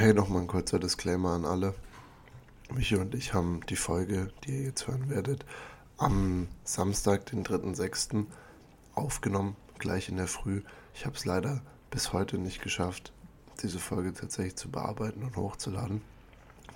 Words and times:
Hey, 0.00 0.14
nochmal 0.14 0.42
ein 0.42 0.46
kurzer 0.46 0.78
Disclaimer 0.78 1.30
an 1.30 1.44
alle. 1.44 1.74
Michi 2.72 2.94
und 2.94 3.16
ich 3.16 3.34
haben 3.34 3.62
die 3.68 3.74
Folge, 3.74 4.28
die 4.44 4.52
ihr 4.52 4.62
jetzt 4.62 4.86
hören 4.86 5.10
werdet, 5.10 5.44
am 5.96 6.46
Samstag, 6.62 7.26
den 7.26 7.44
3.6. 7.44 8.26
aufgenommen, 8.94 9.56
gleich 9.80 10.08
in 10.08 10.16
der 10.16 10.28
Früh. 10.28 10.62
Ich 10.94 11.04
habe 11.04 11.16
es 11.16 11.24
leider 11.24 11.62
bis 11.90 12.12
heute 12.12 12.38
nicht 12.38 12.62
geschafft, 12.62 13.12
diese 13.60 13.80
Folge 13.80 14.12
tatsächlich 14.12 14.54
zu 14.54 14.70
bearbeiten 14.70 15.24
und 15.24 15.36
hochzuladen. 15.36 16.00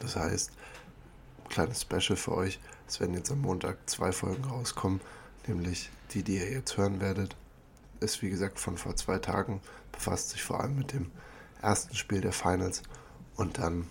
Das 0.00 0.16
heißt, 0.16 0.50
kleines 1.48 1.82
Special 1.82 2.16
für 2.16 2.32
euch. 2.32 2.58
Es 2.88 2.98
werden 2.98 3.14
jetzt 3.14 3.30
am 3.30 3.40
Montag 3.40 3.88
zwei 3.88 4.10
Folgen 4.10 4.46
rauskommen, 4.46 5.00
nämlich 5.46 5.90
die, 6.10 6.24
die 6.24 6.38
ihr 6.38 6.50
jetzt 6.50 6.76
hören 6.76 7.00
werdet. 7.00 7.36
Ist 8.00 8.20
wie 8.20 8.30
gesagt 8.30 8.58
von 8.58 8.76
vor 8.76 8.96
zwei 8.96 9.20
Tagen, 9.20 9.60
befasst 9.92 10.30
sich 10.30 10.42
vor 10.42 10.58
allem 10.58 10.74
mit 10.74 10.92
dem 10.92 11.12
ersten 11.60 11.94
Spiel 11.94 12.20
der 12.20 12.32
Finals 12.32 12.82
und 13.36 13.58
dann 13.58 13.86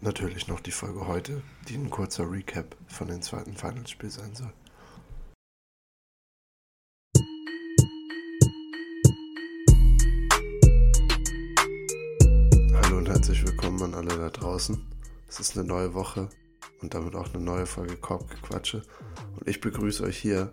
natürlich 0.00 0.48
noch 0.48 0.60
die 0.60 0.70
Folge 0.70 1.06
heute, 1.06 1.42
die 1.68 1.74
ein 1.74 1.90
kurzer 1.90 2.30
Recap 2.30 2.76
von 2.86 3.08
dem 3.08 3.22
zweiten 3.22 3.54
Finalspiel 3.54 4.10
sein 4.10 4.34
soll. 4.34 4.52
Hallo 12.74 12.98
und 12.98 13.08
herzlich 13.08 13.44
willkommen 13.44 13.82
an 13.82 13.94
alle 13.94 14.16
da 14.16 14.30
draußen. 14.30 14.86
Es 15.28 15.40
ist 15.40 15.56
eine 15.56 15.66
neue 15.66 15.94
Woche 15.94 16.28
und 16.82 16.94
damit 16.94 17.14
auch 17.14 17.32
eine 17.32 17.42
neue 17.42 17.66
Folge 17.66 17.96
Korbgequatsche. 17.96 18.82
Und 19.38 19.48
ich 19.48 19.60
begrüße 19.60 20.04
euch 20.04 20.18
hier 20.18 20.52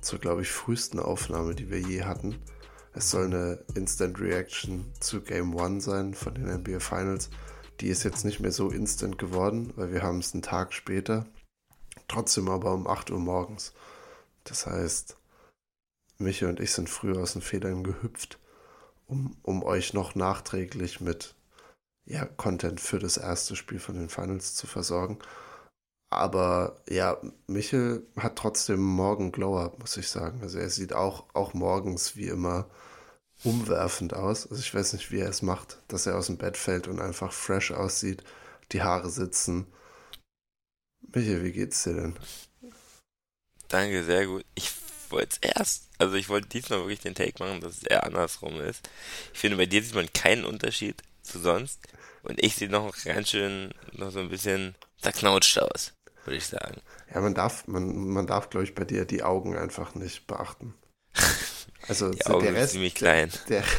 zur, 0.00 0.18
glaube 0.18 0.42
ich, 0.42 0.50
frühesten 0.50 0.98
Aufnahme, 0.98 1.54
die 1.54 1.70
wir 1.70 1.80
je 1.80 2.02
hatten. 2.02 2.36
Es 2.92 3.10
soll 3.10 3.26
eine 3.26 3.64
Instant 3.74 4.20
Reaction 4.20 4.92
zu 4.98 5.20
Game 5.20 5.56
1 5.56 5.84
sein 5.84 6.14
von 6.14 6.34
den 6.34 6.52
NBA 6.52 6.80
Finals. 6.80 7.30
Die 7.80 7.88
ist 7.88 8.02
jetzt 8.02 8.24
nicht 8.24 8.40
mehr 8.40 8.52
so 8.52 8.70
instant 8.70 9.16
geworden, 9.16 9.72
weil 9.76 9.92
wir 9.92 10.02
haben 10.02 10.18
es 10.18 10.34
einen 10.34 10.42
Tag 10.42 10.72
später. 10.72 11.26
Trotzdem 12.08 12.48
aber 12.48 12.74
um 12.74 12.88
8 12.88 13.10
Uhr 13.10 13.20
morgens. 13.20 13.72
Das 14.44 14.66
heißt, 14.66 15.16
Michi 16.18 16.46
und 16.46 16.60
ich 16.60 16.72
sind 16.72 16.90
früher 16.90 17.22
aus 17.22 17.34
den 17.34 17.42
Federn 17.42 17.84
gehüpft, 17.84 18.38
um, 19.06 19.36
um 19.42 19.62
euch 19.62 19.94
noch 19.94 20.14
nachträglich 20.14 21.00
mit 21.00 21.34
ja, 22.04 22.24
Content 22.24 22.80
für 22.80 22.98
das 22.98 23.16
erste 23.16 23.54
Spiel 23.54 23.78
von 23.78 23.94
den 23.94 24.08
Finals 24.08 24.54
zu 24.56 24.66
versorgen. 24.66 25.18
Aber 26.10 26.82
ja, 26.88 27.18
Michel 27.46 28.04
hat 28.16 28.36
trotzdem 28.36 28.80
morgen 28.80 29.30
Glow-Up, 29.30 29.78
muss 29.78 29.96
ich 29.96 30.08
sagen. 30.08 30.40
Also 30.42 30.58
er 30.58 30.68
sieht 30.68 30.92
auch, 30.92 31.26
auch 31.34 31.54
morgens 31.54 32.16
wie 32.16 32.26
immer 32.26 32.68
umwerfend 33.44 34.14
aus. 34.14 34.46
Also 34.46 34.60
ich 34.60 34.74
weiß 34.74 34.92
nicht, 34.92 35.10
wie 35.10 35.20
er 35.20 35.28
es 35.28 35.42
macht, 35.42 35.78
dass 35.88 36.06
er 36.06 36.16
aus 36.16 36.26
dem 36.26 36.36
Bett 36.36 36.56
fällt 36.56 36.88
und 36.88 37.00
einfach 37.00 37.32
fresh 37.32 37.70
aussieht, 37.70 38.22
die 38.72 38.82
Haare 38.82 39.10
sitzen. 39.10 39.66
Michael, 41.12 41.44
wie 41.44 41.52
geht's 41.52 41.82
dir 41.84 41.94
denn? 41.94 42.16
Danke, 43.68 44.04
sehr 44.04 44.26
gut. 44.26 44.44
Ich 44.54 44.72
wollte 45.10 45.38
es 45.40 45.50
erst, 45.54 45.88
also 45.98 46.14
ich 46.14 46.28
wollte 46.28 46.48
diesmal 46.48 46.80
wirklich 46.80 47.00
den 47.00 47.14
Take 47.14 47.42
machen, 47.42 47.60
dass 47.60 47.78
es 47.78 47.82
eher 47.84 48.04
andersrum 48.04 48.60
ist. 48.60 48.88
Ich 49.32 49.40
finde, 49.40 49.56
bei 49.56 49.66
dir 49.66 49.82
sieht 49.82 49.94
man 49.94 50.12
keinen 50.12 50.44
Unterschied 50.44 51.02
zu 51.22 51.38
sonst. 51.38 51.80
Und 52.22 52.42
ich 52.42 52.54
sehe 52.56 52.68
noch 52.68 52.94
ganz 53.04 53.30
schön, 53.30 53.72
noch 53.92 54.10
so 54.10 54.20
ein 54.20 54.28
bisschen 54.28 54.74
zerknautscht 55.00 55.58
aus, 55.58 55.94
würde 56.24 56.36
ich 56.36 56.46
sagen. 56.46 56.80
Ja, 57.12 57.20
man 57.20 57.34
darf, 57.34 57.66
man, 57.66 58.08
man 58.08 58.26
darf, 58.26 58.50
glaube 58.50 58.64
ich, 58.64 58.74
bei 58.74 58.84
dir 58.84 59.04
die 59.04 59.22
Augen 59.22 59.56
einfach 59.56 59.94
nicht 59.94 60.26
beachten. 60.26 60.74
Also 61.88 62.10
die 62.10 62.24
Augen 62.26 62.44
der 62.44 62.54
Rest, 62.54 62.72
ziemlich 62.72 62.94
klein. 62.94 63.30
Der, 63.48 63.64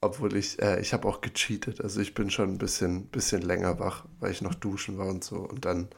obwohl 0.00 0.36
ich, 0.36 0.60
äh, 0.60 0.80
ich 0.80 0.92
habe 0.92 1.08
auch 1.08 1.20
gecheatet. 1.20 1.80
Also 1.80 2.00
ich 2.00 2.14
bin 2.14 2.30
schon 2.30 2.50
ein 2.50 2.58
bisschen, 2.58 3.06
bisschen 3.06 3.42
länger 3.42 3.78
wach, 3.78 4.06
weil 4.18 4.32
ich 4.32 4.42
noch 4.42 4.54
duschen 4.54 4.98
war 4.98 5.06
und 5.06 5.24
so. 5.24 5.36
Und 5.36 5.64
dann, 5.64 5.88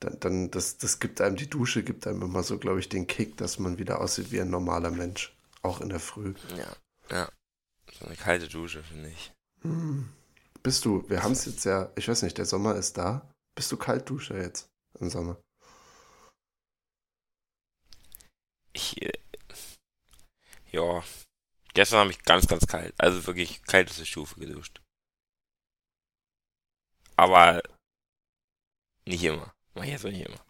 dann, 0.00 0.20
dann 0.20 0.50
das, 0.50 0.78
das 0.78 1.00
gibt 1.00 1.20
einem, 1.20 1.36
die 1.36 1.48
Dusche 1.48 1.82
gibt 1.82 2.06
einem 2.06 2.22
immer 2.22 2.42
so, 2.42 2.58
glaube 2.58 2.80
ich, 2.80 2.88
den 2.88 3.06
Kick, 3.06 3.36
dass 3.36 3.58
man 3.58 3.78
wieder 3.78 4.00
aussieht 4.00 4.30
wie 4.30 4.40
ein 4.40 4.50
normaler 4.50 4.90
Mensch. 4.90 5.36
Auch 5.62 5.80
in 5.80 5.88
der 5.88 6.00
Früh. 6.00 6.34
Ja, 6.56 6.76
ja. 7.10 7.28
So 7.98 8.06
eine 8.06 8.16
kalte 8.16 8.48
Dusche, 8.48 8.82
finde 8.82 9.08
ich. 9.08 9.32
Hm. 9.62 10.08
Bist 10.62 10.84
du, 10.84 11.08
wir 11.08 11.22
haben 11.22 11.32
es 11.32 11.46
jetzt 11.46 11.64
ja, 11.64 11.90
ich 11.96 12.08
weiß 12.08 12.22
nicht, 12.22 12.38
der 12.38 12.44
Sommer 12.44 12.76
ist 12.76 12.98
da. 12.98 13.30
Bist 13.54 13.72
du 13.72 13.76
Kaltduscher 13.76 14.40
jetzt 14.40 14.68
im 14.98 15.10
Sommer? 15.10 15.38
Ich, 18.92 19.02
äh, 19.02 19.12
ja, 20.72 21.02
gestern 21.74 22.00
habe 22.00 22.10
ich 22.10 22.22
ganz, 22.22 22.46
ganz 22.46 22.66
kalt, 22.66 22.94
also 22.98 23.26
wirklich 23.26 23.62
kalteste 23.64 24.06
Stufe 24.06 24.38
geduscht. 24.38 24.80
Aber 27.16 27.62
nicht 29.06 29.24
immer. 29.24 29.52
Mach 29.74 29.84
ich 29.84 29.90
jetzt 29.90 30.04
nicht 30.04 30.26
immer. 30.26 30.40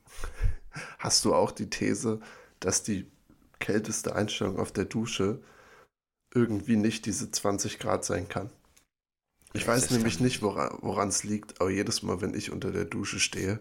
Hast 0.99 1.25
du 1.25 1.35
auch 1.35 1.51
die 1.51 1.69
These, 1.69 2.21
dass 2.61 2.83
die 2.83 3.11
kälteste 3.59 4.15
Einstellung 4.15 4.59
auf 4.59 4.73
der 4.73 4.85
Dusche 4.85 5.43
irgendwie 6.33 6.77
nicht 6.77 7.07
diese 7.07 7.31
20 7.31 7.79
Grad 7.79 8.05
sein 8.05 8.29
kann? 8.29 8.51
Ich 9.53 9.67
weiß 9.67 9.91
nämlich 9.91 10.21
nicht, 10.21 10.43
woran 10.43 11.09
es 11.09 11.25
liegt, 11.25 11.61
aber 11.61 11.71
jedes 11.71 12.03
Mal, 12.03 12.21
wenn 12.21 12.35
ich 12.35 12.53
unter 12.53 12.71
der 12.71 12.85
Dusche 12.85 13.19
stehe 13.19 13.59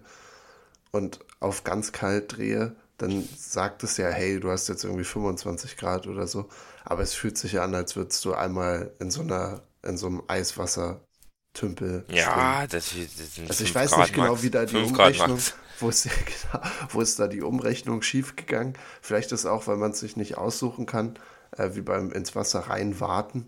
und 0.91 1.19
auf 1.39 1.63
ganz 1.63 1.91
kalt 1.91 2.37
drehe, 2.37 2.75
dann 3.01 3.27
sagt 3.35 3.83
es 3.83 3.97
ja, 3.97 4.09
hey, 4.09 4.39
du 4.39 4.51
hast 4.51 4.67
jetzt 4.69 4.83
irgendwie 4.83 5.03
25 5.05 5.77
Grad 5.77 6.07
oder 6.07 6.27
so. 6.27 6.49
Aber 6.85 7.01
es 7.03 7.13
fühlt 7.13 7.37
sich 7.37 7.53
ja 7.53 7.63
an, 7.63 7.75
als 7.75 7.95
würdest 7.95 8.23
du 8.25 8.33
einmal 8.33 8.93
in 8.99 9.11
so 9.11 9.21
einer, 9.21 9.63
in 9.83 9.97
so 9.97 10.07
einem 10.07 10.23
Eiswassertümpel. 10.27 12.05
Ja, 12.07 12.67
das, 12.67 12.93
das 13.17 13.35
sind 13.35 13.49
Also 13.49 13.63
ich 13.63 13.73
weiß 13.73 13.91
Grad 13.91 13.99
nicht 13.99 14.13
genau, 14.13 14.41
Max. 14.41 14.43
wie 14.43 14.49
da 14.51 14.65
die 14.65 14.79
Umrechnung, 14.79 15.39
wo 15.79 15.89
ist, 15.89 16.03
genau, 16.03 16.63
wo 16.91 17.01
ist 17.01 17.19
da 17.19 17.27
die 17.27 17.41
Umrechnung 17.41 18.01
schiefgegangen? 18.01 18.73
Vielleicht 19.01 19.31
ist 19.31 19.45
auch, 19.45 19.67
weil 19.67 19.77
man 19.77 19.91
es 19.91 19.99
sich 19.99 20.17
nicht 20.17 20.37
aussuchen 20.37 20.85
kann, 20.85 21.17
äh, 21.57 21.71
wie 21.75 21.81
beim 21.81 22.11
ins 22.11 22.35
Wasser 22.35 22.61
reinwarten, 22.61 23.47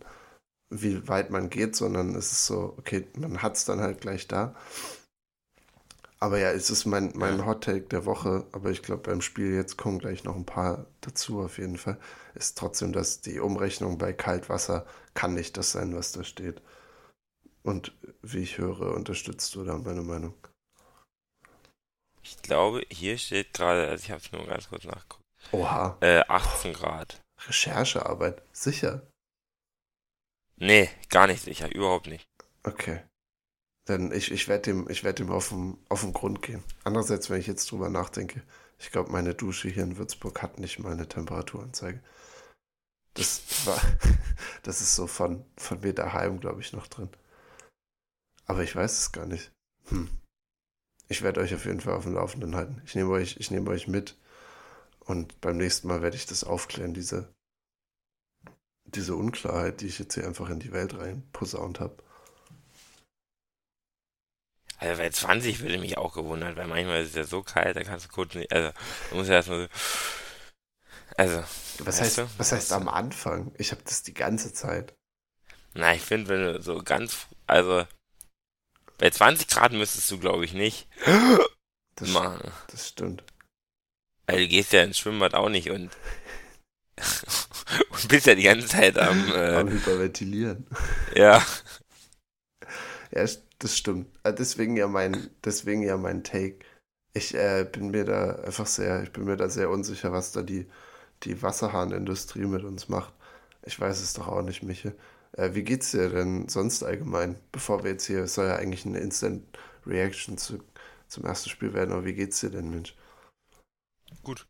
wie 0.70 1.08
weit 1.08 1.32
man 1.32 1.50
geht, 1.50 1.76
sondern 1.76 2.16
es 2.16 2.32
ist 2.32 2.48
so, 2.48 2.76
okay, 2.80 3.08
man 3.18 3.42
hat 3.44 3.58
es 3.58 3.66
dann 3.66 3.82
halt 3.82 4.02
gleich 4.02 4.28
da. 4.28 4.56
Aber 6.24 6.38
ja, 6.38 6.52
es 6.52 6.70
ist 6.70 6.86
mein, 6.86 7.12
mein 7.16 7.40
ja. 7.40 7.46
Hot 7.48 7.64
Take 7.64 7.88
der 7.88 8.06
Woche, 8.06 8.46
aber 8.52 8.70
ich 8.70 8.84
glaube, 8.84 9.02
beim 9.02 9.22
Spiel 9.22 9.56
jetzt 9.56 9.76
kommen 9.78 9.98
gleich 9.98 10.24
noch 10.24 10.36
ein 10.36 10.46
paar 10.46 10.86
dazu 11.02 11.42
auf 11.42 11.58
jeden 11.58 11.78
Fall. 11.78 12.00
Ist 12.36 12.60
trotzdem, 12.60 12.94
dass 12.94 13.22
die 13.22 13.40
Umrechnung 13.40 13.98
bei 13.98 14.14
Kaltwasser 14.14 14.86
kann 15.16 15.34
nicht 15.34 15.58
das 15.58 15.72
sein, 15.72 15.96
was 15.96 16.12
da 16.12 16.24
steht. 16.24 16.62
Und 17.64 17.98
wie 18.22 18.44
ich 18.44 18.60
höre, 18.60 18.94
unterstützt 18.94 19.56
du 19.56 19.64
da 19.64 19.76
meine 19.78 20.04
Meinung? 20.04 20.36
Ich 22.22 22.40
glaube, 22.44 22.84
hier 22.92 23.18
steht 23.18 23.54
gerade, 23.54 23.88
also 23.88 24.04
ich 24.04 24.12
habe 24.12 24.22
es 24.22 24.32
nur 24.32 24.46
ganz 24.46 24.70
kurz 24.70 24.84
nachgeguckt. 24.84 25.26
Oha. 25.52 25.98
Äh, 26.02 26.22
18 26.28 26.74
Grad. 26.74 27.20
Recherchearbeit, 27.48 28.44
sicher? 28.52 29.08
Nee, 30.58 30.88
gar 31.10 31.26
nicht 31.26 31.42
sicher, 31.42 31.74
überhaupt 31.74 32.06
nicht. 32.06 32.28
Okay. 32.62 33.02
Denn 33.88 34.12
ich, 34.12 34.32
ich 34.32 34.48
werde 34.48 34.64
dem, 34.64 34.90
ich 34.90 35.04
werd 35.04 35.20
dem 35.20 35.32
auf, 35.32 35.50
den, 35.50 35.78
auf 35.90 36.02
den 36.02 36.14
Grund 36.14 36.42
gehen. 36.42 36.64
Andererseits, 36.84 37.30
wenn 37.30 37.40
ich 37.40 37.48
jetzt 37.48 37.70
drüber 37.72 37.90
nachdenke, 37.90 38.44
ich 38.80 38.92
glaube, 38.92 39.12
meine 39.12 39.34
Dusche 39.34 39.70
hier 39.70 39.84
in 39.84 39.98
Würzburg 39.98 40.42
hat 40.42 40.60
nicht 40.60 40.80
mal 40.80 40.92
eine 40.92 41.08
Temperaturanzeige. 41.08 42.02
Das 43.14 43.42
war, 43.66 43.80
das 44.64 44.82
ist 44.82 44.96
so 44.96 45.08
von, 45.08 45.46
von 45.58 45.80
mir 45.82 45.94
daheim, 45.94 46.40
glaube 46.40 46.62
ich, 46.62 46.74
noch 46.74 46.88
drin. 46.88 47.10
Aber 48.46 48.64
ich 48.64 48.76
weiß 48.76 49.00
es 49.00 49.12
gar 49.12 49.26
nicht. 49.26 49.52
Hm. 49.90 50.10
Ich 51.08 51.22
werde 51.22 51.42
euch 51.42 51.54
auf 51.54 51.66
jeden 51.66 51.82
Fall 51.82 51.94
auf 51.94 52.04
dem 52.04 52.14
Laufenden 52.14 52.56
halten. 52.56 52.82
Ich 52.86 52.96
nehme 52.96 53.12
euch, 53.12 53.38
ich 53.38 53.52
nehme 53.52 53.70
euch 53.70 53.88
mit. 53.88 54.18
Und 55.00 55.42
beim 55.42 55.58
nächsten 55.58 55.88
Mal 55.88 56.02
werde 56.02 56.16
ich 56.16 56.26
das 56.26 56.44
aufklären, 56.44 56.94
diese, 56.94 57.34
diese 58.86 59.16
Unklarheit, 59.16 59.82
die 59.82 59.88
ich 59.88 60.00
jetzt 60.00 60.14
hier 60.14 60.26
einfach 60.26 60.50
in 60.50 60.60
die 60.60 60.72
Welt 60.72 60.98
rein 60.98 61.28
posaunt 61.34 61.80
habe. 61.80 62.02
Also 64.82 64.98
bei 64.98 65.10
20 65.10 65.60
würde 65.60 65.78
mich 65.78 65.98
auch 65.98 66.14
gewundert, 66.14 66.58
weil 66.58 66.66
manchmal 66.66 67.04
ist 67.04 67.10
es 67.10 67.16
ja 67.16 67.24
so 67.24 67.44
kalt, 67.44 67.76
da 67.76 67.84
kannst 67.84 68.08
du 68.08 68.10
kurz 68.10 68.34
nicht, 68.34 68.52
also 68.52 68.72
du 69.12 69.16
musst 69.16 69.30
ja 69.30 69.36
erstmal 69.36 69.62
so, 69.62 69.68
also. 71.18 71.44
Was 71.80 72.02
heißt, 72.02 72.18
du? 72.18 72.28
was 72.38 72.52
heißt 72.52 72.74
am 72.74 72.88
Anfang? 72.88 73.54
Ich 73.60 73.72
habe 73.72 73.84
das 73.84 74.02
die 74.02 74.14
ganze 74.14 74.54
Zeit. 74.54 74.94
Na, 75.76 75.94
ich 75.94 76.02
finde, 76.02 76.30
wenn 76.30 76.42
du 76.42 76.62
so 76.62 76.82
ganz, 76.82 77.28
also 77.46 77.86
bei 78.98 79.12
20 79.12 79.48
Grad 79.48 79.72
müsstest 79.72 80.10
du, 80.10 80.20
glaube 80.20 80.46
ich, 80.46 80.54
nicht 80.54 80.88
das 81.96 82.10
machen. 82.10 82.52
Das 82.72 82.88
stimmt. 82.88 83.24
Weil 84.26 84.40
du 84.40 84.48
gehst 84.48 84.74
ja 84.74 84.84
ins 84.84 84.98
Schwimmbad 84.98 85.36
auch 85.36 85.50
nicht 85.50 85.70
und, 85.70 85.92
und 87.92 88.08
bist 88.08 88.26
ja 88.26 88.34
die 88.34 88.44
ganze 88.44 88.68
Zeit 88.68 88.98
am, 88.98 89.32
äh, 89.36 89.56
am 89.56 89.70
Hyperventilieren. 89.70 90.66
Ja. 91.16 91.46
Ja, 93.12 93.28
das 93.64 93.78
stimmt. 93.78 94.08
Äh, 94.24 94.34
deswegen 94.34 94.76
ja 94.76 94.88
mein, 94.88 95.30
deswegen 95.44 95.84
ja 95.84 95.98
mein 95.98 96.24
Take. 96.24 96.60
Ich 97.14 97.34
äh, 97.36 97.68
bin 97.72 97.92
mir 97.92 98.06
da 98.06 98.36
einfach 98.44 98.66
sehr, 98.66 99.04
ich 99.04 99.12
bin 99.12 99.26
mir 99.26 99.38
da 99.38 99.50
sehr 99.50 99.70
unsicher, 99.70 100.12
was 100.12 100.32
da 100.32 100.42
die, 100.42 100.68
die 101.24 101.42
Wasserhahnindustrie 101.42 102.46
mit 102.46 102.64
uns 102.64 102.90
macht. 102.90 103.14
Ich 103.64 103.80
weiß 103.80 104.02
es 104.02 104.14
doch 104.14 104.28
auch 104.28 104.42
nicht, 104.42 104.64
Miche. 104.64 104.96
Äh, 105.34 105.54
wie 105.54 105.64
geht's 105.64 105.92
dir 105.92 106.10
denn 106.10 106.48
sonst 106.50 106.84
allgemein? 106.84 107.40
Bevor 107.52 107.84
wir 107.84 107.92
jetzt 107.92 108.08
hier, 108.08 108.24
es 108.24 108.34
soll 108.36 108.48
ja 108.48 108.56
eigentlich 108.56 108.86
eine 108.86 109.00
Instant 109.00 109.44
Reaction 109.86 110.38
zu, 110.38 110.64
zum 111.08 111.26
ersten 111.26 111.50
Spiel 111.50 111.74
werden, 111.74 111.92
aber 111.92 112.06
wie 112.06 112.14
geht's 112.14 112.40
dir 112.40 112.50
denn, 112.50 112.70
Mensch? 112.70 112.96
Gut. 114.24 114.48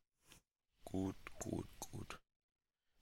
Gut, 0.85 1.15
gut, 1.39 1.67
gut. 1.79 2.19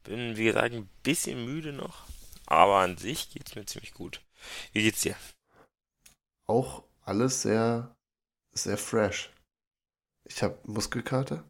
Bin, 0.04 0.38
wie 0.38 0.46
gesagt, 0.46 0.74
ein 0.74 0.90
bisschen 1.04 1.46
müde 1.46 1.74
noch, 1.74 2.08
aber 2.46 2.80
an 2.80 2.98
sich 2.98 3.30
geht's 3.32 3.56
mir 3.56 3.66
ziemlich 3.66 3.94
gut. 3.94 4.22
Wie 4.74 4.84
geht's 4.84 5.02
dir? 5.02 5.16
Auch 6.50 6.84
alles 7.06 7.44
sehr, 7.44 7.96
sehr 8.54 8.78
fresh. 8.78 9.32
Ich 10.26 10.42
habe 10.42 10.58
Muskelkater. 10.64 11.44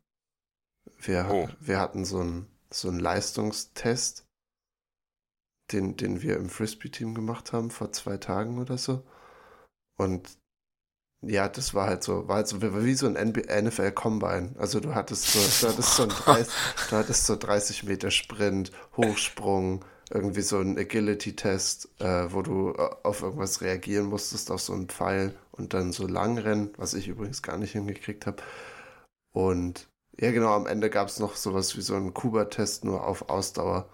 Wir, 0.97 1.25
Oh. 1.31 1.47
wir 1.61 1.79
hatten 1.79 2.03
so 2.03 2.19
einen 2.19 2.47
so 2.71 2.89
einen 2.89 2.99
Leistungstest, 2.99 4.25
den, 5.71 5.95
den 5.95 6.21
wir 6.21 6.35
im 6.37 6.49
Frisbee-Team 6.49 7.15
gemacht 7.15 7.53
haben 7.53 7.71
vor 7.71 7.91
zwei 7.93 8.17
Tagen 8.17 8.59
oder 8.59 8.77
so. 8.77 9.03
Und 9.97 10.37
ja, 11.21 11.47
das 11.49 11.73
war 11.73 11.87
halt 11.87 12.03
so, 12.03 12.27
war 12.27 12.37
halt 12.37 12.47
so 12.47 12.61
wie 12.61 12.85
wie 12.85 12.93
so 12.93 13.07
ein 13.07 13.13
NFL 13.13 13.91
Combine. 13.93 14.53
Also 14.57 14.79
du 14.79 14.93
hattest 14.95 15.27
so, 15.31 15.39
du 15.39 15.73
hattest 15.73 15.95
so 15.95 16.03
ein 16.03 16.09
30, 16.25 16.53
du 16.89 16.95
hattest 16.97 17.25
so 17.25 17.35
30 17.37 17.83
Meter 17.85 18.11
Sprint, 18.11 18.71
Hochsprung, 18.97 19.83
irgendwie 20.09 20.41
so 20.41 20.59
ein 20.59 20.77
Agility-Test, 20.77 21.89
äh, 21.99 22.31
wo 22.33 22.41
du 22.41 22.71
äh, 22.71 22.89
auf 23.03 23.21
irgendwas 23.21 23.61
reagieren 23.61 24.07
musstest, 24.07 24.51
auf 24.51 24.61
so 24.61 24.73
einen 24.73 24.89
Pfeil 24.89 25.35
und 25.51 25.73
dann 25.73 25.91
so 25.91 26.07
Langrennen, 26.07 26.71
was 26.77 26.93
ich 26.93 27.07
übrigens 27.07 27.41
gar 27.41 27.57
nicht 27.57 27.73
hingekriegt 27.73 28.25
habe. 28.25 28.41
Und 29.31 29.87
ja, 30.19 30.31
genau, 30.31 30.53
am 30.53 30.67
Ende 30.67 30.89
gab 30.89 31.07
es 31.07 31.19
noch 31.19 31.35
sowas 31.35 31.77
wie 31.77 31.81
so 31.81 31.95
einen 31.95 32.13
Kuba-Test, 32.13 32.83
nur 32.83 33.05
auf 33.05 33.29
Ausdauer. 33.29 33.89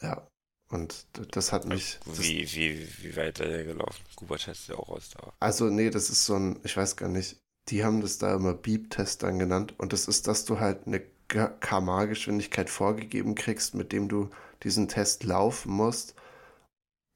Ja, 0.00 0.26
und 0.70 1.06
das 1.32 1.52
hat 1.52 1.66
mich, 1.66 1.98
das, 2.06 2.22
Wie, 2.22 2.46
wie, 2.54 2.88
wie 3.02 3.16
weit 3.16 3.40
ist 3.40 3.48
der 3.48 3.64
gelaufen? 3.64 4.04
Kuba-Test 4.16 4.60
ist 4.62 4.68
ja 4.68 4.76
auch 4.76 4.88
Ausdauer. 4.88 5.34
Also, 5.40 5.66
nee, 5.66 5.90
das 5.90 6.10
ist 6.10 6.24
so 6.24 6.36
ein, 6.36 6.60
ich 6.62 6.76
weiß 6.76 6.96
gar 6.96 7.08
nicht, 7.08 7.36
die 7.68 7.84
haben 7.84 8.00
das 8.00 8.18
da 8.18 8.34
immer 8.34 8.54
Beep-Test 8.54 9.22
dann 9.22 9.38
genannt. 9.38 9.74
Und 9.78 9.92
das 9.92 10.06
ist, 10.06 10.28
dass 10.28 10.44
du 10.44 10.60
halt 10.60 10.86
eine 10.86 11.02
kmh-Geschwindigkeit 11.28 12.70
vorgegeben 12.70 13.34
kriegst, 13.34 13.74
mit 13.74 13.92
dem 13.92 14.08
du 14.08 14.30
diesen 14.62 14.88
Test 14.88 15.24
laufen 15.24 15.72
musst. 15.72 16.14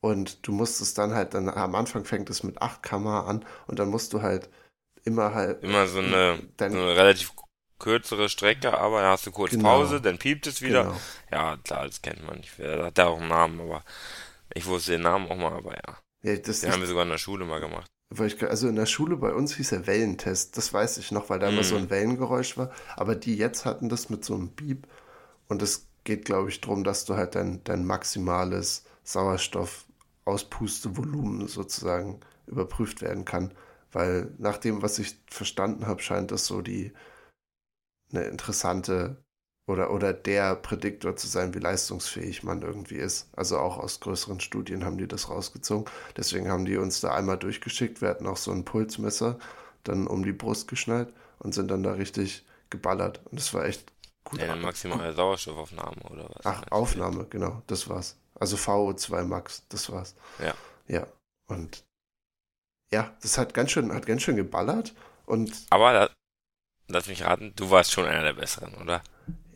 Und 0.00 0.46
du 0.46 0.52
musst 0.52 0.80
es 0.80 0.94
dann 0.94 1.12
halt, 1.14 1.34
dann 1.34 1.48
am 1.48 1.74
Anfang 1.74 2.04
fängt 2.04 2.30
es 2.30 2.42
mit 2.44 2.62
8 2.62 2.82
km/h 2.82 3.26
an 3.26 3.44
und 3.66 3.78
dann 3.78 3.88
musst 3.88 4.12
du 4.12 4.22
halt 4.22 4.48
immer 5.04 5.34
halt, 5.34 5.62
Immer 5.64 5.86
so 5.88 5.98
eine, 5.98 6.38
Dann- 6.56 6.72
so 6.72 6.78
eine 6.78 6.96
relativ 6.96 7.32
kürzere 7.78 8.28
Strecke, 8.28 8.78
aber 8.78 9.00
dann 9.02 9.10
hast 9.12 9.26
du 9.26 9.30
kurz 9.32 9.52
Genau. 9.52 9.62
Pause, 9.64 10.00
dann 10.00 10.18
piept 10.18 10.46
es 10.46 10.62
wieder. 10.62 10.84
genau. 10.84 11.00
Ja, 11.32 11.56
klar, 11.58 11.86
das 11.86 12.00
kennt 12.02 12.24
man. 12.26 12.38
Ich, 12.40 12.52
das 12.58 12.82
hat 12.84 12.98
ja 12.98 13.06
auch 13.06 13.18
einen 13.20 13.28
Namen, 13.28 13.60
aber 13.60 13.84
ich 14.54 14.66
wusste 14.66 14.92
den 14.92 15.02
Namen 15.02 15.28
auch 15.30 15.36
mal, 15.36 15.52
aber 15.52 15.74
ja. 15.74 15.98
Ja, 16.22 16.36
das 16.36 16.60
Den 16.60 16.72
haben 16.72 16.80
wir 16.80 16.88
sogar 16.88 17.04
in 17.04 17.10
der 17.10 17.18
Schule 17.18 17.44
mal 17.44 17.60
gemacht. 17.60 17.88
weil 18.10 18.28
ich, 18.28 18.42
also 18.42 18.68
in 18.68 18.76
der 18.76 18.86
Schule 18.86 19.16
bei 19.16 19.32
uns 19.32 19.56
hieß 19.56 19.72
er 19.72 19.86
Wellentest, 19.86 20.56
das 20.56 20.72
weiß 20.72 20.98
ich 20.98 21.12
noch, 21.12 21.28
weil 21.28 21.38
da 21.40 21.48
immer 21.48 21.62
so 21.64 21.76
Mhm. 21.76 21.82
ein 21.84 21.90
Wellengeräusch 21.90 22.56
war. 22.56 22.70
Aber 22.96 23.14
die 23.16 23.36
jetzt 23.36 23.64
hatten 23.66 23.88
das 23.88 24.10
mit 24.10 24.24
so 24.24 24.34
einem 24.34 24.50
Beep 24.54 24.86
und 25.48 25.62
es 25.62 25.87
geht, 26.08 26.24
glaube 26.24 26.48
ich, 26.48 26.60
darum, 26.62 26.84
dass 26.84 27.04
du 27.04 27.16
halt 27.16 27.34
dein, 27.34 27.62
dein 27.64 27.84
maximales 27.84 28.84
Sauerstoffauspustevolumen 29.04 31.48
sozusagen 31.48 32.20
überprüft 32.46 33.02
werden 33.02 33.26
kann. 33.26 33.52
Weil 33.92 34.32
nach 34.38 34.56
dem, 34.56 34.80
was 34.82 34.98
ich 34.98 35.20
verstanden 35.30 35.86
habe, 35.86 36.00
scheint 36.00 36.30
das 36.30 36.46
so 36.46 36.62
die 36.62 36.92
eine 38.10 38.24
interessante 38.24 39.22
oder, 39.66 39.92
oder 39.92 40.14
der 40.14 40.56
Prädiktor 40.56 41.14
zu 41.16 41.26
sein, 41.26 41.54
wie 41.54 41.58
leistungsfähig 41.58 42.42
man 42.42 42.62
irgendwie 42.62 42.96
ist. 42.96 43.28
Also 43.36 43.58
auch 43.58 43.76
aus 43.76 44.00
größeren 44.00 44.40
Studien 44.40 44.86
haben 44.86 44.96
die 44.96 45.06
das 45.06 45.28
rausgezogen. 45.28 45.84
Deswegen 46.16 46.48
haben 46.48 46.64
die 46.64 46.78
uns 46.78 47.02
da 47.02 47.14
einmal 47.14 47.36
durchgeschickt. 47.36 48.00
Wir 48.00 48.08
hatten 48.08 48.26
auch 48.26 48.38
so 48.38 48.50
ein 48.50 48.64
Pulsmesser 48.64 49.38
dann 49.84 50.06
um 50.06 50.24
die 50.24 50.32
Brust 50.32 50.68
geschnallt 50.68 51.12
und 51.38 51.52
sind 51.52 51.70
dann 51.70 51.82
da 51.82 51.92
richtig 51.92 52.46
geballert. 52.70 53.20
Und 53.26 53.38
das 53.38 53.52
war 53.52 53.66
echt 53.66 53.92
gut. 54.30 54.40
Eine 54.40 54.56
maximale 54.56 55.12
Sauerstoffaufnahme 55.14 56.02
oder 56.10 56.28
was? 56.30 56.46
Ach, 56.46 56.62
Aufnahme, 56.70 57.26
genau, 57.28 57.62
das 57.66 57.88
war's. 57.88 58.16
Also 58.34 58.56
VO2 58.56 59.24
Max, 59.24 59.62
das 59.68 59.90
war's. 59.90 60.14
Ja. 60.38 60.54
Ja. 60.86 61.06
Und 61.46 61.84
ja, 62.92 63.12
das 63.22 63.36
hat 63.38 63.54
ganz 63.54 63.72
schön, 63.72 63.92
hat 63.92 64.06
ganz 64.06 64.22
schön 64.22 64.36
geballert. 64.36 64.94
Und 65.26 65.52
Aber 65.70 65.92
da, 65.92 66.10
lass 66.88 67.06
mich 67.06 67.24
raten, 67.24 67.52
du 67.56 67.70
warst 67.70 67.92
schon 67.92 68.06
einer 68.06 68.22
der 68.22 68.34
Besseren, 68.34 68.74
oder? 68.74 69.02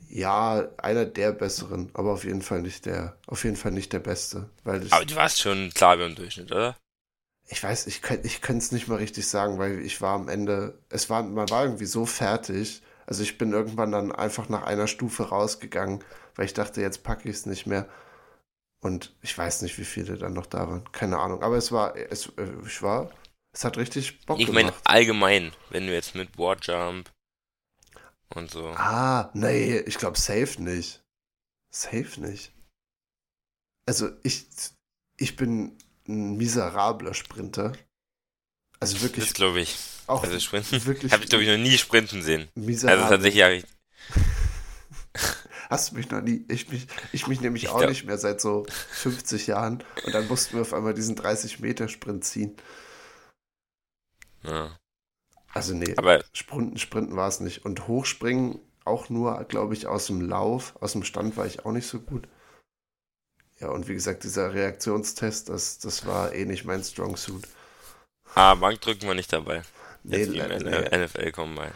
ja, 0.08 0.68
einer 0.76 1.06
der 1.06 1.32
besseren, 1.32 1.88
aber 1.94 2.12
auf 2.12 2.24
jeden 2.24 2.42
Fall 2.42 2.60
nicht 2.60 2.84
der, 2.84 3.16
auf 3.26 3.44
jeden 3.44 3.56
Fall 3.56 3.72
nicht 3.72 3.94
der 3.94 3.98
Beste. 3.98 4.50
Weil 4.62 4.80
das, 4.80 4.92
Aber 4.92 5.06
du 5.06 5.14
warst 5.14 5.40
schon 5.40 5.70
klar 5.72 5.96
dem 5.96 6.14
Durchschnitt, 6.14 6.52
oder? 6.52 6.76
ich 7.48 7.62
weiß, 7.62 7.86
ich 7.86 8.00
kann, 8.00 8.18
ich 8.22 8.40
kann 8.40 8.56
es 8.56 8.72
nicht 8.72 8.88
mal 8.88 8.96
richtig 8.96 9.28
sagen, 9.28 9.58
weil 9.58 9.80
ich 9.80 10.00
war 10.00 10.14
am 10.14 10.28
Ende, 10.28 10.78
es 10.88 11.10
war, 11.10 11.22
man 11.22 11.48
war 11.50 11.64
irgendwie 11.64 11.84
so 11.84 12.06
fertig. 12.06 12.82
Also 13.06 13.22
ich 13.22 13.38
bin 13.38 13.52
irgendwann 13.52 13.92
dann 13.92 14.12
einfach 14.12 14.48
nach 14.48 14.62
einer 14.64 14.86
Stufe 14.86 15.28
rausgegangen, 15.28 16.04
weil 16.36 16.46
ich 16.46 16.54
dachte, 16.54 16.80
jetzt 16.80 17.02
packe 17.02 17.28
ich 17.28 17.36
es 17.36 17.46
nicht 17.46 17.66
mehr. 17.66 17.88
Und 18.80 19.14
ich 19.22 19.36
weiß 19.36 19.62
nicht, 19.62 19.78
wie 19.78 19.84
viele 19.84 20.18
dann 20.18 20.32
noch 20.34 20.46
da 20.46 20.68
waren. 20.68 20.90
Keine 20.92 21.18
Ahnung. 21.18 21.42
Aber 21.42 21.56
es 21.56 21.70
war, 21.72 21.96
es, 21.96 22.26
äh, 22.36 22.52
ich 22.66 22.82
war, 22.82 23.10
es 23.54 23.64
hat 23.64 23.76
richtig 23.76 24.24
Bock 24.26 24.40
Ich 24.40 24.48
meine 24.48 24.70
gemacht. 24.70 24.82
allgemein, 24.84 25.52
wenn 25.70 25.86
du 25.86 25.92
jetzt 25.92 26.14
mit 26.14 26.36
Warjump 26.38 27.10
und 28.34 28.50
so. 28.50 28.68
Ah, 28.70 29.30
nee, 29.34 29.78
ich 29.80 29.98
glaube 29.98 30.18
safe 30.18 30.62
nicht. 30.62 31.02
Safe 31.74 32.20
nicht. 32.20 32.52
Also 33.86 34.10
ich, 34.22 34.46
ich 35.18 35.36
bin 35.36 35.76
ein 36.08 36.36
miserabler 36.36 37.14
Sprinter. 37.14 37.72
Also 38.80 39.00
wirklich 39.02 39.26
Das 39.26 39.34
glaube 39.34 39.60
ich. 39.60 39.76
Auch 40.06 40.22
Also 40.22 40.38
Sprinten. 40.40 40.84
wirklich 40.86 41.12
Habe 41.12 41.22
ich 41.24 41.30
glaube 41.30 41.44
ich 41.44 41.50
noch 41.50 41.58
nie 41.58 41.78
sprinten 41.78 42.22
sehen. 42.22 42.48
miserabel. 42.54 43.02
Also 43.02 43.14
tatsächlich 43.14 43.42
habe 43.42 43.54
ich. 43.54 43.64
Hast 45.70 45.90
du 45.92 45.96
mich 45.96 46.10
noch 46.10 46.20
nie, 46.20 46.44
ich 46.48 46.68
mich, 46.68 46.86
ich 47.12 47.26
mich 47.28 47.40
nämlich 47.40 47.64
Ich 47.64 47.68
auch 47.70 47.78
glaub- 47.78 47.88
nicht 47.90 48.04
mehr 48.04 48.18
seit 48.18 48.40
so 48.42 48.66
50 48.90 49.46
Jahren 49.46 49.82
und 50.04 50.14
dann 50.14 50.28
mussten 50.28 50.54
wir 50.54 50.62
auf 50.62 50.74
einmal 50.74 50.92
diesen 50.92 51.16
30 51.16 51.60
Meter 51.60 51.88
Sprint 51.88 52.24
ziehen. 52.24 52.54
Ja. 54.42 54.76
Also 55.54 55.74
nee, 55.74 55.94
Aber 55.96 56.24
Sprinten, 56.32 56.78
Sprinten 56.78 57.16
war 57.16 57.28
es 57.28 57.40
nicht. 57.40 57.64
Und 57.64 57.86
Hochspringen 57.88 58.58
auch 58.84 59.08
nur, 59.08 59.42
glaube 59.44 59.74
ich, 59.74 59.86
aus 59.86 60.06
dem 60.06 60.20
Lauf, 60.20 60.74
aus 60.80 60.92
dem 60.92 61.04
Stand 61.04 61.36
war 61.36 61.46
ich 61.46 61.64
auch 61.64 61.72
nicht 61.72 61.86
so 61.86 62.00
gut. 62.00 62.26
Ja, 63.60 63.68
und 63.68 63.86
wie 63.88 63.94
gesagt, 63.94 64.24
dieser 64.24 64.52
Reaktionstest, 64.54 65.48
das, 65.48 65.78
das 65.78 66.04
war 66.04 66.32
eh 66.34 66.44
nicht 66.46 66.64
mein 66.64 66.82
Strong 66.82 67.16
Suit. 67.16 67.46
ah, 68.34 68.54
Bankdrücken 68.56 69.06
war 69.08 69.14
nicht 69.14 69.32
dabei. 69.32 69.62
Nee, 70.04 70.24
Jetzt 70.24 70.30
nee. 70.64 71.04
NFL 71.04 71.32
kommen 71.32 71.54
bei. 71.54 71.70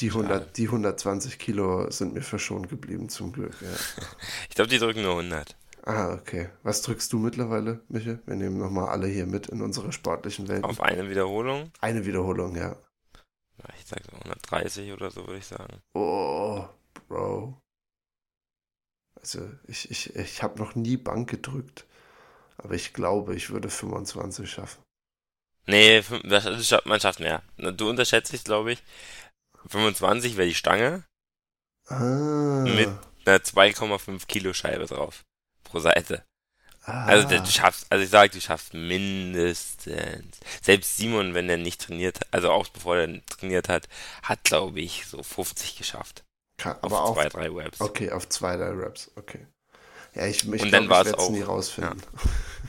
Die, 0.00 0.10
Schade. 0.10 0.24
100, 0.28 0.56
die 0.56 0.66
120 0.66 1.38
Kilo 1.38 1.90
sind 1.90 2.12
mir 2.12 2.22
verschont 2.22 2.68
geblieben, 2.68 3.08
zum 3.08 3.32
Glück. 3.32 3.54
Ja. 3.60 3.68
Ich 4.48 4.54
glaube, 4.54 4.70
die 4.70 4.78
drücken 4.78 5.02
nur 5.02 5.12
100. 5.12 5.56
Ah, 5.84 6.12
okay. 6.14 6.48
Was 6.62 6.82
drückst 6.82 7.12
du 7.12 7.18
mittlerweile, 7.18 7.80
Michael? 7.88 8.20
Wir 8.26 8.34
nehmen 8.36 8.58
nochmal 8.58 8.88
alle 8.88 9.06
hier 9.06 9.26
mit 9.26 9.46
in 9.46 9.62
unsere 9.62 9.92
sportlichen 9.92 10.48
Welt. 10.48 10.64
Auf 10.64 10.80
eine 10.80 11.08
Wiederholung. 11.08 11.70
Eine 11.80 12.04
Wiederholung, 12.04 12.56
ja. 12.56 12.76
Ja, 13.58 13.64
Ich 13.78 13.86
sag 13.86 14.02
so 14.04 14.16
130 14.16 14.92
oder 14.92 15.10
so, 15.10 15.26
würde 15.26 15.38
ich 15.38 15.46
sagen. 15.46 15.80
Oh, 15.94 16.64
Bro. 17.08 17.60
Also, 19.20 19.48
ich, 19.66 19.90
ich, 19.90 20.14
ich 20.16 20.42
habe 20.42 20.58
noch 20.58 20.74
nie 20.74 20.96
Bank 20.96 21.30
gedrückt. 21.30 21.86
Aber 22.58 22.74
ich 22.74 22.92
glaube, 22.92 23.34
ich 23.34 23.50
würde 23.50 23.70
25 23.70 24.50
schaffen. 24.50 24.82
Nee, 25.66 26.02
das, 26.24 26.66
schafft, 26.66 26.86
man 26.86 27.00
schafft 27.00 27.20
mehr. 27.20 27.42
Du 27.56 27.88
unterschätzt 27.90 28.32
dich, 28.32 28.44
glaube 28.44 28.72
ich. 28.72 28.82
25 29.68 30.36
wäre 30.36 30.48
die 30.48 30.54
Stange. 30.54 31.04
Ah. 31.88 32.64
Mit- 32.66 32.88
Eine 33.24 33.38
2,5 33.38 34.26
Kilo 34.26 34.52
Scheibe 34.52 34.86
drauf. 34.86 35.24
Pro 35.64 35.80
Seite. 35.80 36.24
ah. 36.84 37.06
Also 37.06 37.28
du 37.28 37.44
schaffst, 37.46 37.86
also 37.90 38.04
ich 38.04 38.10
sag, 38.10 38.30
du 38.32 38.40
schaffst 38.40 38.72
mindestens. 38.74 40.38
Selbst 40.62 40.96
Simon, 40.96 41.34
wenn 41.34 41.48
er 41.48 41.56
nicht 41.56 41.80
trainiert, 41.82 42.20
also 42.30 42.50
auch 42.52 42.68
bevor 42.68 42.96
er 42.98 43.26
trainiert 43.26 43.68
hat, 43.68 43.88
hat 44.22 44.44
glaube 44.44 44.80
ich 44.80 45.06
so 45.06 45.22
50 45.22 45.76
geschafft. 45.76 46.22
Ka- 46.58 46.72
Auf 46.80 46.84
aber 46.84 47.02
auf, 47.02 47.14
zwei, 47.16 47.28
drei 47.28 47.54
Webs. 47.54 47.80
okay, 47.80 48.10
auf 48.12 48.28
zwei, 48.28 48.56
drei 48.56 48.70
Raps, 48.70 49.10
okay. 49.16 49.46
Ja, 50.14 50.26
ich, 50.26 50.44
ich 50.50 50.62
Und 50.62 50.70
dann 50.70 50.84
ich 50.84 50.90
werde 50.90 51.10
es 51.18 51.28
nie 51.28 51.42
rausfinden. 51.42 52.02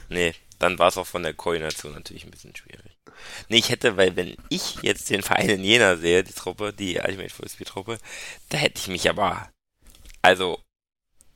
Nee, 0.10 0.34
dann 0.59 0.79
war 0.79 0.87
es 0.87 0.97
auch 0.97 1.07
von 1.07 1.23
der 1.23 1.33
Koordination 1.33 1.93
natürlich 1.93 2.25
ein 2.25 2.31
bisschen 2.31 2.55
schwierig. 2.55 2.97
Nee, 3.49 3.57
ich 3.57 3.69
hätte, 3.69 3.97
weil 3.97 4.15
wenn 4.15 4.35
ich 4.49 4.77
jetzt 4.81 5.09
den 5.09 5.23
Verein 5.23 5.49
in 5.49 5.63
Jena 5.63 5.95
sehe, 5.95 6.23
die 6.23 6.33
Truppe, 6.33 6.73
die 6.73 6.99
Ultimate 6.99 7.29
Frisbee 7.29 7.65
Truppe, 7.65 7.97
da 8.49 8.57
hätte 8.57 8.79
ich 8.79 8.87
mich 8.87 9.09
aber, 9.09 9.49
also 10.21 10.59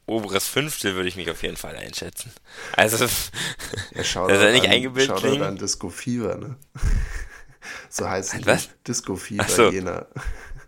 oberes 0.05 0.47
Fünftel 0.47 0.95
würde 0.95 1.09
ich 1.09 1.15
mich 1.15 1.29
auf 1.29 1.41
jeden 1.43 1.57
Fall 1.57 1.75
einschätzen. 1.75 2.31
Also 2.75 3.05
Ja, 3.95 4.03
schau 4.03 4.27
Das 4.27 4.37
ist 4.37 4.43
ja 4.43 4.51
nicht 4.51 4.65
an, 4.65 4.71
eingebildet 4.71 5.17
schau 5.17 5.27
klingen. 5.27 5.43
an 5.43 5.57
Disco 5.57 5.89
Fever, 5.89 6.35
ne? 6.35 6.57
so 7.89 8.09
heißt 8.09 8.33
es. 8.33 8.45
was? 8.45 8.69
Disco 8.87 9.15
Fever 9.15 9.47
so. 9.47 9.71
Jena. 9.71 10.07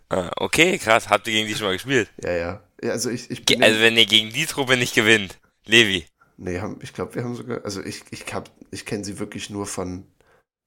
ah, 0.10 0.32
okay, 0.38 0.78
krass, 0.78 1.10
habt 1.10 1.28
ihr 1.28 1.34
gegen 1.34 1.48
die 1.48 1.56
schon 1.56 1.68
mal 1.68 1.74
gespielt? 1.74 2.10
Ja, 2.22 2.32
ja. 2.32 2.64
ja 2.82 2.92
also 2.92 3.10
ich, 3.10 3.30
ich 3.30 3.62
also 3.62 3.80
wenn 3.82 3.98
ihr 3.98 4.06
gegen 4.06 4.32
die 4.32 4.46
Truppe 4.46 4.78
nicht 4.78 4.96
gewinnt, 4.96 5.40
Levi, 5.66 6.06
Nee, 6.38 6.60
haben, 6.60 6.80
ich 6.82 6.94
glaube, 6.94 7.16
wir 7.16 7.24
haben 7.24 7.36
sogar, 7.36 7.64
also 7.64 7.82
ich, 7.82 8.04
ich, 8.12 8.34
hab, 8.34 8.50
ich 8.72 8.86
kenne 8.86 9.04
sie 9.04 9.20
wirklich 9.20 9.50
nur 9.50 9.66
von, 9.66 10.06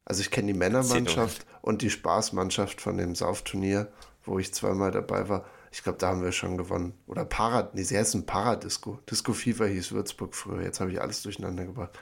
also 0.05 0.21
ich 0.21 0.31
kenne 0.31 0.53
die 0.53 0.59
Männermannschaft 0.59 1.47
und 1.63 1.83
die 1.83 1.91
Spaßmannschaft 1.91 2.81
von 2.81 2.97
dem 2.97 3.15
Saufturnier, 3.15 3.93
wo 4.25 4.39
ich 4.39 4.55
zweimal 4.55 4.91
dabei 4.91 5.29
war. 5.29 5.45
Ich 5.73 5.83
glaube, 5.83 5.99
da 5.99 6.09
haben 6.09 6.23
wir 6.23 6.33
schon 6.33 6.57
gewonnen. 6.57 6.95
Oder 7.07 7.25
Parad, 7.25 7.75
nee, 7.75 7.83
sie 7.83 7.99
heißen 7.99 8.25
Paradisco. 8.25 9.01
Disco 9.11 9.33
Fever 9.33 9.67
hieß 9.67 9.93
Würzburg 9.93 10.35
früher. 10.35 10.63
Jetzt 10.63 10.81
habe 10.81 10.93
ich 10.93 11.01
alles 11.01 11.23
durcheinander 11.23 11.67
gebracht. 11.67 11.99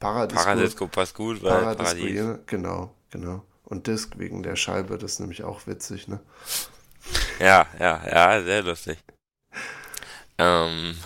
Paradisco. 0.00 0.42
Paradisco 0.42 0.88
passt 0.88 1.14
gut, 1.14 1.42
weil 1.42 1.52
Paradisco, 1.52 1.96
Paradies. 1.96 2.16
Ja, 2.16 2.38
genau, 2.46 2.94
genau. 3.10 3.44
Und 3.64 3.86
Disc 3.86 4.18
wegen 4.18 4.42
der 4.42 4.56
Scheibe, 4.56 4.98
das 4.98 5.12
ist 5.12 5.20
nämlich 5.20 5.44
auch 5.44 5.66
witzig, 5.66 6.08
ne? 6.08 6.20
Ja, 7.38 7.66
ja, 7.78 8.02
ja, 8.06 8.42
sehr 8.42 8.62
lustig. 8.62 8.98
Ähm, 10.38 10.96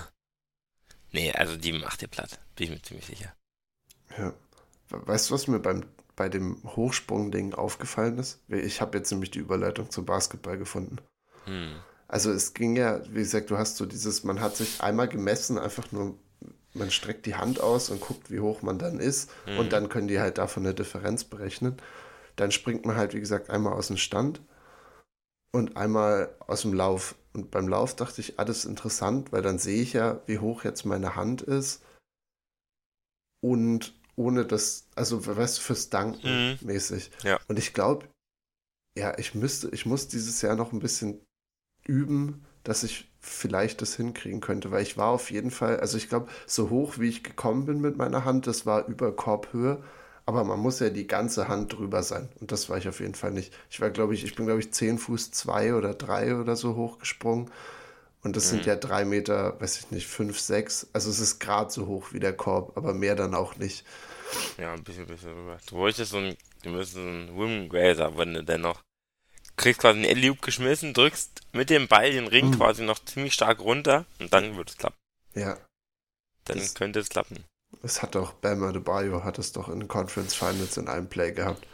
nee, 1.17 1.33
also 1.33 1.57
die 1.57 1.73
macht 1.73 2.03
ihr 2.03 2.09
platt, 2.09 2.39
bin 2.55 2.67
ich 2.67 2.71
mir 2.71 2.83
ziemlich 2.83 3.07
sicher. 3.07 3.35
Ja. 4.19 4.35
Weißt 4.91 5.31
du, 5.31 5.35
was 5.35 5.49
mir 5.49 5.59
beim, 5.59 5.85
bei 6.15 6.29
dem 6.29 6.63
Hochsprung-Ding 6.65 7.55
aufgefallen 7.55 8.19
ist? 8.19 8.41
Ich 8.49 8.81
habe 8.81 8.99
jetzt 8.99 9.11
nämlich 9.11 9.31
die 9.31 9.41
Überleitung 9.41 9.91
zum 9.91 10.05
Basketball 10.05 10.59
gefunden. 10.59 10.99
Hm. 11.47 11.75
Also 12.07 12.31
es 12.31 12.55
ging 12.55 12.77
ja, 12.77 13.01
wie 13.09 13.21
gesagt, 13.21 13.51
du 13.51 13.59
hast 13.59 13.79
so 13.79 13.87
dieses, 13.87 14.23
man 14.23 14.41
hat 14.41 14.57
sich 14.57 14.81
einmal 14.81 15.09
gemessen, 15.09 15.59
einfach 15.59 15.91
nur, 15.91 16.17
man 16.75 16.91
streckt 16.91 17.27
die 17.27 17.35
Hand 17.35 17.61
aus 17.61 17.91
und 17.91 18.01
guckt, 18.01 18.31
wie 18.31 18.41
hoch 18.41 18.63
man 18.63 18.79
dann 18.79 19.01
ist 19.01 19.31
hm. 19.47 19.59
und 19.59 19.73
dann 19.73 19.89
können 19.89 20.07
die 20.07 20.21
halt 20.21 20.39
davon 20.39 20.65
eine 20.65 20.75
Differenz 20.75 21.25
berechnen. 21.25 21.79
Dann 22.37 22.53
springt 22.53 22.85
man 22.85 22.97
halt, 22.97 23.15
wie 23.15 23.21
gesagt, 23.21 23.49
einmal 23.51 23.73
aus 23.73 23.89
dem 23.89 23.97
Stand 23.97 24.41
und 25.51 25.77
einmal 25.77 26.35
aus 26.47 26.63
dem 26.63 26.75
Lauf. 26.75 27.17
Und 27.37 27.50
beim 27.50 27.69
Lauf 27.69 27.95
dachte 27.95 28.23
ich, 28.23 28.38
alles 28.38 28.64
interessant, 28.64 29.31
weil 29.31 29.43
dann 29.43 29.59
sehe 29.59 29.83
ich 29.83 29.93
ja, 29.93 30.23
wie 30.26 30.38
hoch 30.38 30.64
jetzt 30.64 30.87
meine 30.87 31.16
Hand 31.16 31.43
ist. 31.43 31.85
Und 33.43 33.95
ohne 34.16 34.47
das, 34.47 34.88
also 34.95 35.26
weißt 35.26 35.59
du, 35.59 35.62
fürs 35.62 35.90
Danken 35.90 36.52
mhm. 36.52 36.59
mäßig. 36.66 37.11
Ja. 37.25 37.38
Und 37.47 37.59
ich 37.59 37.75
glaube, 37.75 38.09
ja, 38.97 39.19
ich 39.19 39.35
müsste, 39.35 39.69
ich 39.69 39.85
muss 39.85 40.09
dieses 40.09 40.40
Jahr 40.40 40.57
noch 40.57 40.73
ein 40.73 40.78
bisschen 40.78 41.21
üben, 41.85 42.47
dass 42.64 42.83
ich 42.83 43.12
vielleicht 43.21 43.83
das 43.83 43.97
hinkriegen 43.97 44.40
könnte, 44.40 44.71
weil 44.71 44.83
ich 44.83 44.97
war 44.97 45.09
auf 45.09 45.31
jeden 45.31 45.50
Fall, 45.50 45.78
also 45.78 45.99
ich 45.99 46.09
glaube, 46.09 46.31
so 46.47 46.71
hoch 46.71 46.99
wie 46.99 47.11
ich 47.11 47.23
gekommen 47.23 47.66
bin 47.66 47.83
mit 47.83 47.99
meiner 47.99 48.25
Hand, 48.25 48.47
das 48.47 48.64
war 48.64 48.87
über 48.87 49.14
Korbhöhe, 49.14 49.85
aber 50.26 50.42
man 50.45 50.59
muss 50.59 50.80
ja 50.80 50.90
die 50.90 51.06
ganze 51.06 51.49
Hand 51.49 51.73
drüber 51.73 52.02
sein. 52.02 52.28
Und 52.40 52.50
das 52.52 52.68
war 52.68 52.76
ich 52.76 52.88
auf 52.88 53.00
jeden 53.00 53.14
Fall 53.14 53.30
nicht. 53.30 53.54
Ich 53.71 53.80
war, 53.80 53.90
glaube 53.90 54.14
ich, 54.14 54.25
ich 54.25 54.35
bin, 54.35 54.47
glaube 54.47 54.61
ich, 54.61 54.73
10 54.73 54.99
Fuß 54.99 55.30
2 55.30 55.75
oder 55.75 55.95
3 55.95 56.37
oder 56.40 56.56
so 56.56 56.75
hochgesprungen. 56.75 57.50
Und 58.23 58.35
das 58.35 58.47
mhm. 58.47 58.56
sind 58.56 58.66
ja 58.66 58.75
drei 58.75 59.04
Meter, 59.04 59.61
weiß 59.61 59.78
ich 59.78 59.90
nicht, 59.92 60.09
5, 60.09 60.38
6. 60.38 60.88
Also 60.92 61.11
es 61.11 61.21
ist 61.21 61.38
gerade 61.38 61.71
so 61.71 61.87
hoch 61.87 62.12
wie 62.12 62.18
der 62.18 62.33
Korb, 62.33 62.76
aber 62.76 62.92
mehr 62.92 63.14
dann 63.14 63.37
auch 63.37 63.54
nicht. 63.56 63.87
Ja, 64.59 64.73
ein 64.73 64.83
bisschen, 64.83 65.06
bisschen 65.06 65.33
rüber. 65.33 65.59
Du 65.68 65.76
wolltest 65.76 66.11
so 66.11 66.18
ein, 66.18 66.37
du 66.64 66.71
müsstest 66.71 66.95
so 66.95 67.00
ein 67.02 67.38
Wim 67.38 67.68
Grazer, 67.68 68.18
wenn 68.18 68.35
du 68.35 68.42
dennoch 68.42 68.83
kriegst 69.56 69.80
quasi 69.80 70.00
einen 70.00 70.11
Alley-Oop 70.11 70.42
geschmissen, 70.42 70.92
drückst 70.92 71.42
mit 71.52 71.71
dem 71.71 71.88
Ball 71.88 72.11
den 72.11 72.26
Ring 72.26 72.50
mhm. 72.50 72.56
quasi 72.56 72.83
noch 72.83 72.99
ziemlich 73.04 73.33
stark 73.33 73.61
runter 73.61 74.04
und 74.18 74.33
dann 74.33 74.56
wird 74.56 74.71
es 74.71 74.76
klappen. 74.76 74.99
Ja. 75.35 75.56
Dann 76.45 76.59
das, 76.59 76.75
könnte 76.75 77.00
es 77.00 77.09
klappen. 77.09 77.45
Es 77.83 78.03
hat 78.03 78.15
doch, 78.15 78.33
Bam 78.35 78.63
Adebayo 78.63 79.25
hat 79.25 79.39
es 79.39 79.53
doch 79.53 79.69
in 79.69 79.87
Conference 79.89 80.35
Finals 80.35 80.77
in 80.77 80.89
einem 80.89 81.09
Play 81.09 81.33
gehabt, 81.33 81.67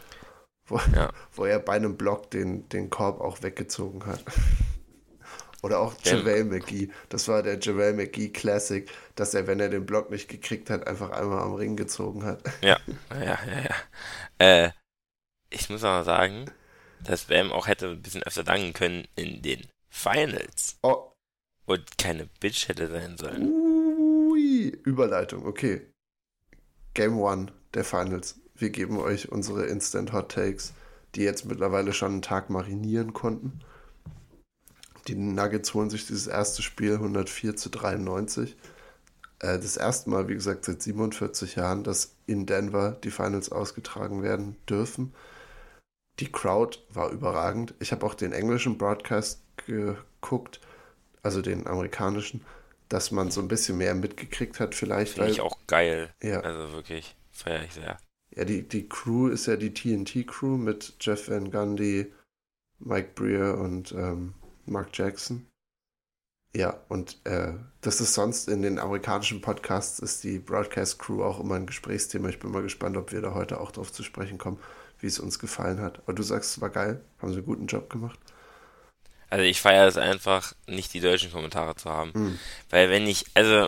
wo, 0.67 0.79
ja. 0.95 1.13
wo 1.33 1.45
er 1.45 1.59
bei 1.59 1.75
einem 1.75 1.97
Block 1.97 2.31
den, 2.31 2.69
den 2.69 2.91
Korb 2.91 3.21
auch 3.21 3.43
weggezogen 3.43 4.05
hat. 4.07 4.23
Oder 5.63 5.79
auch 5.79 5.95
JaVale 6.03 6.45
McGee. 6.45 6.91
Das 7.09 7.29
war 7.29 7.41
der 7.45 7.61
JaVale 7.61 7.93
McGee 7.93 8.31
Classic, 8.31 8.91
dass 9.15 9.33
er, 9.33 9.47
wenn 9.47 9.61
er 9.61 9.69
den 9.69 9.87
Block 9.87 10.11
nicht 10.11 10.29
gekriegt 10.29 10.71
hat, 10.71 10.89
einfach 10.89 11.11
einmal 11.11 11.41
am 11.41 11.55
Ring 11.55 11.77
gezogen 11.77 12.25
hat. 12.25 12.43
Ja, 12.63 12.81
ja, 13.11 13.39
ja, 13.47 13.61
ja. 13.69 14.65
Äh, 14.65 14.71
ich 15.51 15.71
muss 15.71 15.85
aber 15.85 16.03
sagen, 16.03 16.51
dass 17.05 17.27
Bam 17.27 17.53
auch 17.53 17.69
hätte 17.69 17.91
ein 17.91 18.03
bisschen 18.03 18.25
öfter 18.25 18.43
danken 18.43 18.73
können 18.73 19.07
in 19.15 19.41
den 19.41 19.69
Finals. 19.89 20.79
Oh. 20.83 21.13
Und 21.67 21.97
keine 21.97 22.27
Bitch 22.41 22.69
hätte 22.69 22.91
sein 22.91 23.17
sollen. 23.17 23.62
Überleitung, 24.71 25.47
okay. 25.47 25.87
Game 26.95 27.19
One 27.19 27.47
der 27.75 27.85
Finals. 27.85 28.41
Wir 28.55 28.71
geben 28.71 28.99
euch 28.99 29.33
unsere 29.33 29.67
Instant 29.67 30.13
Hot 30.13 30.33
Takes, 30.33 30.73
die 31.15 31.23
jetzt 31.23 31.47
mittlerweile 31.47 31.93
schon 31.93 32.13
einen 32.13 32.23
Tag 32.23 32.51
marinieren 32.51 33.13
konnten. 33.13 33.61
Die 35.09 35.15
Nuggets 35.15 35.75
holen 35.75 35.91
sich 35.91 36.07
dieses 36.07 36.27
erste 36.27 36.63
Spiel 36.63 36.95
104 36.95 37.57
zu 37.57 37.71
93. 37.71 38.57
Äh, 39.41 39.59
das 39.59 39.77
erste 39.77 40.11
Mal, 40.11 40.29
wie 40.29 40.35
gesagt, 40.35 40.65
seit 40.65 40.83
47 40.83 41.57
Jahren, 41.57 41.83
dass 41.83 42.15
in 42.27 42.47
Denver 42.47 42.93
die 43.03 43.11
Finals 43.11 43.51
ausgetragen 43.51 44.23
werden 44.23 44.57
dürfen. 44.69 45.13
Die 46.21 46.31
Crowd 46.31 46.79
war 46.91 47.11
überragend. 47.11 47.75
Ich 47.81 47.91
habe 47.91 48.07
auch 48.07 48.15
den 48.15 48.33
englischen 48.33 48.79
Broadcast 48.79 49.41
geguckt, 49.67 50.61
also 51.23 51.43
den 51.43 51.67
amerikanischen 51.67 52.45
dass 52.93 53.11
man 53.11 53.31
so 53.31 53.41
ein 53.41 53.49
bisschen 53.49 53.79
mehr 53.79 53.95
mitgekriegt 53.95 54.61
hat, 54.61 54.75
vielleicht. 54.75 55.15
Finde 55.15 55.31
ich 55.31 55.41
auch 55.41 55.57
geil. 55.67 56.11
Ja. 56.23 56.41
Also 56.41 56.73
wirklich, 56.73 57.17
feiere 57.31 57.65
ich 57.65 57.73
sehr. 57.73 57.99
Ja, 58.37 58.45
die, 58.45 58.69
die 58.69 58.87
Crew 58.87 59.29
ist 59.29 59.47
ja 59.47 59.57
die 59.57 59.73
TNT-Crew 59.73 60.59
mit 60.59 60.95
Jeff 61.01 61.29
Van 61.29 61.51
Gundy, 61.51 62.13
Mike 62.81 63.11
Breer 63.15 63.59
und 63.59 63.93
ähm, 63.93 64.35
Mark 64.67 64.91
Jackson. 64.93 65.47
Ja, 66.55 66.79
und 66.89 67.19
äh, 67.25 67.55
das 67.81 68.03
ist 68.03 68.13
sonst 68.13 68.49
in 68.49 68.61
den 68.61 68.79
amerikanischen 68.79 69.41
Podcasts 69.41 69.99
ist 69.99 70.23
die 70.23 70.39
Broadcast 70.39 70.99
Crew 70.99 71.23
auch 71.23 71.41
immer 71.41 71.55
ein 71.55 71.67
Gesprächsthema. 71.67 72.29
Ich 72.29 72.41
bin 72.41 72.51
mal 72.51 72.63
gespannt, 72.63 72.99
ob 72.99 73.11
wir 73.11 73.23
da 73.23 73.33
heute 73.33 73.59
auch 73.59 73.73
drauf 73.73 73.91
zu 73.91 74.03
sprechen 74.03 74.37
kommen, 74.37 74.59
wie 74.99 75.07
es 75.07 75.19
uns 75.19 75.39
gefallen 75.39 75.81
hat. 75.81 76.01
Aber 76.01 76.13
du 76.13 76.23
sagst, 76.23 76.51
es 76.51 76.61
war 76.61 76.69
geil, 76.69 77.01
haben 77.21 77.33
sie 77.33 77.39
einen 77.39 77.47
guten 77.47 77.67
Job 77.67 77.89
gemacht. 77.89 78.19
Also 79.33 79.45
ich 79.45 79.63
feiere 79.63 79.89
es 79.89 79.97
einfach, 79.97 80.53
nicht 80.67 80.93
die 80.93 81.01
deutschen 81.01 81.33
Kommentare 81.33 81.75
zu 81.75 81.89
haben. 81.89 82.11
Mhm. 82.13 82.39
Weil 82.69 82.91
wenn 82.91 83.07
ich, 83.07 83.25
also 83.33 83.67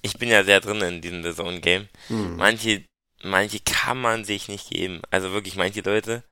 ich 0.00 0.16
bin 0.16 0.30
ja 0.30 0.44
sehr 0.44 0.60
drin 0.60 0.80
in 0.80 1.02
diesem 1.02 1.22
The 1.22 1.34
Zone 1.34 1.60
Game. 1.60 1.88
Mhm. 2.08 2.36
Manche, 2.36 2.84
manche 3.22 3.60
kann 3.60 4.00
man 4.00 4.24
sich 4.24 4.48
nicht 4.48 4.70
geben. 4.70 5.02
Also 5.10 5.32
wirklich 5.32 5.56
manche 5.56 5.82
Leute. 5.82 6.24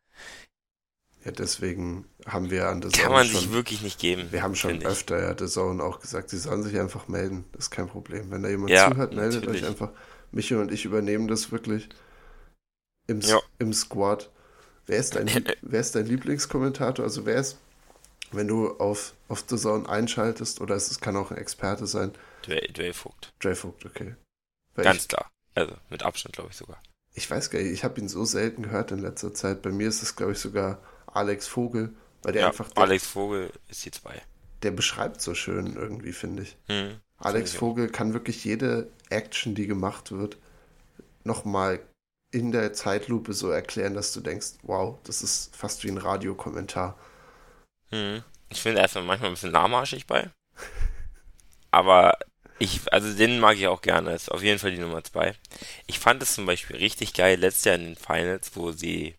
Ja, 1.22 1.32
deswegen 1.32 2.06
haben 2.24 2.50
wir 2.50 2.66
an 2.70 2.80
The 2.80 2.88
Zone 2.88 3.02
Kann 3.02 3.12
man 3.12 3.26
schon, 3.26 3.40
sich 3.40 3.52
wirklich 3.52 3.82
nicht 3.82 3.98
geben. 3.98 4.28
Wir 4.30 4.42
haben 4.42 4.54
schon 4.54 4.82
öfter 4.86 5.20
ja 5.20 5.36
The 5.38 5.52
Zone 5.52 5.82
auch 5.82 6.00
gesagt, 6.00 6.30
sie 6.30 6.38
sollen 6.38 6.62
sich 6.62 6.80
einfach 6.80 7.08
melden. 7.08 7.44
Das 7.52 7.64
ist 7.64 7.70
kein 7.72 7.88
Problem. 7.88 8.30
Wenn 8.30 8.42
da 8.42 8.48
jemand 8.48 8.70
ja, 8.70 8.90
zuhört, 8.90 9.12
meldet 9.12 9.42
natürlich. 9.42 9.64
euch 9.64 9.68
einfach. 9.68 9.90
Michael 10.30 10.62
und 10.62 10.72
ich 10.72 10.86
übernehmen 10.86 11.28
das 11.28 11.52
wirklich 11.52 11.90
im, 13.06 13.20
ja. 13.20 13.38
im 13.58 13.74
Squad. 13.74 14.30
Wer 14.86 14.96
ist, 14.96 15.14
dein, 15.14 15.28
wer 15.60 15.80
ist 15.80 15.94
dein 15.94 16.06
Lieblingskommentator? 16.06 17.04
Also 17.04 17.26
wer 17.26 17.36
ist 17.36 17.58
wenn 18.32 18.48
du 18.48 18.76
auf, 18.78 19.14
auf 19.28 19.44
The 19.48 19.56
Zone 19.56 19.88
einschaltest, 19.88 20.60
oder 20.60 20.74
es, 20.74 21.00
kann 21.00 21.16
auch 21.16 21.30
ein 21.30 21.38
Experte 21.38 21.86
sein. 21.86 22.12
Dre, 22.42 22.60
Dre 22.72 22.92
Vogt. 22.92 23.32
Dre 23.40 23.54
Vogt, 23.54 23.84
okay. 23.84 24.16
Weil 24.74 24.84
Ganz 24.84 25.02
ich, 25.02 25.08
klar. 25.08 25.30
Also 25.54 25.74
mit 25.90 26.02
Abstand, 26.02 26.34
glaube 26.34 26.50
ich 26.50 26.56
sogar. 26.56 26.82
Ich 27.14 27.30
weiß 27.30 27.50
gar 27.50 27.60
nicht, 27.60 27.72
ich 27.72 27.84
habe 27.84 28.00
ihn 28.00 28.08
so 28.08 28.24
selten 28.24 28.62
gehört 28.62 28.90
in 28.90 28.98
letzter 28.98 29.34
Zeit. 29.34 29.62
Bei 29.62 29.70
mir 29.70 29.88
ist 29.88 30.02
es, 30.02 30.16
glaube 30.16 30.32
ich, 30.32 30.38
sogar 30.38 30.80
Alex 31.06 31.46
Vogel, 31.46 31.94
weil 32.22 32.32
der 32.32 32.42
ja, 32.42 32.48
einfach. 32.48 32.70
Der, 32.70 32.82
Alex 32.84 33.06
Vogel 33.06 33.52
ist 33.68 33.82
hier 33.82 33.92
zwei. 33.92 34.22
Der 34.62 34.70
beschreibt 34.70 35.20
so 35.20 35.34
schön 35.34 35.76
irgendwie, 35.76 36.12
finde 36.12 36.44
ich. 36.44 36.56
Hm, 36.68 37.00
Alex 37.18 37.52
Vogel 37.52 37.88
kann 37.88 38.14
wirklich 38.14 38.44
jede 38.44 38.90
Action, 39.10 39.54
die 39.54 39.66
gemacht 39.66 40.10
wird, 40.10 40.38
nochmal 41.24 41.80
in 42.30 42.50
der 42.50 42.72
Zeitlupe 42.72 43.34
so 43.34 43.50
erklären, 43.50 43.94
dass 43.94 44.12
du 44.12 44.20
denkst, 44.20 44.54
wow, 44.62 44.98
das 45.04 45.22
ist 45.22 45.54
fast 45.54 45.84
wie 45.84 45.90
ein 45.90 45.98
Radiokommentar. 45.98 46.98
Hm. 47.92 48.22
Ich 48.48 48.60
finde 48.60 48.80
erstmal 48.80 49.04
manchmal 49.04 49.30
ein 49.30 49.34
bisschen 49.34 49.52
lahmarschig 49.52 50.06
bei. 50.06 50.30
Aber 51.70 52.18
ich, 52.58 52.92
also 52.92 53.16
den 53.16 53.40
mag 53.40 53.56
ich 53.56 53.66
auch 53.66 53.82
gerne. 53.82 54.12
Ist 54.12 54.30
auf 54.30 54.42
jeden 54.42 54.58
Fall 54.58 54.72
die 54.72 54.78
Nummer 54.78 55.02
zwei. 55.04 55.34
Ich 55.86 55.98
fand 55.98 56.22
es 56.22 56.34
zum 56.34 56.46
Beispiel 56.46 56.76
richtig 56.76 57.14
geil 57.14 57.38
letztes 57.38 57.64
Jahr 57.64 57.74
in 57.76 57.84
den 57.84 57.96
Finals, 57.96 58.52
wo 58.54 58.72
sie 58.72 59.14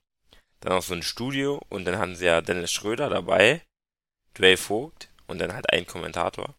dann 0.59 0.73
auch 0.73 0.83
so 0.83 0.93
ein 0.93 1.03
Studio 1.03 1.61
und 1.69 1.85
dann 1.85 1.97
hatten 1.97 2.15
sie 2.15 2.25
ja 2.25 2.41
Dennis 2.41 2.71
Schröder 2.71 3.09
dabei, 3.09 3.61
Dwayne 4.37 4.57
Vogt 4.57 5.09
und 5.27 5.39
dann 5.39 5.53
halt 5.53 5.71
ein 5.71 5.85
Kommentator. 5.85 6.55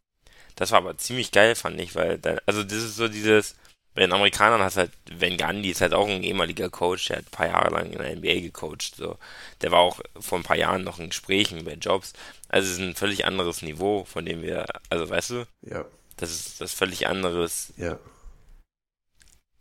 Das 0.56 0.70
war 0.72 0.78
aber 0.78 0.98
ziemlich 0.98 1.32
geil, 1.32 1.54
fand 1.54 1.80
ich, 1.80 1.94
weil 1.94 2.18
dann, 2.18 2.38
also 2.46 2.62
das 2.62 2.74
ist 2.74 2.96
so 2.96 3.08
dieses, 3.08 3.56
bei 3.94 4.02
den 4.02 4.12
Amerikanern 4.12 4.60
hast 4.60 4.76
halt, 4.76 4.90
Van 5.10 5.36
Gandhi 5.36 5.70
ist 5.70 5.80
halt 5.80 5.94
auch 5.94 6.08
ein 6.08 6.22
ehemaliger 6.22 6.68
Coach, 6.68 7.06
der 7.06 7.18
hat 7.18 7.26
ein 7.26 7.30
paar 7.30 7.46
Jahre 7.46 7.74
lang 7.74 7.92
in 7.92 7.98
der 7.98 8.16
NBA 8.16 8.40
gecoacht, 8.40 8.96
so. 8.96 9.18
Der 9.60 9.70
war 9.70 9.80
auch 9.80 10.00
vor 10.18 10.38
ein 10.38 10.44
paar 10.44 10.56
Jahren 10.56 10.82
noch 10.82 10.98
in 10.98 11.10
Gesprächen 11.10 11.64
bei 11.64 11.74
Jobs. 11.74 12.12
Also 12.48 12.66
es 12.66 12.74
ist 12.74 12.80
ein 12.80 12.96
völlig 12.96 13.24
anderes 13.24 13.62
Niveau, 13.62 14.04
von 14.04 14.26
dem 14.26 14.42
wir, 14.42 14.66
also 14.90 15.08
weißt 15.08 15.30
du? 15.30 15.46
Ja. 15.62 15.84
Das 16.16 16.30
ist 16.30 16.60
das 16.60 16.72
völlig 16.72 17.06
anderes. 17.06 17.72
Ja. 17.76 17.98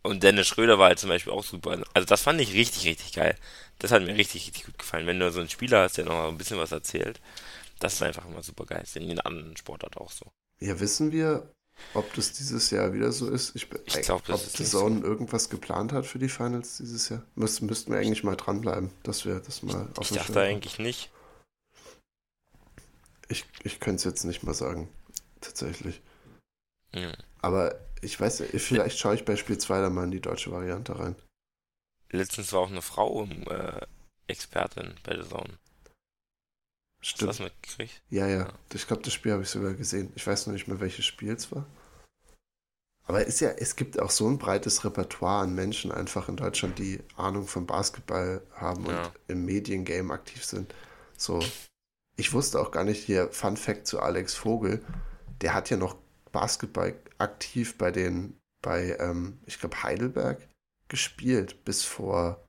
Und 0.02 0.22
Dennis 0.22 0.48
Schröder 0.48 0.78
war 0.78 0.88
halt 0.88 0.98
zum 0.98 1.08
Beispiel 1.08 1.32
auch 1.32 1.44
super. 1.44 1.82
Also 1.94 2.06
das 2.06 2.22
fand 2.22 2.40
ich 2.40 2.52
richtig, 2.52 2.84
richtig 2.86 3.12
geil. 3.12 3.36
Das 3.78 3.92
hat 3.92 4.02
mir 4.02 4.16
richtig, 4.16 4.46
richtig 4.46 4.66
gut 4.66 4.78
gefallen. 4.78 5.06
Wenn 5.06 5.18
du 5.18 5.30
so 5.30 5.40
einen 5.40 5.48
Spieler 5.48 5.82
hast, 5.82 5.96
der 5.96 6.04
noch 6.04 6.28
ein 6.28 6.38
bisschen 6.38 6.58
was 6.58 6.72
erzählt, 6.72 7.20
das 7.78 7.94
ist 7.94 8.02
einfach 8.02 8.26
immer 8.26 8.42
super 8.42 8.66
geil. 8.66 8.80
Das 8.80 8.90
ist 8.90 8.96
in 8.96 9.08
jedem 9.08 9.24
anderen 9.24 9.56
Sportart 9.56 9.96
auch 9.96 10.10
so. 10.10 10.26
Ja, 10.60 10.78
wissen 10.78 11.12
wir, 11.12 11.50
ob 11.94 12.12
das 12.14 12.32
dieses 12.32 12.70
Jahr 12.70 12.92
wieder 12.92 13.12
so 13.12 13.28
ist. 13.30 13.54
Ich, 13.54 13.68
ich 13.84 14.02
glaube, 14.02 14.22
das 14.26 14.40
ob 14.40 14.46
ist 14.46 14.58
die 14.58 14.64
Zone 14.64 15.00
so. 15.00 15.06
irgendwas 15.06 15.50
geplant 15.50 15.92
hat 15.92 16.06
für 16.06 16.18
die 16.18 16.28
Finals 16.28 16.78
dieses 16.78 17.08
Jahr. 17.08 17.22
Müs 17.34 17.60
müssten 17.60 17.92
wir 17.92 17.98
eigentlich 17.98 18.24
mal 18.24 18.36
dranbleiben, 18.36 18.90
dass 19.02 19.24
wir 19.24 19.40
das 19.40 19.62
mal 19.62 19.88
auf 19.96 20.10
Ich 20.10 20.16
dachte 20.16 20.40
eigentlich 20.40 20.78
nicht. 20.78 21.10
Ich, 23.28 23.44
ich 23.62 23.80
könnte 23.80 23.96
es 23.96 24.04
jetzt 24.04 24.24
nicht 24.24 24.42
mal 24.42 24.54
sagen, 24.54 24.88
tatsächlich. 25.40 26.02
Ja. 26.92 27.12
Aber 27.40 27.80
ich 28.02 28.20
weiß, 28.20 28.42
vielleicht 28.56 28.98
schaue 28.98 29.14
ich 29.14 29.24
bei 29.24 29.36
Spiel 29.36 29.58
2 29.58 29.80
dann 29.80 29.94
mal 29.94 30.04
in 30.04 30.10
die 30.10 30.20
deutsche 30.20 30.52
Variante 30.52 30.98
rein. 30.98 31.16
Letztens 32.10 32.52
war 32.52 32.60
auch 32.60 32.70
eine 32.70 32.82
Frau 32.82 33.24
äh, 33.24 33.86
Expertin 34.26 34.94
bei 35.02 35.14
der 35.14 35.28
Zone. 35.28 35.58
Stimmt. 37.04 37.28
Hast 37.28 37.38
du 37.38 37.44
das 37.44 37.52
mitgekriegt? 37.52 38.02
Ja, 38.08 38.26
ja. 38.26 38.48
Ich 38.72 38.86
glaube, 38.86 39.02
das 39.02 39.12
Spiel 39.12 39.32
habe 39.32 39.42
ich 39.42 39.50
sogar 39.50 39.74
gesehen. 39.74 40.10
Ich 40.14 40.26
weiß 40.26 40.46
noch 40.46 40.54
nicht 40.54 40.68
mehr, 40.68 40.80
welches 40.80 41.04
Spiel 41.04 41.32
es 41.32 41.52
war. 41.52 41.66
Aber 43.06 43.26
ist 43.26 43.40
ja, 43.40 43.50
es 43.50 43.76
gibt 43.76 44.00
auch 44.00 44.10
so 44.10 44.26
ein 44.26 44.38
breites 44.38 44.86
Repertoire 44.86 45.42
an 45.42 45.54
Menschen 45.54 45.92
einfach 45.92 46.30
in 46.30 46.36
Deutschland, 46.36 46.78
die 46.78 47.00
Ahnung 47.16 47.46
vom 47.46 47.66
Basketball 47.66 48.40
haben 48.54 48.86
ja. 48.86 49.04
und 49.04 49.12
im 49.28 49.44
Mediengame 49.44 50.14
aktiv 50.14 50.42
sind. 50.42 50.74
So, 51.18 51.40
ich 52.16 52.32
wusste 52.32 52.58
auch 52.58 52.70
gar 52.70 52.84
nicht 52.84 53.04
hier, 53.04 53.30
Fun 53.30 53.58
Fact 53.58 53.86
zu 53.86 54.00
Alex 54.00 54.32
Vogel, 54.32 54.82
der 55.42 55.52
hat 55.52 55.68
ja 55.68 55.76
noch 55.76 55.96
Basketball 56.32 56.98
aktiv 57.18 57.76
bei 57.76 57.90
den, 57.90 58.38
bei, 58.62 58.96
ähm, 58.98 59.38
ich 59.44 59.60
glaube, 59.60 59.82
Heidelberg 59.82 60.48
gespielt, 60.88 61.66
bis 61.66 61.84
vor, 61.84 62.42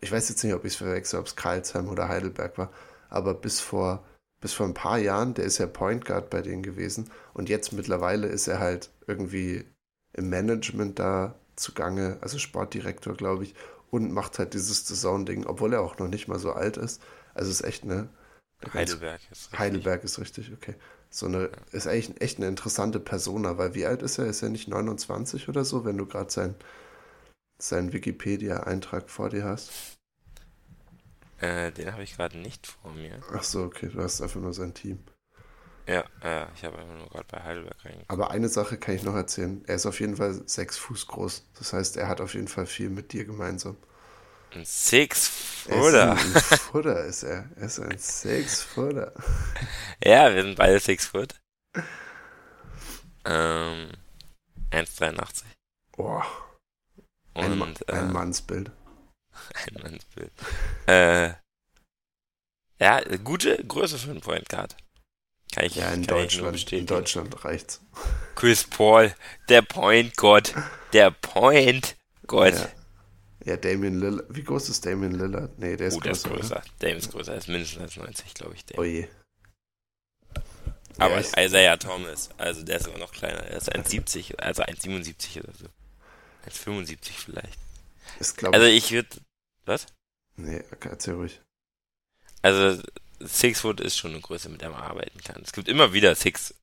ich 0.00 0.10
weiß 0.10 0.28
jetzt 0.30 0.42
nicht, 0.42 0.54
ob 0.54 0.64
ich 0.64 0.72
es 0.72 0.78
verwechsel, 0.78 1.20
ob 1.20 1.26
es 1.26 1.36
Karlsheim 1.36 1.88
oder 1.88 2.08
Heidelberg 2.08 2.58
war 2.58 2.72
aber 3.10 3.34
bis 3.34 3.60
vor, 3.60 4.04
bis 4.40 4.52
vor 4.52 4.66
ein 4.66 4.74
paar 4.74 4.98
Jahren, 4.98 5.34
der 5.34 5.44
ist 5.44 5.58
ja 5.58 5.66
Point 5.66 6.04
Guard 6.04 6.30
bei 6.30 6.42
denen 6.42 6.62
gewesen 6.62 7.10
und 7.34 7.48
jetzt 7.48 7.72
mittlerweile 7.72 8.26
ist 8.28 8.48
er 8.48 8.58
halt 8.58 8.90
irgendwie 9.06 9.64
im 10.14 10.30
Management 10.30 10.98
da 10.98 11.34
zugange, 11.56 12.18
also 12.20 12.38
Sportdirektor, 12.38 13.14
glaube 13.14 13.44
ich, 13.44 13.54
und 13.90 14.12
macht 14.12 14.38
halt 14.38 14.54
dieses 14.54 14.86
Saison-Ding, 14.86 15.46
obwohl 15.46 15.72
er 15.72 15.82
auch 15.82 15.98
noch 15.98 16.08
nicht 16.08 16.28
mal 16.28 16.38
so 16.38 16.52
alt 16.52 16.76
ist. 16.76 17.02
Also 17.34 17.50
ist 17.50 17.62
echt 17.62 17.84
eine. 17.84 18.08
Heidelberg 18.72 19.20
ist 19.30 19.44
richtig. 19.44 19.58
Heidelberg 19.58 20.04
ist 20.04 20.18
richtig, 20.18 20.52
okay. 20.52 20.74
So 21.08 21.26
eine, 21.26 21.44
ja. 21.44 21.50
ist 21.72 21.86
echt, 21.86 22.20
echt 22.20 22.38
eine 22.38 22.48
interessante 22.48 23.00
Persona, 23.00 23.58
weil 23.58 23.74
wie 23.74 23.86
alt 23.86 24.02
ist 24.02 24.18
er? 24.18 24.26
Ist 24.26 24.42
er 24.42 24.48
nicht 24.48 24.68
29 24.68 25.48
oder 25.48 25.64
so, 25.64 25.84
wenn 25.84 25.98
du 25.98 26.06
gerade 26.06 26.30
sein, 26.30 26.54
seinen 27.58 27.92
Wikipedia-Eintrag 27.92 29.10
vor 29.10 29.30
dir 29.30 29.44
hast? 29.44 29.98
Äh, 31.40 31.72
den 31.72 31.92
habe 31.92 32.02
ich 32.02 32.16
gerade 32.16 32.38
nicht 32.38 32.66
vor 32.66 32.92
mir. 32.92 33.20
Ach 33.32 33.42
so, 33.42 33.62
okay, 33.62 33.88
du 33.88 34.02
hast 34.02 34.20
einfach 34.20 34.40
nur 34.40 34.52
sein 34.52 34.74
Team. 34.74 35.02
Ja, 35.86 36.04
äh, 36.22 36.46
ich 36.54 36.64
habe 36.64 36.78
einfach 36.78 36.94
nur 36.94 37.08
gerade 37.08 37.26
bei 37.30 37.42
Heidelberg 37.42 37.84
reingeguckt. 37.84 38.10
Aber 38.10 38.30
eine 38.30 38.48
Sache 38.48 38.76
kann 38.76 38.94
ich 38.94 39.02
noch 39.02 39.14
erzählen. 39.14 39.64
Er 39.66 39.76
ist 39.76 39.86
auf 39.86 39.98
jeden 40.00 40.16
Fall 40.16 40.34
sechs 40.46 40.76
Fuß 40.76 41.06
groß. 41.06 41.46
Das 41.58 41.72
heißt, 41.72 41.96
er 41.96 42.08
hat 42.08 42.20
auf 42.20 42.34
jeden 42.34 42.48
Fall 42.48 42.66
viel 42.66 42.90
mit 42.90 43.12
dir 43.12 43.24
gemeinsam. 43.24 43.76
Ein 44.54 44.64
Six-Footer. 44.64 46.12
Ein 46.12 46.18
Footer 46.42 47.04
ist 47.04 47.22
er. 47.22 47.48
Er 47.56 47.66
ist 47.66 47.80
ein 47.80 47.98
Six-Footer. 47.98 49.12
ja, 50.04 50.34
wir 50.34 50.42
sind 50.42 50.56
beide 50.56 50.78
Six 50.78 51.06
Foot. 51.06 51.40
Ähm, 53.24 53.90
1,83. 54.70 55.44
Boah. 55.92 56.26
Ein, 57.34 57.58
Ma 57.58 57.68
äh, 57.86 57.92
ein 57.92 58.12
Mannsbild. 58.12 58.70
Ein 59.66 59.82
Mannsbild. 59.82 60.32
äh, 60.86 61.32
ja, 62.80 63.00
gute 63.22 63.62
Größe 63.64 63.98
für 63.98 64.10
einen 64.10 64.20
Point 64.20 64.48
Guard. 64.48 64.76
Kann 65.52 65.66
ich, 65.66 65.74
ja, 65.74 65.90
in, 65.90 66.06
kann 66.06 66.18
Deutschland, 66.18 66.56
ich 66.56 66.72
in 66.72 66.86
Deutschland 66.86 67.44
reicht's. 67.44 67.80
Chris 68.36 68.64
Paul, 68.64 69.14
der 69.48 69.62
Point 69.62 70.16
Gott. 70.16 70.54
Der 70.92 71.10
Point 71.10 71.96
Gott. 72.26 72.54
Ja. 72.54 73.52
ja, 73.52 73.56
Damien 73.56 74.00
Lillard. 74.00 74.26
Wie 74.28 74.44
groß 74.44 74.68
ist 74.68 74.86
Damien 74.86 75.12
Lillard? 75.12 75.58
Nee, 75.58 75.76
der 75.76 75.88
ist 75.88 75.96
oh, 75.96 76.00
größer. 76.00 76.28
Der 76.28 76.32
ist 76.32 76.40
größer. 76.40 76.62
Damien 76.78 76.98
ist 76.98 77.10
größer. 77.10 77.32
Er 77.32 77.38
ist 77.38 77.48
mindestens 77.48 77.82
als 77.82 77.96
90, 77.96 78.34
glaube 78.34 78.54
ich. 78.54 78.78
Oh 78.78 78.84
je. 78.84 79.08
Aber 80.98 81.20
ja, 81.20 81.44
Isaiah 81.44 81.76
Thomas, 81.78 82.30
also 82.36 82.62
der 82.62 82.76
ist 82.76 82.86
aber 82.88 82.98
noch 82.98 83.10
kleiner. 83.10 83.40
Er 83.40 83.56
ist 83.56 83.74
1,70, 83.74 84.36
also 84.36 84.62
1,77 84.62 85.42
oder 85.42 85.52
so. 85.54 85.66
1,75 86.48 87.10
vielleicht. 87.12 87.58
Ist, 88.18 88.42
also 88.44 88.66
ich 88.66 88.90
würde 88.92 89.08
was? 89.64 89.86
Nee, 90.36 90.62
erzähl 90.80 91.14
ruhig. 91.14 91.40
Also, 92.42 92.82
Six 93.20 93.60
Foot 93.60 93.80
ist 93.80 93.98
schon 93.98 94.12
eine 94.12 94.20
Größe, 94.20 94.48
mit 94.48 94.62
der 94.62 94.70
man 94.70 94.80
arbeiten 94.80 95.20
kann. 95.22 95.42
Es 95.44 95.52
gibt 95.52 95.68
immer 95.68 95.92
wieder 95.92 96.14
Six 96.14 96.54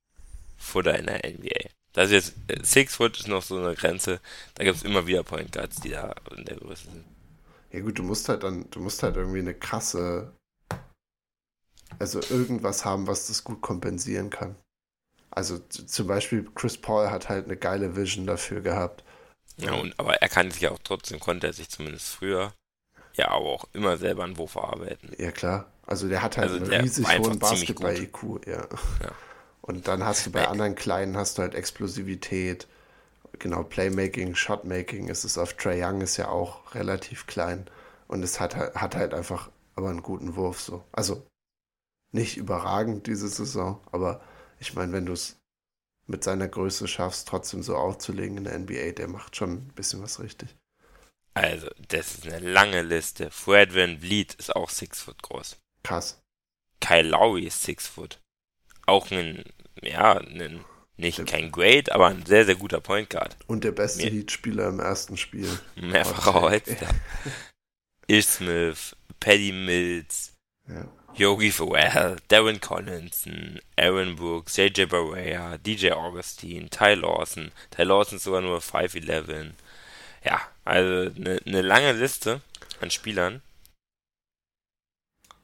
Footer 0.57 0.97
in 0.97 1.05
der 1.05 1.21
NBA. 1.23 1.69
Das 1.93 2.12
ist 2.12 2.33
jetzt, 2.47 2.67
Six 2.67 2.95
Foot 2.95 3.17
ist 3.17 3.27
noch 3.27 3.43
so 3.43 3.57
eine 3.57 3.75
Grenze, 3.75 4.19
da 4.55 4.63
gibt 4.63 4.77
es 4.77 4.83
immer 4.83 5.07
wieder 5.07 5.23
Point 5.23 5.51
Guards, 5.51 5.81
die 5.81 5.89
da 5.89 6.15
in 6.36 6.45
der 6.45 6.57
Größe 6.57 6.83
sind. 6.83 7.05
Ja 7.71 7.81
gut, 7.81 7.97
du 7.99 8.03
musst 8.03 8.29
halt 8.29 8.43
dann, 8.43 8.69
du 8.71 8.79
musst 8.79 9.03
halt 9.03 9.17
irgendwie 9.17 9.39
eine 9.39 9.53
krasse, 9.53 10.33
also 11.99 12.21
irgendwas 12.21 12.86
haben, 12.86 13.07
was 13.07 13.27
das 13.27 13.43
gut 13.43 13.62
kompensieren 13.62 14.29
kann. 14.29 14.55
Also 15.29 15.60
zum 15.60 16.07
Beispiel 16.07 16.47
Chris 16.55 16.77
Paul 16.77 17.12
hat 17.12 17.29
halt 17.29 17.45
eine 17.45 17.57
geile 17.57 17.95
Vision 17.95 18.25
dafür 18.25 18.62
gehabt. 18.62 19.03
Ja, 19.58 19.74
und, 19.74 20.00
aber 20.00 20.15
er 20.22 20.30
kann 20.30 20.52
sich 20.52 20.62
ja 20.62 20.72
auch 20.72 20.80
trotzdem, 20.84 21.20
konnte 21.20 21.48
er 21.48 21.54
sich 21.54 21.70
zumindest 21.70 22.10
früher 22.10 22.54
ja 23.17 23.30
aber 23.30 23.46
auch 23.46 23.65
immer 23.74 23.98
selber 23.98 24.24
einen 24.24 24.38
Wurf 24.38 24.52
verarbeiten. 24.52 25.12
Ja, 25.17 25.32
klar. 25.32 25.72
Also 25.86 26.08
der 26.08 26.22
hat 26.22 26.38
halt 26.38 26.52
also 26.52 26.63
einen 26.63 26.82
riesig 26.82 27.08
hohen 27.17 27.39
Basketball-IQ, 27.39 28.46
ja. 28.46 28.62
ja. 28.62 29.12
Und 29.62 29.88
dann 29.88 30.04
hast 30.04 30.26
du 30.26 30.32
bei 30.32 30.48
anderen 30.48 30.76
Kleinen 30.76 31.17
hast 31.17 31.38
du 31.38 31.41
halt 31.41 31.56
Explosivität, 31.56 32.67
genau, 33.39 33.63
Playmaking, 33.63 34.36
Shotmaking 34.36 35.08
ist 35.08 35.24
es 35.24 35.38
auf 35.38 35.54
Trae 35.54 35.84
Young 35.84 36.02
ist 36.02 36.17
ja 36.17 36.30
auch 36.30 36.76
relativ 36.76 37.26
klein 37.28 37.67
und 38.08 38.24
es 38.24 38.39
hat, 38.39 38.56
hat 38.56 38.96
halt 38.96 39.13
einfach 39.13 39.50
aber 39.76 39.89
einen 39.89 40.04
guten 40.04 40.36
Wurf 40.36 40.62
so. 40.62 40.84
Also 40.91 41.26
nicht 42.12 42.38
überragend 42.38 43.08
diese 43.08 43.28
Saison, 43.28 43.80
aber 43.91 44.22
ich 44.60 44.74
meine, 44.74 44.91
wenn 44.93 45.06
du 45.06 45.13
es 45.13 45.38
mit 46.08 46.24
seiner 46.24 46.48
Größe 46.48 46.88
schaffst, 46.88 47.28
trotzdem 47.28 47.62
so 47.62 47.76
aufzulegen 47.76 48.38
in 48.38 48.43
der 48.46 48.58
NBA, 48.58 48.93
der 48.93 49.08
macht 49.08 49.36
schon 49.36 49.54
ein 49.54 49.74
bisschen 49.76 50.02
was 50.02 50.20
richtig. 50.20 50.56
Also, 51.34 51.67
das 51.89 52.15
ist 52.15 52.28
eine 52.28 52.39
lange 52.39 52.82
Liste. 52.82 53.30
Fred 53.30 53.76
Van 53.76 54.00
Vliet 54.00 54.34
ist 54.36 54.56
auch 54.56 54.70
6 54.70 55.02
Foot 55.02 55.22
groß. 55.22 55.58
Krass. 55.84 56.20
Kyle 56.80 57.08
Lowry 57.08 57.46
ist 57.46 57.62
6 57.63 57.88
Foot. 57.88 58.20
Auch 58.86 59.12
ein, 59.12 59.43
ja, 59.82 60.17
ein, 60.17 60.65
nicht 60.96 61.24
kein 61.28 61.52
Great, 61.52 61.91
aber 61.91 62.08
ein 62.08 62.26
sehr, 62.26 62.46
sehr 62.46 62.56
guter 62.56 62.82
Point 62.82 63.10
Guard. 63.10 63.38
Und 63.46 63.63
der 63.63 63.72
beste 63.72 64.08
Heat-Spieler 64.08 64.70
im 64.70 64.80
ersten 64.80 65.17
Spiel. 65.17 65.60
Mehrfach 65.76 66.34
heute. 66.34 66.76
Ish 68.08 68.26
Smith, 68.26 68.96
Paddy 69.20 69.52
Mills, 69.52 70.34
ja. 70.67 70.88
Yogi 71.17 71.51
Ferrell, 71.51 72.17
Darren 72.27 72.62
Collinson, 72.62 73.60
Aaron 73.75 74.15
Brooks, 74.15 74.56
JJ 74.56 74.86
Barea, 74.86 75.58
DJ 75.58 75.91
Augustine, 75.91 76.69
Ty 76.69 76.93
Lawson. 76.93 77.51
Ty 77.71 77.84
Lawson 77.84 78.17
ist 78.17 78.23
sogar 78.23 78.41
nur 78.41 78.60
5'11. 78.60 79.51
Ja, 80.23 80.41
also 80.63 81.12
eine, 81.15 81.39
eine 81.45 81.62
lange 81.62 81.93
Liste 81.93 82.41
an 82.82 82.91
Spielern. 82.91 83.41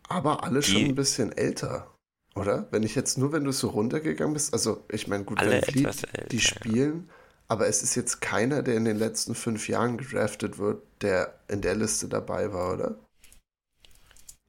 Aber 0.09 0.43
alle 0.43 0.61
schon 0.61 0.83
ein 0.83 0.95
bisschen 0.95 1.31
älter, 1.31 1.89
oder? 2.35 2.67
Wenn 2.69 2.83
ich 2.83 2.93
jetzt 2.93 3.17
nur, 3.17 3.31
wenn 3.31 3.43
du 3.43 3.51
so 3.51 3.69
runtergegangen 3.69 4.33
bist, 4.33 4.53
also 4.53 4.83
ich 4.89 5.07
meine, 5.07 5.23
gut, 5.23 5.39
alle 5.39 5.63
Fleet, 5.63 5.87
älter, 5.87 6.27
die 6.29 6.39
spielen, 6.39 7.07
ja. 7.07 7.13
aber 7.47 7.67
es 7.67 7.81
ist 7.81 7.95
jetzt 7.95 8.21
keiner, 8.21 8.61
der 8.61 8.75
in 8.75 8.85
den 8.85 8.97
letzten 8.97 9.33
fünf 9.33 9.67
Jahren 9.67 9.97
gedraftet 9.97 10.59
wird, 10.59 10.83
der 11.01 11.33
in 11.47 11.61
der 11.61 11.73
Liste 11.73 12.09
dabei 12.09 12.53
war, 12.53 12.73
oder? 12.73 12.95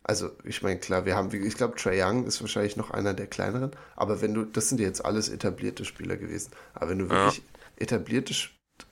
Also, 0.07 0.31
ich 0.45 0.63
meine, 0.63 0.79
klar, 0.79 1.07
wir 1.07 1.17
haben, 1.17 1.33
ich 1.33 1.57
glaube, 1.57 1.77
Trae 1.77 2.03
Young 2.03 2.27
ist 2.27 2.41
wahrscheinlich 2.41 2.77
noch 2.77 2.91
einer 2.91 3.15
der 3.15 3.27
kleineren, 3.27 3.71
aber 3.97 4.21
wenn 4.21 4.35
du, 4.35 4.45
das 4.45 4.69
sind 4.69 4.79
jetzt 4.79 5.05
alles 5.05 5.31
etablierte 5.31 5.85
Spieler 5.87 6.19
gewesen, 6.19 6.53
aber 6.75 6.91
wenn 6.91 6.99
du 6.99 7.09
wirklich 7.09 7.39
ja. 7.39 7.43
etablierte 7.79 8.35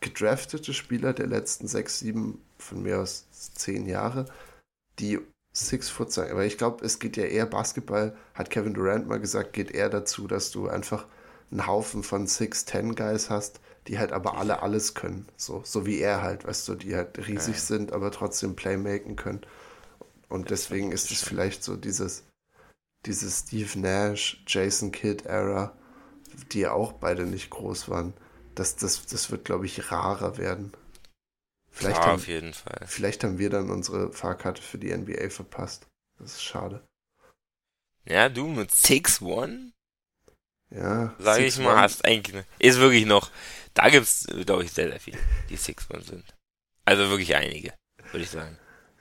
gedraftete 0.00 0.72
Spieler 0.72 1.12
der 1.12 1.26
letzten 1.26 1.68
sechs, 1.68 1.98
sieben, 1.98 2.40
von 2.56 2.82
mir 2.82 3.00
aus 3.00 3.26
zehn 3.30 3.86
Jahre, 3.86 4.26
die 4.98 5.18
Six 5.52 5.90
Foot 5.90 6.12
sein. 6.12 6.30
Aber 6.30 6.44
ich 6.46 6.56
glaube, 6.56 6.84
es 6.84 6.98
geht 6.98 7.16
ja 7.16 7.24
eher 7.24 7.46
Basketball, 7.46 8.16
hat 8.34 8.50
Kevin 8.50 8.74
Durant 8.74 9.06
mal 9.06 9.20
gesagt, 9.20 9.52
geht 9.52 9.70
eher 9.70 9.90
dazu, 9.90 10.26
dass 10.26 10.50
du 10.50 10.68
einfach 10.68 11.06
einen 11.50 11.66
Haufen 11.66 12.02
von 12.02 12.26
Six, 12.26 12.64
Ten 12.64 12.94
Guys 12.94 13.28
hast, 13.28 13.60
die 13.86 13.98
halt 13.98 14.12
aber 14.12 14.38
alle 14.38 14.62
alles 14.62 14.94
können. 14.94 15.28
So, 15.36 15.60
so 15.64 15.84
wie 15.84 15.98
er 15.98 16.22
halt, 16.22 16.46
weißt 16.46 16.68
du, 16.68 16.74
die 16.74 16.94
halt 16.96 17.18
riesig 17.26 17.56
ja. 17.56 17.60
sind, 17.60 17.92
aber 17.92 18.10
trotzdem 18.10 18.56
Playmaken 18.56 19.16
können. 19.16 19.42
Und 20.32 20.50
deswegen 20.50 20.92
ist 20.92 21.10
es 21.10 21.22
vielleicht 21.22 21.62
so 21.62 21.76
dieses, 21.76 22.24
dieses 23.06 23.40
Steve 23.40 23.78
Nash, 23.78 24.42
Jason 24.46 24.92
Kidd 24.92 25.26
Era, 25.26 25.76
die 26.52 26.60
ja 26.60 26.72
auch 26.72 26.92
beide 26.92 27.26
nicht 27.26 27.50
groß 27.50 27.88
waren 27.88 28.14
das, 28.54 28.76
das, 28.76 29.06
das 29.06 29.30
wird, 29.30 29.44
glaube 29.44 29.66
ich, 29.66 29.90
rarer 29.90 30.36
werden. 30.36 30.72
Vielleicht 31.70 31.98
ja, 31.98 32.06
haben, 32.06 32.14
auf 32.16 32.28
jeden 32.28 32.52
Fall. 32.52 32.84
Vielleicht 32.86 33.24
haben 33.24 33.38
wir 33.38 33.50
dann 33.50 33.70
unsere 33.70 34.12
Fahrkarte 34.12 34.60
für 34.60 34.78
die 34.78 34.94
NBA 34.94 35.30
verpasst. 35.30 35.86
Das 36.18 36.34
ist 36.34 36.42
schade. 36.42 36.86
Ja, 38.04 38.28
du 38.28 38.46
mit 38.46 38.70
6-1? 38.70 39.72
Ja. 40.70 41.14
Sage 41.18 41.44
ich 41.44 41.58
mal, 41.58 41.80
hast 41.80 42.04
eigentlich, 42.04 42.44
ist 42.58 42.78
wirklich 42.78 43.06
noch, 43.06 43.30
da 43.74 43.88
gibt's, 43.88 44.26
glaube 44.44 44.64
ich, 44.64 44.72
sehr, 44.72 44.88
sehr 44.88 45.00
viel, 45.00 45.18
die 45.48 45.56
Six 45.56 45.90
One 45.90 46.02
sind. 46.02 46.24
Also 46.84 47.08
wirklich 47.10 47.34
einige, 47.36 47.74
würde 48.10 48.24
ich 48.24 48.30
sagen. 48.30 48.58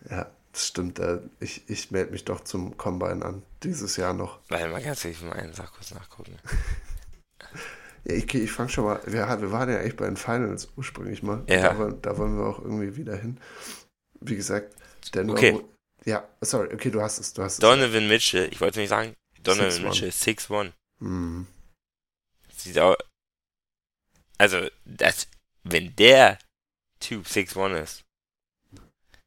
Ja, 0.10 0.32
das 0.52 0.68
stimmt. 0.68 1.00
Äh, 1.00 1.20
ich, 1.40 1.70
ich 1.70 1.92
melde 1.92 2.12
mich 2.12 2.26
doch 2.26 2.42
zum 2.42 2.78
Combine 2.78 3.24
an, 3.24 3.44
dieses 3.64 3.96
Jahr 3.98 4.14
noch. 4.14 4.40
Weil 4.50 4.70
man 4.70 4.84
ganz 4.84 5.06
ehrlich 5.06 5.22
mal 5.22 5.34
einen 5.34 5.54
Sach 5.54 5.74
kurz 5.74 5.92
nachgucken. 5.92 6.38
ja, 8.06 8.16
ich, 8.16 8.34
ich 8.34 8.52
fange 8.52 8.70
schon 8.70 8.86
mal, 8.86 9.02
wir, 9.06 9.42
wir 9.42 9.52
waren 9.52 9.70
ja 9.70 9.80
echt 9.80 9.98
bei 9.98 10.06
den 10.06 10.18
Finals 10.18 10.70
ursprünglich 10.76 11.24
mal. 11.24 11.44
Ja. 11.48 11.74
Da, 11.74 11.92
da 11.92 12.18
wollen 12.18 12.38
wir 12.38 12.46
auch 12.46 12.60
irgendwie 12.60 12.96
wieder 12.96 13.16
hin. 13.16 13.38
Wie 14.20 14.36
gesagt, 14.36 14.76
Denver. 15.14 15.34
Okay. 15.34 15.60
Ja, 16.04 16.28
sorry, 16.42 16.74
okay, 16.74 16.90
du 16.90 17.02
hast 17.02 17.20
es, 17.20 17.34
du 17.34 17.44
hast 17.44 17.54
es. 17.54 17.60
Donovan 17.60 18.08
Mitchell, 18.08 18.50
ich 18.52 18.60
wollte 18.60 18.80
nicht 18.80 18.90
sagen, 18.90 19.16
Donovan 19.44 19.70
6'1". 19.70 19.84
Mitchell, 19.84 20.10
6'1. 20.10 20.72
Hm. 21.00 21.48
Sieht 22.56 22.80
auch, 22.80 22.96
also, 24.42 24.68
das, 24.86 25.28
wenn 25.64 25.96
der 25.98 26.40
Typ 27.00 27.28
6'1 27.28 27.84
ist, 27.84 28.04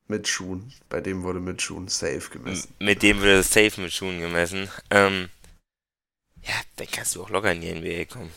Mit 0.06 0.28
Schuhen. 0.28 0.72
Bei 0.90 1.00
dem 1.00 1.22
wurde 1.22 1.40
mit 1.40 1.62
Schuhen 1.62 1.88
safe 1.88 2.16
m- 2.26 2.30
gemessen. 2.30 2.74
mit 2.78 3.02
dem 3.02 3.20
wird 3.22 3.40
es 3.40 3.50
safe 3.52 3.80
mit 3.80 3.92
Schuhen 3.92 4.20
gemessen, 4.20 4.68
ähm, 4.90 5.28
ja, 6.42 6.54
dann 6.76 6.86
kannst 6.92 7.14
du 7.14 7.22
auch 7.22 7.30
locker 7.30 7.52
in 7.52 7.62
die 7.62 7.72
NBA 7.72 8.04
kommen. 8.12 8.30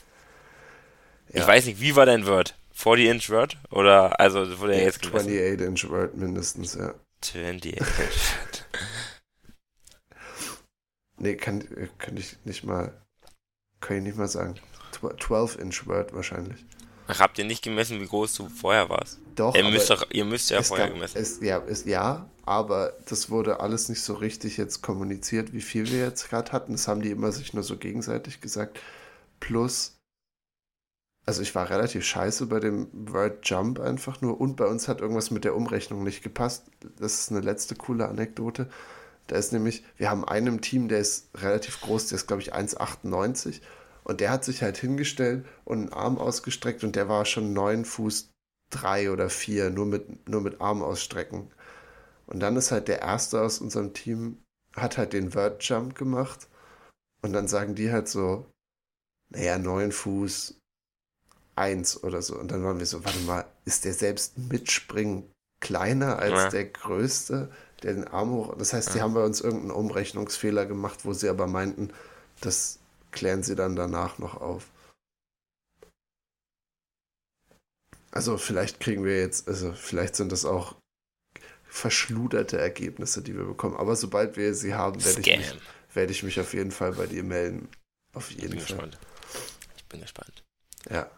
Ja. 1.33 1.41
Ich 1.41 1.47
weiß 1.47 1.65
nicht, 1.65 1.81
wie 1.81 1.95
war 1.97 2.05
dein 2.05 2.25
Word? 2.25 2.55
40 2.71 3.05
Inch 3.07 3.29
Word? 3.29 3.57
Oder, 3.69 4.17
also, 4.19 4.59
wurde 4.59 4.75
er 4.75 4.83
jetzt 4.83 5.01
gemessen? 5.01 5.27
28 5.27 5.67
Inch 5.67 5.89
Word 5.89 6.15
mindestens, 6.15 6.75
ja. 6.75 6.93
28 7.21 7.77
Inch 7.77 7.87
Word. 7.97 8.65
Nee, 11.17 11.35
kann, 11.35 11.61
äh, 11.75 11.89
kann 11.97 12.15
ich 12.15 12.37
nicht 12.45 12.63
mal, 12.63 12.93
kann 13.81 13.97
ich 13.97 14.03
nicht 14.03 14.17
mal 14.17 14.27
sagen. 14.27 14.55
Tw- 14.93 15.19
12 15.19 15.57
Inch 15.59 15.85
Word 15.87 16.13
wahrscheinlich. 16.13 16.63
Ach, 17.07 17.19
habt 17.19 17.37
ihr 17.39 17.45
nicht 17.45 17.63
gemessen, 17.63 17.99
wie 18.01 18.07
groß 18.07 18.33
du 18.35 18.49
vorher 18.49 18.89
warst? 18.89 19.19
Doch, 19.35 19.55
Ihr 19.55 19.63
müsst 19.63 19.89
doch, 19.89 20.05
ihr 20.11 20.25
müsst 20.25 20.49
ja 20.49 20.61
vorher 20.61 20.87
gab- 20.87 20.95
gemessen. 20.95 21.17
Es, 21.17 21.39
ja, 21.41 21.59
es, 21.67 21.85
ja, 21.85 22.29
aber 22.45 22.93
das 23.07 23.29
wurde 23.29 23.59
alles 23.59 23.87
nicht 23.89 24.01
so 24.01 24.13
richtig 24.15 24.57
jetzt 24.57 24.81
kommuniziert, 24.81 25.53
wie 25.53 25.61
viel 25.61 25.89
wir 25.91 25.99
jetzt 25.99 26.29
gerade 26.29 26.51
hatten. 26.51 26.73
Das 26.73 26.87
haben 26.87 27.01
die 27.01 27.11
immer 27.11 27.31
sich 27.31 27.53
nur 27.53 27.63
so 27.63 27.77
gegenseitig 27.77 28.41
gesagt. 28.41 28.79
Plus, 29.39 29.95
also 31.25 31.41
ich 31.41 31.53
war 31.55 31.69
relativ 31.69 32.03
scheiße 32.05 32.45
bei 32.47 32.59
dem 32.59 32.87
Word 32.93 33.39
Jump 33.47 33.79
einfach 33.79 34.21
nur 34.21 34.39
und 34.39 34.55
bei 34.55 34.65
uns 34.65 34.87
hat 34.87 35.01
irgendwas 35.01 35.29
mit 35.31 35.43
der 35.43 35.55
Umrechnung 35.55 36.03
nicht 36.03 36.23
gepasst. 36.23 36.65
Das 36.99 37.13
ist 37.19 37.31
eine 37.31 37.41
letzte 37.41 37.75
coole 37.75 38.07
Anekdote. 38.07 38.69
Da 39.27 39.35
ist 39.35 39.51
nämlich, 39.51 39.83
wir 39.97 40.09
haben 40.09 40.23
einen 40.25 40.47
im 40.47 40.61
Team, 40.61 40.87
der 40.87 40.99
ist 40.99 41.27
relativ 41.35 41.81
groß, 41.81 42.07
der 42.07 42.15
ist 42.17 42.27
glaube 42.27 42.41
ich 42.41 42.53
1,98 42.55 43.59
und 44.07 44.21
der 44.21 44.31
hat 44.31 44.45
sich 44.45 44.61
halt 44.63 44.77
hingestellt 44.77 45.45
und 45.65 45.79
einen 45.79 45.91
Arm 45.91 46.17
ausgestreckt 46.17 46.85
und 46.85 46.95
der 46.95 47.09
war 47.09 47.25
schon 47.25 47.51
9 47.51 47.83
Fuß 47.83 48.29
drei 48.69 49.11
oder 49.11 49.29
vier, 49.29 49.69
nur 49.69 49.85
mit, 49.85 50.29
nur 50.29 50.39
mit 50.39 50.61
Arm 50.61 50.81
ausstrecken. 50.81 51.51
Und 52.25 52.39
dann 52.39 52.55
ist 52.55 52.71
halt 52.71 52.87
der 52.87 53.01
Erste 53.01 53.41
aus 53.41 53.59
unserem 53.59 53.93
Team, 53.93 54.37
hat 54.77 54.97
halt 54.97 55.11
den 55.11 55.35
Word 55.35 55.61
Jump 55.61 55.95
gemacht. 55.95 56.47
Und 57.21 57.33
dann 57.33 57.49
sagen 57.49 57.75
die 57.75 57.91
halt 57.91 58.07
so, 58.07 58.45
naja, 59.29 59.57
neun 59.57 59.91
Fuß, 59.91 60.55
eins 61.57 62.01
oder 62.01 62.21
so. 62.21 62.37
Und 62.39 62.51
dann 62.51 62.63
waren 62.63 62.79
wir 62.79 62.85
so, 62.85 63.03
warte 63.03 63.19
mal, 63.19 63.45
ist 63.65 63.83
der 63.83 63.93
selbst 63.93 64.37
mit 64.37 64.71
Springen 64.71 65.29
kleiner 65.59 66.17
als 66.19 66.43
Ja. 66.43 66.49
der 66.51 66.65
Größte, 66.65 67.51
der 67.83 67.93
den 67.93 68.07
Arm 68.07 68.31
hoch. 68.31 68.55
Das 68.57 68.71
heißt, 68.71 68.93
die 68.93 68.99
Ja. 68.99 69.03
haben 69.03 69.15
bei 69.15 69.25
uns 69.25 69.41
irgendeinen 69.41 69.71
Umrechnungsfehler 69.71 70.65
gemacht, 70.65 71.03
wo 71.03 71.11
sie 71.11 71.27
aber 71.27 71.47
meinten, 71.47 71.91
das 72.39 72.76
klären 73.17 73.43
sie 73.43 73.55
dann 73.55 73.75
danach 73.75 74.17
noch 74.19 74.35
auf. 74.39 74.69
Also 78.11 78.37
vielleicht 78.37 78.79
kriegen 78.79 79.03
wir 79.03 79.19
jetzt, 79.19 79.47
also 79.47 79.73
vielleicht 79.73 80.15
sind 80.15 80.31
das 80.31 80.45
auch 80.45 80.75
verschluderte 81.65 82.57
Ergebnisse, 82.57 83.21
die 83.21 83.35
wir 83.35 83.43
bekommen. 83.45 83.75
Aber 83.75 83.95
sobald 83.95 84.37
wir 84.37 84.53
sie 84.53 84.73
haben, 84.73 85.03
werde 85.03 85.19
ich, 85.19 85.37
mich, 85.37 85.57
werde 85.93 86.11
ich 86.11 86.23
mich 86.23 86.39
auf 86.39 86.53
jeden 86.53 86.71
Fall 86.71 86.93
bei 86.93 87.05
dir 87.07 87.23
melden. 87.23 87.69
Auf 88.13 88.31
Ich 88.31 88.37
jeden 88.37 88.51
bin 88.51 88.59
Fall. 88.59 88.67
gespannt. 88.67 88.97
Ich 89.75 89.85
bin 89.85 90.01
gespannt. 90.01 90.43
Ja. 90.89 91.09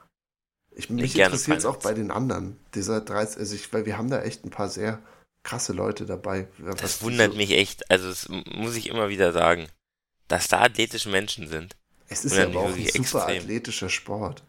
Ich, 0.71 0.89
mich 0.89 1.17
interessiert 1.17 1.59
es 1.59 1.65
auch 1.65 1.77
bei 1.77 1.93
den 1.93 2.11
anderen. 2.11 2.57
Dieser 2.73 3.01
30, 3.01 3.39
also 3.39 3.55
ich, 3.55 3.71
weil 3.73 3.85
wir 3.85 3.97
haben 3.97 4.09
da 4.09 4.21
echt 4.21 4.45
ein 4.45 4.49
paar 4.49 4.69
sehr 4.69 5.01
krasse 5.43 5.73
Leute 5.73 6.05
dabei. 6.05 6.47
Das 6.77 7.01
wundert 7.01 7.31
so, 7.31 7.37
mich 7.37 7.51
echt. 7.51 7.89
Also, 7.89 8.09
das 8.09 8.27
muss 8.29 8.75
ich 8.75 8.87
immer 8.87 9.09
wieder 9.09 9.31
sagen. 9.31 9.67
Dass 10.27 10.47
da 10.47 10.61
athletische 10.61 11.09
Menschen 11.09 11.47
sind. 11.47 11.75
Es 12.09 12.25
ist 12.25 12.35
ja 12.35 12.45
aber 12.45 12.61
auch 12.61 12.65
ein 12.75 12.85
super 12.87 12.97
extrem. 12.99 13.37
athletischer 13.43 13.89
Sport. 13.89 14.43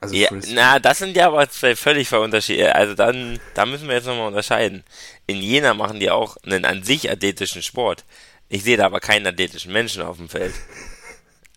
Also 0.00 0.14
Ja, 0.14 0.28
na, 0.52 0.78
das 0.78 0.98
sind 0.98 1.16
ja 1.16 1.28
aber 1.28 1.48
zwei 1.48 1.74
völlig 1.76 2.12
Unterschiede. 2.12 2.74
Also 2.74 2.94
dann, 2.94 3.40
da 3.54 3.64
müssen 3.64 3.88
wir 3.88 3.94
jetzt 3.94 4.06
nochmal 4.06 4.28
unterscheiden. 4.28 4.84
In 5.26 5.36
Jena 5.40 5.72
machen 5.74 6.00
die 6.00 6.10
auch 6.10 6.36
einen 6.44 6.64
an 6.66 6.82
sich 6.82 7.10
athletischen 7.10 7.62
Sport. 7.62 8.04
Ich 8.50 8.62
sehe 8.64 8.76
da 8.76 8.84
aber 8.86 9.00
keinen 9.00 9.26
athletischen 9.26 9.72
Menschen 9.72 10.02
auf 10.02 10.16
dem 10.18 10.28
Feld. 10.28 10.54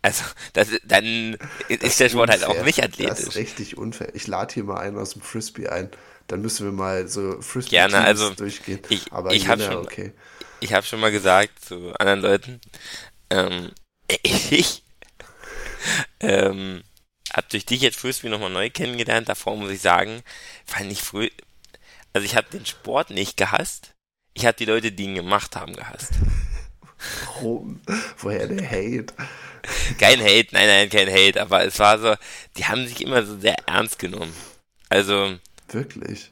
Also, 0.03 0.23
das, 0.53 0.69
dann 0.85 1.35
ist 1.67 1.99
der 1.99 2.07
Sport 2.07 2.29
halt 2.29 2.43
auch 2.45 2.49
unfair. 2.49 2.63
nicht 2.65 2.77
Das 2.79 2.85
ist 2.87 3.01
athletisch. 3.27 3.35
richtig 3.35 3.77
unfair. 3.77 4.13
Ich 4.15 4.27
lade 4.27 4.53
hier 4.53 4.63
mal 4.63 4.77
einen 4.77 4.97
aus 4.97 5.13
dem 5.13 5.21
Frisbee 5.23 5.67
ein. 5.67 5.89
Dann 6.27 6.41
müssen 6.41 6.65
wir 6.65 6.71
mal 6.71 7.07
so 7.09 7.41
Frisbee 7.41 7.71
Gerne, 7.71 7.97
also, 8.01 8.29
durchgehen. 8.35 8.79
ich- 8.87 9.11
Aber 9.11 9.33
ich 9.33 9.47
hab 9.49 9.57
Jena, 9.59 9.71
schon- 9.71 9.83
okay. 9.83 10.13
Ich 10.61 10.71
habe 10.71 10.85
schon 10.85 10.99
mal 11.01 11.11
gesagt 11.11 11.65
zu 11.65 11.93
anderen 11.99 12.21
Leuten, 12.21 12.61
ähm, 13.31 13.71
ich 14.23 14.83
ähm, 16.19 16.83
habe 17.33 17.47
durch 17.49 17.65
dich 17.65 17.81
jetzt 17.81 17.99
Frisbee 17.99 18.29
nochmal 18.29 18.49
neu 18.49 18.69
kennengelernt. 18.69 19.29
Davor 19.29 19.55
muss 19.55 19.71
ich 19.71 19.81
sagen, 19.81 20.23
fand 20.65 20.91
ich 20.91 21.01
früh, 21.01 21.29
also 22.13 22.25
ich 22.25 22.35
habe 22.35 22.49
den 22.51 22.65
Sport 22.65 23.09
nicht 23.11 23.37
gehasst. 23.37 23.93
Ich 24.33 24.45
habe 24.45 24.57
die 24.57 24.65
Leute, 24.65 24.91
die 24.91 25.03
ihn 25.05 25.15
gemacht 25.15 25.55
haben, 25.55 25.75
gehasst. 25.75 26.11
Warum? 27.25 27.81
Woher 28.17 28.47
der 28.47 28.69
Hate? 28.69 29.13
Kein 29.99 30.21
Hate, 30.21 30.47
nein, 30.51 30.67
nein, 30.67 30.89
kein 30.89 31.09
Hate, 31.09 31.41
aber 31.41 31.63
es 31.65 31.77
war 31.79 31.99
so, 31.99 32.15
die 32.55 32.65
haben 32.65 32.87
sich 32.87 33.01
immer 33.01 33.25
so 33.25 33.37
sehr 33.39 33.55
ernst 33.67 33.99
genommen. 33.99 34.33
Also, 34.89 35.37
Wirklich? 35.69 36.31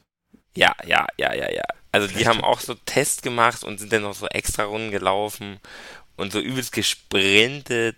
ja, 0.56 0.74
ja, 0.84 1.06
ja, 1.18 1.34
ja, 1.34 1.50
ja. 1.52 1.62
Also 1.92 2.08
die 2.08 2.14
Vielleicht- 2.14 2.28
haben 2.28 2.44
auch 2.44 2.60
so 2.60 2.74
Tests 2.74 3.22
gemacht 3.22 3.62
und 3.64 3.78
sind 3.78 3.92
dann 3.92 4.02
noch 4.02 4.14
so 4.14 4.26
extra 4.28 4.64
Runden 4.64 4.90
gelaufen 4.90 5.60
und 6.16 6.32
so 6.32 6.40
übelst 6.40 6.72
gesprintet. 6.72 7.96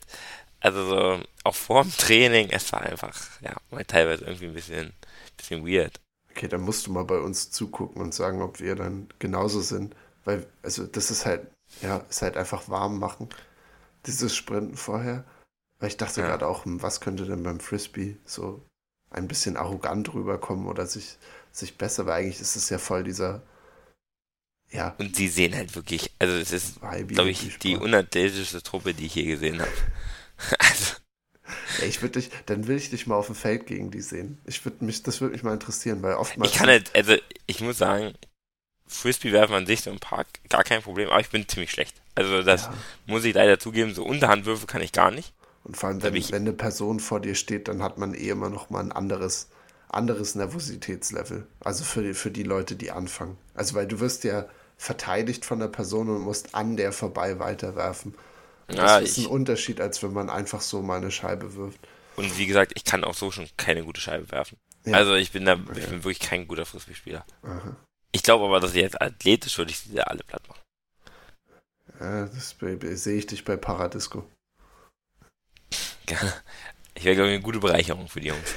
Also 0.61 0.87
so 0.89 1.23
auch 1.45 1.55
vorm 1.55 1.93
Training, 1.97 2.51
es 2.51 2.73
war 2.73 2.83
einfach, 2.83 3.17
ja, 3.41 3.55
mal 3.71 3.85
teilweise 3.85 4.25
irgendwie 4.25 4.47
ein 4.47 4.55
bisschen, 4.55 4.93
bisschen 5.37 5.67
weird. 5.67 6.01
Okay, 6.31 6.49
dann 6.49 6.61
musst 6.63 6.87
du 6.87 6.93
mal 6.93 7.05
bei 7.05 7.19
uns 7.19 7.51
zugucken 7.51 8.01
und 8.01 8.15
sagen, 8.15 8.43
ob 8.43 8.61
wir 8.61 8.77
dann 8.77 9.09
genauso 9.19 9.61
sind. 9.61 9.95
Weil, 10.25 10.47
also 10.63 10.87
das 10.87 11.11
ist 11.11 11.27
halt, 11.27 11.47
ja, 11.83 11.99
ist 12.09 12.23
halt 12.23 12.37
einfach 12.37 12.69
warm 12.69 12.99
machen. 12.99 13.29
Dieses 14.07 14.35
Sprinten 14.37 14.77
vorher. 14.77 15.25
Weil 15.81 15.91
ich 15.91 15.99
dachte 15.99 16.23
Ja. 16.23 16.27
gerade 16.29 16.47
auch, 16.49 16.65
hm, 16.65 16.83
was 16.83 17.01
könnte 17.01 17.27
denn 17.27 17.43
beim 17.45 17.61
Frisbee 17.61 18.19
so 18.27 18.63
ein 19.11 19.29
bisschen 19.29 19.57
arrogant 19.57 20.15
rüberkommen 20.15 20.69
oder 20.69 20.87
sich, 20.87 21.19
sich 21.53 21.79
besser, 21.79 22.07
weil 22.07 22.23
eigentlich 22.23 22.41
ist 22.41 22.57
es 22.57 22.71
ja 22.71 22.79
voll 22.79 23.05
dieser, 23.05 23.43
ja, 24.71 24.97
Und 24.99 25.17
sie 25.17 25.29
sehen 25.29 25.55
halt 25.55 25.75
wirklich, 25.75 26.11
also 26.19 26.35
es 26.37 26.53
ist, 26.53 26.81
glaube 27.09 27.31
ich, 27.31 27.59
die 27.59 27.77
unathletischste 27.77 28.63
Truppe, 28.63 28.95
die 28.95 29.07
ich 29.07 29.15
je 29.15 29.25
gesehen 29.25 29.61
habe. 29.61 29.71
Also, 30.59 30.95
ich 31.87 32.03
würde 32.03 32.21
dich, 32.21 32.31
dann 32.47 32.67
will 32.67 32.77
ich 32.77 32.91
dich 32.91 33.07
mal 33.07 33.17
auf 33.17 33.27
dem 33.27 33.35
Feld 33.35 33.67
gegen 33.67 33.91
die 33.91 34.01
sehen. 34.01 34.39
Ich 34.45 34.65
würde 34.65 34.85
mich, 34.85 35.03
das 35.03 35.21
würde 35.21 35.33
mich 35.33 35.43
mal 35.43 35.55
interessieren, 35.55 36.03
weil 36.03 36.15
oftmals. 36.15 36.53
ich 36.53 36.59
kann 36.59 36.69
halt, 36.69 36.95
also 36.95 37.17
ich 37.47 37.61
muss 37.61 37.79
sagen, 37.79 38.15
Frisbee 38.87 39.33
werfen 39.33 39.55
an 39.55 39.67
sich 39.67 39.83
so 39.83 39.91
im 39.91 40.01
Park, 40.01 40.29
gar 40.49 40.65
kein 40.65 40.83
Problem, 40.83 41.11
aber 41.11 41.21
ich 41.21 41.31
bin 41.31 41.49
ziemlich 41.49 41.71
schlecht. 41.71 41.97
Also 42.15 42.43
das 42.43 42.63
Ja. 42.65 42.75
muss 43.07 43.25
ich 43.25 43.35
leider 43.35 43.59
zugeben, 43.61 43.95
so 43.95 44.05
Unterhandwürfe 44.05 44.67
kann 44.67 44.83
ich 44.83 44.93
gar 44.93 45.11
nicht. 45.11 45.33
Und 45.65 45.77
vor 45.77 45.89
allem, 45.91 46.03
wenn, 46.03 46.15
ich- 46.17 46.33
wenn 46.33 46.43
eine 46.43 46.53
Person 46.53 47.01
vor 47.01 47.21
dir 47.21 47.35
steht, 47.35 47.69
dann 47.69 47.83
hat 47.83 47.99
man 47.99 48.15
eh 48.15 48.29
immer 48.31 48.49
noch 48.51 48.71
mal 48.71 48.81
ein 48.81 48.93
anderes, 48.93 49.49
anderes 49.89 50.35
Nervositätslevel. 50.35 51.47
Also 51.61 51.85
für 51.85 52.15
für 52.15 52.31
die 52.31 52.43
Leute, 52.43 52.77
die 52.77 52.91
anfangen. 52.91 53.37
Also 53.55 53.75
weil 53.75 53.87
du 53.87 54.01
wirst 54.01 54.25
ja 54.25 54.47
verteidigt 54.79 55.45
von 55.45 55.59
der 55.59 55.69
Person 55.69 56.09
und 56.09 56.23
musst 56.23 56.55
an 56.55 56.77
der 56.77 56.93
vorbei 56.93 57.39
weiterwerfen. 57.39 58.15
Ja, 58.71 59.01
das 59.01 59.11
ist 59.11 59.19
ein 59.19 59.27
Unterschied, 59.27 59.81
als 59.81 60.03
wenn 60.03 60.13
man 60.13 60.31
einfach 60.31 60.61
so 60.61 60.83
mal 60.83 60.99
eine 60.99 61.11
Scheibe 61.11 61.55
wirft. 61.55 61.81
Und 62.17 62.39
wie 62.39 62.47
gesagt, 62.47 62.73
ich 62.75 62.85
kann 62.85 63.05
auch 63.05 63.15
so 63.15 63.31
schon 63.31 63.49
keine 63.57 63.85
gute 63.85 64.01
Scheibe 64.01 64.31
werfen. 64.31 64.59
Ja. 64.85 64.95
Also 64.95 65.15
ich 65.15 65.33
bin 65.33 65.45
da, 65.45 65.55
ich 65.55 65.87
bin 65.87 66.05
wirklich 66.05 66.21
kein 66.21 66.47
guter 66.47 66.65
Frisbee-Spieler. 66.65 67.25
Ich 68.13 68.23
glaube 68.23 68.45
aber, 68.45 68.61
dass 68.61 68.75
ich 68.75 68.83
jetzt 68.83 69.01
athletisch 69.01 69.59
würde 69.59 69.71
ich 69.71 69.79
sie 69.79 70.01
alle 70.01 70.23
platt 70.23 70.47
machen. 70.49 70.61
Ja, 72.01 72.27
das 72.27 72.57
sehe 73.03 73.19
ich 73.19 73.27
dich 73.27 73.45
bei 73.45 73.57
Paradisco. 73.57 74.25
Gerne. 76.07 76.33
Ich 76.95 77.05
wäre, 77.05 77.15
glaube 77.15 77.31
ich, 77.31 77.35
eine 77.35 77.43
gute 77.43 77.61
Bereicherung 77.61 78.09
für 78.09 78.21
die 78.21 78.29
Jungs. 78.29 78.55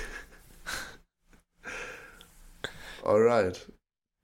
Alright. 3.03 3.71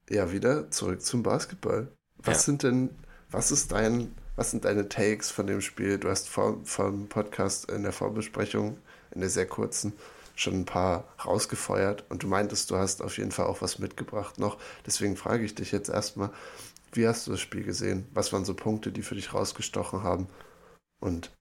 Ja, 0.09 0.31
wieder 0.31 0.71
zurück 0.71 1.01
zum 1.01 1.23
Basketball. 1.23 1.89
Was 2.17 2.37
Ja. 2.37 2.43
sind 2.43 2.63
denn, 2.63 2.89
was 3.29 3.51
ist 3.51 3.71
dein 3.71 4.15
was 4.37 4.51
sind 4.51 4.65
deine 4.65 4.87
Takes 4.87 5.31
von 5.31 5.47
dem 5.47 5.61
Spiel? 5.61 5.97
Du 5.97 6.09
hast 6.09 6.29
vor, 6.29 6.61
dem 6.77 7.09
Podcast 7.09 7.71
in 7.71 7.81
der 7.81 7.91
Vorbesprechung, 7.91 8.77
in 9.09 9.19
der 9.21 9.31
sehr 9.31 9.47
kurzen, 9.47 9.93
schon 10.35 10.53
ein 10.53 10.65
paar 10.65 11.05
rausgefeuert 11.25 12.05
und 12.09 12.21
du 12.21 12.27
meintest, 12.27 12.69
du 12.69 12.75
hast 12.75 13.01
auf 13.01 13.17
jeden 13.17 13.31
Fall 13.31 13.47
auch 13.47 13.63
was 13.63 13.79
mitgebracht 13.79 14.37
noch. 14.37 14.59
Deswegen 14.85 15.17
frage 15.17 15.43
ich 15.43 15.55
dich 15.55 15.71
jetzt 15.71 15.89
erstmal, 15.89 16.29
wie 16.93 17.07
hast 17.07 17.25
du 17.25 17.31
das 17.31 17.41
Spiel 17.41 17.63
gesehen? 17.63 18.07
Was 18.13 18.31
waren 18.31 18.45
so 18.45 18.53
Punkte, 18.53 18.91
die 18.91 19.01
für 19.01 19.15
dich 19.15 19.33
rausgestochen 19.33 20.03
haben? 20.03 20.27
Und 21.01 21.31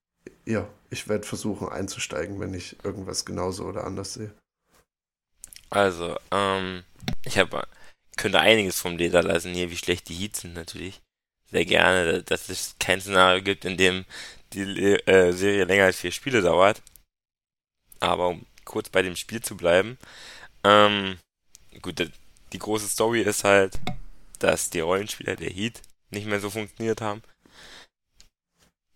ja, 0.46 0.66
ich 0.88 1.07
werde 1.07 1.26
versuchen 1.26 1.68
einzusteigen, 1.68 2.40
wenn 2.40 2.55
ich 2.55 2.83
irgendwas 2.83 3.26
genauso 3.26 3.64
oder 3.64 3.85
anders 3.85 4.14
sehe. 4.14 4.33
Also, 5.68 6.16
ähm, 6.31 6.83
ich 7.26 7.37
habe 7.38 7.66
könnte 8.16 8.40
einiges 8.40 8.81
vom 8.81 8.96
Leder 8.96 9.22
lassen 9.22 9.55
hier, 9.55 9.70
wie 9.70 9.76
schlecht 9.76 10.09
die 10.09 10.14
Heats 10.14 10.40
sind 10.40 10.55
natürlich. 10.55 11.00
Sehr 11.50 11.64
gerne, 11.64 12.22
dass 12.22 12.48
es 12.48 12.74
kein 12.81 13.00
Szenario 13.00 13.42
gibt, 13.42 13.64
in 13.64 13.76
dem 13.76 14.05
die 14.52 14.62
äh, 14.62 15.33
Serie 15.33 15.64
länger 15.64 15.85
als 15.85 16.00
vier 16.00 16.12
Spiele 16.12 16.42
dauert. 16.42 16.83
Aber 18.00 18.29
um 18.29 18.46
kurz 18.64 18.88
bei 18.88 19.02
dem 19.02 19.16
Spiel 19.16 19.42
zu 19.42 19.57
bleiben, 19.57 19.98
ähm, 20.64 21.18
gut, 21.83 22.11
die 22.52 22.59
große 22.59 22.88
Story 22.88 23.22
ist 23.22 23.44
halt, 23.44 23.79
dass 24.38 24.70
die 24.70 24.81
Rollenspieler 24.81 25.37
der 25.37 25.50
Heat 25.50 25.81
nicht 26.11 26.26
mehr 26.26 26.40
so 26.40 26.50
funktioniert 26.50 27.00
haben. 27.00 27.22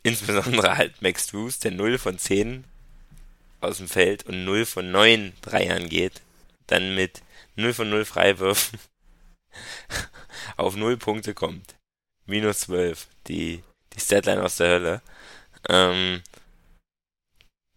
Insbesondere 0.03 0.77
halt 0.77 1.03
Max 1.03 1.27
Drews, 1.27 1.59
der 1.59 1.73
0 1.73 1.99
von 1.99 2.19
10 2.19 2.65
aus 3.61 3.79
dem 3.79 3.89
Feld 3.89 4.25
und 4.25 4.45
0 4.45 4.65
von 4.65 4.91
9 4.91 5.35
Dreiern 5.43 5.89
geht. 5.89 6.23
Dann 6.67 6.95
mit 6.95 7.23
0 7.57 7.75
von 7.75 7.91
0 7.91 8.05
Freiwürfen 8.05 8.79
auf 10.57 10.77
0 10.77 10.97
Punkte 10.97 11.35
kommt. 11.35 11.77
Minus 12.27 12.61
12. 12.61 13.09
Die, 13.27 13.63
die 13.93 14.01
Statline 14.01 14.43
aus 14.43 14.57
der 14.57 14.69
Hölle. 14.69 15.03
Ähm, 15.69 16.23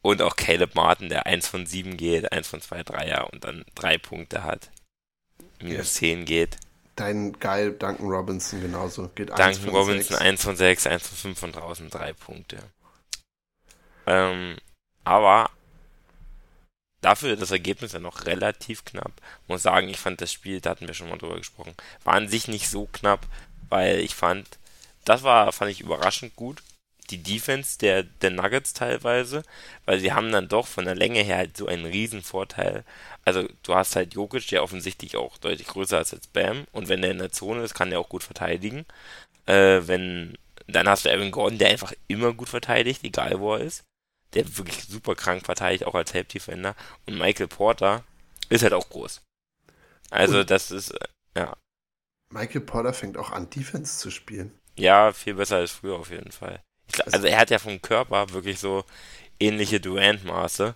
und 0.02 0.22
auch 0.22 0.36
Caleb 0.36 0.76
Martin, 0.76 1.10
der 1.10 1.26
1 1.26 1.48
von 1.48 1.66
7 1.66 1.98
geht, 1.98 2.32
1 2.32 2.48
von 2.48 2.62
2 2.62 2.84
Dreier 2.84 3.32
und 3.32 3.44
dann 3.44 3.66
3 3.76 3.98
Punkte 3.98 4.44
hat. 4.44 4.70
Minus 5.62 5.96
10 5.96 6.26
geht. 6.26 6.58
Dein 6.96 7.34
geil 7.40 7.72
Duncan 7.72 8.08
Robinson 8.08 8.62
genauso. 8.62 9.08
Geht 9.16 9.30
Duncan 9.30 9.70
Robinson 9.70 10.18
6. 10.18 10.22
1 10.22 10.44
von 10.44 10.56
6, 10.56 10.88
1 10.88 11.08
von 11.08 11.18
5 11.18 11.40
von 11.40 11.52
draußen, 11.54 11.90
3 11.90 12.14
Punkte. 12.14 12.58
Ähm, 14.06 14.58
aber 15.04 15.50
dafür 17.04 17.36
das 17.36 17.52
Ergebnis 17.52 17.94
ja 17.94 18.00
noch 18.00 18.26
relativ 18.26 18.86
knapp. 18.86 19.12
Muss 19.48 19.64
sagen, 19.64 19.90
ich 19.90 19.98
fand 19.98 20.22
das 20.22 20.32
Spiel, 20.32 20.62
da 20.62 20.72
hatten 20.72 20.88
wir 20.88 20.94
schon 20.94 21.10
mal 21.10 21.18
drüber 21.18 21.38
gesprochen, 21.38 21.76
war 22.04 22.16
an 22.16 22.28
sich 22.28 22.48
nicht 22.48 22.70
so 22.70 22.88
knapp, 22.92 23.28
weil 23.70 24.00
ich 24.00 24.16
fand, 24.16 24.58
das 25.06 25.24
war, 25.24 25.52
fand 25.52 25.72
ich 25.72 25.82
überraschend 25.82 26.36
gut. 26.36 26.64
Die 27.10 27.22
Defense 27.22 27.78
der, 27.78 28.04
der 28.04 28.32
Nuggets 28.32 28.74
teilweise, 28.74 29.44
weil 29.86 30.00
sie 30.00 30.14
haben 30.14 30.32
dann 30.32 30.48
doch 30.48 30.68
von 30.68 30.86
der 30.86 30.96
Länge 30.96 31.20
her 31.20 31.38
halt 31.38 31.58
so 31.58 31.68
einen 31.68 31.86
riesen 31.86 32.24
Vorteil 32.24 32.86
also 33.26 33.48
du 33.64 33.76
hast 33.76 33.96
halt 33.96 34.14
Jokic, 34.14 34.48
der 34.48 34.64
offensichtlich 34.64 35.16
auch 35.16 35.38
deutlich 35.38 35.68
größer 35.68 36.02
ist 36.02 36.14
als 36.14 36.28
Bam 36.28 36.66
und 36.72 36.90
wenn 36.90 37.02
der 37.02 37.12
in 37.12 37.20
der 37.20 37.32
Zone 37.32 37.64
ist, 37.64 37.74
kann 37.74 37.90
der 37.90 38.00
auch 38.00 38.10
gut 38.10 38.24
verteidigen. 38.24 38.86
Äh, 39.46 39.82
wenn 39.88 40.38
dann 40.68 40.88
hast 40.88 41.06
du 41.06 41.12
Evan 41.12 41.32
Gordon, 41.32 41.58
der 41.58 41.70
einfach 41.70 41.94
immer 42.08 42.34
gut 42.34 42.50
verteidigt, 42.50 43.04
egal 43.04 43.40
wo 43.40 43.56
er 43.56 43.62
ist. 43.62 43.84
Der 44.34 44.58
wirklich 44.58 44.84
super 44.86 45.16
krank 45.16 45.46
verteidigt, 45.46 45.86
auch 45.86 45.96
als 45.96 46.14
Help-Defender. 46.14 46.76
Und 47.06 47.18
Michael 47.18 47.48
Porter 47.48 48.04
ist 48.50 48.64
halt 48.64 48.74
auch 48.74 48.90
groß. 48.90 49.22
Also 50.10 50.40
und 50.40 50.50
das 50.50 50.72
ist, 50.72 50.92
äh, 50.92 51.08
ja. 51.38 51.58
Michael 52.30 52.62
Porter 52.62 52.94
fängt 52.94 53.18
auch 53.18 53.32
an, 53.32 53.50
Defense 53.50 54.00
zu 54.00 54.12
spielen. 54.12 54.52
Ja, 54.76 55.14
viel 55.14 55.36
besser 55.36 55.58
als 55.58 55.72
früher 55.72 55.98
auf 55.98 56.10
jeden 56.10 56.32
Fall. 56.32 56.62
Glaub, 56.92 57.14
also 57.14 57.28
er 57.28 57.40
hat 57.40 57.50
ja 57.50 57.60
vom 57.60 57.82
Körper 57.82 58.30
wirklich 58.32 58.60
so 58.60 58.86
ähnliche 59.40 59.80
Durant-Maße. 59.80 60.76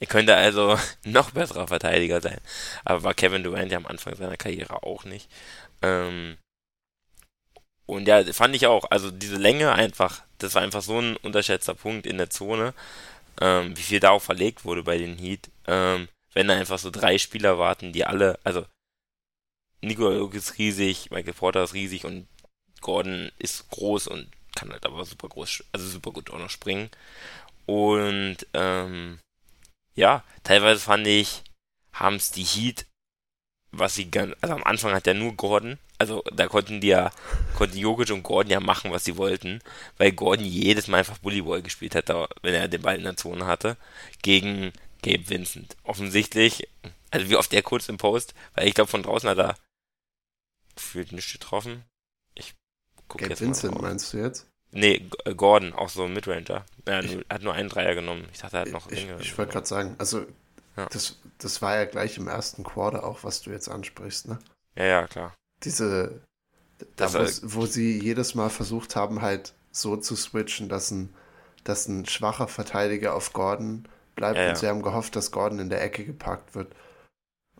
Er 0.00 0.06
könnte 0.06 0.34
also 0.34 0.78
noch 1.04 1.30
besserer 1.30 1.68
Verteidiger 1.68 2.20
sein. 2.20 2.40
Aber 2.84 3.02
war 3.02 3.14
Kevin 3.14 3.42
Durant 3.42 3.70
ja 3.70 3.78
am 3.78 3.86
Anfang 3.86 4.16
seiner 4.16 4.36
Karriere 4.36 4.82
auch 4.82 5.04
nicht. 5.04 5.30
Ähm, 5.82 6.38
und 7.90 8.06
ja, 8.06 8.24
fand 8.32 8.54
ich 8.54 8.66
auch. 8.66 8.90
Also 8.90 9.10
diese 9.10 9.36
Länge 9.36 9.72
einfach, 9.72 10.22
das 10.38 10.54
war 10.54 10.62
einfach 10.62 10.82
so 10.82 10.98
ein 11.00 11.16
unterschätzter 11.16 11.74
Punkt 11.74 12.06
in 12.06 12.18
der 12.18 12.30
Zone. 12.30 12.72
Ähm, 13.40 13.76
wie 13.76 13.82
viel 13.82 14.00
da 14.00 14.10
auch 14.10 14.22
verlegt 14.22 14.64
wurde 14.64 14.82
bei 14.82 14.98
den 14.98 15.18
Heat. 15.18 15.50
Ähm, 15.66 16.08
wenn 16.32 16.48
da 16.48 16.54
einfach 16.54 16.78
so 16.78 16.90
drei 16.90 17.18
Spieler 17.18 17.58
warten, 17.58 17.92
die 17.92 18.04
alle, 18.04 18.38
also 18.44 18.64
Nikola 19.80 20.28
ist 20.32 20.58
riesig, 20.58 21.10
Michael 21.10 21.32
Porter 21.32 21.64
ist 21.64 21.74
riesig 21.74 22.04
und 22.04 22.28
Gordon 22.80 23.32
ist 23.38 23.68
groß 23.70 24.06
und 24.06 24.30
kann 24.54 24.70
halt 24.70 24.84
aber 24.86 25.04
super 25.04 25.28
groß, 25.28 25.64
also 25.72 25.88
super 25.88 26.12
gut 26.12 26.30
auch 26.30 26.38
noch 26.38 26.50
springen. 26.50 26.90
Und 27.66 28.38
ähm, 28.54 29.18
ja, 29.94 30.22
teilweise 30.44 30.80
fand 30.80 31.06
ich, 31.06 31.42
haben 31.92 32.16
es 32.16 32.30
die 32.30 32.44
Heat, 32.44 32.86
was 33.72 33.94
sie 33.94 34.10
ganz, 34.10 34.34
also 34.40 34.54
am 34.54 34.64
Anfang 34.64 34.92
hat 34.92 35.06
ja 35.06 35.14
nur 35.14 35.34
Gordon, 35.34 35.78
also 36.00 36.24
da 36.32 36.48
konnten 36.48 36.80
die 36.80 36.88
ja, 36.88 37.12
konnten 37.58 37.76
Jokic 37.76 38.10
und 38.10 38.22
Gordon 38.22 38.50
ja 38.50 38.58
machen, 38.58 38.90
was 38.90 39.04
sie 39.04 39.18
wollten, 39.18 39.60
weil 39.98 40.12
Gordon 40.12 40.46
jedes 40.46 40.88
Mal 40.88 40.98
einfach 40.98 41.18
Bullyball 41.18 41.60
gespielt 41.60 41.94
hat, 41.94 42.08
wenn 42.40 42.54
er 42.54 42.68
den 42.68 42.80
Ball 42.80 42.96
in 42.96 43.04
der 43.04 43.18
Zone 43.18 43.46
hatte, 43.46 43.76
gegen 44.22 44.72
Gabe 45.02 45.28
Vincent. 45.28 45.76
Offensichtlich, 45.84 46.66
also 47.10 47.28
wie 47.28 47.36
oft 47.36 47.52
der 47.52 47.62
kurz 47.62 47.90
im 47.90 47.98
Post, 47.98 48.32
weil 48.54 48.66
ich 48.66 48.74
glaube 48.74 48.90
von 48.90 49.02
draußen 49.02 49.28
hat 49.28 49.38
er 49.38 49.56
gefühlt 50.74 51.12
nicht 51.12 51.32
getroffen. 51.32 51.84
Ich 52.34 52.54
gucke 53.06 53.28
jetzt 53.28 53.42
Vincent 53.42 53.74
mal 53.74 53.82
meinst 53.82 54.14
du 54.14 54.16
jetzt? 54.16 54.46
Nee, 54.72 55.06
Gordon, 55.36 55.74
auch 55.74 55.90
so 55.90 56.04
ein 56.04 56.14
Midranger. 56.14 56.64
Er 56.86 57.04
ich, 57.04 57.18
hat 57.28 57.42
nur 57.42 57.52
einen 57.52 57.68
Dreier 57.68 57.94
genommen. 57.94 58.26
Ich 58.32 58.38
dachte, 58.38 58.56
er 58.56 58.60
hat 58.62 58.68
noch 58.68 58.90
Ich, 58.90 59.06
ich 59.20 59.36
wollte 59.36 59.52
gerade 59.52 59.66
sagen, 59.66 59.96
also 59.98 60.24
ja. 60.78 60.86
das, 60.86 61.18
das 61.36 61.60
war 61.60 61.76
ja 61.76 61.84
gleich 61.84 62.16
im 62.16 62.26
ersten 62.26 62.64
Quarter 62.64 63.04
auch, 63.04 63.22
was 63.22 63.42
du 63.42 63.50
jetzt 63.50 63.68
ansprichst, 63.68 64.28
ne? 64.28 64.38
Ja, 64.76 64.84
ja, 64.84 65.06
klar. 65.06 65.34
Diese, 65.64 66.20
da, 66.96 67.12
wo, 67.12 67.26
wo, 67.42 67.66
sie 67.66 68.00
jedes 68.00 68.34
Mal 68.34 68.50
versucht 68.50 68.96
haben, 68.96 69.22
halt 69.22 69.54
so 69.70 69.96
zu 69.96 70.16
switchen, 70.16 70.68
dass 70.68 70.90
ein, 70.90 71.14
dass 71.64 71.86
ein 71.88 72.06
schwacher 72.06 72.48
Verteidiger 72.48 73.14
auf 73.14 73.32
Gordon 73.32 73.86
bleibt 74.16 74.38
ja, 74.38 74.50
und 74.50 74.58
sie 74.58 74.66
haben 74.66 74.82
gehofft, 74.82 75.16
dass 75.16 75.30
Gordon 75.30 75.58
in 75.58 75.70
der 75.70 75.82
Ecke 75.82 76.04
gepackt 76.04 76.54
wird. 76.54 76.74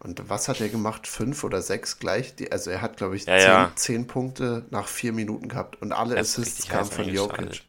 Und 0.02 0.30
was 0.30 0.48
hat 0.48 0.60
er 0.60 0.70
gemacht? 0.70 1.06
Fünf 1.06 1.44
oder 1.44 1.60
sechs 1.60 1.98
gleich? 1.98 2.34
Die, 2.34 2.50
also 2.50 2.70
er 2.70 2.80
hat, 2.80 2.96
glaube 2.96 3.16
ich, 3.16 3.26
ja, 3.26 3.70
zehn, 3.74 3.76
zehn, 3.76 4.06
Punkte 4.06 4.64
nach 4.70 4.88
vier 4.88 5.12
Minuten 5.12 5.48
gehabt 5.48 5.80
und 5.82 5.92
alle 5.92 6.16
Assists 6.16 6.66
kamen 6.68 6.90
von 6.90 7.06
Jokic. 7.06 7.62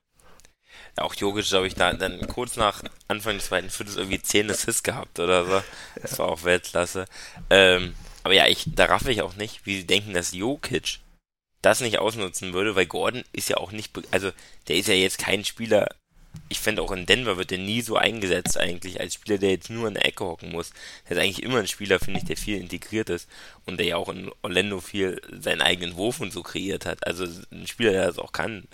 Ja, 0.97 1.03
auch 1.03 1.13
Jokic, 1.13 1.45
glaube 1.45 1.67
ich, 1.67 1.75
da 1.75 1.91
dann 1.91 2.25
kurz 2.27 2.55
nach 2.55 2.83
Anfang 3.09 3.35
des 3.35 3.47
zweiten 3.47 3.69
Viertels 3.69 3.97
irgendwie 3.97 4.21
zehn 4.21 4.49
Assists 4.49 4.83
gehabt 4.83 5.19
oder 5.19 5.45
so. 5.45 5.61
Das 6.01 6.19
war 6.19 6.29
auch 6.29 6.43
Weltklasse. 6.43 7.05
Ähm, 7.49 7.95
aber 8.23 8.33
ja, 8.33 8.47
ich, 8.47 8.65
da 8.67 8.85
raffe 8.85 9.11
ich 9.11 9.21
auch 9.21 9.35
nicht, 9.35 9.65
wie 9.65 9.77
sie 9.77 9.87
denken, 9.87 10.13
dass 10.13 10.33
Jokic 10.33 10.99
das 11.61 11.81
nicht 11.81 11.99
ausnutzen 11.99 12.53
würde, 12.53 12.75
weil 12.75 12.85
Gordon 12.85 13.23
ist 13.33 13.49
ja 13.49 13.57
auch 13.57 13.71
nicht, 13.71 13.91
also 14.11 14.31
der 14.67 14.77
ist 14.77 14.87
ja 14.87 14.95
jetzt 14.95 15.19
kein 15.19 15.45
Spieler, 15.45 15.87
ich 16.49 16.59
fände 16.59 16.81
auch 16.81 16.91
in 16.91 17.05
Denver 17.05 17.37
wird 17.37 17.51
er 17.51 17.57
nie 17.57 17.81
so 17.81 17.97
eingesetzt 17.97 18.57
eigentlich 18.57 18.99
als 18.99 19.15
Spieler, 19.15 19.37
der 19.37 19.51
jetzt 19.51 19.69
nur 19.69 19.87
in 19.87 19.95
der 19.95 20.05
Ecke 20.05 20.23
hocken 20.23 20.51
muss. 20.51 20.71
Er 21.05 21.11
ist 21.11 21.21
eigentlich 21.21 21.43
immer 21.43 21.59
ein 21.59 21.67
Spieler, 21.67 21.99
finde 21.99 22.19
ich, 22.19 22.25
der 22.25 22.37
viel 22.37 22.57
integriert 22.57 23.09
ist 23.09 23.27
und 23.65 23.77
der 23.77 23.85
ja 23.85 23.97
auch 23.97 24.09
in 24.09 24.31
Orlando 24.41 24.79
viel 24.79 25.21
seinen 25.29 25.61
eigenen 25.61 25.95
Wurf 25.97 26.19
und 26.19 26.31
so 26.31 26.41
kreiert 26.41 26.85
hat. 26.85 27.05
Also 27.05 27.27
ein 27.51 27.67
Spieler, 27.67 27.91
der 27.91 28.07
das 28.07 28.19
auch 28.19 28.31
kann, 28.31 28.67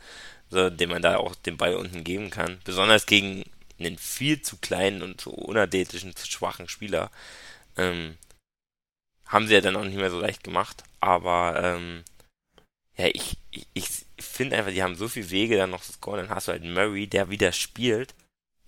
so, 0.49 0.69
dem 0.69 0.89
man 0.89 1.01
da 1.01 1.17
auch 1.17 1.35
den 1.35 1.57
Ball 1.57 1.75
unten 1.75 2.03
geben 2.03 2.29
kann. 2.29 2.59
Besonders 2.63 3.05
gegen 3.05 3.43
einen 3.79 3.97
viel 3.97 4.41
zu 4.41 4.57
kleinen 4.57 5.01
und 5.01 5.19
zu 5.21 5.31
unathletischen, 5.31 6.15
zu 6.15 6.27
schwachen 6.27 6.69
Spieler. 6.69 7.11
Ähm, 7.75 8.17
haben 9.27 9.47
sie 9.47 9.53
ja 9.53 9.61
dann 9.61 9.75
auch 9.75 9.83
nicht 9.83 9.97
mehr 9.97 10.11
so 10.11 10.19
leicht 10.19 10.43
gemacht, 10.43 10.83
aber 10.99 11.61
ähm, 11.63 12.03
ja, 12.97 13.07
ich, 13.13 13.37
ich, 13.51 13.67
ich 13.73 13.89
finde 14.19 14.57
einfach, 14.57 14.71
die 14.71 14.81
haben 14.81 14.95
so 14.95 15.07
viele 15.07 15.29
Wege 15.29 15.57
dann 15.57 15.69
noch 15.69 15.83
zu 15.83 15.93
scoren. 15.93 16.21
Dann 16.21 16.29
hast 16.29 16.47
du 16.47 16.51
halt 16.51 16.63
Murray, 16.63 17.07
der 17.07 17.29
wieder 17.29 17.51
spielt. 17.51 18.15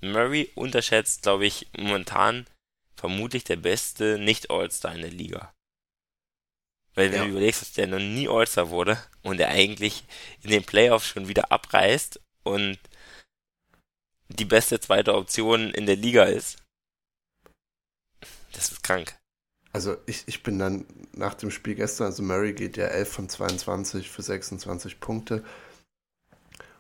Murray 0.02 0.52
unterschätzt, 0.56 1.24
glaube 1.24 1.48
ich, 1.48 1.68
momentan 1.76 2.46
vermutlich 2.96 3.44
der 3.44 3.56
beste 3.56 4.20
Nicht-All-Star 4.20 4.94
in 4.94 5.02
der 5.02 5.12
Liga. 5.12 5.54
Weil 6.94 7.12
wenn 7.12 7.20
ja. 7.20 7.26
du 7.26 7.32
überlegst, 7.32 7.62
dass 7.62 7.74
der 7.74 7.88
noch 7.88 8.00
nie 8.00 8.28
All-Star 8.28 8.70
wurde 8.70 9.02
und 9.24 9.40
er 9.40 9.50
eigentlich 9.50 10.04
in 10.44 10.52
den 10.52 10.64
Playoffs 10.64 11.08
schon 11.08 11.28
wieder 11.28 11.52
abreißt 11.52 12.20
und 12.44 12.78
die 14.28 14.46
beste 14.46 14.80
zweite 14.80 15.16
Option 15.16 15.72
in 15.72 15.86
der 15.86 15.96
Liga 15.96 16.26
ist. 16.26 16.58
Das 18.52 18.72
ist 18.72 18.84
krank. 18.84 19.18
Also 19.72 19.98
ich, 20.06 20.24
ich 20.28 20.42
bin 20.44 20.58
dann 20.58 20.86
nach 21.14 21.36
dem 21.36 21.52
Spiel 21.52 21.76
gestern, 21.76 22.08
also 22.08 22.24
Murray 22.24 22.54
geht 22.54 22.78
ja 22.78 22.86
11 22.86 23.10
von 23.12 23.30
22 23.30 24.10
für 24.10 24.22
26 24.24 25.00
Punkte. 25.00 25.44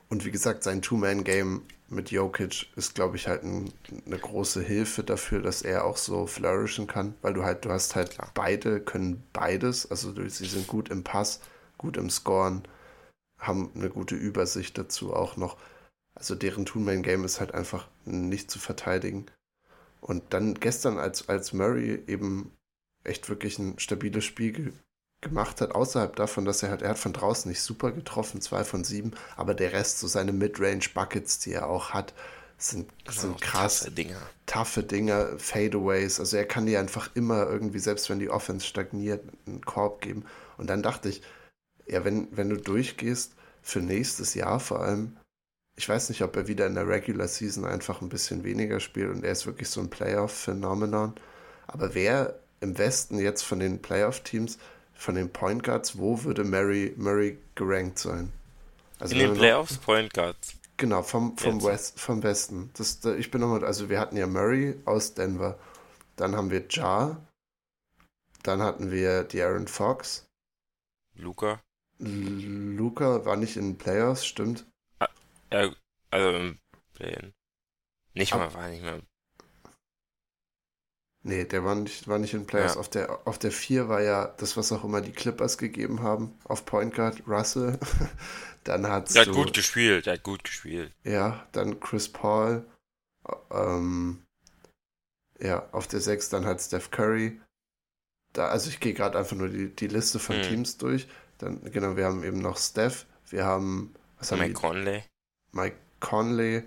Und 0.09 0.25
wie 0.25 0.31
gesagt, 0.31 0.63
sein 0.63 0.81
Two-Man-Game 0.81 1.61
mit 1.89 2.11
Jokic 2.11 2.67
ist, 2.75 2.95
glaube 2.95 3.15
ich, 3.15 3.27
halt 3.27 3.43
ein, 3.43 3.71
eine 4.05 4.17
große 4.17 4.61
Hilfe 4.61 5.03
dafür, 5.03 5.41
dass 5.41 5.61
er 5.61 5.85
auch 5.85 5.97
so 5.97 6.25
flourishen 6.25 6.87
kann, 6.87 7.13
weil 7.21 7.33
du 7.33 7.43
halt, 7.43 7.65
du 7.65 7.69
hast 7.69 7.95
halt 7.95 8.17
beide, 8.33 8.79
können 8.79 9.23
beides, 9.33 9.89
also 9.89 10.13
sie 10.27 10.47
sind 10.47 10.67
gut 10.67 10.89
im 10.89 11.03
Pass, 11.03 11.41
gut 11.77 11.97
im 11.97 12.09
Scoren. 12.09 12.63
haben 13.37 13.71
eine 13.75 13.89
gute 13.89 14.15
Übersicht 14.15 14.77
dazu 14.77 15.13
auch 15.13 15.37
noch. 15.37 15.57
Also 16.15 16.35
deren 16.35 16.65
Two-Man-Game 16.65 17.23
ist 17.23 17.39
halt 17.39 17.53
einfach 17.53 17.87
nicht 18.05 18.51
zu 18.51 18.59
verteidigen. 18.59 19.27
Und 20.01 20.33
dann 20.33 20.55
gestern, 20.55 20.97
als, 20.97 21.29
als 21.29 21.53
Murray 21.53 22.03
eben 22.07 22.51
echt 23.03 23.29
wirklich 23.29 23.59
ein 23.59 23.79
stabiles 23.79 24.25
Spiel 24.25 24.51
ge 24.51 24.73
gemacht 25.21 25.59
hat, 25.59 25.75
außerhalb 25.75 26.15
davon, 26.15 26.45
dass 26.45 26.63
er 26.63 26.69
halt, 26.69 26.81
er 26.81 26.91
hat 26.91 26.97
von 26.97 27.11
draußen 27.11 27.49
nicht 27.49 27.61
super 27.61 27.91
getroffen, 27.91 28.39
zwei 28.39 28.63
von 28.63 28.85
sieben, 28.85 29.11
aber 29.35 29.53
der 29.53 29.73
Rest, 29.73 29.99
so 29.99 30.07
seine 30.07 30.31
Mid-Range-Buckets, 30.31 31.39
die 31.39 31.51
er 31.51 31.67
auch 31.67 31.89
hat, 31.89 32.13
sind, 32.57 32.89
sind 33.09 33.41
krass. 33.41 33.79
Taffe 33.79 33.91
Dinger. 33.91 34.21
Taffe 34.45 34.83
Dinger, 34.83 35.37
Fadeaways. 35.37 36.19
Also 36.19 36.37
er 36.37 36.45
kann 36.45 36.65
dir 36.65 36.79
einfach 36.79 37.09
immer 37.15 37.49
irgendwie, 37.49 37.79
selbst 37.79 38.09
wenn 38.09 38.19
die 38.19 38.29
Offense 38.29 38.65
stagniert, 38.65 39.23
einen 39.45 39.61
Korb 39.61 40.01
geben. 40.01 40.25
Und 40.57 40.69
dann 40.69 40.83
dachte 40.83 41.09
ich, 41.09 41.21
ja, 41.87 42.03
wenn, 42.03 42.27
wenn 42.31 42.49
du 42.49 42.57
durchgehst, 42.57 43.33
für 43.61 43.79
nächstes 43.79 44.33
Jahr 44.33 44.59
vor 44.59 44.81
allem, 44.81 45.17
ich 45.75 45.87
weiß 45.87 46.09
nicht, 46.09 46.21
ob 46.21 46.35
er 46.35 46.47
wieder 46.47 46.67
in 46.67 46.75
der 46.75 46.87
Regular 46.87 47.27
Season 47.27 47.65
einfach 47.65 48.01
ein 48.01 48.09
bisschen 48.09 48.43
weniger 48.43 48.79
spielt 48.79 49.09
und 49.09 49.23
er 49.23 49.31
ist 49.31 49.45
wirklich 49.45 49.69
so 49.69 49.79
ein 49.79 49.89
Playoff-Phänomenon. 49.89 51.15
Aber 51.67 51.93
wer 51.93 52.39
im 52.61 52.77
Westen 52.77 53.19
jetzt 53.19 53.43
von 53.43 53.59
den 53.59 53.81
Playoff-Teams, 53.81 54.57
von 54.93 55.15
den 55.15 55.31
Point 55.31 55.63
Guards, 55.63 55.97
wo 55.97 56.23
würde 56.23 56.43
Murray, 56.43 56.93
Murray 56.97 57.37
gerankt 57.55 57.99
sein? 57.99 58.31
Also 58.99 59.15
in 59.15 59.21
den 59.21 59.33
Playoffs 59.33 59.77
noch, 59.77 59.81
Point 59.83 60.13
Guards. 60.13 60.55
Genau, 60.77 61.03
vom, 61.03 61.37
vom, 61.37 61.63
West, 61.63 61.99
vom 61.99 62.23
Westen. 62.23 62.69
Das, 62.73 63.03
ich 63.05 63.31
bin 63.31 63.41
nochmal, 63.41 63.65
also 63.65 63.89
wir 63.89 63.99
hatten 63.99 64.17
ja 64.17 64.27
Murray 64.27 64.75
aus 64.85 65.13
Denver, 65.13 65.57
dann 66.15 66.35
haben 66.35 66.51
wir 66.51 66.65
Ja, 66.69 67.17
dann 68.43 68.61
hatten 68.61 68.91
wir 68.91 69.23
die 69.23 69.41
Aaron 69.41 69.67
Fox. 69.67 70.25
Luca. 71.15 71.61
Luca 71.97 73.25
war 73.25 73.35
nicht 73.35 73.57
in 73.57 73.71
den 73.71 73.77
Playoffs, 73.77 74.25
stimmt. 74.25 74.65
Ah, 74.99 75.09
ja, 75.51 75.69
also 76.11 76.37
im 76.37 76.59
Play 76.93 77.33
Nicht 78.13 78.33
Ab 78.33 78.39
mal, 78.39 78.53
war 78.53 78.69
nicht 78.69 78.83
mehr. 78.83 79.01
Nee, 81.29 81.45
der 81.45 81.63
war 81.63 81.75
nicht, 81.75 82.07
war 82.07 82.17
nicht 82.17 82.33
in 82.33 82.47
Playoffs. 82.47 82.73
Ja. 82.73 82.79
Auf, 82.79 82.89
der, 82.89 83.27
auf 83.27 83.37
der 83.37 83.51
4 83.51 83.87
war 83.87 84.01
ja 84.01 84.33
das, 84.37 84.57
was 84.57 84.71
auch 84.71 84.83
immer 84.83 84.99
die 84.99 85.11
Clippers 85.11 85.59
gegeben 85.59 86.01
haben, 86.01 86.33
auf 86.43 86.65
Point 86.65 86.95
Guard, 86.95 87.21
Russell. 87.27 87.77
dann 88.63 88.87
hat's 88.87 89.13
Der 89.13 89.27
hat 89.27 89.31
gut 89.31 89.53
gespielt, 89.53 90.07
der 90.07 90.13
hat 90.13 90.23
gut 90.23 90.43
gespielt. 90.43 90.91
Ja, 91.03 91.47
dann 91.51 91.79
Chris 91.79 92.09
Paul. 92.09 92.65
Ähm, 93.51 94.25
ja, 95.39 95.69
auf 95.71 95.85
der 95.85 96.01
6 96.01 96.29
dann 96.29 96.47
halt 96.47 96.61
Steph 96.61 96.89
Curry. 96.89 97.39
Da, 98.33 98.47
also 98.47 98.69
ich 98.69 98.79
gehe 98.79 98.95
gerade 98.95 99.19
einfach 99.19 99.35
nur 99.35 99.49
die, 99.49 99.69
die 99.69 99.87
Liste 99.87 100.17
von 100.17 100.37
hm. 100.37 100.41
Teams 100.41 100.77
durch. 100.79 101.07
Dann, 101.37 101.61
genau, 101.71 101.95
wir 101.95 102.05
haben 102.05 102.23
eben 102.23 102.39
noch 102.39 102.57
Steph, 102.57 103.05
wir 103.29 103.45
haben, 103.45 103.93
was 104.17 104.31
haben 104.31 104.39
Mike 104.39 104.53
die? 104.53 104.59
Conley. 104.59 105.03
Mike 105.51 105.77
Conley 105.99 106.63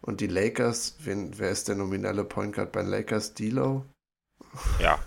und 0.00 0.20
die 0.20 0.28
Lakers. 0.28 0.94
Wen, 1.00 1.36
wer 1.40 1.50
ist 1.50 1.66
der 1.66 1.74
nominelle 1.74 2.22
Point 2.22 2.54
Guard 2.54 2.70
bei 2.70 2.82
den 2.82 2.90
Lakers? 2.90 3.34
D'Lo? 3.34 3.82
Ja. 4.80 4.98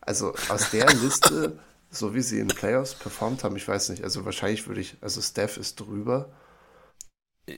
Also 0.00 0.34
aus 0.48 0.70
der 0.70 0.92
Liste, 0.92 1.58
so 1.90 2.14
wie 2.14 2.22
sie 2.22 2.40
in 2.40 2.48
den 2.48 2.56
Playoffs 2.56 2.94
performt 2.94 3.44
haben, 3.44 3.56
ich 3.56 3.66
weiß 3.66 3.90
nicht, 3.90 4.02
also 4.02 4.24
wahrscheinlich 4.24 4.66
würde 4.66 4.80
ich, 4.80 4.96
also 5.00 5.20
Steph 5.20 5.56
ist 5.56 5.80
drüber. 5.80 6.32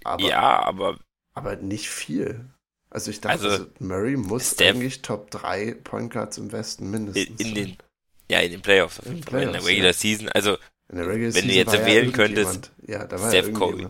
Aber, 0.05 0.23
ja, 0.23 0.63
aber. 0.63 0.99
Aber 1.35 1.57
nicht 1.57 1.89
viel. 1.89 2.49
Also 2.91 3.11
ich 3.11 3.21
dachte, 3.21 3.51
also, 3.51 3.67
Murray 3.81 4.17
muss 4.17 4.53
Steph, 4.53 4.77
eigentlich 4.77 5.03
Top 5.03 5.31
3 5.31 5.75
Point 5.83 6.13
Guards 6.13 6.39
im 6.39 6.53
Westen 6.53 6.91
mindestens. 6.91 7.41
In, 7.41 7.49
in 7.49 7.55
den, 7.55 7.77
ja, 8.31 8.41
in 8.41 8.53
den 8.53 8.63
Playoffs. 8.63 8.99
In, 8.99 9.21
Playoffs, 9.21 9.47
in 9.47 9.53
der 9.53 9.65
Regular 9.65 9.89
ja. 9.89 9.93
Season. 9.93 10.29
Also, 10.29 10.59
wenn 10.89 11.09
du 11.09 11.53
jetzt 11.55 11.73
wählen 11.73 12.13
könntest, 12.13 12.71
ja, 12.87 13.07
da 13.07 13.21
war 13.21 13.29
Steph 13.29 13.53
Curry. 13.53 13.89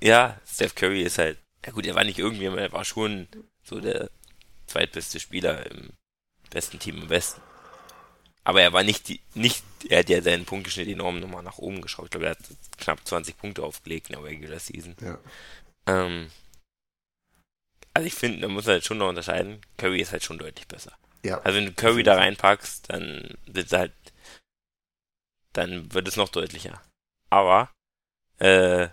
Ja, 0.00 0.38
Steph 0.46 0.74
Curry 0.74 1.02
ist 1.02 1.18
halt, 1.18 1.38
ja 1.64 1.72
gut, 1.72 1.86
er 1.86 1.94
war 1.94 2.04
nicht 2.04 2.18
irgendjemand, 2.18 2.60
er 2.60 2.72
war 2.72 2.84
schon 2.84 3.26
so 3.64 3.80
der 3.80 4.10
zweitbeste 4.68 5.20
Spieler 5.20 5.66
im 5.70 5.90
besten 6.50 6.78
Team 6.78 7.02
im 7.02 7.08
Westen. 7.08 7.40
Aber 8.44 8.62
er 8.62 8.72
war 8.72 8.82
nicht 8.82 9.08
die, 9.08 9.20
nicht, 9.34 9.62
er 9.90 9.98
hat 9.98 10.08
ja 10.08 10.22
seinen 10.22 10.46
Punkteschnitt 10.46 10.88
enorm 10.88 11.20
nochmal 11.20 11.42
nach 11.42 11.58
oben 11.58 11.82
geschraubt. 11.82 12.06
Ich 12.06 12.10
glaube, 12.12 12.26
er 12.26 12.30
hat 12.30 12.38
knapp 12.78 13.06
20 13.06 13.36
Punkte 13.36 13.62
aufgelegt 13.62 14.08
in 14.08 14.14
der 14.14 14.24
Regular 14.24 14.58
Season. 14.58 14.96
Ja. 15.02 15.18
Ähm, 15.86 16.30
also 17.92 18.06
ich 18.06 18.14
finde, 18.14 18.40
da 18.40 18.48
muss 18.48 18.64
man 18.64 18.74
halt 18.74 18.84
schon 18.84 18.98
noch 18.98 19.08
unterscheiden. 19.08 19.60
Curry 19.76 20.00
ist 20.00 20.12
halt 20.12 20.24
schon 20.24 20.38
deutlich 20.38 20.66
besser. 20.66 20.92
Ja. 21.24 21.40
Also 21.40 21.58
wenn 21.58 21.66
du 21.66 21.72
Curry 21.72 22.02
da 22.02 22.14
reinpackst, 22.14 22.90
dann 22.90 23.36
wird 23.46 23.72
halt, 23.72 23.92
dann 25.52 25.92
wird 25.92 26.08
es 26.08 26.16
noch 26.16 26.28
deutlicher. 26.28 26.80
Aber, 27.30 27.70
äh, 28.38 28.88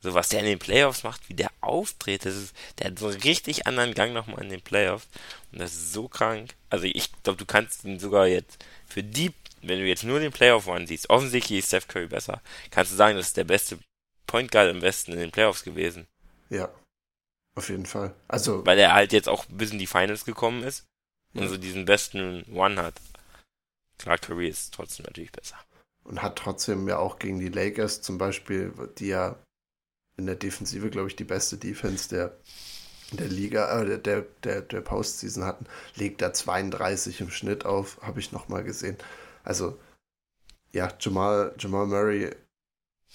so 0.00 0.14
was 0.14 0.28
der 0.28 0.40
in 0.40 0.46
den 0.46 0.58
Playoffs 0.58 1.02
macht, 1.02 1.28
wie 1.28 1.34
der 1.34 1.50
auftritt, 1.60 2.24
das 2.24 2.36
ist, 2.36 2.56
der 2.78 2.88
hat 2.88 2.98
so 2.98 3.08
einen 3.08 3.20
richtig 3.20 3.66
anderen 3.66 3.94
Gang 3.94 4.12
nochmal 4.12 4.42
in 4.42 4.50
den 4.50 4.60
Playoffs. 4.60 5.08
Und 5.52 5.60
das 5.60 5.72
ist 5.72 5.92
so 5.92 6.08
krank. 6.08 6.54
Also 6.70 6.86
ich 6.86 7.10
glaube, 7.22 7.38
du 7.38 7.46
kannst 7.46 7.84
ihn 7.84 7.98
sogar 7.98 8.26
jetzt 8.26 8.64
für 8.86 9.02
die, 9.02 9.32
wenn 9.62 9.80
du 9.80 9.86
jetzt 9.86 10.04
nur 10.04 10.20
den 10.20 10.32
Playoff 10.32 10.68
One 10.68 10.86
siehst, 10.86 11.10
offensichtlich 11.10 11.60
ist 11.60 11.68
Steph 11.68 11.88
Curry 11.88 12.06
besser, 12.06 12.40
kannst 12.70 12.92
du 12.92 12.96
sagen, 12.96 13.16
das 13.16 13.28
ist 13.28 13.36
der 13.36 13.44
beste 13.44 13.78
Point 14.26 14.52
Guard 14.52 14.70
im 14.70 14.82
Westen 14.82 15.12
in 15.12 15.18
den 15.18 15.32
Playoffs 15.32 15.64
gewesen. 15.64 16.06
Ja. 16.50 16.70
Auf 17.56 17.70
jeden 17.70 17.86
Fall. 17.86 18.14
Also. 18.28 18.64
Weil 18.64 18.78
er 18.78 18.92
halt 18.94 19.12
jetzt 19.12 19.28
auch 19.28 19.44
bis 19.46 19.72
in 19.72 19.80
die 19.80 19.88
Finals 19.88 20.24
gekommen 20.24 20.62
ist 20.62 20.86
ja. 21.32 21.40
und 21.40 21.48
so 21.48 21.56
diesen 21.56 21.86
besten 21.86 22.44
One 22.52 22.80
hat. 22.80 22.94
Klar, 23.98 24.16
Curry 24.18 24.48
ist 24.48 24.72
trotzdem 24.74 25.06
natürlich 25.06 25.32
besser. 25.32 25.56
Und 26.04 26.22
hat 26.22 26.36
trotzdem 26.36 26.86
ja 26.86 26.98
auch 26.98 27.18
gegen 27.18 27.40
die 27.40 27.48
Lakers 27.48 28.00
zum 28.00 28.16
Beispiel, 28.16 28.72
die 28.98 29.08
ja 29.08 29.36
in 30.18 30.26
der 30.26 30.34
Defensive, 30.34 30.90
glaube 30.90 31.08
ich, 31.08 31.16
die 31.16 31.24
beste 31.24 31.56
Defense 31.56 32.08
der, 32.08 32.36
der 33.12 33.28
Liga, 33.28 33.80
äh, 33.80 33.98
der, 33.98 34.26
der, 34.42 34.62
der 34.62 34.80
Postseason 34.80 35.44
hatten, 35.44 35.66
legt 35.94 36.20
da 36.20 36.32
32 36.32 37.20
im 37.22 37.30
Schnitt 37.30 37.64
auf, 37.64 37.98
habe 38.02 38.20
ich 38.20 38.32
nochmal 38.32 38.64
gesehen. 38.64 38.96
Also, 39.44 39.78
ja, 40.72 40.92
Jamal, 41.00 41.54
Jamal 41.58 41.86
Murray 41.86 42.30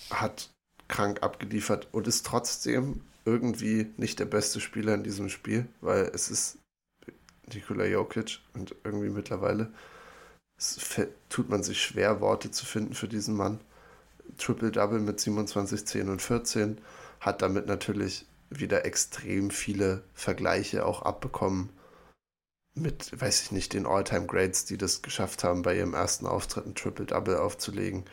hat 0.09 0.49
krank 0.87 1.21
abgeliefert 1.21 1.87
und 1.91 2.07
ist 2.07 2.25
trotzdem 2.25 3.01
irgendwie 3.25 3.91
nicht 3.97 4.19
der 4.19 4.25
beste 4.25 4.59
Spieler 4.59 4.95
in 4.95 5.03
diesem 5.03 5.29
Spiel, 5.29 5.67
weil 5.81 6.09
es 6.13 6.29
ist 6.29 6.57
Nikola 7.53 7.85
Jokic 7.85 8.39
und 8.53 8.75
irgendwie 8.83 9.09
mittlerweile 9.09 9.71
tut 11.29 11.49
man 11.49 11.63
sich 11.63 11.81
schwer, 11.81 12.21
Worte 12.21 12.51
zu 12.51 12.65
finden 12.65 12.93
für 12.93 13.07
diesen 13.07 13.35
Mann. 13.35 13.59
Triple-Double 14.37 14.99
mit 14.99 15.19
27, 15.19 15.85
10 15.85 16.09
und 16.09 16.21
14, 16.21 16.79
hat 17.19 17.41
damit 17.41 17.67
natürlich 17.67 18.25
wieder 18.49 18.85
extrem 18.85 19.49
viele 19.49 20.03
Vergleiche 20.13 20.85
auch 20.85 21.01
abbekommen 21.01 21.69
mit, 22.75 23.19
weiß 23.19 23.43
ich 23.43 23.51
nicht, 23.51 23.73
den 23.73 23.85
All-Time-Grades, 23.85 24.65
die 24.65 24.77
das 24.77 25.01
geschafft 25.01 25.43
haben, 25.43 25.61
bei 25.61 25.77
ihrem 25.77 25.93
ersten 25.93 26.25
Auftritt 26.25 26.65
ein 26.65 26.75
Triple-Double 26.75 27.37
aufzulegen. 27.37 28.05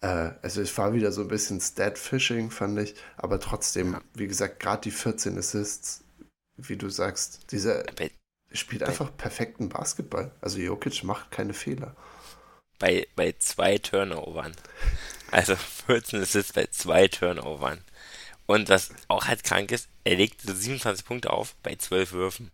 Äh, 0.00 0.30
also 0.42 0.60
es 0.60 0.76
war 0.78 0.92
wieder 0.92 1.10
so 1.12 1.22
ein 1.22 1.28
bisschen 1.28 1.60
Stat-Fishing, 1.60 2.50
fand 2.50 2.78
ich, 2.78 2.94
aber 3.16 3.40
trotzdem, 3.40 3.94
ja. 3.94 4.00
wie 4.14 4.28
gesagt, 4.28 4.60
gerade 4.60 4.82
die 4.82 4.90
14 4.90 5.36
Assists, 5.36 6.04
wie 6.56 6.76
du 6.76 6.88
sagst, 6.88 7.50
dieser 7.52 7.84
spielt 8.52 8.82
einfach 8.82 9.14
perfekten 9.16 9.68
Basketball. 9.68 10.30
Also 10.40 10.58
Jokic 10.58 11.04
macht 11.04 11.30
keine 11.30 11.52
Fehler 11.52 11.94
bei, 12.78 13.06
bei 13.16 13.34
zwei 13.38 13.78
Turnovern. 13.78 14.54
Also 15.30 15.56
14 15.86 16.22
Assists 16.22 16.52
bei 16.52 16.66
zwei 16.66 17.08
Turnovern. 17.08 17.82
Und 18.46 18.68
was 18.68 18.90
auch 19.08 19.26
halt 19.26 19.44
krank 19.44 19.72
ist, 19.72 19.88
er 20.04 20.16
legt 20.16 20.40
27 20.42 21.04
Punkte 21.04 21.30
auf 21.30 21.54
bei 21.62 21.76
12 21.76 22.12
Würfen. 22.12 22.50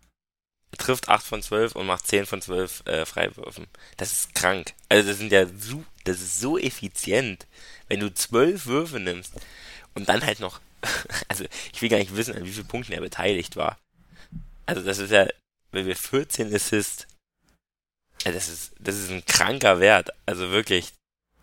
Er 0.71 0.77
trifft 0.77 1.07
8 1.07 1.25
von 1.25 1.41
12 1.41 1.73
und 1.77 1.85
macht 1.85 2.05
10 2.05 2.25
von 2.25 2.41
12 2.41 2.85
äh, 2.85 3.05
Freiwürfen. 3.05 3.67
Das 3.95 4.11
ist 4.11 4.35
krank. 4.35 4.73
Also 4.89 5.07
das 5.07 5.19
sind 5.19 5.31
ja 5.31 5.45
so, 5.57 5.85
das 6.03 6.19
ist 6.19 6.41
so 6.41 6.57
effizient, 6.57 7.47
wenn 7.87 8.01
du 8.01 8.13
12 8.13 8.65
Würfe 8.65 8.99
nimmst 8.99 9.33
und 9.93 10.09
dann 10.09 10.25
halt 10.25 10.41
noch, 10.41 10.59
also 11.29 11.45
ich 11.71 11.81
will 11.81 11.87
gar 11.87 11.99
nicht 11.99 12.17
wissen, 12.17 12.35
an 12.35 12.43
wie 12.43 12.51
vielen 12.51 12.67
Punkten 12.67 12.91
er 12.91 12.99
beteiligt 12.99 13.55
war. 13.55 13.77
Also 14.65 14.81
das 14.81 14.97
ist 14.97 15.11
ja, 15.11 15.27
wenn 15.71 15.85
wir 15.85 15.95
14 15.95 16.53
Assists 16.53 17.07
das 18.31 18.49
ist, 18.49 18.73
das 18.79 18.95
ist 18.95 19.11
ein 19.11 19.25
kranker 19.25 19.79
Wert. 19.79 20.09
Also 20.25 20.49
wirklich, 20.49 20.93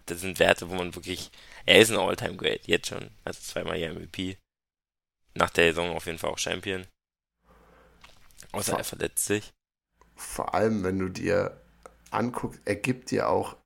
das 0.06 0.20
sind 0.20 0.38
Werte, 0.38 0.68
wo 0.68 0.74
man 0.74 0.94
wirklich, 0.94 1.30
er 1.64 1.80
ist 1.80 1.90
ein 1.90 1.98
All-Time-Great, 1.98 2.66
jetzt 2.66 2.88
schon. 2.88 3.10
Also 3.24 3.40
zweimal 3.40 3.76
hier 3.76 3.92
MVP. 3.92 4.36
Nach 5.34 5.50
der 5.50 5.72
Saison 5.72 5.96
auf 5.96 6.06
jeden 6.06 6.18
Fall 6.18 6.30
auch 6.30 6.38
Champion. 6.38 6.86
Außer 8.52 8.72
vor, 8.72 8.78
er 8.78 8.84
verletzt 8.84 9.26
sich. 9.26 9.52
Vor 10.16 10.54
allem, 10.54 10.82
wenn 10.84 10.98
du 10.98 11.08
dir 11.08 11.60
anguckst, 12.10 12.60
er 12.64 12.76
gibt 12.76 13.10
dir 13.10 13.28
auch 13.28 13.56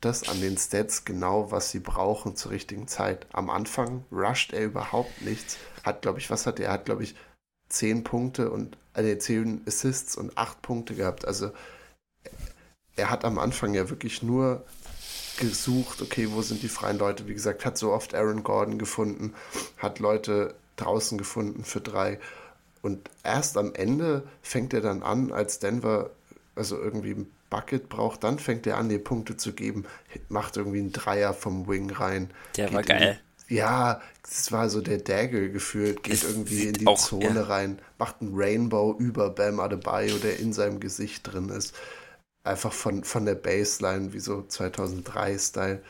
das 0.00 0.28
an 0.28 0.40
den 0.40 0.56
Stats 0.56 1.04
genau, 1.04 1.50
was 1.50 1.70
sie 1.70 1.80
brauchen 1.80 2.36
zur 2.36 2.52
richtigen 2.52 2.86
Zeit. 2.86 3.26
Am 3.32 3.50
Anfang 3.50 4.04
rusht 4.12 4.52
er 4.52 4.64
überhaupt 4.64 5.22
nichts. 5.22 5.58
Hat, 5.82 6.02
glaube 6.02 6.18
ich, 6.18 6.30
was 6.30 6.46
hat 6.46 6.60
er? 6.60 6.66
Er 6.66 6.72
hat, 6.72 6.84
glaube 6.84 7.02
ich, 7.02 7.14
10 7.68 8.04
Punkte 8.04 8.50
und 8.50 8.78
also 8.92 9.14
10 9.14 9.62
Assists 9.66 10.16
und 10.16 10.36
8 10.38 10.62
Punkte 10.62 10.94
gehabt. 10.94 11.24
Also 11.24 11.50
er 12.96 13.10
hat 13.10 13.24
am 13.24 13.38
Anfang 13.38 13.74
ja 13.74 13.88
wirklich 13.90 14.22
nur 14.22 14.64
gesucht, 15.38 16.00
okay, 16.02 16.28
wo 16.30 16.42
sind 16.42 16.62
die 16.62 16.68
freien 16.68 16.98
Leute? 16.98 17.28
Wie 17.28 17.34
gesagt, 17.34 17.64
hat 17.64 17.76
so 17.76 17.92
oft 17.92 18.14
Aaron 18.14 18.42
Gordon 18.42 18.78
gefunden, 18.78 19.34
hat 19.76 19.98
Leute 19.98 20.54
draußen 20.76 21.18
gefunden 21.18 21.64
für 21.64 21.80
drei. 21.80 22.18
Und 22.82 23.10
erst 23.22 23.56
am 23.56 23.74
Ende 23.74 24.22
fängt 24.42 24.72
er 24.72 24.80
dann 24.80 25.02
an, 25.02 25.32
als 25.32 25.58
Denver 25.58 26.10
also 26.54 26.80
irgendwie 26.80 27.12
ein 27.12 27.30
Bucket 27.50 27.88
braucht, 27.88 28.24
dann 28.24 28.38
fängt 28.38 28.66
er 28.66 28.78
an, 28.78 28.88
die 28.88 28.98
Punkte 28.98 29.36
zu 29.36 29.52
geben, 29.52 29.84
macht 30.28 30.56
irgendwie 30.56 30.80
einen 30.80 30.92
Dreier 30.92 31.32
vom 31.34 31.68
Wing 31.68 31.90
rein. 31.90 32.30
Der 32.56 32.72
war 32.72 32.82
geil. 32.82 33.20
In, 33.48 33.56
ja, 33.56 34.00
das 34.22 34.50
war 34.50 34.68
so 34.68 34.80
der 34.80 34.98
Dagger 34.98 35.48
gefühlt, 35.48 36.02
geht 36.02 36.24
irgendwie 36.24 36.64
in 36.64 36.74
die 36.74 36.86
auch, 36.86 36.98
Zone 36.98 37.34
ja. 37.34 37.42
rein, 37.42 37.78
macht 37.98 38.16
einen 38.20 38.32
Rainbow 38.34 38.96
über 38.98 39.30
Bam 39.30 39.60
Adebayo, 39.60 40.16
der 40.16 40.40
in 40.40 40.52
seinem 40.52 40.80
Gesicht 40.80 41.32
drin 41.32 41.50
ist. 41.50 41.74
Einfach 42.46 42.72
von, 42.72 43.04
von 43.04 43.26
der 43.26 43.34
Baseline, 43.34 44.12
wie 44.12 44.20
so 44.20 44.38
2003-Style. 44.40 45.82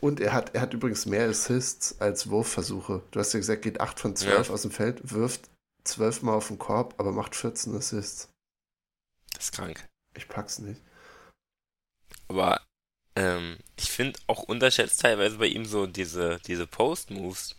Und 0.00 0.20
er 0.20 0.32
hat, 0.32 0.54
er 0.54 0.62
hat 0.62 0.74
übrigens 0.74 1.06
mehr 1.06 1.28
Assists 1.28 2.00
als 2.00 2.28
Wurfversuche. 2.28 3.02
Du 3.10 3.20
hast 3.20 3.32
ja 3.32 3.38
gesagt, 3.38 3.62
geht 3.62 3.80
8 3.80 4.00
von 4.00 4.16
12 4.16 4.48
ja. 4.48 4.52
aus 4.52 4.62
dem 4.62 4.70
Feld, 4.70 5.12
wirft 5.12 5.48
12 5.84 6.22
Mal 6.22 6.34
auf 6.34 6.48
den 6.48 6.58
Korb, 6.58 6.94
aber 6.98 7.12
macht 7.12 7.36
14 7.36 7.74
Assists. 7.76 8.28
Das 9.34 9.44
ist 9.44 9.52
krank. 9.52 9.88
Ich 10.16 10.28
pack's 10.28 10.58
nicht. 10.58 10.80
Aber 12.28 12.60
ähm, 13.14 13.58
ich 13.76 13.90
finde 13.90 14.18
auch 14.26 14.42
unterschätzt 14.42 15.00
teilweise 15.00 15.38
bei 15.38 15.46
ihm 15.46 15.64
so 15.64 15.86
diese, 15.86 16.38
diese 16.46 16.66
Post-Moves. 16.66 17.56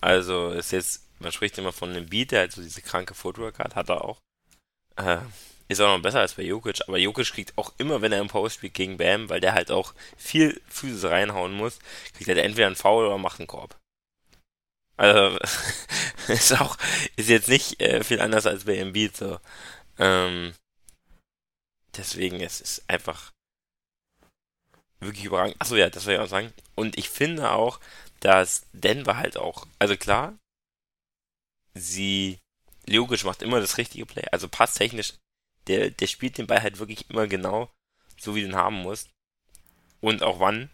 Also 0.00 0.50
ist 0.50 0.72
jetzt, 0.72 1.02
man 1.18 1.32
spricht 1.32 1.56
immer 1.58 1.72
von 1.72 1.90
einem 1.90 2.08
Beat, 2.08 2.32
der 2.32 2.40
halt 2.40 2.52
so 2.52 2.62
diese 2.62 2.82
kranke 2.82 3.14
Footwork 3.14 3.58
hat, 3.58 3.74
hat 3.74 3.88
er 3.88 4.04
auch. 4.04 4.20
Äh, 4.96 5.18
ist 5.68 5.80
auch 5.80 5.96
noch 5.96 6.02
besser 6.02 6.20
als 6.20 6.34
bei 6.34 6.42
Jokic, 6.42 6.80
aber 6.86 6.98
Jokic 6.98 7.32
kriegt 7.32 7.56
auch 7.56 7.72
immer, 7.78 8.02
wenn 8.02 8.12
er 8.12 8.20
im 8.20 8.28
Post 8.28 8.56
spielt 8.56 8.74
gegen 8.74 8.96
Bam, 8.98 9.28
weil 9.28 9.40
der 9.40 9.54
halt 9.54 9.70
auch 9.70 9.94
viel 10.16 10.60
Füße 10.68 11.10
reinhauen 11.10 11.52
muss, 11.54 11.78
kriegt 12.14 12.28
er 12.28 12.36
entweder 12.36 12.66
einen 12.66 12.76
Foul 12.76 13.06
oder 13.06 13.18
macht 13.18 13.40
einen 13.40 13.46
Korb. 13.46 13.76
Also 14.96 15.38
ist 16.28 16.60
auch, 16.60 16.76
ist 17.16 17.28
jetzt 17.28 17.48
nicht 17.48 17.80
äh, 17.80 18.04
viel 18.04 18.20
anders 18.20 18.46
als 18.46 18.64
bei 18.64 18.76
Embiid 18.76 19.16
so. 19.16 19.38
Ähm, 19.98 20.54
deswegen, 21.96 22.40
es 22.40 22.60
ist 22.60 22.84
einfach 22.88 23.32
wirklich 25.00 25.24
überragend. 25.24 25.56
Achso, 25.60 25.76
ja, 25.76 25.90
das 25.90 26.06
will 26.06 26.14
ich 26.14 26.20
auch 26.20 26.28
sagen. 26.28 26.52
Und 26.74 26.98
ich 26.98 27.08
finde 27.08 27.50
auch, 27.50 27.80
dass 28.20 28.66
Denver 28.72 29.16
halt 29.16 29.36
auch, 29.36 29.66
also 29.78 29.96
klar, 29.96 30.34
sie, 31.74 32.38
logisch 32.86 33.24
macht 33.24 33.42
immer 33.42 33.60
das 33.60 33.78
richtige 33.78 34.06
Play, 34.06 34.24
also 34.32 34.48
passtechnisch, 34.48 35.14
der, 35.66 35.90
der 35.90 36.06
spielt 36.06 36.38
den 36.38 36.46
Ball 36.46 36.62
halt 36.62 36.78
wirklich 36.78 37.08
immer 37.10 37.26
genau, 37.26 37.70
so 38.18 38.34
wie 38.34 38.42
du 38.42 38.48
ihn 38.48 38.56
haben 38.56 38.82
musst. 38.82 39.10
Und 40.00 40.22
auch 40.22 40.40
wann. 40.40 40.70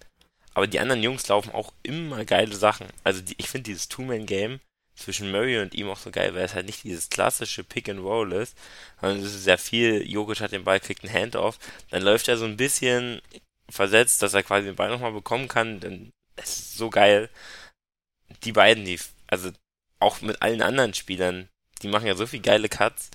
Aber 0.54 0.66
die 0.66 0.80
anderen 0.80 1.02
Jungs 1.02 1.28
laufen 1.28 1.52
auch 1.52 1.72
immer 1.82 2.24
geile 2.24 2.56
Sachen. 2.56 2.88
Also 3.04 3.20
die, 3.20 3.36
ich 3.38 3.48
finde 3.48 3.70
dieses 3.70 3.88
Two-Man-Game 3.88 4.60
zwischen 4.96 5.30
Murray 5.30 5.60
und 5.60 5.74
ihm 5.74 5.88
auch 5.88 5.98
so 5.98 6.10
geil, 6.10 6.34
weil 6.34 6.44
es 6.44 6.54
halt 6.54 6.66
nicht 6.66 6.84
dieses 6.84 7.08
klassische 7.08 7.64
Pick 7.64 7.88
and 7.88 8.00
Roll 8.00 8.32
ist, 8.32 8.56
sondern 9.00 9.20
es 9.20 9.34
ist 9.34 9.44
sehr 9.44 9.58
viel, 9.58 10.08
Jokic 10.08 10.40
hat 10.40 10.52
den 10.52 10.64
Ball, 10.64 10.80
kriegt 10.80 11.04
einen 11.04 11.12
Handoff, 11.12 11.58
dann 11.90 12.02
läuft 12.02 12.28
er 12.28 12.36
so 12.36 12.44
ein 12.44 12.56
bisschen 12.56 13.22
versetzt, 13.68 14.22
dass 14.22 14.34
er 14.34 14.42
quasi 14.42 14.66
den 14.66 14.76
Ball 14.76 14.90
nochmal 14.90 15.12
bekommen 15.12 15.48
kann, 15.48 15.80
dann 15.80 16.12
es 16.36 16.58
ist 16.58 16.74
so 16.76 16.90
geil. 16.90 17.30
Die 18.44 18.52
beiden, 18.52 18.84
die, 18.84 18.98
also 19.26 19.50
auch 19.98 20.20
mit 20.20 20.42
allen 20.42 20.62
anderen 20.62 20.94
Spielern, 20.94 21.48
die 21.82 21.88
machen 21.88 22.06
ja 22.06 22.14
so 22.14 22.26
viel 22.26 22.40
geile 22.40 22.68
Cuts 22.68 23.10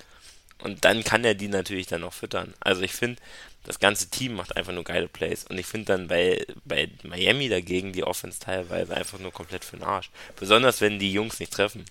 und 0.60 0.86
dann 0.86 1.04
kann 1.04 1.26
er 1.26 1.36
die 1.36 1.48
natürlich 1.48 1.88
dann 1.88 2.02
noch 2.02 2.14
füttern. 2.14 2.54
Also 2.60 2.82
ich 2.82 2.94
finde, 2.94 3.22
das 3.66 3.80
ganze 3.80 4.10
Team 4.10 4.36
macht 4.36 4.56
einfach 4.56 4.74
nur 4.74 4.84
geile 4.84 5.08
Plays. 5.08 5.44
Und 5.46 5.58
ich 5.58 5.66
finde 5.66 5.86
dann 5.86 6.08
bei, 6.08 6.46
bei 6.64 6.90
Miami 7.04 7.50
dagegen 7.50 7.94
die 7.94 8.04
Offense 8.04 8.40
teilweise 8.40 8.96
einfach 8.96 9.20
nur 9.20 9.34
komplett 9.34 9.66
für 9.66 9.78
den 9.78 9.86
Arsch. 9.86 10.12
Besonders 10.40 10.82
wenn 10.82 11.00
die 11.00 11.12
Jungs 11.12 11.40
nicht 11.40 11.52
treffen. 11.52 11.86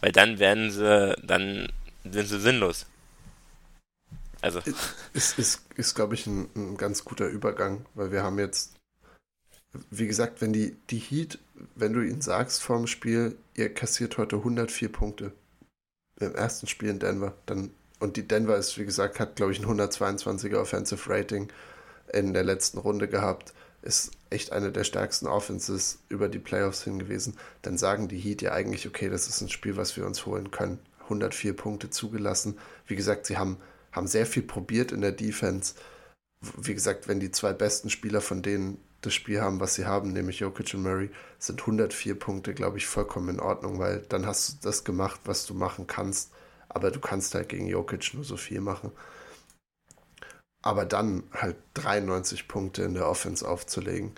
Weil 0.00 0.12
dann 0.12 0.38
werden 0.38 0.70
sie, 0.70 1.16
dann 1.22 1.72
sind 2.04 2.28
sie 2.28 2.40
sinnlos. 2.40 2.86
Also. 4.40 4.60
Ist, 5.14 5.38
ist, 5.38 5.62
ist 5.76 5.94
glaube 5.94 6.14
ich, 6.14 6.26
ein, 6.26 6.48
ein 6.56 6.76
ganz 6.76 7.04
guter 7.04 7.28
Übergang, 7.28 7.86
weil 7.94 8.10
wir 8.10 8.24
haben 8.24 8.40
jetzt, 8.40 8.74
wie 9.90 10.08
gesagt, 10.08 10.40
wenn 10.40 10.52
die, 10.52 10.76
die 10.90 10.98
Heat, 10.98 11.38
wenn 11.76 11.92
du 11.92 12.00
ihnen 12.00 12.20
sagst 12.20 12.62
vor 12.62 12.76
dem 12.76 12.88
Spiel, 12.88 13.38
ihr 13.54 13.72
kassiert 13.72 14.18
heute 14.18 14.36
104 14.36 14.90
Punkte 14.90 15.32
im 16.18 16.34
ersten 16.34 16.66
Spiel 16.66 16.88
in 16.88 16.98
Denver, 16.98 17.34
dann 17.46 17.70
und 18.02 18.16
die 18.16 18.26
Denver 18.26 18.56
ist, 18.56 18.76
wie 18.78 18.84
gesagt, 18.84 19.20
hat, 19.20 19.36
glaube 19.36 19.52
ich, 19.52 19.60
ein 19.60 19.80
122er 19.80 20.56
Offensive 20.56 21.08
Rating 21.08 21.46
in 22.12 22.34
der 22.34 22.42
letzten 22.42 22.78
Runde 22.78 23.06
gehabt. 23.06 23.54
Ist 23.80 24.10
echt 24.28 24.50
eine 24.50 24.72
der 24.72 24.82
stärksten 24.82 25.28
Offenses 25.28 26.00
über 26.08 26.28
die 26.28 26.40
Playoffs 26.40 26.82
hingewiesen. 26.82 27.36
Dann 27.62 27.78
sagen 27.78 28.08
die 28.08 28.18
Heat 28.18 28.42
ja 28.42 28.54
eigentlich, 28.54 28.88
okay, 28.88 29.08
das 29.08 29.28
ist 29.28 29.40
ein 29.40 29.48
Spiel, 29.48 29.76
was 29.76 29.96
wir 29.96 30.04
uns 30.04 30.26
holen 30.26 30.50
können. 30.50 30.80
104 31.04 31.54
Punkte 31.54 31.90
zugelassen. 31.90 32.58
Wie 32.88 32.96
gesagt, 32.96 33.24
sie 33.24 33.38
haben, 33.38 33.58
haben 33.92 34.08
sehr 34.08 34.26
viel 34.26 34.42
probiert 34.42 34.90
in 34.90 35.00
der 35.00 35.12
Defense. 35.12 35.74
Wie 36.60 36.74
gesagt, 36.74 37.06
wenn 37.06 37.20
die 37.20 37.30
zwei 37.30 37.52
besten 37.52 37.88
Spieler 37.88 38.20
von 38.20 38.42
denen 38.42 38.78
das 39.02 39.14
Spiel 39.14 39.40
haben, 39.40 39.60
was 39.60 39.76
sie 39.76 39.86
haben, 39.86 40.12
nämlich 40.12 40.40
Jokic 40.40 40.74
und 40.74 40.82
Murray, 40.82 41.10
sind 41.38 41.60
104 41.60 42.18
Punkte, 42.18 42.52
glaube 42.52 42.78
ich, 42.78 42.86
vollkommen 42.88 43.28
in 43.28 43.40
Ordnung, 43.40 43.78
weil 43.78 44.00
dann 44.08 44.26
hast 44.26 44.48
du 44.48 44.56
das 44.62 44.82
gemacht, 44.82 45.20
was 45.24 45.46
du 45.46 45.54
machen 45.54 45.86
kannst 45.86 46.32
aber 46.74 46.90
du 46.90 47.00
kannst 47.00 47.34
halt 47.34 47.48
gegen 47.48 47.66
Jokic 47.66 48.14
nur 48.14 48.24
so 48.24 48.36
viel 48.36 48.60
machen. 48.60 48.92
Aber 50.62 50.84
dann 50.84 51.24
halt 51.32 51.56
93 51.74 52.46
Punkte 52.46 52.82
in 52.82 52.94
der 52.94 53.08
Offense 53.08 53.46
aufzulegen, 53.48 54.12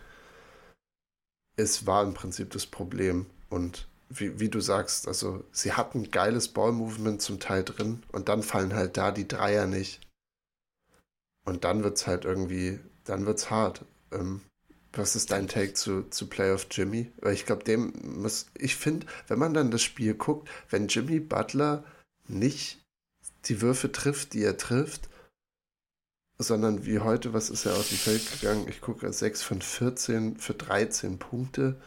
es 1.57 1.87
war 1.87 2.03
im 2.03 2.15
Prinzip 2.15 2.51
das 2.51 2.67
Problem. 2.67 3.27
Und 3.49 3.89
wie, 4.09 4.41
wie 4.41 4.49
du 4.49 4.61
sagst, 4.61 5.09
also 5.09 5.45
sie 5.53 5.73
hatten 5.73 6.11
geiles 6.11 6.49
Ballmovement 6.49 7.23
zum 7.23 7.41
Teil 7.41 7.65
drin 7.65 8.03
und 8.13 8.29
dann 8.29 8.43
fallen 8.43 8.75
halt 8.75 8.97
da 8.97 9.11
die 9.11 9.29
Dreier 9.29 9.67
nicht. 9.67 10.01
Und 11.47 11.65
dann 11.65 11.85
wird 11.85 11.99
es 11.99 12.07
halt 12.07 12.25
irgendwie, 12.25 12.81
dann 13.05 13.27
wird's 13.27 13.51
hart. 13.51 13.85
Ähm, 14.13 14.41
was 14.93 15.17
ist 15.17 15.31
dein 15.31 15.49
Take 15.49 15.75
zu, 15.75 16.09
zu 16.11 16.29
Playoff 16.29 16.67
Jimmy? 16.71 17.11
Weil 17.21 17.35
ich 17.35 17.47
glaube, 17.47 17.65
dem 17.65 17.93
muss, 18.03 18.47
ich 18.57 18.77
finde, 18.77 19.07
wenn 19.29 19.39
man 19.39 19.55
dann 19.55 19.71
das 19.71 19.83
Spiel 19.83 20.15
guckt, 20.15 20.49
wenn 20.71 20.89
Jimmy 20.89 21.21
Butler 21.21 21.85
nicht 22.29 22.85
die 23.47 23.61
Würfe 23.61 23.93
trifft, 23.93 24.33
die 24.33 24.43
er 24.43 24.57
trifft, 24.57 25.09
sondern 26.39 26.85
wie 26.85 26.99
heute, 26.99 27.33
was 27.33 27.51
ist 27.51 27.67
er 27.67 27.77
aus 27.77 27.91
dem 27.91 27.99
Feld 27.99 28.41
gegangen? 28.41 28.67
Ich 28.69 28.81
gucke 28.81 29.13
6 29.13 29.43
von 29.43 29.63
14 29.63 30.37
für 30.39 30.55
13 30.55 31.19
Punkte 31.19 31.81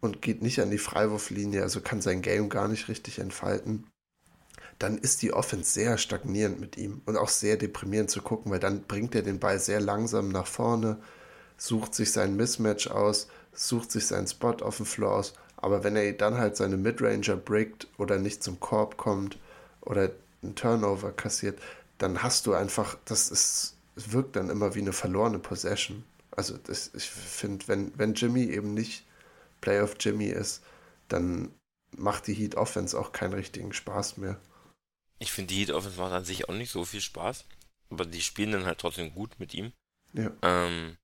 und 0.00 0.22
geht 0.22 0.42
nicht 0.42 0.60
an 0.60 0.70
die 0.70 0.78
Freiwurflinie, 0.78 1.62
also 1.62 1.80
kann 1.80 2.00
sein 2.00 2.22
Game 2.22 2.48
gar 2.48 2.68
nicht 2.68 2.88
richtig 2.88 3.18
entfalten. 3.18 3.86
Dann 4.78 4.98
ist 4.98 5.22
die 5.22 5.32
Offense 5.32 5.70
sehr 5.70 5.96
stagnierend 5.96 6.60
mit 6.60 6.76
ihm 6.76 7.00
und 7.06 7.16
auch 7.16 7.28
sehr 7.28 7.56
deprimierend 7.56 8.10
zu 8.10 8.20
gucken, 8.20 8.52
weil 8.52 8.60
dann 8.60 8.82
bringt 8.82 9.14
er 9.14 9.22
den 9.22 9.38
Ball 9.38 9.58
sehr 9.58 9.80
langsam 9.80 10.28
nach 10.28 10.46
vorne, 10.46 11.00
sucht 11.56 11.94
sich 11.94 12.12
sein 12.12 12.36
Mismatch 12.36 12.88
aus, 12.88 13.28
sucht 13.52 13.90
sich 13.90 14.06
seinen 14.06 14.26
Spot 14.26 14.56
auf 14.60 14.76
dem 14.76 14.86
Floor 14.86 15.14
aus 15.14 15.34
aber 15.56 15.84
wenn 15.84 15.96
er 15.96 16.12
dann 16.12 16.38
halt 16.38 16.56
seine 16.56 16.76
Midranger 16.76 17.36
breakt 17.36 17.88
oder 17.98 18.18
nicht 18.18 18.42
zum 18.42 18.60
Korb 18.60 18.96
kommt 18.96 19.38
oder 19.80 20.10
einen 20.42 20.54
Turnover 20.54 21.12
kassiert, 21.12 21.58
dann 21.98 22.22
hast 22.22 22.46
du 22.46 22.54
einfach, 22.54 22.96
das 23.06 23.30
ist, 23.30 23.76
es 23.94 24.12
wirkt 24.12 24.36
dann 24.36 24.50
immer 24.50 24.74
wie 24.74 24.80
eine 24.80 24.92
verlorene 24.92 25.38
Possession. 25.38 26.04
Also 26.30 26.58
das, 26.58 26.90
ich 26.94 27.08
finde, 27.08 27.66
wenn, 27.68 27.98
wenn 27.98 28.14
Jimmy 28.14 28.44
eben 28.44 28.74
nicht 28.74 29.04
Playoff 29.62 29.96
Jimmy 29.98 30.26
ist, 30.26 30.62
dann 31.08 31.50
macht 31.96 32.26
die 32.26 32.34
Heat 32.34 32.56
Offense 32.56 32.98
auch 32.98 33.12
keinen 33.12 33.32
richtigen 33.32 33.72
Spaß 33.72 34.18
mehr. 34.18 34.38
Ich 35.18 35.32
finde, 35.32 35.54
die 35.54 35.60
Heat 35.60 35.70
Offense 35.70 35.98
macht 35.98 36.12
an 36.12 36.24
sich 36.24 36.48
auch 36.48 36.54
nicht 36.54 36.70
so 36.70 36.84
viel 36.84 37.00
Spaß, 37.00 37.44
aber 37.90 38.04
die 38.04 38.20
spielen 38.20 38.52
dann 38.52 38.66
halt 38.66 38.78
trotzdem 38.78 39.14
gut 39.14 39.38
mit 39.38 39.54
ihm. 39.54 39.72
Ja. 40.12 40.30
Ähm, 40.42 40.98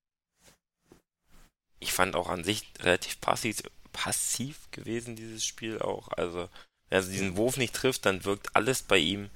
ich 1.80 1.92
fand 1.92 2.14
auch 2.14 2.28
an 2.28 2.44
sich 2.44 2.70
relativ 2.80 3.20
passiv, 3.20 3.62
passiv 3.92 4.70
gewesen, 4.70 5.16
dieses 5.16 5.44
Spiel 5.44 5.80
auch. 5.80 6.08
Also, 6.08 6.48
wenn 6.88 7.02
er 7.02 7.08
diesen 7.08 7.36
Wurf 7.36 7.56
nicht 7.56 7.74
trifft, 7.74 8.06
dann 8.06 8.24
wirkt 8.24 8.54
alles 8.56 8.82
bei 8.82 8.98
ihm, 8.98 9.30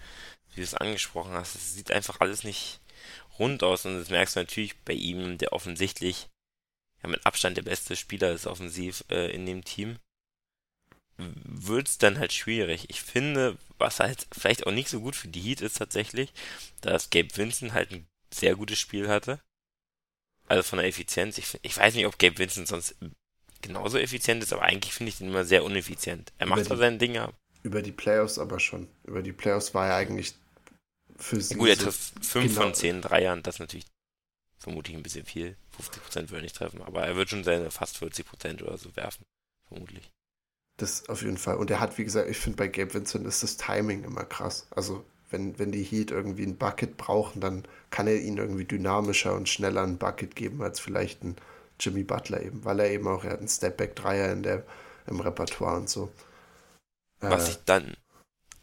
wie 0.50 0.56
du 0.56 0.62
es 0.62 0.74
angesprochen 0.74 1.32
hast. 1.32 1.54
Es 1.54 1.74
sieht 1.74 1.90
einfach 1.90 2.20
alles 2.20 2.44
nicht 2.44 2.80
rund 3.38 3.62
aus 3.62 3.84
und 3.84 3.98
das 3.98 4.10
merkst 4.10 4.36
du 4.36 4.40
natürlich 4.40 4.76
bei 4.80 4.94
ihm, 4.94 5.38
der 5.38 5.52
offensichtlich 5.52 6.28
ja 7.02 7.08
mit 7.08 7.24
Abstand 7.26 7.56
der 7.56 7.62
beste 7.62 7.96
Spieler 7.96 8.32
ist 8.32 8.46
offensiv 8.46 9.04
äh, 9.10 9.30
in 9.30 9.46
dem 9.46 9.64
Team. 9.64 9.98
Wird 11.18 11.88
es 11.88 11.98
dann 11.98 12.18
halt 12.18 12.32
schwierig. 12.32 12.86
Ich 12.88 13.00
finde, 13.00 13.56
was 13.78 14.00
halt 14.00 14.26
vielleicht 14.32 14.66
auch 14.66 14.72
nicht 14.72 14.88
so 14.88 15.00
gut 15.00 15.16
für 15.16 15.28
die 15.28 15.40
Heat 15.40 15.62
ist 15.62 15.78
tatsächlich, 15.78 16.32
dass 16.82 17.10
Gabe 17.10 17.34
Vincent 17.34 17.72
halt 17.72 17.90
ein 17.90 18.06
sehr 18.30 18.54
gutes 18.54 18.78
Spiel 18.78 19.08
hatte. 19.08 19.40
Also 20.46 20.62
von 20.62 20.78
der 20.78 20.88
Effizienz. 20.88 21.38
Ich, 21.38 21.58
ich 21.62 21.76
weiß 21.76 21.94
nicht, 21.94 22.06
ob 22.06 22.18
Gabe 22.18 22.38
Vincent 22.38 22.68
sonst 22.68 22.96
genauso 23.62 23.98
effizient 23.98 24.42
ist, 24.42 24.52
aber 24.52 24.62
eigentlich 24.62 24.92
finde 24.92 25.10
ich 25.10 25.20
ihn 25.20 25.28
immer 25.28 25.44
sehr 25.44 25.64
uneffizient. 25.64 26.32
Er 26.38 26.46
macht 26.46 26.64
zwar 26.64 26.76
seine 26.76 26.98
Dinge. 26.98 27.32
Über 27.62 27.82
die 27.82 27.92
Playoffs 27.92 28.38
aber 28.38 28.60
schon. 28.60 28.88
Über 29.04 29.22
die 29.22 29.32
Playoffs 29.32 29.74
war 29.74 29.88
er 29.88 29.96
eigentlich 29.96 30.34
für 31.16 31.40
sie. 31.40 31.54
Ja, 31.54 31.58
gut, 31.58 31.68
er 31.68 31.76
trifft 31.76 32.24
5 32.24 32.46
genau. 32.46 32.60
von 32.62 32.74
10 32.74 33.02
Dreiern, 33.02 33.42
das 33.42 33.56
ist 33.56 33.60
natürlich 33.60 33.86
vermutlich 34.58 34.96
ein 34.96 35.02
bisschen 35.02 35.24
viel. 35.24 35.56
50% 35.80 36.14
würde 36.14 36.36
er 36.36 36.42
nicht 36.42 36.56
treffen, 36.56 36.82
aber 36.82 37.04
er 37.04 37.16
wird 37.16 37.30
schon 37.30 37.44
seine 37.44 37.70
fast 37.70 38.02
40% 38.02 38.62
oder 38.62 38.78
so 38.78 38.94
werfen, 38.96 39.24
vermutlich. 39.68 40.10
Das 40.76 41.08
auf 41.08 41.22
jeden 41.22 41.38
Fall. 41.38 41.56
Und 41.56 41.70
er 41.70 41.80
hat, 41.80 41.96
wie 41.98 42.04
gesagt, 42.04 42.28
ich 42.28 42.36
finde 42.36 42.56
bei 42.56 42.68
Gabe 42.68 42.92
Vincent 42.92 43.26
ist 43.26 43.42
das 43.42 43.56
Timing 43.56 44.04
immer 44.04 44.24
krass. 44.24 44.66
Also 44.70 45.04
wenn, 45.30 45.58
wenn 45.58 45.72
die 45.72 45.82
Heat 45.82 46.10
irgendwie 46.10 46.44
ein 46.44 46.56
Bucket 46.56 46.96
brauchen, 46.96 47.40
dann 47.40 47.64
kann 47.90 48.06
er 48.06 48.20
ihnen 48.20 48.38
irgendwie 48.38 48.64
dynamischer 48.64 49.34
und 49.34 49.48
schneller 49.48 49.82
ein 49.82 49.98
Bucket 49.98 50.36
geben 50.36 50.62
als 50.62 50.80
vielleicht 50.80 51.24
ein 51.24 51.36
Jimmy 51.80 52.04
Butler 52.04 52.42
eben, 52.42 52.64
weil 52.64 52.80
er 52.80 52.90
eben 52.90 53.06
auch, 53.08 53.24
er 53.24 53.32
hat 53.32 53.38
einen 53.40 53.48
Stepback-Dreier 53.48 54.32
in 54.32 54.42
der, 54.42 54.64
im 55.06 55.20
Repertoire 55.20 55.76
und 55.76 55.88
so. 55.88 56.12
Was 57.20 57.48
äh, 57.48 57.50
ich 57.52 57.58
dann 57.64 57.96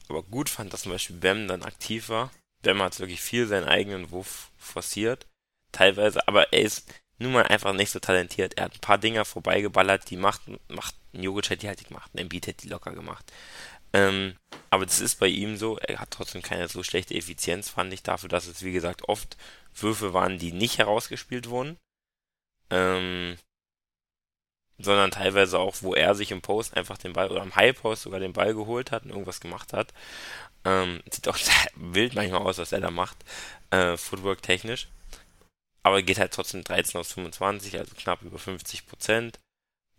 aber 0.10 0.24
gut 0.24 0.50
fand, 0.50 0.74
dass 0.74 0.84
zum 0.84 0.92
Beispiel 0.92 1.16
Bam 1.16 1.48
dann 1.48 1.64
aktiv 1.64 2.10
war. 2.10 2.32
Bam 2.62 2.82
hat 2.82 3.00
wirklich 3.00 3.22
viel 3.22 3.48
seinen 3.48 3.68
eigenen 3.68 4.12
Wurf 4.12 4.52
forciert, 4.58 5.28
teilweise, 5.72 6.28
aber 6.28 6.54
er 6.54 6.62
ist 6.62 6.94
nun 7.20 7.34
mal 7.34 7.44
einfach 7.44 7.74
nicht 7.74 7.92
so 7.92 8.00
talentiert. 8.00 8.56
Er 8.58 8.66
hat 8.66 8.76
ein 8.76 8.82
paar 8.82 8.98
Dinger 8.98 9.26
vorbeigeballert, 9.26 10.10
die 10.10 10.18
macht, 10.18 10.42
macht 10.70 10.96
ein 11.14 11.24
Jogic 11.24 11.50
hätte 11.50 11.62
die 11.62 11.68
halt 11.68 11.88
gemacht, 11.88 12.12
ein 12.14 12.20
Embiid 12.20 12.48
hätte 12.48 12.64
die 12.64 12.70
locker 12.70 12.92
gemacht. 12.92 13.32
Ähm, 13.94 14.36
aber 14.72 14.86
das 14.86 15.00
ist 15.00 15.20
bei 15.20 15.28
ihm 15.28 15.56
so, 15.56 15.78
er 15.78 16.00
hat 16.00 16.12
trotzdem 16.12 16.42
keine 16.42 16.68
so 16.68 16.82
schlechte 16.84 17.14
Effizienz, 17.14 17.70
fand 17.70 17.94
ich, 17.94 18.02
dafür, 18.02 18.30
dass 18.30 18.48
es, 18.48 18.64
wie 18.64 18.72
gesagt, 18.72 19.08
oft 19.08 19.38
Würfe 19.76 20.14
waren, 20.14 20.40
die 20.40 20.52
nicht 20.52 20.80
herausgespielt 20.80 21.50
wurden. 21.50 21.78
Ähm, 22.70 23.38
sondern 24.80 25.12
teilweise 25.12 25.60
auch, 25.60 25.76
wo 25.82 25.94
er 25.94 26.16
sich 26.16 26.32
im 26.32 26.42
Post 26.42 26.76
einfach 26.76 26.98
den 26.98 27.14
Ball 27.14 27.30
oder 27.30 27.42
am 27.42 27.56
High 27.56 27.80
Post 27.80 28.04
sogar 28.04 28.20
den 28.20 28.34
Ball 28.34 28.54
geholt 28.54 28.92
hat 28.92 29.04
und 29.04 29.12
irgendwas 29.12 29.40
gemacht 29.40 29.74
hat. 29.74 29.94
Ähm, 30.66 31.02
sieht 31.10 31.28
auch 31.28 31.38
wild 31.76 32.16
manchmal 32.16 32.42
aus, 32.42 32.58
was 32.58 32.72
er 32.72 32.82
da 32.82 32.92
macht, 32.92 33.18
äh, 33.72 33.98
Footwork 33.98 34.42
technisch. 34.42 34.88
Aber 35.84 36.02
geht 36.02 36.20
halt 36.20 36.34
trotzdem 36.34 36.64
13 36.64 37.00
aus 37.00 37.12
25, 37.14 37.78
also 37.78 37.94
knapp 37.96 38.22
über 38.22 38.40
50 38.40 38.88
Prozent. 38.88 39.40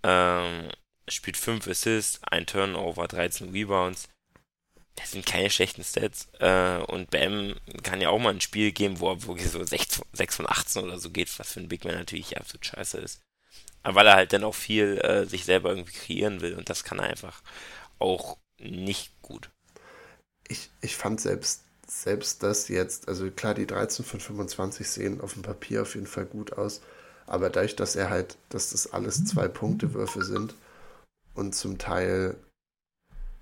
Ähm, 0.03 0.71
spielt 1.09 1.37
5 1.37 1.67
Assists, 1.69 2.23
ein 2.25 2.47
Turnover, 2.47 3.07
13 3.07 3.51
Rebounds. 3.51 4.09
Das 4.97 5.11
sind 5.11 5.27
keine 5.27 5.51
schlechten 5.51 5.83
Stats. 5.83 6.29
Äh, 6.39 6.79
und 6.79 7.11
Bam 7.11 7.57
kann 7.83 8.01
ja 8.01 8.11
auch 8.11 8.19
mal 8.19 8.33
ein 8.33 8.41
Spiel 8.41 8.73
geben, 8.73 9.01
wo 9.01 9.11
er 9.11 9.27
wirklich 9.27 9.51
so 9.51 9.63
6, 9.63 10.03
6 10.13 10.37
von 10.37 10.49
18 10.49 10.85
oder 10.85 10.99
so 10.99 11.11
geht, 11.11 11.37
was 11.39 11.53
für 11.53 11.61
ein 11.61 11.69
Big 11.69 11.85
Man 11.85 11.95
natürlich 11.95 12.37
absolut 12.37 12.67
scheiße 12.67 12.99
ist. 12.99 13.21
Aber 13.83 13.97
weil 13.97 14.07
er 14.07 14.17
halt 14.17 14.33
dann 14.33 14.45
auch 14.45 14.55
viel 14.55 14.99
äh, 14.99 15.27
sich 15.27 15.45
selber 15.45 15.71
irgendwie 15.71 15.93
kreieren 15.93 16.41
will 16.41 16.55
und 16.55 16.71
das 16.71 16.85
kann 16.85 16.99
er 16.99 17.07
einfach 17.07 17.43
auch 17.99 18.39
nicht 18.59 19.13
gut. 19.21 19.51
Ich, 20.49 20.71
ich 20.81 20.97
fand 20.97 21.21
selbst, 21.21 21.65
selbst 21.87 22.43
das 22.43 22.69
jetzt, 22.69 23.09
also 23.09 23.31
klar, 23.31 23.55
die 23.55 23.67
13 23.67 24.05
von 24.05 24.21
25 24.21 24.89
sehen 24.89 25.21
auf 25.21 25.35
dem 25.35 25.43
Papier 25.43 25.83
auf 25.83 25.95
jeden 25.95 26.07
Fall 26.07 26.25
gut 26.25 26.55
aus, 26.55 26.81
aber 27.27 27.51
dadurch, 27.51 27.77
dass 27.77 27.97
er 27.97 28.11
halt, 28.11 28.37
dass 28.49 28.71
das 28.71 28.93
alles 28.93 29.25
zwei 29.25 29.49
Punkte-Würfe 29.49 30.25
sind 30.25 30.55
und 31.35 31.55
zum 31.55 31.79
Teil 31.79 32.37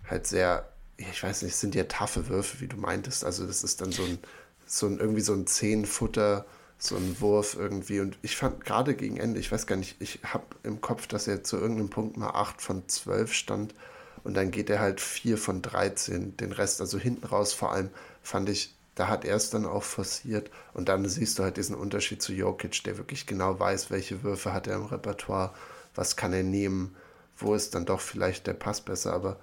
halt 0.09 0.27
sehr, 0.27 0.72
ich 1.11 1.23
weiß 1.23 1.43
nicht, 1.43 1.57
sind 1.57 1.75
ja 1.75 1.85
taffe 1.85 2.29
Würfe, 2.29 2.61
wie 2.61 2.69
du 2.69 2.77
meintest, 2.77 3.25
also 3.25 3.47
das 3.47 3.65
ist 3.65 3.81
dann 3.81 3.93
so 3.93 4.03
ein, 4.03 4.19
so 4.67 4.87
ein 4.87 4.99
irgendwie 4.99 5.21
so 5.21 5.33
ein 5.35 5.47
10-Futter- 5.47 6.45
so 6.83 6.97
ein 6.97 7.21
Wurf 7.21 7.55
irgendwie. 7.55 8.01
Und 8.01 8.19
ich 8.23 8.37
fand 8.37 8.65
gerade 8.65 8.95
gegen 8.95 9.17
Ende, 9.17 9.39
ich 9.39 9.53
weiß 9.53 9.67
gar 9.67 9.77
nicht, 9.77 9.97
ich 10.01 10.19
habe 10.25 10.45
im 10.65 10.81
Kopf, 10.81 11.07
dass 11.07 11.29
er 11.29 11.45
zu 11.45 11.57
irgendeinem 11.57 11.91
Punkt 11.91 12.17
mal 12.17 12.31
8 12.31 12.61
von 12.61 12.89
12 12.89 13.33
stand. 13.33 13.75
Und 14.25 14.35
dann 14.35 14.51
geht 14.51 14.69
er 14.69 14.81
halt 14.81 15.01
4 15.01 15.39
von 15.39 15.63
13. 15.63 16.37
Den 16.37 16.53
Rest, 16.53 16.81
also 16.81 16.99
hinten 16.99 17.27
raus 17.27 17.53
vor 17.53 17.73
allem, 17.73 17.91
fand 18.23 18.49
ich, 18.49 18.75
da 18.95 19.09
hat 19.09 19.25
er 19.25 19.37
es 19.37 19.51
dann 19.51 19.65
auch 19.65 19.85
forciert. 19.85 20.51
Und 20.75 20.89
dann 20.89 21.09
siehst 21.09 21.39
du 21.39 21.45
halt 21.45 21.57
diesen 21.57 21.77
Unterschied 21.77 22.21
zu 22.21 22.33
Jokic, 22.33 22.83
der 22.85 22.99
wirklich 22.99 23.27
genau 23.27 23.59
weiß, 23.59 23.91
welche 23.91 24.23
Würfe 24.25 24.53
hat 24.53 24.67
er 24.67 24.77
im 24.77 24.87
Repertoire, 24.87 25.55
was 25.95 26.17
kann 26.17 26.33
er 26.33 26.43
nehmen, 26.43 26.97
wo 27.37 27.55
ist 27.55 27.75
dann 27.75 27.87
doch 27.87 28.01
vielleicht 28.01 28.47
der 28.49 28.55
Pass 28.55 28.81
besser. 28.81 29.13
Aber 29.13 29.39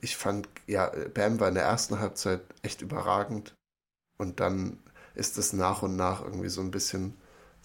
ich 0.00 0.16
fand, 0.16 0.48
ja, 0.66 0.92
Bam 1.14 1.40
war 1.40 1.48
in 1.48 1.54
der 1.54 1.64
ersten 1.64 1.98
Halbzeit 1.98 2.40
echt 2.62 2.82
überragend. 2.82 3.54
Und 4.18 4.40
dann 4.40 4.78
ist 5.14 5.38
das 5.38 5.52
nach 5.52 5.82
und 5.82 5.96
nach 5.96 6.22
irgendwie 6.22 6.48
so 6.48 6.60
ein 6.60 6.70
bisschen 6.70 7.14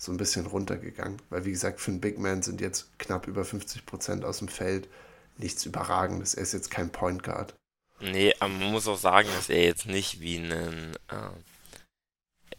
so 0.01 0.11
ein 0.11 0.17
bisschen 0.17 0.47
runtergegangen. 0.47 1.21
Weil 1.29 1.45
wie 1.45 1.51
gesagt, 1.51 1.79
für 1.79 1.91
einen 1.91 2.01
Big 2.01 2.17
Man 2.17 2.41
sind 2.41 2.59
jetzt 2.59 2.97
knapp 2.97 3.27
über 3.27 3.45
50 3.45 3.85
Prozent 3.85 4.25
aus 4.25 4.39
dem 4.39 4.47
Feld 4.47 4.89
nichts 5.37 5.65
Überragendes. 5.65 6.33
Er 6.33 6.43
ist 6.43 6.53
jetzt 6.53 6.71
kein 6.71 6.91
Point 6.91 7.21
Guard. 7.21 7.53
Nee, 7.99 8.33
aber 8.39 8.51
man 8.51 8.71
muss 8.71 8.87
auch 8.87 8.97
sagen, 8.97 9.29
dass 9.35 9.49
er 9.49 9.63
jetzt 9.63 9.85
nicht 9.85 10.19
wie 10.19 10.37
ein 10.37 10.97
äh, 11.09 11.29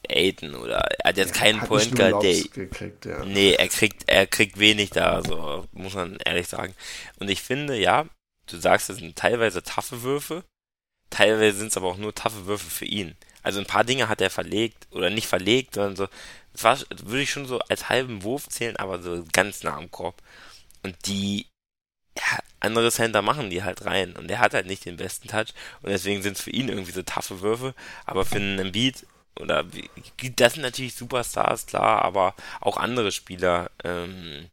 Aiden 0.08 0.54
oder 0.54 0.76
er 0.76 1.08
hat 1.08 1.16
jetzt 1.16 1.34
er 1.34 1.40
keinen 1.40 1.60
hat 1.60 1.68
Point 1.68 1.96
Guard, 1.96 2.22
der 2.22 2.42
gekriegt, 2.42 3.06
ja. 3.06 3.24
Nee, 3.24 3.54
er 3.54 3.68
kriegt 3.68 4.04
er 4.06 4.26
kriegt 4.28 4.60
wenig 4.60 4.90
da, 4.90 5.14
also 5.14 5.66
muss 5.72 5.94
man 5.94 6.18
ehrlich 6.24 6.46
sagen. 6.46 6.74
Und 7.18 7.28
ich 7.28 7.42
finde, 7.42 7.76
ja, 7.76 8.06
du 8.52 8.58
sagst, 8.58 8.90
es 8.90 8.98
sind 8.98 9.16
teilweise 9.16 9.62
taffe 9.62 10.02
Würfe, 10.02 10.44
teilweise 11.10 11.58
sind 11.58 11.68
es 11.68 11.76
aber 11.76 11.88
auch 11.88 11.96
nur 11.96 12.14
taffe 12.14 12.46
Würfe 12.46 12.70
für 12.70 12.84
ihn. 12.84 13.16
Also 13.42 13.58
ein 13.58 13.66
paar 13.66 13.84
Dinge 13.84 14.08
hat 14.08 14.20
er 14.20 14.30
verlegt 14.30 14.86
oder 14.90 15.10
nicht 15.10 15.26
verlegt, 15.26 15.74
sondern 15.74 15.96
so, 15.96 16.08
das 16.52 16.64
war, 16.64 16.78
würde 17.04 17.22
ich 17.22 17.30
schon 17.30 17.46
so 17.46 17.58
als 17.60 17.88
halben 17.88 18.22
Wurf 18.22 18.48
zählen, 18.48 18.76
aber 18.76 19.02
so 19.02 19.24
ganz 19.32 19.62
nah 19.62 19.76
am 19.76 19.90
Korb. 19.90 20.22
Und 20.82 20.96
die, 21.06 21.46
ja, 22.16 22.38
andere 22.60 22.90
Center 22.92 23.22
machen 23.22 23.50
die 23.50 23.64
halt 23.64 23.84
rein 23.84 24.14
und 24.14 24.30
er 24.30 24.38
hat 24.38 24.54
halt 24.54 24.66
nicht 24.66 24.84
den 24.84 24.96
besten 24.96 25.28
Touch 25.28 25.48
und 25.82 25.90
deswegen 25.90 26.22
sind 26.22 26.36
es 26.36 26.42
für 26.42 26.50
ihn 26.50 26.68
irgendwie 26.68 26.92
so 26.92 27.02
taffe 27.02 27.40
Würfe, 27.40 27.74
aber 28.06 28.24
für 28.24 28.36
einen 28.36 28.58
Embiid 28.58 29.06
oder 29.40 29.64
das 30.36 30.54
sind 30.54 30.62
natürlich 30.62 30.94
Superstars, 30.94 31.66
klar, 31.66 32.02
aber 32.02 32.34
auch 32.60 32.76
andere 32.76 33.12
Spieler 33.12 33.70
ähm, 33.82 34.50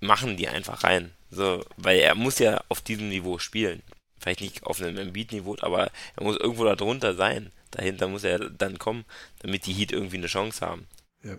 machen 0.00 0.36
die 0.36 0.48
einfach 0.48 0.84
rein. 0.84 1.12
So, 1.30 1.64
weil 1.76 1.98
er 2.00 2.14
muss 2.14 2.38
ja 2.38 2.62
auf 2.68 2.80
diesem 2.80 3.08
Niveau 3.08 3.38
spielen. 3.38 3.82
Vielleicht 4.18 4.40
nicht 4.40 4.64
auf 4.64 4.80
einem 4.80 4.98
Embiid-Niveau, 4.98 5.56
aber 5.60 5.90
er 6.16 6.22
muss 6.24 6.36
irgendwo 6.36 6.64
da 6.64 6.74
drunter 6.74 7.14
sein 7.14 7.52
dahinter 7.70 8.08
muss 8.08 8.24
er 8.24 8.38
dann 8.50 8.78
kommen, 8.78 9.04
damit 9.40 9.66
die 9.66 9.72
Heat 9.72 9.92
irgendwie 9.92 10.16
eine 10.16 10.26
Chance 10.26 10.64
haben. 10.64 10.86
Ja. 11.22 11.36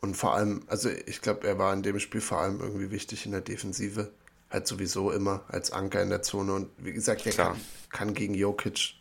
Und 0.00 0.16
vor 0.16 0.34
allem, 0.34 0.62
also 0.66 0.90
ich 0.90 1.22
glaube, 1.22 1.46
er 1.46 1.58
war 1.58 1.72
in 1.72 1.82
dem 1.82 1.98
Spiel 1.98 2.20
vor 2.20 2.38
allem 2.38 2.60
irgendwie 2.60 2.90
wichtig 2.90 3.26
in 3.26 3.32
der 3.32 3.40
Defensive. 3.40 4.12
Halt 4.50 4.66
sowieso 4.66 5.10
immer 5.10 5.44
als 5.48 5.72
Anker 5.72 6.02
in 6.02 6.10
der 6.10 6.22
Zone. 6.22 6.52
Und 6.52 6.70
wie 6.78 6.92
gesagt, 6.92 7.26
er 7.26 7.32
kann, 7.32 7.60
kann, 7.90 8.14
gegen 8.14 8.34
Jokic 8.34 8.94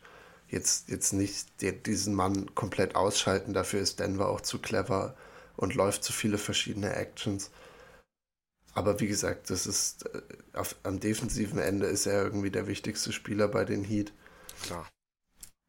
jetzt, 0.48 0.90
jetzt 0.90 1.14
nicht 1.14 1.48
diesen 1.86 2.16
Mann 2.16 2.54
komplett 2.56 2.96
ausschalten. 2.96 3.54
Dafür 3.54 3.82
ist 3.82 4.00
Denver 4.00 4.30
auch 4.30 4.42
zu 4.42 4.60
clever 4.60 5.16
und 5.56 5.76
läuft 5.76 6.04
zu 6.04 6.14
viele 6.14 6.38
verschiedene 6.38 6.96
Actions. 6.96 7.52
Aber 8.76 9.00
wie 9.00 9.08
gesagt, 9.08 9.50
das 9.50 9.66
ist 9.66 10.06
äh, 10.14 10.22
auf, 10.54 10.76
am 10.84 11.00
defensiven 11.00 11.60
Ende 11.60 11.88
ist 11.88 12.06
er 12.06 12.24
irgendwie 12.24 12.52
der 12.52 12.68
wichtigste 12.68 13.12
Spieler 13.12 13.48
bei 13.48 13.66
den 13.66 13.84
Heat. 13.84 14.14
Klar. 14.62 14.88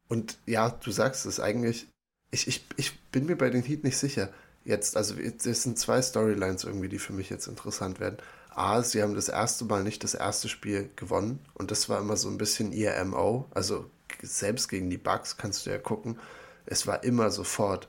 Und 0.09 0.37
ja, 0.45 0.69
du 0.69 0.91
sagst 0.91 1.25
es 1.25 1.39
eigentlich, 1.39 1.87
ich, 2.31 2.47
ich, 2.47 2.65
ich 2.75 2.99
bin 3.09 3.25
mir 3.25 3.37
bei 3.37 3.49
den 3.49 3.63
Heat 3.63 3.83
nicht 3.83 3.97
sicher. 3.97 4.31
Jetzt, 4.65 4.97
also 4.97 5.15
es 5.15 5.63
sind 5.63 5.79
zwei 5.79 6.01
Storylines 6.01 6.65
irgendwie, 6.65 6.89
die 6.89 6.99
für 6.99 7.13
mich 7.13 7.29
jetzt 7.29 7.47
interessant 7.47 8.01
werden. 8.01 8.17
A, 8.49 8.83
sie 8.83 9.01
haben 9.01 9.15
das 9.15 9.29
erste 9.29 9.63
Mal 9.63 9.83
nicht 9.83 10.03
das 10.03 10.13
erste 10.13 10.49
Spiel 10.49 10.89
gewonnen 10.97 11.39
und 11.53 11.71
das 11.71 11.87
war 11.87 11.99
immer 11.99 12.17
so 12.17 12.27
ein 12.27 12.37
bisschen 12.37 12.73
ihr 12.73 13.01
MO. 13.05 13.45
Also 13.51 13.89
selbst 14.21 14.67
gegen 14.67 14.89
die 14.89 14.97
Bugs 14.97 15.37
kannst 15.37 15.65
du 15.65 15.69
ja 15.69 15.77
gucken. 15.77 16.19
Es 16.65 16.87
war 16.87 17.03
immer 17.05 17.31
sofort 17.31 17.87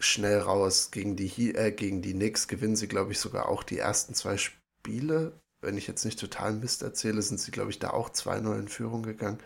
schnell 0.00 0.38
raus 0.40 0.90
gegen 0.90 1.14
die, 1.14 1.54
äh, 1.54 1.70
gegen 1.70 2.02
die 2.02 2.14
Knicks. 2.14 2.48
Gewinnen 2.48 2.76
sie, 2.76 2.88
glaube 2.88 3.12
ich, 3.12 3.18
sogar 3.20 3.48
auch 3.48 3.62
die 3.62 3.78
ersten 3.78 4.14
zwei 4.14 4.36
Spiele. 4.36 5.38
Wenn 5.60 5.76
ich 5.76 5.86
jetzt 5.86 6.04
nicht 6.04 6.18
total 6.18 6.54
Mist 6.54 6.82
erzähle, 6.82 7.22
sind 7.22 7.38
sie, 7.38 7.50
glaube 7.50 7.70
ich, 7.70 7.78
da 7.78 7.90
auch 7.90 8.10
2-0 8.10 8.58
in 8.58 8.68
Führung 8.68 9.02
gegangen 9.02 9.38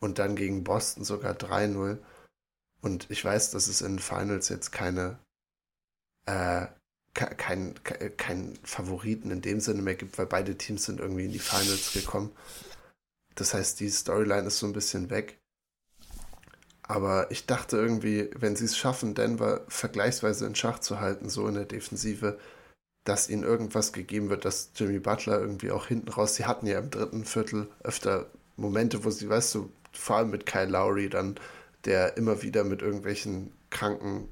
und 0.00 0.18
dann 0.18 0.36
gegen 0.36 0.64
Boston 0.64 1.04
sogar 1.04 1.34
3-0. 1.34 1.98
Und 2.80 3.10
ich 3.10 3.24
weiß, 3.24 3.50
dass 3.50 3.68
es 3.68 3.82
in 3.82 3.98
Finals 3.98 4.48
jetzt 4.48 4.72
keine, 4.72 5.18
äh, 6.26 6.66
kein, 7.12 7.74
kein 8.16 8.58
Favoriten 8.64 9.30
in 9.30 9.42
dem 9.42 9.60
Sinne 9.60 9.82
mehr 9.82 9.94
gibt, 9.94 10.18
weil 10.18 10.26
beide 10.26 10.56
Teams 10.56 10.84
sind 10.84 11.00
irgendwie 11.00 11.26
in 11.26 11.32
die 11.32 11.38
Finals 11.38 11.92
gekommen. 11.92 12.32
Das 13.34 13.54
heißt, 13.54 13.80
die 13.80 13.90
Storyline 13.90 14.46
ist 14.46 14.58
so 14.58 14.66
ein 14.66 14.72
bisschen 14.72 15.10
weg. 15.10 15.38
Aber 16.86 17.30
ich 17.30 17.46
dachte 17.46 17.78
irgendwie, 17.78 18.30
wenn 18.38 18.56
sie 18.56 18.66
es 18.66 18.76
schaffen, 18.76 19.14
Denver 19.14 19.62
vergleichsweise 19.68 20.46
in 20.46 20.54
Schach 20.54 20.78
zu 20.78 21.00
halten, 21.00 21.30
so 21.30 21.48
in 21.48 21.54
der 21.54 21.64
Defensive, 21.64 22.38
dass 23.04 23.28
ihnen 23.28 23.42
irgendwas 23.42 23.92
gegeben 23.92 24.28
wird, 24.28 24.44
dass 24.44 24.70
Jimmy 24.74 24.98
Butler 24.98 25.40
irgendwie 25.40 25.70
auch 25.70 25.86
hinten 25.86 26.08
raus, 26.10 26.34
sie 26.34 26.44
hatten 26.44 26.66
ja 26.66 26.78
im 26.78 26.90
dritten 26.90 27.24
Viertel 27.24 27.68
öfter 27.82 28.26
Momente, 28.56 29.04
wo 29.04 29.10
sie, 29.10 29.28
weißt 29.28 29.54
du, 29.54 29.70
vor 29.92 30.16
allem 30.16 30.30
mit 30.30 30.46
Kyle 30.46 30.66
Lowry 30.70 31.08
dann, 31.08 31.36
der 31.84 32.16
immer 32.16 32.42
wieder 32.42 32.64
mit 32.64 32.82
irgendwelchen 32.82 33.52
kranken, 33.70 34.28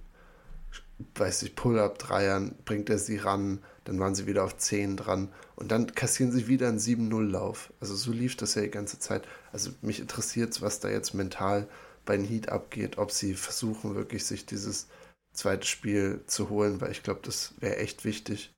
weiß 1.15 1.43
ich, 1.43 1.55
Pull-Up-Dreiern 1.55 2.55
bringt 2.65 2.91
er 2.91 2.99
sie 2.99 3.17
ran, 3.17 3.61
dann 3.85 3.99
waren 3.99 4.15
sie 4.15 4.27
wieder 4.27 4.45
auf 4.45 4.57
10 4.57 4.97
dran 4.97 5.29
und 5.57 5.73
dann 5.73 5.95
kassieren 5.95 6.33
sie 6.33 6.49
wieder 6.49 6.69
einen 6.69 6.79
7-0-Lauf. 6.79 7.73
Also 7.81 7.95
so 7.95 8.13
lief 8.13 8.37
das 8.37 8.55
ja 8.55 8.63
die 8.63 8.71
ganze 8.71 8.99
Zeit. 8.99 9.27
Also 9.53 9.71
mich 9.81 10.01
interessiert 10.01 10.61
was 10.63 10.81
da 10.81 10.89
jetzt 10.89 11.15
mental 11.15 11.67
bei 12.05 12.17
den 12.17 12.27
Heat 12.27 12.49
abgeht, 12.49 12.99
ob 12.99 13.11
sie 13.11 13.35
versuchen 13.35 13.95
wirklich 13.95 14.25
sich 14.25 14.47
dieses 14.47 14.89
zweites 15.33 15.69
Spiel 15.69 16.23
zu 16.27 16.51
holen, 16.51 16.81
weil 16.81 16.93
ich 16.93 17.03
glaube, 17.03 17.21
das 17.23 17.55
wäre 17.59 17.77
echt 17.77 18.05
wichtig. 18.05 18.53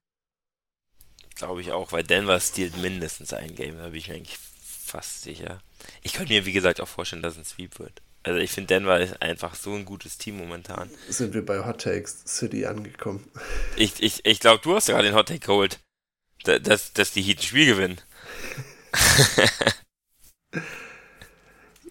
Glaube 1.37 1.61
ich 1.61 1.73
auch, 1.73 1.93
weil 1.93 2.05
Denver 2.05 2.39
stiehlt 2.41 2.77
mindestens 2.77 3.33
ein 3.33 3.55
Game, 3.55 3.79
da 3.79 3.89
bin 3.89 3.95
ich 3.95 4.09
mir 4.09 4.15
eigentlich 4.17 4.39
fast 4.39 5.23
sicher. 5.23 5.61
Ich 6.03 6.13
könnte 6.13 6.33
mir, 6.33 6.47
wie 6.47 6.53
gesagt, 6.53 6.81
auch 6.81 6.89
vorstellen, 6.89 7.23
dass 7.23 7.35
es 7.35 7.39
ein 7.39 7.45
Sweep 7.45 7.79
wird. 7.79 8.03
Also 8.23 8.39
ich 8.39 8.51
finde, 8.51 8.69
Denver 8.69 8.99
ist 9.01 9.21
einfach 9.21 9.55
so 9.55 9.75
ein 9.75 9.85
gutes 9.85 10.17
Team 10.17 10.39
momentan. 10.39 10.91
Sind 11.09 11.35
wir 11.35 11.45
bei 11.45 11.65
Hot 11.65 11.83
Takes 11.83 12.23
City 12.27 12.67
angekommen? 12.67 13.29
Ich, 13.77 14.01
ich, 14.01 14.25
ich 14.25 14.39
glaube, 14.39 14.61
du 14.63 14.77
hast 14.77 14.87
gerade 14.87 15.03
den 15.03 15.17
Hot 15.17 15.27
Take 15.27 15.41
geholt, 15.41 15.81
dass, 16.45 16.93
dass 16.93 17.11
die 17.11 17.23
Heat 17.23 17.41
ein 17.41 17.43
Spiel 17.43 17.67
gewinnen. 17.67 18.01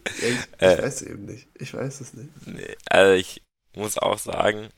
ich, 0.05 0.21
ich 0.21 0.61
äh, 0.61 0.81
weiß 0.81 1.01
eben 1.03 1.25
nicht. 1.25 1.47
Ich 1.55 1.73
weiß 1.73 2.01
es 2.01 2.13
nicht. 2.13 2.29
Nee, 2.47 2.75
also 2.89 3.13
ich 3.13 3.41
muss 3.75 3.97
auch 3.97 4.17
sagen, 4.17 4.69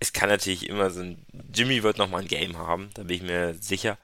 es 0.00 0.12
kann 0.12 0.28
natürlich 0.28 0.68
immer 0.68 0.90
so 0.90 1.00
ein. 1.00 1.24
Jimmy 1.52 1.82
wird 1.82 1.98
nochmal 1.98 2.22
ein 2.22 2.28
Game 2.28 2.58
haben, 2.58 2.90
da 2.94 3.02
bin 3.02 3.16
ich 3.16 3.22
mir 3.22 3.54
sicher. 3.54 3.98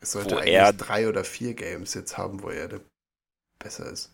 Es 0.00 0.12
sollte 0.12 0.38
eigentlich 0.38 0.54
er, 0.54 0.72
drei 0.72 1.08
oder 1.08 1.24
vier 1.24 1.54
Games 1.54 1.94
jetzt 1.94 2.16
haben, 2.16 2.42
wo 2.42 2.50
er 2.50 2.80
besser 3.58 3.90
ist. 3.90 4.12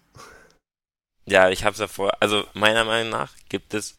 Ja, 1.27 1.51
ich 1.51 1.65
hab's 1.65 1.79
ja 1.79 1.89
vor. 1.89 2.23
Also 2.23 2.47
meiner 2.55 2.85
Meinung 2.85 3.11
nach 3.11 3.35
gibt 3.49 3.75
es 3.75 3.97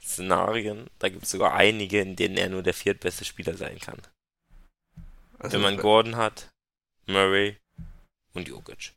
Szenarien, 0.00 0.88
da 0.98 1.08
gibt 1.08 1.24
es 1.24 1.30
sogar 1.30 1.54
einige, 1.54 2.00
in 2.00 2.16
denen 2.16 2.36
er 2.36 2.48
nur 2.48 2.62
der 2.62 2.74
viertbeste 2.74 3.24
Spieler 3.24 3.56
sein 3.56 3.78
kann. 3.78 4.00
Also, 5.38 5.54
Wenn 5.54 5.62
man 5.62 5.76
Gordon 5.76 6.16
hat, 6.16 6.50
Murray 7.06 7.58
und 8.32 8.48
Jokic. 8.48 8.92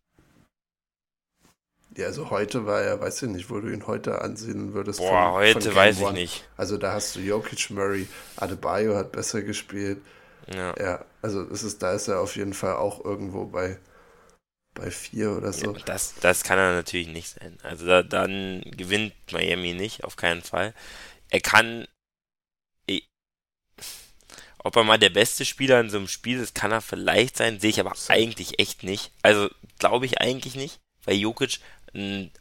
Ja, 1.98 2.06
also 2.06 2.30
heute 2.30 2.66
war 2.66 2.82
er, 2.82 3.02
weiß 3.02 3.24
ich 3.24 3.30
nicht, 3.30 3.50
wo 3.50 3.60
du 3.60 3.68
ihn 3.68 3.86
heute 3.86 4.22
ansehen 4.22 4.74
würdest. 4.74 5.00
Boah, 5.00 5.32
von, 5.32 5.34
heute 5.34 5.62
von 5.62 5.76
weiß 5.76 6.00
ich 6.00 6.12
nicht. 6.12 6.50
Also 6.56 6.78
da 6.78 6.94
hast 6.94 7.16
du 7.16 7.20
Jokic, 7.20 7.70
Murray, 7.70 8.08
Adebayo 8.38 8.96
hat 8.96 9.12
besser 9.12 9.42
gespielt. 9.42 10.02
Ja. 10.48 10.74
ja 10.80 11.06
also 11.22 11.42
es 11.42 11.64
ist, 11.64 11.84
da 11.84 11.94
ist 11.94 12.08
er 12.08 12.22
auf 12.22 12.36
jeden 12.36 12.54
Fall 12.54 12.76
auch 12.76 13.04
irgendwo 13.04 13.46
bei, 13.46 13.78
bei 14.74 14.89
vier 14.89 15.32
oder 15.32 15.52
so. 15.52 15.74
Ja, 15.74 15.80
das, 15.86 16.16
das 16.22 16.44
kann 16.44 16.58
er 16.58 16.74
natürlich 16.74 17.10
nicht 17.10 17.30
sein. 17.30 17.58
Also 17.62 17.86
da, 17.86 18.04
dann 18.04 18.62
gewinnt 18.66 19.14
Miami 19.32 19.74
nicht, 19.74 20.06
auf 20.06 20.16
keinen 20.16 20.42
Fall. 20.42 20.74
Er 21.30 21.42
kann. 21.42 21.88
Ob 24.64 24.76
er 24.76 24.84
mal 24.84 25.00
der 25.00 25.10
beste 25.10 25.44
Spieler 25.44 25.80
in 25.80 25.89
so 25.89 25.98
einem 25.98 26.08
Spiel 26.08 26.39
ist, 26.39 26.54
kann 26.54 26.72
er 26.72 26.82
vielleicht 26.82 27.36
sein, 27.36 27.60
sehe 27.60 27.72
ich 27.72 27.80
aber 27.80 27.94
eigentlich 28.10 28.60
echt 28.60 28.84
nicht. 28.84 29.12
Also 29.24 29.50
glaube 29.80 30.06
ich 30.06 30.22
eigentlich 30.22 30.56
nicht, 30.56 30.80
weil 31.04 31.16
Jokic 31.16 31.60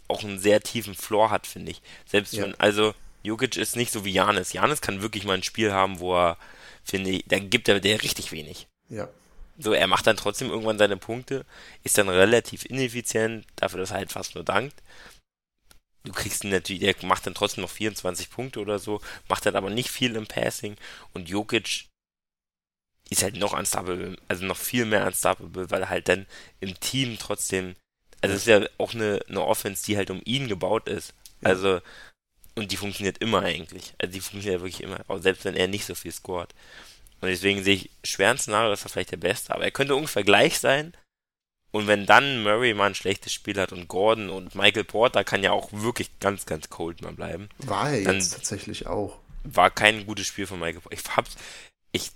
auch 0.08 0.22
einen 0.22 0.38
sehr 0.38 0.60
tiefen 0.60 0.94
Floor 0.94 1.30
hat, 1.30 1.46
finde 1.46 1.72
ich. 1.72 1.82
Selbst 2.06 2.34
ja. 2.34 2.44
wenn, 2.44 2.54
also 2.60 2.94
Jokic 3.22 3.56
ist 3.56 3.76
nicht 3.76 3.92
so 3.92 4.04
wie 4.04 4.12
Janis. 4.12 4.52
Janis 4.52 4.80
kann 4.80 5.02
wirklich 5.02 5.24
mal 5.24 5.34
ein 5.34 5.42
Spiel 5.42 5.72
haben, 5.72 5.98
wo 5.98 6.14
er, 6.16 6.38
finde 6.84 7.10
ich, 7.10 7.24
da 7.26 7.38
gibt 7.38 7.68
er 7.68 7.80
der 7.80 8.02
richtig 8.02 8.32
wenig. 8.32 8.68
Ja. 8.88 9.08
So, 9.58 9.72
er 9.72 9.86
macht 9.86 10.06
dann 10.06 10.16
trotzdem 10.16 10.48
irgendwann 10.48 10.78
seine 10.78 10.96
Punkte, 10.96 11.44
ist 11.84 11.98
dann 11.98 12.08
relativ 12.08 12.64
ineffizient, 12.64 13.46
dafür, 13.56 13.80
dass 13.80 13.90
er 13.90 13.98
halt 13.98 14.12
fast 14.12 14.34
nur 14.34 14.44
dankt. 14.44 14.74
Du 16.04 16.12
kriegst 16.12 16.44
ihn 16.44 16.50
natürlich, 16.50 16.80
der 16.80 16.94
macht 17.06 17.26
dann 17.26 17.34
trotzdem 17.34 17.62
noch 17.62 17.70
24 17.70 18.30
Punkte 18.30 18.60
oder 18.60 18.78
so, 18.78 19.02
macht 19.28 19.44
dann 19.44 19.56
aber 19.56 19.68
nicht 19.68 19.90
viel 19.90 20.16
im 20.16 20.26
Passing 20.26 20.76
und 21.12 21.28
Jokic 21.28 21.88
ist 23.10 23.22
halt 23.22 23.36
noch 23.36 23.52
unstoppable, 23.52 24.16
also 24.28 24.46
noch 24.46 24.56
viel 24.56 24.86
mehr 24.86 25.06
unstoppable, 25.06 25.70
weil 25.70 25.82
er 25.82 25.90
halt 25.90 26.08
dann 26.08 26.26
im 26.60 26.78
Team 26.80 27.18
trotzdem 27.18 27.74
also 28.20 28.34
es 28.34 28.42
ist 28.42 28.46
ja 28.46 28.66
auch 28.78 28.94
eine, 28.94 29.20
eine 29.28 29.42
Offense, 29.42 29.84
die 29.84 29.96
halt 29.96 30.10
um 30.10 30.20
ihn 30.24 30.48
gebaut 30.48 30.88
ist. 30.88 31.14
Ja. 31.40 31.50
Also, 31.50 31.80
und 32.54 32.72
die 32.72 32.76
funktioniert 32.76 33.18
immer 33.18 33.42
eigentlich. 33.42 33.94
Also 33.98 34.12
die 34.12 34.20
funktioniert 34.20 34.60
wirklich 34.60 34.82
immer, 34.82 35.00
auch 35.08 35.18
selbst 35.18 35.44
wenn 35.44 35.56
er 35.56 35.68
nicht 35.68 35.86
so 35.86 35.94
viel 35.94 36.12
scoret. 36.12 36.54
Und 37.20 37.28
deswegen 37.28 37.62
sehe 37.62 37.74
ich 37.74 37.90
schwer 38.02 38.30
ein 38.30 38.38
Szenario, 38.38 38.70
das 38.70 38.84
war 38.84 38.90
vielleicht 38.90 39.12
der 39.12 39.18
beste, 39.18 39.54
aber 39.54 39.64
er 39.64 39.70
könnte 39.70 39.94
ungefähr 39.94 40.24
gleich 40.24 40.58
sein. 40.58 40.94
Und 41.72 41.86
wenn 41.86 42.06
dann 42.06 42.42
Murray 42.42 42.74
mal 42.74 42.86
ein 42.86 42.94
schlechtes 42.94 43.32
Spiel 43.32 43.58
hat 43.60 43.72
und 43.72 43.86
Gordon 43.86 44.28
und 44.28 44.54
Michael 44.54 44.84
Porter 44.84 45.22
kann 45.22 45.44
ja 45.44 45.52
auch 45.52 45.68
wirklich 45.72 46.18
ganz, 46.18 46.44
ganz 46.44 46.68
cold 46.68 47.00
mal 47.02 47.12
bleiben. 47.12 47.48
War 47.58 47.90
er 47.90 48.00
jetzt 48.00 48.32
tatsächlich 48.32 48.86
auch. 48.86 49.18
War 49.44 49.70
kein 49.70 50.04
gutes 50.04 50.26
Spiel 50.26 50.46
von 50.46 50.58
Michael 50.58 50.80
Porter. 50.80 50.96
Ich 50.96 51.16
hab's, 51.16 51.36
ich 51.92 52.10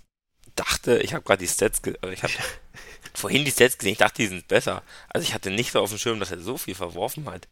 dachte, 0.55 0.99
ich 0.99 1.13
habe 1.13 1.23
gerade 1.23 1.39
die 1.39 1.47
Stats, 1.47 1.81
also 2.01 2.11
ich 2.11 2.23
habe 2.23 2.33
vorhin 3.13 3.45
die 3.45 3.51
Stats 3.51 3.77
gesehen, 3.77 3.93
ich 3.93 3.97
dachte, 3.97 4.21
die 4.21 4.27
sind 4.27 4.47
besser. 4.47 4.83
Also 5.09 5.25
ich 5.25 5.33
hatte 5.33 5.51
nicht 5.51 5.71
so 5.71 5.79
auf 5.79 5.89
dem 5.89 5.99
Schirm, 5.99 6.19
dass 6.19 6.31
er 6.31 6.39
so 6.39 6.57
viel 6.57 6.75
verworfen 6.75 7.29
hat. 7.29 7.47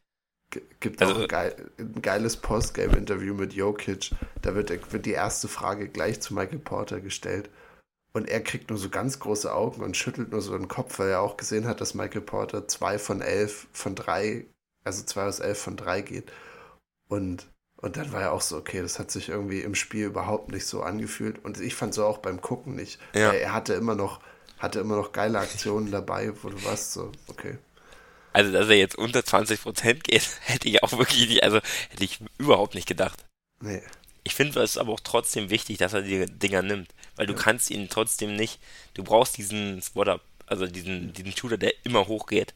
Gibt 0.80 1.02
also, 1.02 1.16
auch 1.16 1.22
ein, 1.22 1.28
geil, 1.28 1.72
ein 1.80 2.02
geiles 2.02 2.38
Postgame-Interview 2.38 3.34
mit 3.34 3.54
Jokic. 3.54 4.12
Da 4.42 4.56
wird, 4.56 4.70
wird 4.92 5.06
die 5.06 5.12
erste 5.12 5.48
Frage 5.48 5.90
gleich 5.90 6.22
zu 6.22 6.34
Michael 6.34 6.60
Porter 6.60 7.00
gestellt. 7.00 7.50
Und 8.14 8.30
er 8.30 8.42
kriegt 8.42 8.70
nur 8.70 8.78
so 8.78 8.90
ganz 8.90 9.20
große 9.20 9.52
Augen 9.52 9.82
und 9.82 9.98
schüttelt 9.98 10.32
nur 10.32 10.42
so 10.42 10.56
den 10.56 10.68
Kopf, 10.68 11.00
weil 11.00 11.10
er 11.10 11.22
auch 11.22 11.36
gesehen 11.36 11.68
hat, 11.68 11.82
dass 11.82 11.96
Michael 11.96 12.22
Porter 12.22 12.68
zwei 12.68 13.00
von 13.00 13.22
elf 13.22 13.68
von 13.74 13.96
drei, 13.96 14.46
also 14.84 15.04
zwei 15.04 15.24
aus 15.24 15.40
elf 15.40 15.58
von 15.58 15.76
drei 15.76 16.02
geht. 16.02 16.32
Und, 17.08 17.48
und 17.78 17.98
dann 17.98 18.12
war 18.12 18.22
er 18.22 18.32
auch 18.34 18.42
so, 18.42 18.58
okay, 18.58 18.82
das 18.82 19.00
hat 19.00 19.10
sich 19.10 19.30
irgendwie 19.30 19.62
im 19.62 19.74
Spiel 19.74 20.06
überhaupt 20.06 20.52
nicht 20.52 20.68
so 20.68 20.84
angefühlt. 20.84 21.44
Und 21.44 21.60
ich 21.60 21.74
fand 21.74 21.96
so 21.96 22.06
auch 22.06 22.20
beim 22.20 22.40
Gucken 22.40 22.76
nicht. 22.76 23.00
Ja. 23.16 23.32
Er 23.32 23.52
hatte 23.52 23.74
immer 23.74 23.96
noch 23.96 24.22
hatte 24.64 24.80
immer 24.80 24.96
noch 24.96 25.12
geile 25.12 25.40
Aktionen 25.40 25.92
dabei, 25.92 26.32
wo 26.42 26.50
du 26.50 26.64
warst 26.64 26.94
so, 26.94 27.12
okay. 27.28 27.58
Also, 28.32 28.52
dass 28.52 28.70
er 28.70 28.78
jetzt 28.78 28.98
unter 28.98 29.20
20% 29.20 29.94
geht, 29.96 30.28
hätte 30.42 30.70
ich 30.70 30.82
auch 30.82 30.94
wirklich 30.94 31.28
nicht, 31.28 31.44
also 31.44 31.60
hätte 31.90 32.04
ich 32.04 32.20
überhaupt 32.38 32.74
nicht 32.74 32.88
gedacht. 32.88 33.26
Nee. 33.62 33.84
Ich 34.24 34.36
finde 34.36 34.62
es 34.62 34.78
aber 34.78 34.94
auch 34.94 35.02
trotzdem 35.02 35.50
wichtig, 35.50 35.78
dass 35.80 35.92
er 35.92 36.02
die 36.02 36.26
Dinger 36.28 36.62
nimmt, 36.62 36.96
weil 37.18 37.28
du 37.28 37.36
kannst 37.36 37.70
ihn 37.72 37.90
trotzdem 37.90 38.38
nicht, 38.38 38.60
du 38.94 39.04
brauchst 39.04 39.38
diesen 39.38 39.82
Spotter, 39.82 40.22
also 40.46 40.66
diesen, 40.66 41.12
diesen 41.12 41.36
Shooter, 41.36 41.58
der 41.58 41.74
immer 41.86 42.08
hochgeht. 42.08 42.56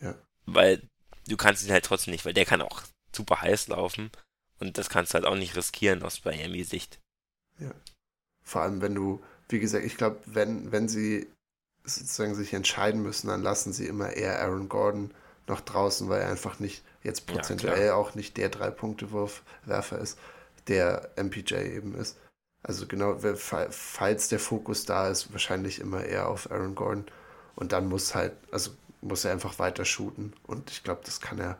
Ja. 0.00 0.14
Weil 0.46 0.80
du 1.26 1.36
kannst 1.36 1.64
ihn 1.64 1.72
halt 1.72 1.84
trotzdem 1.84 2.12
nicht, 2.12 2.24
weil 2.24 2.34
der 2.34 2.44
kann 2.44 2.62
auch 2.62 2.82
super 3.10 3.42
heiß 3.42 3.66
laufen 3.66 4.12
und 4.60 4.78
das 4.78 4.88
kannst 4.88 5.12
du 5.12 5.14
halt 5.14 5.26
auch 5.26 5.34
nicht 5.34 5.56
riskieren 5.56 6.04
aus 6.04 6.24
Miami-Sicht. 6.24 7.00
Ja. 7.58 7.74
Vor 8.44 8.62
allem, 8.62 8.80
wenn 8.80 8.94
du, 8.94 9.24
wie 9.52 9.60
gesagt, 9.60 9.84
ich 9.84 9.96
glaube, 9.96 10.18
wenn, 10.26 10.72
wenn 10.72 10.88
sie 10.88 11.26
sozusagen 11.84 12.34
sich 12.34 12.52
entscheiden 12.54 13.02
müssen, 13.02 13.28
dann 13.28 13.42
lassen 13.42 13.72
sie 13.72 13.86
immer 13.86 14.12
eher 14.12 14.40
Aaron 14.40 14.68
Gordon 14.68 15.12
noch 15.46 15.60
draußen, 15.60 16.08
weil 16.08 16.22
er 16.22 16.30
einfach 16.30 16.58
nicht 16.58 16.82
jetzt 17.02 17.26
prozentuell 17.26 17.86
ja, 17.86 17.94
auch 17.94 18.14
nicht 18.14 18.36
der 18.36 18.48
Drei-Punkte-Wurfwerfer 18.48 19.98
ist, 19.98 20.18
der 20.68 21.10
MPJ 21.16 21.54
eben 21.54 21.94
ist. 21.94 22.16
Also 22.62 22.86
genau, 22.86 23.18
falls 23.70 24.28
der 24.28 24.38
Fokus 24.38 24.84
da 24.84 25.08
ist, 25.08 25.32
wahrscheinlich 25.32 25.80
immer 25.80 26.04
eher 26.04 26.28
auf 26.28 26.50
Aaron 26.50 26.76
Gordon. 26.76 27.06
Und 27.56 27.72
dann 27.72 27.88
muss 27.88 28.14
halt, 28.14 28.34
also 28.52 28.70
muss 29.00 29.24
er 29.24 29.32
einfach 29.32 29.58
weiter 29.58 29.84
shooten. 29.84 30.32
Und 30.44 30.70
ich 30.70 30.84
glaube, 30.84 31.02
das 31.04 31.20
kann 31.20 31.38
er, 31.38 31.58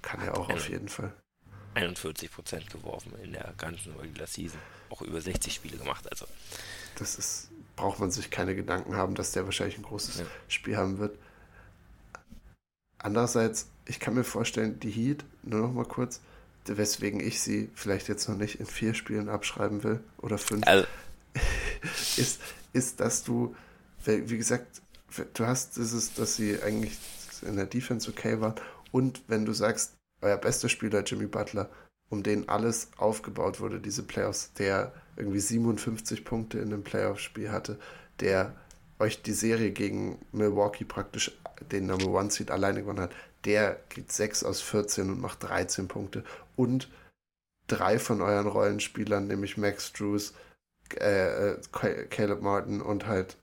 kann 0.00 0.20
er 0.22 0.38
auch 0.38 0.48
auf 0.48 0.68
jeden 0.68 0.88
Fall. 0.88 1.12
41% 1.74 2.70
geworfen 2.70 3.12
in 3.20 3.32
der 3.32 3.52
ganzen 3.58 3.94
Regular 3.96 4.28
Season. 4.28 4.60
Auch 4.90 5.02
über 5.02 5.20
60 5.20 5.52
Spiele 5.52 5.76
gemacht, 5.76 6.08
also 6.08 6.26
das 6.96 7.16
ist, 7.16 7.48
braucht 7.76 8.00
man 8.00 8.10
sich 8.10 8.30
keine 8.30 8.54
Gedanken 8.54 8.96
haben, 8.96 9.14
dass 9.14 9.32
der 9.32 9.44
wahrscheinlich 9.44 9.78
ein 9.78 9.84
großes 9.84 10.20
ja. 10.20 10.26
Spiel 10.48 10.76
haben 10.76 10.98
wird. 10.98 11.18
Andererseits, 12.98 13.66
ich 13.86 14.00
kann 14.00 14.14
mir 14.14 14.24
vorstellen, 14.24 14.80
die 14.80 14.90
Heat, 14.90 15.24
nur 15.42 15.60
noch 15.60 15.72
mal 15.72 15.84
kurz, 15.84 16.20
weswegen 16.66 17.20
ich 17.20 17.40
sie 17.40 17.70
vielleicht 17.74 18.08
jetzt 18.08 18.28
noch 18.28 18.36
nicht 18.36 18.60
in 18.60 18.66
vier 18.66 18.94
Spielen 18.94 19.28
abschreiben 19.28 19.82
will 19.84 20.00
oder 20.18 20.38
fünf, 20.38 20.66
also. 20.66 20.86
ist, 22.16 22.40
ist, 22.72 23.00
dass 23.00 23.22
du, 23.22 23.54
wie 24.06 24.38
gesagt, 24.38 24.80
du 25.34 25.46
hast 25.46 25.76
dieses, 25.76 26.14
dass 26.14 26.36
sie 26.36 26.62
eigentlich 26.62 26.96
in 27.42 27.56
der 27.56 27.66
Defense 27.66 28.08
okay 28.10 28.40
waren 28.40 28.54
und 28.92 29.22
wenn 29.28 29.44
du 29.44 29.52
sagst, 29.52 29.94
euer 30.22 30.36
bester 30.38 30.68
Spieler 30.68 31.02
Jimmy 31.02 31.26
Butler, 31.26 31.68
um 32.14 32.22
den 32.22 32.48
alles 32.48 32.88
aufgebaut 32.96 33.60
wurde, 33.60 33.80
diese 33.80 34.04
Playoffs, 34.04 34.52
der 34.54 34.92
irgendwie 35.16 35.40
57 35.40 36.24
Punkte 36.24 36.58
in 36.58 36.72
einem 36.72 36.84
Playoff-Spiel 36.84 37.50
hatte, 37.50 37.78
der 38.20 38.54
euch 39.00 39.22
die 39.22 39.32
Serie 39.32 39.72
gegen 39.72 40.18
Milwaukee 40.30 40.84
praktisch 40.84 41.36
den 41.72 41.86
Number 41.86 42.06
One 42.06 42.30
Seed 42.30 42.52
alleine 42.52 42.82
gewonnen 42.82 43.00
hat, 43.00 43.14
der 43.44 43.80
geht 43.88 44.12
6 44.12 44.44
aus 44.44 44.60
14 44.60 45.10
und 45.10 45.20
macht 45.20 45.42
13 45.42 45.88
Punkte. 45.88 46.22
Und 46.54 46.88
drei 47.66 47.98
von 47.98 48.22
euren 48.22 48.46
Rollenspielern, 48.46 49.26
nämlich 49.26 49.56
Max 49.56 49.92
Drews, 49.92 50.34
äh, 50.96 51.50
äh 51.50 51.60
Caleb 52.10 52.42
Martin 52.42 52.80
und 52.80 53.06
halt 53.06 53.36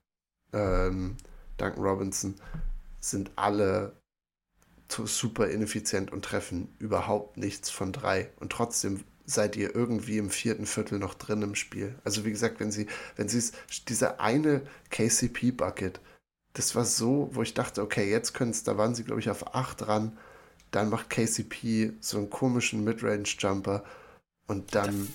ähm, 0.53 1.17
Duncan 1.57 1.83
Robinson, 1.83 2.35
sind 3.01 3.31
alle 3.35 3.93
super 4.91 5.47
ineffizient 5.47 6.11
und 6.11 6.25
treffen 6.25 6.69
überhaupt 6.79 7.37
nichts 7.37 7.69
von 7.69 7.91
drei. 7.91 8.29
Und 8.39 8.51
trotzdem 8.51 9.03
seid 9.25 9.55
ihr 9.55 9.75
irgendwie 9.75 10.17
im 10.17 10.29
vierten 10.29 10.65
Viertel 10.65 10.99
noch 10.99 11.13
drin 11.13 11.41
im 11.41 11.55
Spiel. 11.55 11.95
Also 12.03 12.25
wie 12.25 12.31
gesagt, 12.31 12.59
wenn 12.59 12.71
sie, 12.71 12.87
wenn 13.15 13.29
sie 13.29 13.37
es, 13.37 13.53
diese 13.87 14.19
eine 14.19 14.61
KCP-Bucket, 14.89 15.99
das 16.53 16.75
war 16.75 16.85
so, 16.85 17.29
wo 17.31 17.41
ich 17.41 17.53
dachte, 17.53 17.81
okay, 17.81 18.09
jetzt 18.09 18.33
können 18.33 18.51
es, 18.51 18.63
da 18.63 18.77
waren 18.77 18.95
sie, 18.95 19.03
glaube 19.03 19.21
ich, 19.21 19.29
auf 19.29 19.55
8 19.55 19.81
dran. 19.81 20.17
Dann 20.71 20.89
macht 20.89 21.09
KCP 21.09 21.93
so 22.01 22.17
einen 22.17 22.29
komischen 22.29 22.83
Midrange-Jumper 22.83 23.83
Und 24.47 24.75
dann 24.75 25.07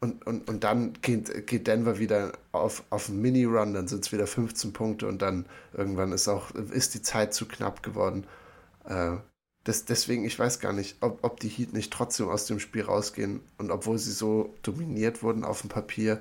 und, 0.00 0.26
und, 0.26 0.48
und 0.48 0.64
dann 0.64 0.94
geht, 1.02 1.46
geht 1.46 1.66
Denver 1.66 1.98
wieder 1.98 2.32
auf, 2.52 2.84
auf 2.88 3.10
einen 3.10 3.20
Mini-Run, 3.20 3.74
dann 3.74 3.86
sind 3.86 4.04
es 4.04 4.12
wieder 4.12 4.26
15 4.26 4.72
Punkte 4.72 5.06
und 5.06 5.20
dann 5.20 5.44
irgendwann 5.74 6.12
ist 6.12 6.26
auch 6.26 6.50
ist 6.52 6.94
die 6.94 7.02
Zeit 7.02 7.34
zu 7.34 7.46
knapp 7.46 7.82
geworden. 7.82 8.26
Äh, 8.90 9.18
das, 9.64 9.84
deswegen, 9.84 10.24
ich 10.24 10.38
weiß 10.38 10.60
gar 10.60 10.72
nicht, 10.72 10.96
ob, 11.00 11.22
ob 11.22 11.40
die 11.40 11.48
Heat 11.48 11.72
nicht 11.72 11.92
trotzdem 11.92 12.28
aus 12.28 12.46
dem 12.46 12.60
Spiel 12.60 12.82
rausgehen 12.82 13.40
und 13.58 13.70
obwohl 13.70 13.98
sie 13.98 14.12
so 14.12 14.54
dominiert 14.62 15.22
wurden 15.22 15.44
auf 15.44 15.60
dem 15.60 15.70
Papier, 15.70 16.20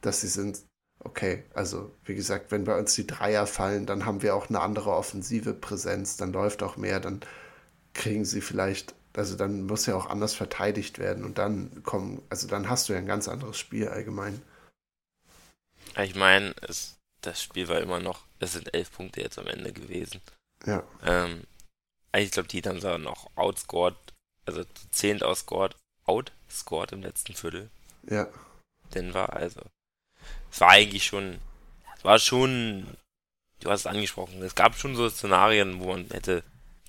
dass 0.00 0.20
sie 0.20 0.28
sind, 0.28 0.60
okay, 1.00 1.44
also 1.54 1.92
wie 2.04 2.14
gesagt, 2.14 2.50
wenn 2.50 2.64
bei 2.64 2.78
uns 2.78 2.94
die 2.94 3.06
Dreier 3.06 3.46
fallen, 3.46 3.86
dann 3.86 4.04
haben 4.04 4.22
wir 4.22 4.34
auch 4.34 4.48
eine 4.48 4.60
andere 4.60 4.90
offensive 4.90 5.54
Präsenz, 5.54 6.16
dann 6.16 6.32
läuft 6.32 6.62
auch 6.62 6.76
mehr, 6.76 7.00
dann 7.00 7.20
kriegen 7.94 8.24
sie 8.24 8.40
vielleicht 8.40 8.94
also 9.16 9.34
dann 9.34 9.62
muss 9.62 9.86
ja 9.86 9.96
auch 9.96 10.06
anders 10.06 10.34
verteidigt 10.34 10.98
werden 10.98 11.24
und 11.24 11.38
dann 11.38 11.82
kommen, 11.82 12.22
also 12.28 12.46
dann 12.46 12.68
hast 12.68 12.88
du 12.88 12.92
ja 12.92 12.98
ein 12.98 13.06
ganz 13.06 13.28
anderes 13.28 13.58
Spiel 13.58 13.88
allgemein. 13.88 14.42
Ich 16.02 16.14
meine, 16.14 16.54
das 17.22 17.42
Spiel 17.42 17.68
war 17.68 17.80
immer 17.80 18.00
noch, 18.00 18.26
es 18.38 18.52
sind 18.52 18.74
elf 18.74 18.92
Punkte 18.92 19.22
jetzt 19.22 19.38
am 19.38 19.46
Ende 19.46 19.72
gewesen. 19.72 20.20
Ja. 20.66 20.82
Ähm, 21.02 21.44
ich 22.24 22.30
glaube, 22.30 22.48
die 22.48 22.62
haben 22.62 22.80
sie 22.80 22.98
noch 22.98 23.30
outscored, 23.36 23.96
also 24.44 24.64
zehnt 24.90 25.22
outscored, 25.22 25.76
outscored 26.04 26.92
im 26.92 27.02
letzten 27.02 27.34
Viertel. 27.34 27.70
Ja. 28.08 28.28
Denver, 28.94 29.32
also. 29.32 29.60
Es 30.50 30.60
war 30.60 30.70
eigentlich 30.70 31.04
schon, 31.04 31.38
es 31.96 32.04
war 32.04 32.18
schon, 32.18 32.96
du 33.60 33.70
hast 33.70 33.80
es 33.80 33.86
angesprochen, 33.86 34.42
es 34.42 34.54
gab 34.54 34.76
schon 34.76 34.96
so 34.96 35.08
Szenarien, 35.08 35.80
wo 35.80 35.92
man 35.92 36.08
hätte 36.10 36.42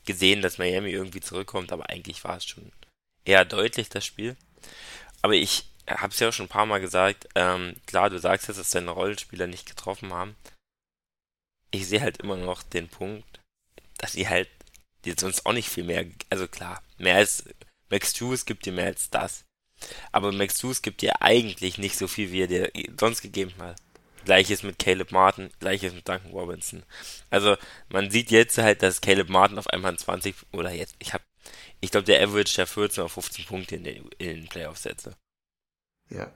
gesehen, 0.06 0.42
dass 0.42 0.58
Miami 0.58 0.92
irgendwie 0.92 1.20
zurückkommt, 1.20 1.72
aber 1.72 1.90
eigentlich 1.90 2.24
war 2.24 2.38
es 2.38 2.46
schon 2.46 2.72
eher 3.26 3.46
deutlich, 3.46 3.90
das 3.90 4.06
Spiel. 4.06 4.38
Aber 5.22 5.34
ich 5.34 5.66
habe 5.88 6.14
es 6.14 6.20
ja 6.20 6.30
auch 6.30 6.34
schon 6.34 6.46
ein 6.46 6.50
paar 6.50 6.66
Mal 6.66 6.80
gesagt, 6.80 7.28
ähm, 7.36 7.76
klar, 7.86 8.10
du 8.10 8.20
sagst 8.20 8.48
jetzt, 8.48 8.58
dass 8.58 8.70
deine 8.70 8.92
Rollenspieler 8.92 9.48
nicht 9.48 9.68
getroffen 9.68 10.14
haben. 10.14 10.36
Ich 11.72 11.88
sehe 11.88 12.02
halt 12.02 12.18
immer 12.18 12.38
noch 12.38 12.64
den 12.64 12.88
Punkt, 12.88 13.42
dass 13.98 14.14
sie 14.14 14.30
halt 14.30 14.50
die 15.08 15.20
sonst 15.20 15.46
auch 15.46 15.54
nicht 15.54 15.70
viel 15.70 15.84
mehr, 15.84 16.06
also 16.30 16.48
klar, 16.48 16.82
mehr 16.98 17.16
als 17.16 17.46
Max 17.90 18.18
Juice 18.20 18.46
gibt 18.46 18.66
dir 18.66 18.74
mehr 18.74 18.88
als 18.88 19.10
das. 19.10 19.46
Aber 20.12 20.32
Max 20.32 20.62
Juice 20.62 20.82
gibt 20.82 21.02
dir 21.02 21.22
eigentlich 21.22 21.78
nicht 21.78 21.98
so 21.98 22.08
viel, 22.08 22.32
wie 22.32 22.42
er 22.42 22.48
dir 22.48 22.72
sonst 23.00 23.22
gegeben 23.22 23.54
hat. 23.60 23.78
Gleiches 24.26 24.64
mit 24.64 24.80
Caleb 24.80 25.12
Martin, 25.12 25.52
gleiches 25.60 25.94
mit 25.94 26.08
Duncan 26.08 26.32
Robinson. 26.32 26.84
Also 27.30 27.56
man 27.90 28.12
sieht 28.12 28.30
jetzt 28.32 28.58
halt, 28.58 28.82
dass 28.84 29.00
Caleb 29.00 29.30
Martin 29.30 29.58
auf 29.58 29.68
einmal 29.68 29.98
20 29.98 30.36
oder 30.52 30.72
jetzt, 30.72 30.96
ich 31.00 31.14
habe, 31.14 31.24
ich 31.80 31.92
glaube 31.92 32.06
der 32.06 32.22
Average 32.22 32.56
der 32.56 32.68
14 32.68 33.04
oder 33.04 33.10
15 33.10 33.46
Punkte 33.46 33.76
in 33.78 33.84
den, 33.86 34.10
in 34.18 34.28
den 34.28 34.48
Playoffs 34.50 34.84
setze. 34.84 35.16
Ja. 36.10 36.34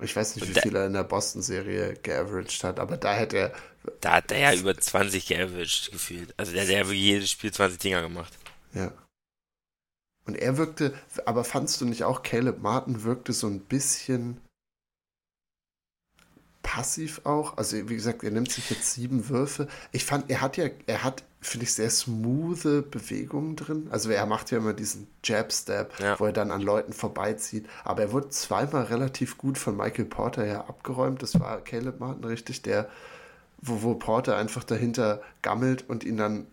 Ich 0.00 0.14
weiß 0.14 0.36
nicht, 0.36 0.48
wie 0.48 0.60
viel 0.60 0.74
er 0.76 0.86
in 0.86 0.92
der 0.92 1.04
Boston-Serie 1.04 1.94
geaveraged 2.02 2.64
hat, 2.64 2.80
aber 2.80 2.96
da 2.96 3.14
hätte 3.14 3.36
er. 3.38 3.52
Da 4.00 4.14
hat 4.14 4.32
er 4.32 4.38
ja 4.38 4.54
über 4.54 4.76
20 4.76 5.26
geaveraged 5.26 5.92
gefühlt. 5.92 6.34
Also 6.36 6.52
der, 6.52 6.62
hat 6.62 6.92
jedes 6.92 7.30
Spiel 7.30 7.52
20 7.52 7.78
Dinger 7.78 8.02
gemacht. 8.02 8.32
Ja. 8.72 8.92
Und 10.26 10.36
er 10.36 10.56
wirkte, 10.56 10.94
aber 11.26 11.44
fandst 11.44 11.80
du 11.80 11.84
nicht 11.84 12.04
auch, 12.04 12.22
Caleb 12.22 12.60
Martin 12.60 13.04
wirkte 13.04 13.32
so 13.32 13.46
ein 13.46 13.60
bisschen 13.60 14.40
passiv 16.62 17.20
auch. 17.24 17.56
Also 17.56 17.88
wie 17.88 17.94
gesagt, 17.94 18.24
er 18.24 18.30
nimmt 18.30 18.50
sich 18.50 18.70
jetzt 18.70 18.92
sieben 18.94 19.28
Würfe. 19.28 19.68
Ich 19.92 20.04
fand, 20.04 20.30
er 20.30 20.40
hat 20.40 20.56
ja, 20.56 20.70
er 20.86 21.04
hat, 21.04 21.22
finde 21.46 21.64
ich, 21.64 21.74
sehr 21.74 21.90
smoothe 21.90 22.82
Bewegungen 22.82 23.56
drin. 23.56 23.88
Also 23.90 24.10
er 24.10 24.26
macht 24.26 24.50
ja 24.50 24.58
immer 24.58 24.72
diesen 24.72 25.06
Jab-Step, 25.22 26.00
ja. 26.00 26.18
wo 26.18 26.26
er 26.26 26.32
dann 26.32 26.50
an 26.50 26.60
Leuten 26.60 26.92
vorbeizieht. 26.92 27.68
Aber 27.84 28.02
er 28.02 28.12
wurde 28.12 28.30
zweimal 28.30 28.84
relativ 28.84 29.38
gut 29.38 29.58
von 29.58 29.76
Michael 29.76 30.06
Porter 30.06 30.44
her 30.44 30.68
abgeräumt. 30.68 31.22
Das 31.22 31.38
war 31.38 31.60
Caleb 31.60 32.00
Martin 32.00 32.24
richtig, 32.24 32.62
der, 32.62 32.88
wo, 33.60 33.82
wo 33.82 33.94
Porter 33.94 34.36
einfach 34.36 34.64
dahinter 34.64 35.22
gammelt 35.42 35.88
und 35.88 36.04
ihn 36.04 36.16
dann 36.16 36.46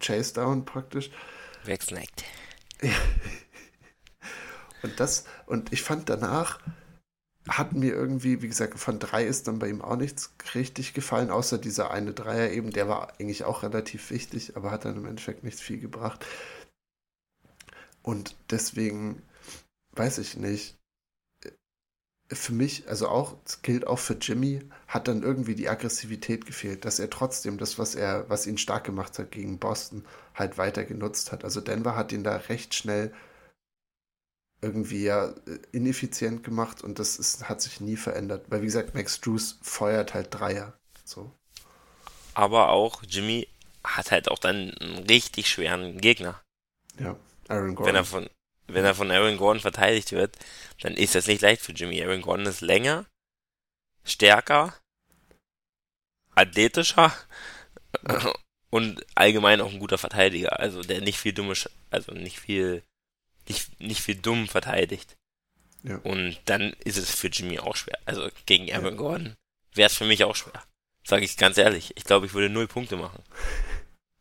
chase 0.00 0.34
down 0.34 0.64
praktisch. 0.64 1.10
Wegsnackt. 1.64 2.24
und 4.82 4.98
das, 4.98 5.24
und 5.46 5.72
ich 5.72 5.82
fand 5.82 6.08
danach, 6.08 6.58
hat 7.50 7.72
mir 7.72 7.92
irgendwie, 7.92 8.42
wie 8.42 8.48
gesagt, 8.48 8.78
von 8.78 8.98
drei 9.00 9.24
ist 9.26 9.48
dann 9.48 9.58
bei 9.58 9.68
ihm 9.68 9.82
auch 9.82 9.96
nichts 9.96 10.32
richtig 10.54 10.94
gefallen, 10.94 11.30
außer 11.30 11.58
dieser 11.58 11.90
eine 11.90 12.12
Dreier 12.12 12.50
eben, 12.52 12.70
der 12.70 12.88
war 12.88 13.12
eigentlich 13.18 13.44
auch 13.44 13.62
relativ 13.64 14.10
wichtig, 14.10 14.56
aber 14.56 14.70
hat 14.70 14.84
dann 14.84 14.96
im 14.96 15.06
Endeffekt 15.06 15.42
nicht 15.42 15.58
viel 15.58 15.80
gebracht. 15.80 16.24
Und 18.02 18.36
deswegen 18.50 19.22
weiß 19.92 20.18
ich 20.18 20.36
nicht. 20.36 20.76
Für 22.32 22.52
mich, 22.52 22.88
also 22.88 23.08
auch, 23.08 23.36
gilt 23.62 23.88
auch 23.88 23.98
für 23.98 24.14
Jimmy, 24.14 24.60
hat 24.86 25.08
dann 25.08 25.24
irgendwie 25.24 25.56
die 25.56 25.68
Aggressivität 25.68 26.46
gefehlt, 26.46 26.84
dass 26.84 27.00
er 27.00 27.10
trotzdem 27.10 27.58
das, 27.58 27.76
was 27.76 27.96
er, 27.96 28.30
was 28.30 28.46
ihn 28.46 28.56
stark 28.58 28.84
gemacht 28.84 29.18
hat 29.18 29.32
gegen 29.32 29.58
Boston, 29.58 30.04
halt 30.36 30.56
weiter 30.56 30.84
genutzt 30.84 31.32
hat. 31.32 31.42
Also 31.42 31.60
Denver 31.60 31.96
hat 31.96 32.12
ihn 32.12 32.22
da 32.22 32.36
recht 32.36 32.74
schnell 32.74 33.12
irgendwie 34.62 35.04
ja 35.04 35.28
äh, 35.28 35.58
ineffizient 35.72 36.44
gemacht 36.44 36.82
und 36.82 36.98
das 36.98 37.16
ist, 37.16 37.48
hat 37.48 37.60
sich 37.60 37.80
nie 37.80 37.96
verändert. 37.96 38.46
Weil 38.48 38.62
wie 38.62 38.66
gesagt, 38.66 38.94
Max 38.94 39.20
Drews 39.20 39.58
feuert 39.62 40.14
halt 40.14 40.28
Dreier. 40.30 40.78
So. 41.04 41.32
Aber 42.34 42.70
auch 42.70 43.02
Jimmy 43.08 43.48
hat 43.84 44.10
halt 44.10 44.30
auch 44.30 44.38
dann 44.38 44.74
einen 44.74 45.06
richtig 45.06 45.48
schweren 45.48 46.00
Gegner. 46.00 46.40
Ja, 46.98 47.16
Aaron 47.48 47.74
Gordon. 47.74 47.86
Wenn 47.86 47.96
er 47.96 48.04
von, 48.04 48.30
wenn 48.66 48.84
er 48.84 48.94
von 48.94 49.10
Aaron 49.10 49.36
Gordon 49.36 49.60
verteidigt 49.60 50.12
wird, 50.12 50.36
dann 50.80 50.94
ist 50.94 51.14
das 51.14 51.26
nicht 51.26 51.42
leicht 51.42 51.62
für 51.62 51.72
Jimmy. 51.72 52.02
Aaron 52.02 52.22
Gordon 52.22 52.46
ist 52.46 52.60
länger, 52.60 53.06
stärker, 54.04 54.74
athletischer 56.34 57.12
und 58.70 59.04
allgemein 59.14 59.60
auch 59.60 59.72
ein 59.72 59.80
guter 59.80 59.98
Verteidiger. 59.98 60.60
Also 60.60 60.82
der 60.82 61.00
nicht 61.00 61.18
viel 61.18 61.32
dumme, 61.32 61.54
also 61.90 62.12
nicht 62.12 62.38
viel 62.38 62.82
nicht, 63.50 63.80
nicht 63.80 64.00
viel 64.00 64.14
dumm 64.14 64.48
verteidigt. 64.48 65.16
Ja. 65.82 65.96
Und 65.98 66.38
dann 66.44 66.74
ist 66.84 66.98
es 66.98 67.10
für 67.10 67.28
Jimmy 67.28 67.58
auch 67.58 67.76
schwer. 67.76 67.98
Also 68.04 68.28
gegen 68.46 68.72
Aaron 68.72 68.92
ja. 68.92 68.96
Gordon 68.96 69.34
wäre 69.74 69.88
es 69.88 69.96
für 69.96 70.04
mich 70.04 70.24
auch 70.24 70.36
schwer. 70.36 70.62
Sage 71.04 71.24
ich 71.24 71.36
ganz 71.36 71.58
ehrlich. 71.58 71.92
Ich 71.96 72.04
glaube, 72.04 72.26
ich 72.26 72.34
würde 72.34 72.50
null 72.50 72.68
Punkte 72.68 72.96
machen. 72.96 73.22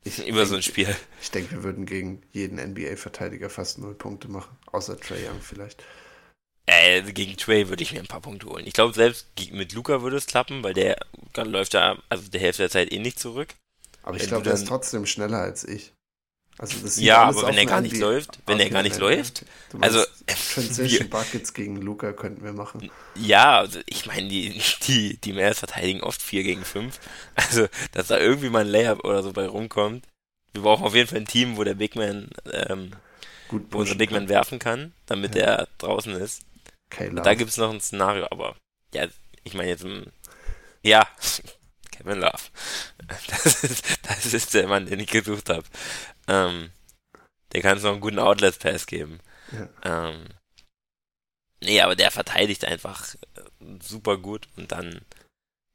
Ich 0.05 0.17
Über 0.19 0.27
denke, 0.27 0.45
so 0.45 0.55
ein 0.55 0.63
Spiel. 0.63 0.95
Ich 1.21 1.29
denke, 1.29 1.51
wir 1.51 1.63
würden 1.63 1.85
gegen 1.85 2.23
jeden 2.31 2.57
NBA-Verteidiger 2.57 3.49
fast 3.49 3.79
null 3.79 3.93
Punkte 3.93 4.29
machen. 4.29 4.57
Außer 4.67 4.97
Trey 4.97 5.27
Young 5.27 5.41
vielleicht. 5.41 5.83
Äh, 6.65 7.01
gegen 7.11 7.35
Trey 7.35 7.67
würde 7.67 7.83
ich 7.83 7.91
mir 7.91 7.99
ein 7.99 8.07
paar 8.07 8.21
Punkte 8.21 8.47
holen. 8.47 8.65
Ich 8.65 8.73
glaube, 8.73 8.93
selbst 8.93 9.27
mit 9.51 9.73
Luca 9.73 10.01
würde 10.01 10.15
es 10.15 10.25
klappen, 10.25 10.63
weil 10.63 10.73
der 10.73 10.97
läuft 11.35 11.73
ja, 11.73 12.01
also 12.07 12.29
der 12.29 12.39
Hälfte 12.39 12.63
der 12.63 12.69
Zeit 12.69 12.93
eh 12.93 12.99
nicht 12.99 13.19
zurück. 13.19 13.49
Aber 14.01 14.15
ich 14.15 14.27
glaube, 14.27 14.45
der 14.45 14.53
ist 14.53 14.67
trotzdem 14.67 15.05
schneller 15.05 15.39
als 15.39 15.65
ich. 15.65 15.91
Also 16.59 16.77
das 16.83 16.99
ja, 16.99 17.23
aber 17.23 17.47
wenn 17.47 17.57
er 17.57 17.65
gar 17.65 17.79
nicht 17.79 17.97
läuft, 17.97 18.39
wenn 18.45 18.59
er 18.59 18.69
gar 18.69 18.83
nicht 18.83 18.99
läuft, 18.99 19.45
also 19.79 20.03
Transition 20.27 21.09
Buckets 21.09 21.53
gegen 21.53 21.77
Luca 21.77 22.11
könnten 22.11 22.43
wir 22.43 22.51
machen. 22.51 22.91
Ja, 23.15 23.59
also 23.59 23.79
ich 23.85 24.05
meine, 24.05 24.27
die 24.27 24.61
die 24.83 25.15
die 25.17 25.31
Mavs 25.31 25.59
verteidigen 25.59 26.03
oft 26.03 26.21
4 26.21 26.43
gegen 26.43 26.65
5. 26.65 26.99
Also, 27.35 27.67
dass 27.93 28.07
da 28.07 28.19
irgendwie 28.19 28.49
mal 28.49 28.65
ein 28.65 28.67
Layup 28.67 29.05
oder 29.05 29.23
so 29.23 29.31
bei 29.31 29.47
rumkommt. 29.47 30.05
Wir 30.51 30.61
brauchen 30.61 30.83
auf 30.83 30.93
jeden 30.93 31.07
Fall 31.07 31.19
ein 31.19 31.27
Team, 31.27 31.55
wo 31.55 31.63
der 31.63 31.75
Big 31.75 31.95
Man 31.95 32.29
ähm, 32.51 32.91
Gut 33.47 33.67
wo 33.71 33.77
unser 33.79 33.95
Big 33.95 34.11
Man 34.11 34.27
werfen 34.27 34.59
kann, 34.59 34.91
damit 35.05 35.35
ja. 35.35 35.43
er 35.43 35.67
draußen 35.77 36.13
ist. 36.13 36.41
Okay, 36.91 37.09
da 37.15 37.35
gibt 37.35 37.51
es 37.51 37.57
noch 37.57 37.71
ein 37.71 37.79
Szenario, 37.79 38.27
aber 38.31 38.57
ja, 38.93 39.07
ich 39.45 39.53
meine 39.53 39.69
jetzt 39.69 39.85
ja, 40.83 41.07
Kevin 41.99 42.19
Love. 42.19 42.43
Das 43.27 43.63
ist, 43.63 43.85
das 44.03 44.33
ist 44.33 44.53
der 44.53 44.67
Mann, 44.67 44.85
den 44.85 44.99
ich 44.99 45.09
gesucht 45.09 45.49
habe. 45.49 45.65
Ähm, 46.27 46.71
der 47.51 47.61
kann 47.61 47.77
es 47.77 47.83
noch 47.83 47.91
einen 47.91 48.01
guten 48.01 48.19
Outlet-Pass 48.19 48.85
geben. 48.85 49.19
Ja. 49.51 50.09
Ähm, 50.09 50.27
nee, 51.61 51.81
aber 51.81 51.95
der 51.95 52.11
verteidigt 52.11 52.65
einfach 52.65 53.15
äh, 53.35 53.41
super 53.81 54.17
gut 54.17 54.47
und 54.55 54.71
dann 54.71 55.01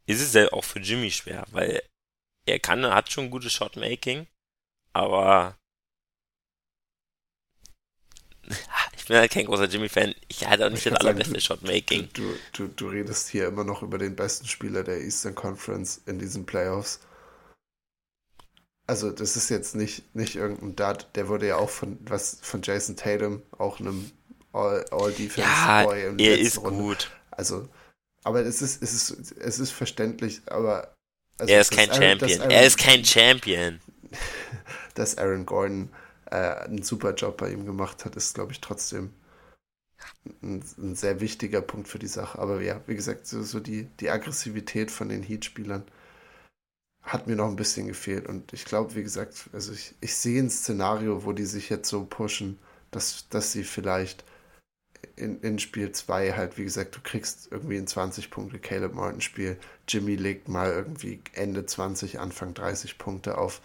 ist 0.06 0.20
es 0.20 0.32
ja 0.32 0.52
auch 0.52 0.64
für 0.64 0.80
Jimmy 0.80 1.10
schwer, 1.10 1.44
weil 1.50 1.82
er 2.46 2.60
kann, 2.60 2.84
hat 2.86 3.10
schon 3.10 3.30
gutes 3.30 3.52
Shotmaking, 3.52 4.26
aber 4.92 5.56
ich 8.96 9.06
bin 9.06 9.16
halt 9.16 9.30
kein 9.30 9.46
großer 9.46 9.66
Jimmy-Fan. 9.66 10.14
Ich 10.28 10.46
hatte 10.46 10.66
auch 10.66 10.70
nicht 10.70 10.86
das 10.86 10.94
allerbeste 10.94 11.40
Shotmaking. 11.40 12.08
Du, 12.12 12.34
du, 12.52 12.68
du 12.68 12.88
redest 12.88 13.28
hier 13.28 13.48
immer 13.48 13.64
noch 13.64 13.82
über 13.82 13.98
den 13.98 14.16
besten 14.16 14.46
Spieler 14.46 14.82
der 14.84 15.00
Eastern 15.00 15.34
Conference 15.34 16.00
in 16.06 16.18
diesen 16.18 16.46
Playoffs 16.46 17.00
also 18.86 19.10
das 19.10 19.36
ist 19.36 19.48
jetzt 19.48 19.74
nicht, 19.74 20.14
nicht 20.14 20.36
irgendein 20.36 20.76
Dart, 20.76 21.16
der 21.16 21.28
wurde 21.28 21.48
ja 21.48 21.56
auch 21.56 21.70
von 21.70 21.98
was 22.02 22.38
von 22.42 22.62
Jason 22.62 22.96
Tatum, 22.96 23.42
auch 23.56 23.80
einem 23.80 24.10
All-Defense-Boy 24.52 26.00
ja, 26.00 26.08
im 26.08 26.18
er 26.18 26.38
ist 26.38 26.58
Runde. 26.58 26.82
gut. 26.82 27.10
Also, 27.30 27.68
aber 28.22 28.40
es 28.44 28.62
ist, 28.62 28.82
es 28.82 28.92
ist, 28.92 29.32
es 29.32 29.58
ist 29.58 29.70
verständlich, 29.72 30.42
aber 30.46 30.94
also 31.38 31.52
er 31.52 31.60
ist 31.60 31.72
kein 31.72 31.90
Aaron, 31.90 32.02
Champion. 32.02 32.40
Aaron, 32.40 32.50
er 32.50 32.66
ist 32.66 32.78
kein 32.78 33.04
Champion. 33.04 33.80
Dass 34.94 35.18
Aaron 35.18 35.44
Gordon 35.44 35.90
äh, 36.34 36.64
einen 36.64 36.82
super 36.82 37.14
Job 37.14 37.36
bei 37.38 37.52
ihm 37.52 37.64
gemacht 37.66 38.04
hat, 38.04 38.16
ist, 38.16 38.34
glaube 38.34 38.52
ich, 38.52 38.60
trotzdem. 38.60 39.12
ein, 40.42 40.64
ein, 40.78 40.94
sehr 40.94 41.20
wichtiger 41.20 41.60
Punkt 41.62 41.88
für 41.88 41.98
die 41.98 42.06
Sache. 42.08 42.38
Aber 42.38 42.60
ja, 42.62 42.80
wie 42.86 42.96
gesagt, 42.96 43.26
so, 43.26 43.42
so 43.42 43.60
die, 43.60 43.84
die 44.00 44.10
Aggressivität 44.10 44.90
von 44.90 45.08
den 45.08 45.22
Heat-Spielern 45.22 45.84
hat 47.02 47.26
mir 47.26 47.36
noch 47.36 47.48
ein 47.48 47.56
bisschen 47.56 47.86
gefehlt. 47.86 48.26
Und 48.26 48.52
ich 48.52 48.64
glaube, 48.64 48.94
wie 48.94 49.02
gesagt, 49.02 49.50
also 49.52 49.72
ich, 49.72 49.94
ich 50.00 50.16
sehe 50.16 50.42
ein 50.42 50.50
Szenario, 50.50 51.24
wo 51.24 51.32
die 51.32 51.44
sich 51.44 51.68
jetzt 51.68 51.88
so 51.88 52.04
pushen, 52.04 52.58
dass, 52.90 53.28
dass 53.28 53.52
sie 53.52 53.64
vielleicht 53.64 54.24
in, 55.16 55.40
in 55.42 55.58
Spiel 55.58 55.92
2 55.92 56.32
halt, 56.32 56.58
wie 56.58 56.64
gesagt, 56.64 56.96
du 56.96 57.00
kriegst 57.02 57.48
irgendwie 57.52 57.76
ein 57.78 57.86
20 57.86 58.30
Punkte 58.30 58.58
Caleb 58.58 58.94
Martin 58.94 59.20
Spiel. 59.20 59.58
Jimmy 59.88 60.16
legt 60.16 60.48
mal 60.48 60.70
irgendwie 60.72 61.20
Ende 61.34 61.66
20, 61.66 62.18
Anfang 62.20 62.54
30 62.54 62.98
Punkte 62.98 63.38
auf. 63.38 63.60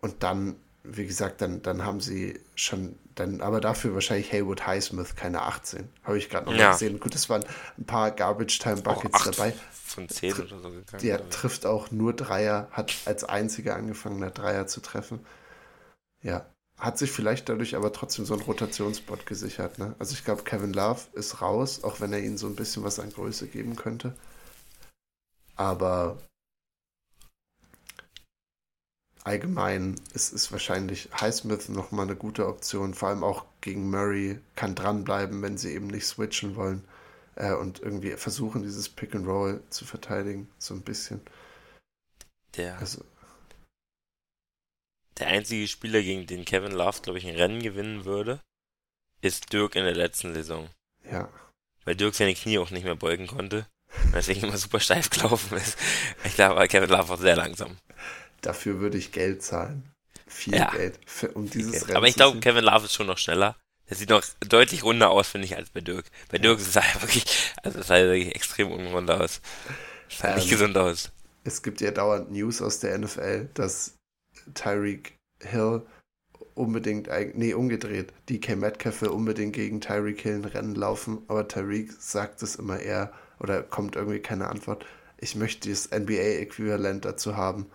Und 0.00 0.22
dann, 0.22 0.56
wie 0.84 1.06
gesagt, 1.06 1.40
dann, 1.40 1.62
dann 1.62 1.84
haben 1.84 2.00
sie 2.00 2.40
schon, 2.54 2.98
dann, 3.14 3.40
aber 3.40 3.60
dafür 3.60 3.94
wahrscheinlich 3.94 4.32
Haywood 4.32 4.66
Highsmith 4.66 5.14
keine 5.14 5.42
18. 5.42 5.88
Habe 6.02 6.18
ich 6.18 6.28
gerade 6.28 6.46
noch 6.46 6.58
ja. 6.58 6.72
gesehen. 6.72 6.98
Gut, 6.98 7.14
es 7.14 7.28
waren 7.28 7.44
ein 7.78 7.84
paar 7.84 8.10
Garbage 8.10 8.58
Time 8.58 8.82
Buckets 8.82 9.24
dabei. 9.24 9.54
Von 9.72 10.08
10 10.08 10.32
oder 10.34 10.48
so 10.48 10.70
gegangen. 10.70 11.02
Der 11.02 11.28
trifft 11.30 11.66
auch 11.66 11.90
nur 11.90 12.14
Dreier, 12.14 12.68
hat 12.72 12.94
als 13.04 13.24
einziger 13.24 13.76
angefangen, 13.76 14.20
Dreier 14.32 14.66
zu 14.66 14.80
treffen. 14.80 15.20
Ja, 16.22 16.46
hat 16.78 16.98
sich 16.98 17.12
vielleicht 17.12 17.48
dadurch 17.48 17.76
aber 17.76 17.92
trotzdem 17.92 18.24
so 18.24 18.34
einen 18.34 18.42
Rotationsspot 18.42 19.26
gesichert. 19.26 19.78
Ne? 19.78 19.94
Also 19.98 20.14
ich 20.14 20.24
glaube, 20.24 20.42
Kevin 20.42 20.72
Love 20.72 21.00
ist 21.12 21.40
raus, 21.40 21.84
auch 21.84 22.00
wenn 22.00 22.12
er 22.12 22.20
ihnen 22.20 22.38
so 22.38 22.48
ein 22.48 22.56
bisschen 22.56 22.82
was 22.82 22.98
an 22.98 23.12
Größe 23.12 23.46
geben 23.46 23.76
könnte. 23.76 24.14
Aber 25.54 26.18
allgemein 29.24 30.00
ist, 30.14 30.32
ist 30.32 30.52
wahrscheinlich 30.52 31.08
Highsmith 31.20 31.68
nochmal 31.68 32.06
eine 32.06 32.16
gute 32.16 32.46
Option, 32.46 32.94
vor 32.94 33.08
allem 33.08 33.24
auch 33.24 33.44
gegen 33.60 33.90
Murray, 33.90 34.40
kann 34.56 34.74
dranbleiben, 34.74 35.42
wenn 35.42 35.58
sie 35.58 35.72
eben 35.72 35.86
nicht 35.86 36.06
switchen 36.06 36.56
wollen 36.56 36.84
äh, 37.36 37.52
und 37.52 37.80
irgendwie 37.80 38.10
versuchen, 38.12 38.62
dieses 38.62 38.88
Pick 38.88 39.14
and 39.14 39.26
Roll 39.26 39.62
zu 39.70 39.84
verteidigen, 39.84 40.48
so 40.58 40.74
ein 40.74 40.82
bisschen. 40.82 41.20
Der, 42.56 42.78
also, 42.78 43.04
der 45.18 45.28
einzige 45.28 45.68
Spieler, 45.68 46.02
gegen 46.02 46.26
den 46.26 46.44
Kevin 46.44 46.72
Love, 46.72 47.00
glaube 47.02 47.18
ich, 47.18 47.26
ein 47.26 47.36
Rennen 47.36 47.62
gewinnen 47.62 48.04
würde, 48.04 48.40
ist 49.20 49.52
Dirk 49.52 49.76
in 49.76 49.84
der 49.84 49.94
letzten 49.94 50.34
Saison. 50.34 50.68
Ja. 51.10 51.28
Weil 51.84 51.96
Dirk 51.96 52.14
seine 52.14 52.34
Knie 52.34 52.58
auch 52.58 52.70
nicht 52.70 52.84
mehr 52.84 52.96
beugen 52.96 53.26
konnte. 53.26 53.66
Deswegen 54.14 54.44
immer 54.44 54.56
super 54.56 54.80
steif 54.80 55.10
gelaufen 55.10 55.56
ist. 55.56 55.78
Ich 56.24 56.34
glaube, 56.34 56.66
Kevin 56.68 56.90
Love 56.90 57.12
auch 57.12 57.18
sehr 57.18 57.36
langsam. 57.36 57.76
Dafür 58.42 58.80
würde 58.80 58.98
ich 58.98 59.12
Geld 59.12 59.42
zahlen. 59.42 59.90
Viel 60.26 60.56
ja. 60.56 60.70
Geld. 60.70 60.98
Für, 61.06 61.28
um 61.32 61.48
dieses 61.48 61.72
Geld. 61.72 61.84
Rennen 61.84 61.96
Aber 61.96 62.08
ich 62.08 62.16
glaube, 62.16 62.40
Kevin 62.40 62.64
Love 62.64 62.84
ist 62.84 62.94
schon 62.94 63.06
noch 63.06 63.18
schneller. 63.18 63.56
Der 63.88 63.96
sieht 63.96 64.10
noch 64.10 64.24
deutlich 64.40 64.84
runder 64.84 65.10
aus, 65.10 65.28
finde 65.28 65.46
ich, 65.46 65.56
als 65.56 65.70
bei 65.70 65.80
Dirk. 65.80 66.06
Bei 66.30 66.38
Dirk 66.38 66.60
sah 66.60 66.80
er 66.80 67.02
wirklich, 67.02 67.52
also 67.62 67.82
sah 67.82 67.96
wirklich 67.96 68.34
extrem 68.34 68.70
unrund 68.70 69.10
aus. 69.10 69.40
Es 70.08 70.18
sah 70.18 70.28
ähm, 70.30 70.36
nicht 70.36 70.50
gesund 70.50 70.76
aus. 70.76 71.10
Es 71.44 71.62
gibt 71.62 71.80
ja 71.80 71.90
dauernd 71.90 72.30
News 72.30 72.62
aus 72.62 72.78
der 72.78 72.96
NFL, 72.98 73.48
dass 73.54 73.96
Tyreek 74.54 75.18
Hill 75.40 75.82
unbedingt, 76.54 77.08
nee, 77.34 77.54
umgedreht. 77.54 78.12
DK 78.28 78.56
Metcalf 78.56 79.02
will 79.02 79.08
unbedingt 79.08 79.54
gegen 79.54 79.80
Tyreek 79.80 80.20
Hill 80.20 80.36
ein 80.36 80.44
Rennen 80.44 80.74
laufen, 80.74 81.22
aber 81.28 81.48
Tyreek 81.48 81.92
sagt 81.98 82.42
es 82.42 82.56
immer 82.56 82.78
eher 82.80 83.12
oder 83.40 83.62
kommt 83.62 83.96
irgendwie 83.96 84.20
keine 84.20 84.48
Antwort. 84.48 84.86
Ich 85.18 85.34
möchte 85.34 85.68
das 85.68 85.90
NBA-Äquivalent 85.90 87.04
dazu 87.04 87.36
haben 87.36 87.66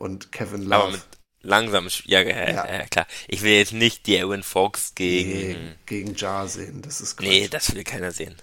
und 0.00 0.32
Kevin 0.32 0.62
Love. 0.62 0.74
Aber 0.74 0.92
mit 0.92 1.02
langsam, 1.42 1.88
ja, 2.04 2.20
ja, 2.20 2.50
ja. 2.50 2.86
klar. 2.86 3.06
Ich 3.28 3.42
will 3.42 3.52
jetzt 3.52 3.72
nicht 3.72 4.06
die 4.06 4.20
Aaron 4.20 4.42
Fox 4.42 4.94
gegen. 4.94 5.30
Nee, 5.30 5.76
gegen 5.86 6.14
Jar 6.14 6.48
sehen, 6.48 6.82
das 6.82 7.00
ist 7.00 7.16
Quatsch. 7.16 7.28
Nee, 7.28 7.48
das 7.48 7.74
will 7.74 7.84
keiner 7.84 8.10
sehen. 8.12 8.36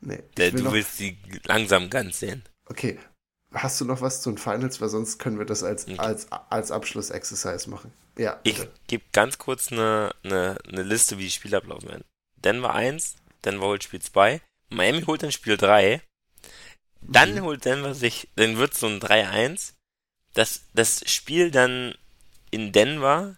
Nee. 0.00 0.22
Der, 0.36 0.50
du 0.50 0.64
noch... 0.64 0.72
willst 0.72 0.96
sie 0.96 1.18
langsam 1.44 1.90
ganz 1.90 2.20
sehen. 2.20 2.42
Okay, 2.66 2.98
Hast 3.52 3.80
du 3.80 3.84
noch 3.84 4.00
was 4.00 4.22
zu 4.22 4.30
den 4.30 4.38
Finals? 4.38 4.80
Weil 4.80 4.88
sonst 4.88 5.18
können 5.18 5.38
wir 5.38 5.46
das 5.46 5.62
als, 5.62 5.86
okay. 5.86 5.98
als, 5.98 6.30
als 6.30 6.70
Abschluss-Exercise 6.70 7.70
machen. 7.70 7.92
Ja. 8.18 8.38
Ich 8.42 8.60
gebe 8.86 9.04
ganz 9.12 9.38
kurz 9.38 9.72
eine, 9.72 10.14
eine, 10.24 10.58
eine 10.68 10.82
Liste, 10.82 11.18
wie 11.18 11.24
die 11.24 11.30
Spiele 11.30 11.56
ablaufen 11.56 11.88
werden. 11.88 12.04
Denver 12.36 12.74
1, 12.74 13.16
Denver 13.44 13.66
holt 13.66 13.84
Spiel 13.84 14.02
2, 14.02 14.40
Miami 14.70 15.02
holt 15.02 15.22
dann 15.22 15.32
Spiel 15.32 15.56
3, 15.56 16.02
dann 17.00 17.34
mhm. 17.34 17.42
holt 17.42 17.64
Denver 17.64 17.94
sich, 17.94 18.28
dann 18.36 18.58
wird 18.58 18.74
so 18.74 18.86
ein 18.88 19.00
3-1. 19.00 19.72
Das, 20.36 20.62
das 20.74 21.02
Spiel 21.10 21.50
dann 21.50 21.94
in 22.50 22.72
Denver, 22.72 23.36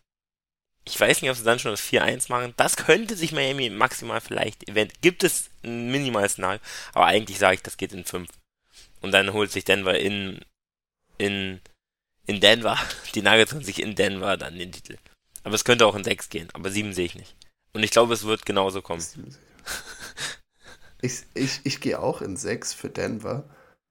ich 0.84 0.98
weiß 0.98 1.22
nicht, 1.22 1.30
ob 1.30 1.36
sie 1.36 1.44
dann 1.44 1.58
schon 1.58 1.70
das 1.70 1.82
4-1 1.82 2.30
machen. 2.30 2.54
Das 2.56 2.76
könnte 2.76 3.16
sich 3.16 3.32
Miami 3.32 3.70
maximal 3.70 4.20
vielleicht, 4.20 4.68
event, 4.68 5.00
gibt 5.00 5.22
es 5.22 5.50
ein 5.62 5.90
minimales 5.90 6.32
Szenario, 6.32 6.60
aber 6.94 7.06
eigentlich 7.06 7.38
sage 7.38 7.56
ich, 7.56 7.62
das 7.62 7.76
geht 7.76 7.92
in 7.92 8.04
5. 8.04 8.28
Und 9.00 9.12
dann 9.12 9.32
holt 9.32 9.52
sich 9.52 9.64
Denver 9.64 9.98
in, 9.98 10.40
in, 11.18 11.60
in 12.26 12.40
Denver, 12.40 12.78
die 13.14 13.22
Nuggets 13.22 13.52
holen 13.52 13.64
sich 13.64 13.80
in 13.80 13.94
Denver 13.94 14.36
dann 14.36 14.58
den 14.58 14.72
Titel. 14.72 14.98
Aber 15.44 15.54
es 15.54 15.64
könnte 15.64 15.86
auch 15.86 15.94
in 15.94 16.04
6 16.04 16.30
gehen, 16.30 16.48
aber 16.52 16.70
7 16.70 16.92
sehe 16.92 17.06
ich 17.06 17.14
nicht. 17.14 17.36
Und 17.74 17.82
ich 17.82 17.90
glaube, 17.90 18.14
es 18.14 18.24
wird 18.24 18.44
genauso 18.44 18.82
kommen. 18.82 19.04
Ich, 21.00 21.22
ich, 21.34 21.60
ich 21.62 21.80
gehe 21.80 22.00
auch 22.00 22.22
in 22.22 22.36
6 22.36 22.74
für 22.74 22.90
Denver. 22.90 23.44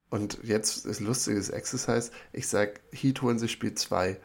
Und 0.10 0.40
jetzt 0.44 0.86
ist 0.86 1.00
lustiges 1.00 1.50
Exercise. 1.50 2.12
Ich 2.32 2.48
sag, 2.48 2.80
Heat 2.92 3.22
holen 3.22 3.40
sich 3.40 3.52
Spiel 3.52 3.74
2. 3.74 4.18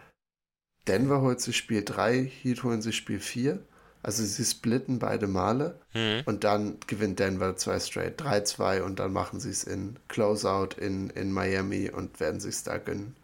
Denver 0.87 1.21
holt 1.21 1.41
sich 1.41 1.57
Spiel 1.57 1.85
3, 1.85 2.25
Heat 2.25 2.63
holen 2.63 2.83
sich 2.83 2.97
Spiel 2.97 3.21
4. 3.21 3.65
Also 4.03 4.25
sie 4.25 4.45
splitten 4.45 4.99
beide 4.99 5.29
Male 5.29 5.79
mhm. 5.95 6.23
und 6.25 6.43
dann 6.43 6.79
gewinnt 6.89 7.21
Denver 7.21 7.57
zwei 7.57 7.79
straight, 7.79 8.21
3-2 8.21 8.81
und 8.81 8.99
dann 8.99 9.13
machen 9.13 9.39
sie 9.39 9.51
es 9.51 9.63
in 9.63 9.97
Closeout 10.09 10.75
in, 10.77 11.11
in 11.11 11.31
Miami 11.31 11.89
und 11.89 12.19
werden 12.19 12.41
sich 12.41 12.65
da 12.65 12.79
gönnen. 12.79 13.15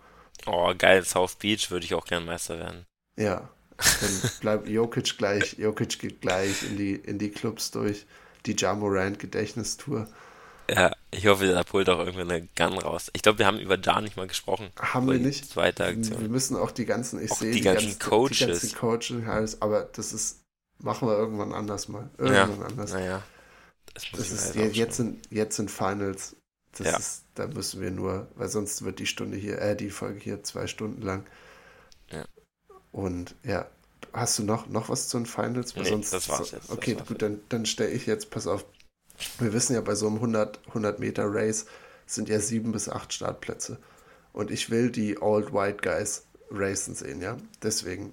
Oh, 0.46 0.72
geil, 0.78 1.04
South 1.04 1.34
Beach 1.34 1.72
würde 1.72 1.84
ich 1.84 1.94
auch 1.94 2.04
gern 2.04 2.24
Meister 2.24 2.60
werden. 2.60 2.86
Ja, 3.16 3.48
dann 3.76 4.30
bleibt 4.40 4.68
Jokic 4.68 5.18
gleich, 5.18 5.58
Jokic 5.58 5.98
geht 5.98 6.20
gleich 6.20 6.62
in 6.62 6.76
die, 6.76 6.94
in 6.94 7.18
die 7.18 7.30
Clubs 7.30 7.72
durch, 7.72 8.06
die 8.46 8.54
Jamorant 8.56 9.18
Gedächtnistour. 9.18 10.06
Ja, 10.70 10.92
ich 11.10 11.26
hoffe, 11.26 11.46
da 11.46 11.62
pullt 11.64 11.88
auch 11.88 11.98
irgendwie 11.98 12.20
eine 12.20 12.48
Gun 12.56 12.78
raus. 12.78 13.10
Ich 13.14 13.22
glaube, 13.22 13.38
wir 13.38 13.46
haben 13.46 13.58
über 13.58 13.78
Ja 13.78 14.00
nicht 14.00 14.16
mal 14.16 14.26
gesprochen. 14.26 14.70
Haben 14.78 15.08
wir 15.08 15.18
nicht. 15.18 15.50
Zweite 15.50 15.84
Aktion. 15.84 16.20
Wir 16.20 16.28
müssen 16.28 16.56
auch 16.56 16.70
die 16.70 16.84
ganzen, 16.84 17.22
ich 17.22 17.32
sehe 17.32 17.52
die, 17.52 17.58
die, 17.58 17.64
ganzen 17.64 17.98
Coaches. 17.98 18.38
Die 18.38 18.46
ganzen 18.46 18.74
Coaches, 18.74 19.62
aber 19.62 19.88
das 19.94 20.12
ist 20.12 20.40
Machen 20.80 21.08
wir 21.08 21.16
irgendwann 21.16 21.52
anders 21.52 21.88
mal. 21.88 22.08
Irgendwann 22.18 22.60
ja, 22.60 22.66
anders. 22.66 22.92
Naja. 22.92 23.22
Das, 23.94 24.04
das 24.12 24.30
ist, 24.30 24.54
ja, 24.54 24.64
jetzt, 24.66 24.96
sind, 24.96 25.26
jetzt 25.30 25.56
sind 25.56 25.70
Finals. 25.70 26.36
Das 26.72 26.86
ja. 26.86 26.96
ist, 26.96 27.24
da 27.34 27.48
müssen 27.48 27.80
wir 27.80 27.90
nur, 27.90 28.28
weil 28.36 28.48
sonst 28.48 28.84
wird 28.84 29.00
die 29.00 29.06
Stunde 29.06 29.36
hier, 29.36 29.60
äh, 29.60 29.74
die 29.74 29.90
Folge 29.90 30.20
hier 30.20 30.44
zwei 30.44 30.66
Stunden 30.66 31.02
lang. 31.02 31.26
Ja. 32.12 32.24
Und 32.92 33.34
ja, 33.42 33.66
hast 34.12 34.38
du 34.38 34.44
noch, 34.44 34.68
noch 34.68 34.88
was 34.88 35.08
zu 35.08 35.18
den 35.18 35.26
Finals? 35.26 35.74
Nee, 35.74 35.84
sonst, 35.84 36.12
das 36.12 36.28
war's 36.28 36.52
jetzt. 36.52 36.70
Okay, 36.70 36.96
war's 36.96 37.08
gut, 37.08 37.22
dann, 37.22 37.40
dann 37.48 37.66
stelle 37.66 37.90
ich 37.90 38.06
jetzt, 38.06 38.30
pass 38.30 38.46
auf. 38.46 38.64
Wir 39.38 39.52
wissen 39.52 39.74
ja, 39.74 39.80
bei 39.80 39.94
so 39.94 40.06
einem 40.06 40.16
100, 40.16 40.60
100 40.68 40.98
Meter 40.98 41.24
Race 41.26 41.66
sind 42.06 42.28
ja 42.28 42.40
sieben 42.40 42.72
bis 42.72 42.88
acht 42.88 43.12
Startplätze. 43.12 43.78
Und 44.32 44.50
ich 44.50 44.70
will 44.70 44.90
die 44.90 45.20
Old 45.20 45.52
White 45.52 45.78
Guys 45.82 46.24
racen 46.50 46.94
sehen, 46.94 47.20
ja? 47.20 47.36
Deswegen. 47.62 48.12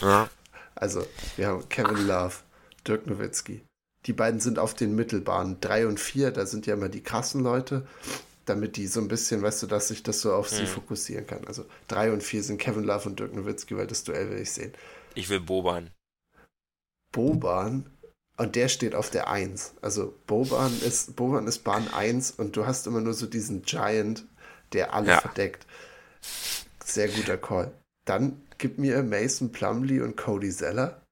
Ja. 0.00 0.28
Also, 0.74 1.06
wir 1.36 1.48
haben 1.48 1.68
Kevin 1.68 2.06
Love, 2.06 2.34
Dirk 2.86 3.06
Nowitzki. 3.06 3.62
Die 4.04 4.12
beiden 4.12 4.40
sind 4.40 4.58
auf 4.58 4.74
den 4.74 4.94
Mittelbahnen. 4.94 5.58
Drei 5.60 5.86
und 5.86 5.98
vier, 5.98 6.30
da 6.30 6.46
sind 6.46 6.66
ja 6.66 6.74
immer 6.74 6.88
die 6.88 7.02
krassen 7.02 7.42
Leute, 7.42 7.86
damit 8.44 8.76
die 8.76 8.86
so 8.86 9.00
ein 9.00 9.08
bisschen, 9.08 9.42
weißt 9.42 9.64
du, 9.64 9.66
dass 9.66 9.88
sich 9.88 10.02
das 10.02 10.20
so 10.20 10.32
auf 10.32 10.52
mhm. 10.52 10.56
sie 10.56 10.66
fokussieren 10.66 11.26
kann. 11.26 11.46
Also 11.46 11.64
drei 11.88 12.12
und 12.12 12.22
vier 12.22 12.42
sind 12.42 12.58
Kevin 12.58 12.84
Love 12.84 13.08
und 13.08 13.18
Dirk 13.18 13.34
Nowitzki, 13.34 13.76
weil 13.76 13.86
das 13.86 14.04
Duell 14.04 14.30
will 14.30 14.38
ich 14.38 14.52
sehen. 14.52 14.72
Ich 15.14 15.28
will 15.28 15.40
Boban. 15.40 15.90
Boban? 17.12 17.90
Und 18.36 18.54
der 18.54 18.68
steht 18.68 18.94
auf 18.94 19.10
der 19.10 19.28
1. 19.28 19.74
Also 19.80 20.14
Boban 20.26 20.72
ist, 20.82 21.16
Boban 21.16 21.46
ist 21.46 21.60
Bahn 21.60 21.88
1 21.92 22.32
und 22.32 22.56
du 22.56 22.66
hast 22.66 22.86
immer 22.86 23.00
nur 23.00 23.14
so 23.14 23.26
diesen 23.26 23.62
Giant, 23.62 24.24
der 24.72 24.92
alle 24.92 25.08
ja. 25.08 25.20
verdeckt. 25.20 25.66
Sehr 26.84 27.08
guter 27.08 27.38
Call. 27.38 27.72
Dann 28.04 28.42
gib 28.58 28.78
mir 28.78 29.02
Mason 29.02 29.52
Plumley 29.52 30.00
und 30.00 30.16
Cody 30.16 30.50
Zeller. 30.50 31.02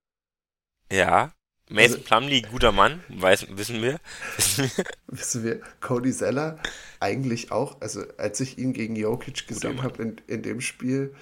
Ja, 0.91 1.33
Mason 1.67 1.97
also, 1.97 2.03
Plumley, 2.03 2.41
guter 2.43 2.71
Mann, 2.71 3.03
weiß, 3.09 3.47
wissen 3.57 3.81
wir. 3.81 3.99
wissen 5.07 5.43
wir. 5.43 5.61
Cody 5.81 6.11
Zeller 6.11 6.59
eigentlich 6.99 7.51
auch, 7.51 7.81
also 7.81 8.03
als 8.17 8.39
ich 8.39 8.59
ihn 8.59 8.73
gegen 8.73 8.95
Jokic 8.95 9.47
gesehen 9.47 9.81
habe 9.81 10.03
in, 10.03 10.21
in 10.27 10.43
dem 10.43 10.61
Spiel 10.61 11.15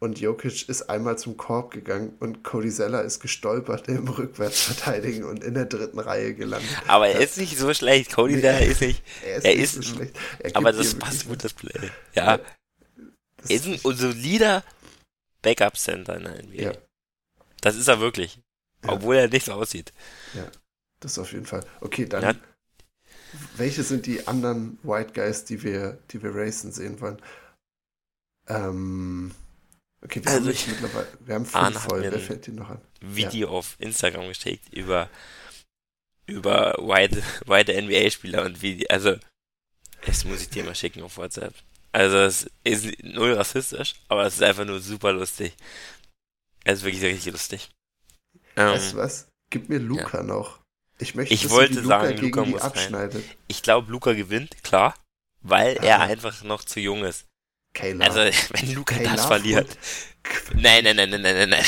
und 0.00 0.20
Jokic 0.20 0.68
ist 0.68 0.82
einmal 0.88 1.18
zum 1.18 1.36
Korb 1.36 1.72
gegangen 1.72 2.14
und 2.20 2.44
Cody 2.44 2.70
Zeller 2.70 3.02
ist 3.02 3.20
gestolpert 3.20 3.88
im 3.88 4.06
Rückwärtsverteidigen 4.06 5.24
und 5.24 5.42
in 5.42 5.54
der 5.54 5.66
dritten 5.66 5.98
Reihe 5.98 6.34
gelandet. 6.34 6.70
Aber 6.86 7.08
er 7.08 7.20
ist 7.20 7.36
nicht 7.36 7.58
so 7.58 7.72
schlecht. 7.74 8.12
Cody 8.12 8.40
Zeller 8.40 8.60
ist 8.60 8.80
nicht. 8.80 9.02
Er 9.24 9.36
ist, 9.36 9.44
er 9.44 9.54
nicht 9.54 9.64
ist 9.64 9.74
so 9.74 9.82
schlecht. 9.82 10.16
aber 10.54 10.72
das 10.72 10.94
passt 10.94 11.26
gut, 11.26 11.42
das 11.42 11.52
Play. 11.52 11.90
Ja. 12.14 12.38
Das 13.38 13.50
er 13.50 13.56
ist 13.56 13.66
ein 13.66 13.96
solider 13.96 14.62
Backup 15.42 15.76
Center 15.76 16.16
in 16.16 16.24
der 16.24 16.42
NBA. 16.44 16.62
Ja. 16.62 16.72
Das 17.60 17.76
ist 17.76 17.88
er 17.88 18.00
wirklich. 18.00 18.40
Ja. 18.84 18.92
Obwohl 18.92 19.16
er 19.16 19.28
nicht 19.28 19.46
so 19.46 19.52
aussieht. 19.52 19.92
Ja, 20.34 20.46
das 21.00 21.18
auf 21.18 21.32
jeden 21.32 21.46
Fall. 21.46 21.64
Okay, 21.80 22.06
dann. 22.06 22.22
Ja. 22.22 22.34
Welche 23.56 23.82
sind 23.82 24.06
die 24.06 24.26
anderen 24.26 24.78
White 24.82 25.12
Guys, 25.12 25.44
die 25.44 25.62
wir, 25.62 25.98
die 26.10 26.22
wir 26.22 26.34
racen 26.34 26.72
sehen 26.72 27.00
wollen? 27.00 27.20
Ähm, 28.46 29.32
okay, 30.02 30.24
wir 30.24 30.30
also 30.30 30.46
haben 30.46 30.54
ich, 30.54 30.66
mittlerweile, 30.66 31.08
wir 31.20 31.34
haben 31.34 31.46
fünf 31.46 31.80
voll. 31.80 32.02
Wer 32.02 32.18
fällt 32.18 32.46
dir 32.46 32.52
noch 32.52 32.70
an? 32.70 32.80
Video 33.00 33.48
ja. 33.48 33.54
auf 33.54 33.76
Instagram 33.78 34.28
geschickt 34.28 34.72
über 34.72 35.08
über 36.28 36.74
white, 36.78 37.22
white 37.46 37.72
NBA-Spieler 37.72 38.44
und 38.44 38.62
wie, 38.62 38.88
also, 38.88 39.16
das 40.04 40.24
muss 40.24 40.42
ich 40.42 40.50
dir 40.50 40.62
mal 40.62 40.74
schicken 40.74 41.02
auf 41.02 41.16
WhatsApp. 41.16 41.54
Also, 41.90 42.18
es 42.18 42.50
ist 42.64 43.02
null 43.02 43.32
rassistisch, 43.32 43.94
aber 44.08 44.26
es 44.26 44.34
ist 44.34 44.42
einfach 44.42 44.66
nur 44.66 44.78
super 44.80 45.12
lustig. 45.12 45.54
Es 46.64 46.80
ist 46.80 46.84
wirklich 46.84 47.02
richtig 47.02 47.32
lustig. 47.32 47.70
Weißt 48.54 48.92
du 48.92 48.96
ähm, 48.98 49.02
was? 49.02 49.28
Gib 49.50 49.68
mir 49.70 49.78
Luca 49.78 50.18
ja. 50.18 50.22
noch. 50.22 50.60
Ich 50.98 51.14
möchte, 51.14 51.32
ich 51.32 51.48
wollte 51.48 51.80
Luca 51.80 52.00
sagen, 52.00 52.18
Luca 52.18 52.44
muss 52.44 52.60
abschneidet. 52.60 53.24
Rein. 53.24 53.36
Ich 53.46 53.62
glaube, 53.62 53.90
Luca 53.90 54.12
gewinnt, 54.12 54.62
klar, 54.62 54.94
weil 55.40 55.78
ah. 55.78 55.84
er 55.84 56.00
einfach 56.02 56.42
noch 56.42 56.62
zu 56.64 56.80
jung 56.80 57.04
ist. 57.04 57.24
Kayla. 57.78 58.06
Also, 58.06 58.18
wenn 58.50 58.74
Luca 58.74 58.96
Kayla 58.96 59.16
das 59.16 59.26
verliert. 59.26 59.78
Nein, 60.54 60.84
nein, 60.84 60.96
nein, 60.96 61.10
nein, 61.10 61.22
nein, 61.22 61.48
nein. 61.48 61.64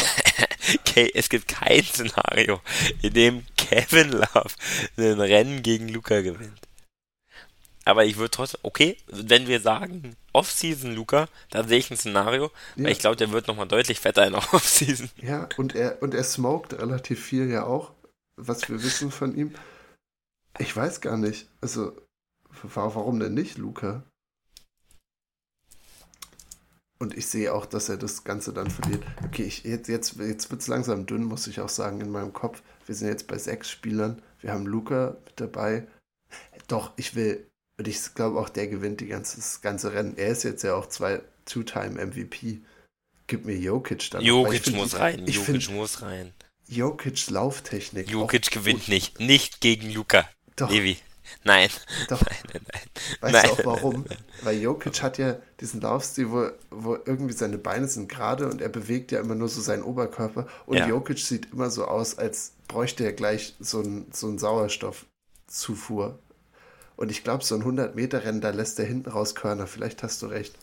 Okay, 0.80 1.10
es 1.14 1.28
gibt 1.28 1.48
kein 1.48 1.82
Szenario, 1.84 2.60
in 3.02 3.12
dem 3.14 3.46
Kevin 3.56 4.12
Love 4.12 4.50
ein 4.96 5.20
Rennen 5.20 5.62
gegen 5.62 5.88
Luca 5.88 6.20
gewinnt. 6.20 6.60
Aber 7.84 8.04
ich 8.04 8.18
würde 8.18 8.30
trotzdem, 8.30 8.60
okay, 8.62 8.98
wenn 9.06 9.46
wir 9.46 9.60
sagen 9.60 10.16
Off-Season 10.32 10.94
Luca, 10.94 11.28
dann 11.50 11.66
sehe 11.66 11.78
ich 11.78 11.90
ein 11.90 11.96
Szenario, 11.96 12.50
ja. 12.76 12.84
weil 12.84 12.92
ich 12.92 12.98
glaube, 12.98 13.16
der 13.16 13.32
wird 13.32 13.48
nochmal 13.48 13.68
deutlich 13.68 14.00
fetter 14.00 14.26
in 14.26 14.34
Off-Season. 14.52 15.10
Ja, 15.16 15.48
und 15.56 15.74
er, 15.74 16.02
und 16.02 16.14
er 16.14 16.24
smoked 16.24 16.74
relativ 16.74 17.24
viel 17.24 17.48
ja 17.50 17.64
auch, 17.64 17.92
was 18.36 18.68
wir 18.68 18.82
wissen 18.82 19.10
von 19.10 19.34
ihm. 19.36 19.54
Ich 20.58 20.76
weiß 20.76 21.00
gar 21.00 21.16
nicht, 21.16 21.48
also, 21.60 21.96
warum 22.62 23.18
denn 23.18 23.34
nicht 23.34 23.56
Luca? 23.56 24.04
Und 27.02 27.16
ich 27.16 27.26
sehe 27.26 27.54
auch, 27.54 27.64
dass 27.64 27.88
er 27.88 27.96
das 27.96 28.24
Ganze 28.24 28.52
dann 28.52 28.70
verliert. 28.70 29.02
Okay, 29.24 29.44
ich, 29.44 29.64
jetzt, 29.64 29.88
jetzt, 29.88 30.16
jetzt 30.18 30.50
wird 30.50 30.60
es 30.60 30.68
langsam 30.68 31.06
dünn, 31.06 31.24
muss 31.24 31.46
ich 31.46 31.60
auch 31.60 31.70
sagen, 31.70 32.00
in 32.02 32.10
meinem 32.10 32.34
Kopf. 32.34 32.62
Wir 32.84 32.94
sind 32.94 33.08
jetzt 33.08 33.26
bei 33.26 33.38
sechs 33.38 33.70
Spielern. 33.70 34.20
Wir 34.40 34.52
haben 34.52 34.66
Luca 34.66 35.16
mit 35.24 35.40
dabei. 35.40 35.86
Doch, 36.68 36.92
ich 36.96 37.14
will, 37.14 37.48
und 37.78 37.88
ich 37.88 38.14
glaube 38.14 38.38
auch, 38.38 38.50
der 38.50 38.68
gewinnt 38.68 39.00
die 39.00 39.06
ganze, 39.06 39.36
das 39.36 39.62
ganze 39.62 39.94
Rennen. 39.94 40.18
Er 40.18 40.28
ist 40.28 40.42
jetzt 40.42 40.62
ja 40.62 40.74
auch 40.74 40.86
zwei 40.86 41.22
Two-Time-MVP. 41.46 42.60
Gib 43.26 43.46
mir 43.46 43.56
Jokic 43.56 44.10
dann. 44.10 44.22
Jokic 44.22 44.64
find, 44.64 44.76
muss 44.76 44.98
rein. 44.98 45.26
Ich 45.26 45.36
Jokic 45.36 45.62
find, 45.62 45.70
muss 45.70 46.02
rein. 46.02 46.34
Jokic 46.68 47.30
Lauftechnik. 47.30 48.10
Jokic 48.10 48.50
gewinnt 48.50 48.80
gut. 48.80 48.88
nicht. 48.88 49.20
Nicht 49.20 49.62
gegen 49.62 49.90
Luca. 49.90 50.28
Doch. 50.56 50.70
Evi. 50.70 50.98
Nein. 51.44 51.70
Doch. 52.08 52.20
Nein, 52.20 52.38
nein, 52.52 52.62
nein. 52.72 52.82
Weißt 53.20 53.32
nein, 53.32 53.44
du 53.44 53.52
auch 53.52 53.64
warum? 53.64 54.04
Nein, 54.08 54.18
Weil 54.42 54.58
Jokic 54.58 55.02
hat 55.02 55.18
ja 55.18 55.36
diesen 55.60 55.80
Laufstil, 55.80 56.30
wo, 56.30 56.50
wo 56.70 56.94
irgendwie 56.94 57.32
seine 57.32 57.58
Beine 57.58 57.88
sind 57.88 58.08
gerade 58.08 58.48
und 58.48 58.60
er 58.60 58.68
bewegt 58.68 59.12
ja 59.12 59.20
immer 59.20 59.34
nur 59.34 59.48
so 59.48 59.60
seinen 59.60 59.82
Oberkörper. 59.82 60.46
Und 60.66 60.76
ja. 60.76 60.86
Jokic 60.86 61.18
sieht 61.18 61.52
immer 61.52 61.70
so 61.70 61.86
aus, 61.86 62.18
als 62.18 62.52
bräuchte 62.68 63.04
er 63.04 63.12
gleich 63.12 63.56
so 63.58 63.80
einen 63.80 64.10
so 64.12 64.36
Sauerstoffzufuhr. 64.36 66.18
Und 66.96 67.10
ich 67.10 67.24
glaube, 67.24 67.44
so 67.44 67.54
ein 67.54 67.62
100-Meter-Rennen, 67.62 68.42
da 68.42 68.50
lässt 68.50 68.78
er 68.78 68.84
hinten 68.84 69.10
raus 69.10 69.34
Körner. 69.34 69.66
Vielleicht 69.66 70.02
hast 70.02 70.20
du 70.22 70.26
recht. 70.26 70.54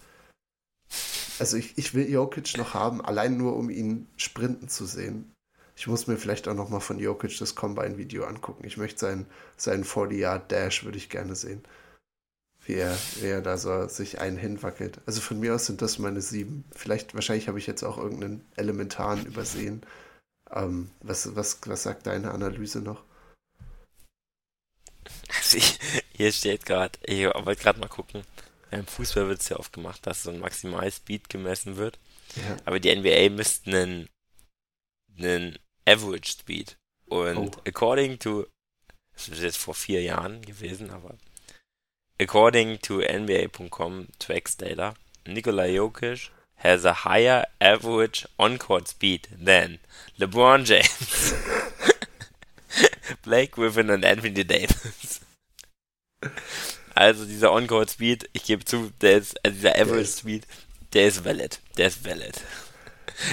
Also 1.39 1.57
ich, 1.57 1.78
ich 1.78 1.93
will 1.93 2.09
Jokic 2.09 2.57
noch 2.57 2.74
haben, 2.74 3.03
allein 3.03 3.38
nur 3.38 3.55
um 3.55 3.70
ihn 3.70 4.07
sprinten 4.18 4.70
zu 4.70 4.86
sehen. 4.86 5.32
Ich 5.78 5.86
muss 5.86 6.07
mir 6.07 6.17
vielleicht 6.17 6.47
auch 6.47 6.55
noch 6.55 6.69
mal 6.69 6.80
von 6.80 6.97
Jokic 6.97 7.38
das 7.38 7.53
Combine-Video 7.53 8.25
angucken. 8.25 8.65
Ich 8.65 8.78
möchte 8.78 8.99
seinen, 8.99 9.28
seinen 9.57 9.84
40-Yard-Dash, 9.84 10.84
würde 10.84 10.97
ich 10.97 11.07
gerne 11.07 11.36
sehen. 11.36 11.63
Wie 12.65 12.73
er, 12.73 12.97
wie 13.21 13.28
er 13.28 13.43
da 13.43 13.57
so 13.57 13.88
sich 13.88 14.19
einen 14.19 14.38
hinwackelt. 14.38 14.99
Also 15.05 15.21
von 15.21 15.39
mir 15.39 15.53
aus 15.53 15.67
sind 15.67 15.84
das 15.84 15.99
meine 15.99 16.21
sieben. 16.21 16.63
Vielleicht, 16.71 17.13
wahrscheinlich 17.13 17.47
habe 17.47 17.59
ich 17.59 17.67
jetzt 17.67 17.84
auch 17.84 17.99
irgendeinen 17.99 18.43
elementaren 18.55 19.23
übersehen. 19.28 19.84
Ähm, 20.51 20.89
was, 21.01 21.36
was, 21.36 21.59
was 21.67 21.84
sagt 21.84 22.07
deine 22.07 22.32
Analyse 22.32 22.82
noch? 22.82 23.03
Also 25.30 25.57
ich, 25.57 25.78
hier 26.11 26.32
steht 26.32 26.65
gerade, 26.65 26.97
ich 27.03 27.23
wollte 27.25 27.61
gerade 27.61 27.80
mal 27.80 27.88
gucken. 27.88 28.23
Im 28.71 28.88
Fußball 28.88 29.28
wird 29.28 29.41
es 29.41 29.49
ja 29.49 29.57
oft 29.57 29.73
gemacht, 29.73 30.07
dass 30.07 30.23
so 30.23 30.32
ein 30.32 30.39
Maximal-Speed 30.39 31.30
gemessen 31.30 31.78
wird. 31.78 31.99
Ja. 32.36 32.57
Aber 32.65 32.80
die 32.80 32.93
NBA 32.93 33.30
müssten 33.30 33.75
einen, 33.75 34.09
einen 35.19 35.59
Average 35.88 36.31
Speed. 36.31 36.77
Und 37.07 37.57
oh. 37.57 37.61
according 37.65 38.19
to, 38.19 38.45
das 39.13 39.29
ist 39.29 39.41
jetzt 39.41 39.57
vor 39.57 39.73
vier 39.73 40.01
Jahren 40.01 40.41
gewesen, 40.41 40.89
aber 40.91 41.15
according 42.19 42.79
to 42.81 42.99
NBA.com 42.99 44.07
Tracks 44.19 44.57
Data, 44.57 44.93
Nikola 45.25 45.65
Jokic 45.65 46.29
has 46.57 46.85
a 46.85 47.05
higher 47.05 47.45
average 47.61 48.27
on-court 48.38 48.88
speed 48.88 49.27
than 49.39 49.79
LeBron 50.19 50.65
James, 50.65 51.33
Blake 53.23 53.51
Griffin 53.51 53.89
und 53.89 54.03
Anthony 54.03 54.43
Davis. 54.43 55.21
Also 56.95 57.25
dieser 57.25 57.53
On-Court 57.53 57.91
Speed, 57.91 58.27
ich 58.33 58.43
gebe 58.45 58.65
zu, 58.65 58.91
der 59.01 59.19
ist, 59.19 59.45
also 59.45 59.55
dieser 59.55 59.79
Average 59.79 60.07
Speed, 60.07 60.47
der 60.93 61.07
ist 61.07 61.23
valid. 61.23 61.59
Der 61.77 61.88
ist 61.88 62.03
valid. 62.03 62.41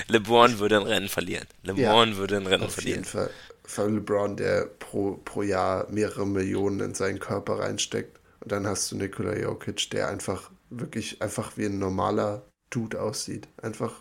LeBron 0.08 0.58
würde 0.58 0.76
ein 0.76 0.86
Rennen 0.86 1.08
verlieren. 1.08 1.46
LeBron 1.62 2.10
ja, 2.10 2.16
würde 2.16 2.36
ein 2.36 2.46
Rennen 2.46 2.64
auf 2.64 2.74
verlieren. 2.74 3.00
Auf 3.00 3.14
jeden 3.14 3.26
Fall. 3.26 3.30
Vor 3.64 3.88
LeBron, 3.88 4.36
der 4.36 4.66
pro, 4.66 5.20
pro 5.24 5.42
Jahr 5.42 5.86
mehrere 5.90 6.26
Millionen 6.26 6.80
in 6.80 6.94
seinen 6.94 7.18
Körper 7.18 7.60
reinsteckt. 7.60 8.20
Und 8.40 8.52
dann 8.52 8.66
hast 8.66 8.90
du 8.92 8.96
Nikola 8.96 9.36
Jokic, 9.36 9.90
der 9.90 10.08
einfach 10.08 10.50
wirklich 10.70 11.22
einfach 11.22 11.56
wie 11.56 11.66
ein 11.66 11.78
normaler 11.78 12.42
Dude 12.70 13.00
aussieht. 13.00 13.48
Einfach. 13.62 13.92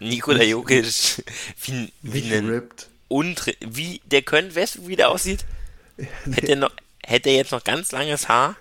Nikola 0.00 0.42
Jokic, 0.42 0.84
wie, 1.62 1.92
wie 2.02 2.34
ein 2.34 2.48
ripped. 2.48 2.88
Untre 3.08 3.54
wie 3.60 4.00
der 4.06 4.22
könnte, 4.22 4.56
weißt 4.56 4.76
du, 4.76 4.88
wie 4.88 4.96
der 4.96 5.10
aussieht? 5.10 5.44
hätte, 6.24 6.48
er 6.48 6.56
noch, 6.56 6.72
hätte 7.04 7.28
er 7.28 7.36
jetzt 7.36 7.52
noch 7.52 7.62
ganz 7.62 7.92
langes 7.92 8.28
Haar 8.28 8.56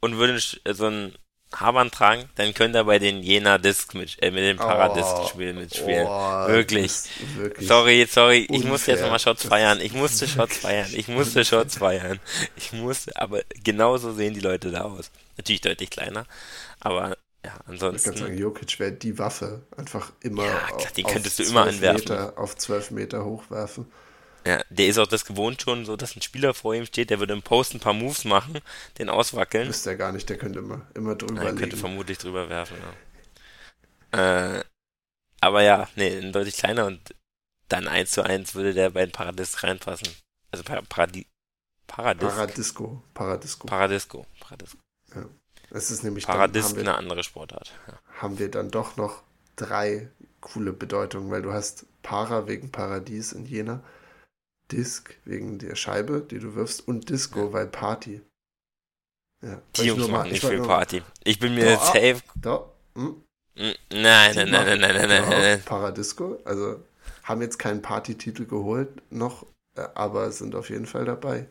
und 0.00 0.16
würde 0.16 0.38
so 0.38 0.86
ein 0.86 1.14
Hamann 1.60 1.90
tragen, 1.90 2.28
dann 2.34 2.54
könnte 2.54 2.78
er 2.78 2.84
bei 2.84 2.98
den 2.98 3.22
Jena 3.22 3.58
Disc 3.58 3.94
mit, 3.94 4.22
äh, 4.22 4.30
mit 4.30 4.44
dem 4.44 4.56
Paradisc-Spiel 4.56 5.54
oh, 5.56 5.60
mitspielen. 5.60 6.06
Oh, 6.06 6.48
wirklich. 6.48 6.92
wirklich. 7.36 7.68
Sorry, 7.68 8.06
sorry, 8.10 8.40
unfair. 8.42 8.56
ich 8.56 8.64
musste 8.64 8.90
jetzt 8.92 9.00
nochmal 9.02 9.18
Shots 9.18 9.44
feiern. 9.44 9.80
Ich 9.80 9.92
musste 9.92 10.26
Shots 10.26 10.58
feiern. 10.58 10.88
Ich 10.92 11.08
musste 11.08 11.44
Shots 11.44 11.78
feiern. 11.78 12.20
Ich 12.56 12.72
musste, 12.72 13.16
aber 13.16 13.42
genauso 13.62 14.12
sehen 14.12 14.34
die 14.34 14.40
Leute 14.40 14.70
da 14.70 14.82
aus. 14.82 15.10
Natürlich 15.36 15.60
deutlich 15.60 15.90
kleiner, 15.90 16.26
aber 16.80 17.16
ja, 17.44 17.52
ansonsten. 17.66 18.10
Ich 18.10 18.16
kann 18.16 18.26
sagen, 18.26 18.38
Jokic 18.38 18.78
wäre 18.78 18.92
die 18.92 19.18
Waffe. 19.18 19.62
Einfach 19.76 20.12
immer. 20.20 20.44
Ja, 20.44 20.58
klar, 20.60 20.92
die 20.96 21.02
könntest 21.02 21.38
du 21.38 21.42
immer 21.42 21.62
anwerfen. 21.64 22.00
Meter, 22.00 22.38
auf 22.38 22.56
12 22.56 22.90
Meter 22.90 23.24
hochwerfen. 23.24 23.86
Ja, 24.46 24.62
der 24.68 24.86
ist 24.86 24.98
auch 24.98 25.06
das 25.06 25.24
gewohnt 25.24 25.62
schon, 25.62 25.86
so 25.86 25.96
dass 25.96 26.16
ein 26.16 26.22
Spieler 26.22 26.52
vor 26.52 26.74
ihm 26.74 26.84
steht, 26.84 27.10
der 27.10 27.18
würde 27.18 27.32
im 27.32 27.42
Post 27.42 27.74
ein 27.74 27.80
paar 27.80 27.94
Moves 27.94 28.24
machen, 28.24 28.60
den 28.98 29.08
auswackeln. 29.08 29.68
Wüsste 29.68 29.90
er 29.90 29.96
gar 29.96 30.12
nicht, 30.12 30.28
der 30.28 30.36
könnte 30.36 30.58
immer, 30.58 30.86
immer 30.94 31.14
drüber 31.14 31.44
Nein, 31.44 31.56
könnte 31.56 31.76
vermutlich 31.76 32.18
drüber 32.18 32.48
werfen, 32.50 32.76
ja. 34.12 34.58
Äh, 34.58 34.64
aber 35.40 35.62
ja, 35.62 35.88
nee, 35.96 36.18
ein 36.18 36.32
deutlich 36.32 36.56
kleiner 36.56 36.86
und 36.86 37.14
dann 37.68 37.88
eins 37.88 38.12
zu 38.12 38.22
eins 38.22 38.54
würde 38.54 38.74
der 38.74 38.90
bei 38.90 39.04
den 39.04 39.12
Paradis 39.12 39.62
reinpassen. 39.62 40.08
Also 40.50 40.62
Paradi 40.64 41.26
Paradis 41.86 42.28
Paradisco. 42.28 43.02
Paradisco. 43.12 43.66
Paradisco. 43.66 44.26
Paradisco. 44.40 44.78
Ja. 45.14 45.26
Das 45.70 45.90
ist 45.90 46.04
nämlich 46.04 46.26
Paradis 46.26 46.74
eine 46.74 46.96
andere 46.96 47.24
Sportart. 47.24 47.72
Ja. 47.88 47.98
Haben 48.20 48.38
wir 48.38 48.50
dann 48.50 48.70
doch 48.70 48.96
noch 48.96 49.22
drei 49.56 50.08
coole 50.40 50.72
Bedeutungen, 50.72 51.30
weil 51.30 51.42
du 51.42 51.52
hast 51.52 51.86
Para 52.02 52.46
wegen 52.46 52.70
Paradies 52.70 53.32
in 53.32 53.46
Jena, 53.46 53.82
Disc 54.74 55.14
wegen 55.24 55.58
der 55.58 55.76
Scheibe, 55.76 56.20
die 56.20 56.40
du 56.40 56.54
wirfst, 56.56 56.86
und 56.88 57.08
Disco, 57.08 57.52
weil 57.52 57.68
Party. 57.68 58.20
Ja, 59.40 59.62
die 59.76 59.82
Jungs 59.84 60.08
machen 60.08 60.30
nicht 60.30 60.44
viel 60.44 60.62
Party. 60.62 61.02
Ich 61.22 61.38
bin 61.38 61.54
mir 61.54 61.74
doch, 61.74 61.84
safe. 61.84 62.20
Doch. 62.34 62.72
Hm? 62.96 63.22
Nein, 63.56 63.74
nein, 63.90 64.34
nein, 64.34 64.50
nein, 64.50 64.80
nein, 64.80 64.80
nein, 64.80 65.08
nein, 65.08 65.28
nein. 65.28 65.62
Paradisco, 65.64 66.38
also 66.44 66.82
haben 67.22 67.40
jetzt 67.40 67.58
keinen 67.58 67.82
Partytitel 67.82 68.46
geholt 68.46 68.90
noch, 69.10 69.46
äh, 69.76 69.86
aber 69.94 70.32
sind 70.32 70.56
auf 70.56 70.70
jeden 70.70 70.86
Fall 70.86 71.04
dabei. 71.04 71.46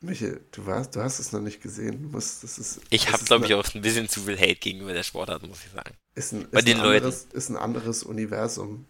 Michael, 0.00 0.40
du 0.52 0.64
warst, 0.64 0.94
du 0.94 1.02
hast 1.02 1.18
es 1.18 1.32
noch 1.32 1.40
nicht 1.40 1.60
gesehen. 1.60 2.02
Du 2.02 2.08
musst, 2.10 2.44
das 2.44 2.58
ist, 2.58 2.80
ich 2.90 3.10
habe, 3.10 3.24
glaube 3.24 3.46
ich, 3.46 3.54
auch 3.54 3.74
ein 3.74 3.82
bisschen 3.82 4.08
zu 4.08 4.20
viel 4.20 4.38
Hate 4.38 4.54
gegenüber 4.54 4.92
der 4.92 5.02
Sportart, 5.02 5.42
muss 5.42 5.64
ich 5.64 5.72
sagen. 5.72 5.96
Ist 6.14 6.32
ein, 6.32 6.48
Bei 6.50 6.60
ist 6.60 6.68
den 6.68 6.78
ein 6.78 6.84
Leuten. 6.84 7.06
Anderes, 7.06 7.26
ist 7.32 7.48
ein 7.48 7.56
anderes 7.56 8.02
Universum. 8.04 8.86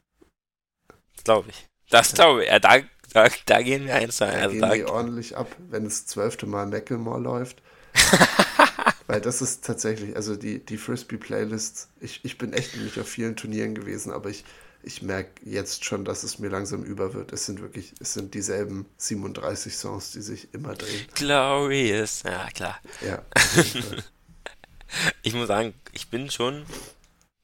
Glaube 1.25 1.49
ich. 1.51 1.67
Das 1.89 2.13
glaube 2.13 2.45
ich. 2.45 2.51
Ja, 2.51 2.59
da, 2.59 2.81
da, 3.13 3.29
da 3.47 3.63
gehen 3.63 3.87
wir 3.87 3.95
eins 3.95 4.21
ein. 4.21 4.33
Da 4.33 4.39
also 4.41 4.51
gehen 4.51 4.61
da, 4.61 4.75
die 4.75 4.85
ordentlich 4.85 5.37
ab, 5.37 5.55
wenn 5.71 5.85
das 5.85 6.07
zwölfte 6.07 6.45
Mal 6.45 6.67
Macklemore 6.67 7.21
läuft. 7.21 7.63
Weil 9.07 9.23
das 9.23 9.41
ist 9.41 9.65
tatsächlich, 9.65 10.15
also 10.17 10.37
die, 10.37 10.63
die 10.63 10.77
Frisbee-Playlists, 10.77 11.89
ich, 12.01 12.23
ich 12.25 12.37
bin 12.37 12.53
echt 12.53 12.77
nicht 12.77 12.99
auf 12.99 13.09
vielen 13.09 13.37
Turnieren 13.37 13.75
gewesen, 13.75 14.13
aber 14.13 14.29
ich, 14.29 14.45
ich 14.83 15.03
merke 15.03 15.31
jetzt 15.45 15.85
schon, 15.85 16.05
dass 16.05 16.23
es 16.23 16.39
mir 16.39 16.49
langsam 16.49 16.83
über 16.85 17.15
wird. 17.15 17.33
Es 17.33 17.47
sind 17.47 17.61
wirklich, 17.61 17.95
es 18.01 18.15
sind 18.15 18.35
dieselben 18.35 18.87
37 18.97 19.77
Songs, 19.77 20.13
die 20.13 20.23
sich 20.23 20.53
immer 20.55 20.75
drehen. 20.75 21.07
Glorious, 21.15 22.23
ja 22.23 22.49
klar. 22.51 22.81
Ja. 23.05 23.23
ich 25.23 25.35
muss 25.35 25.49
sagen, 25.49 25.75
ich 25.93 26.09
bin 26.09 26.31
schon, 26.31 26.65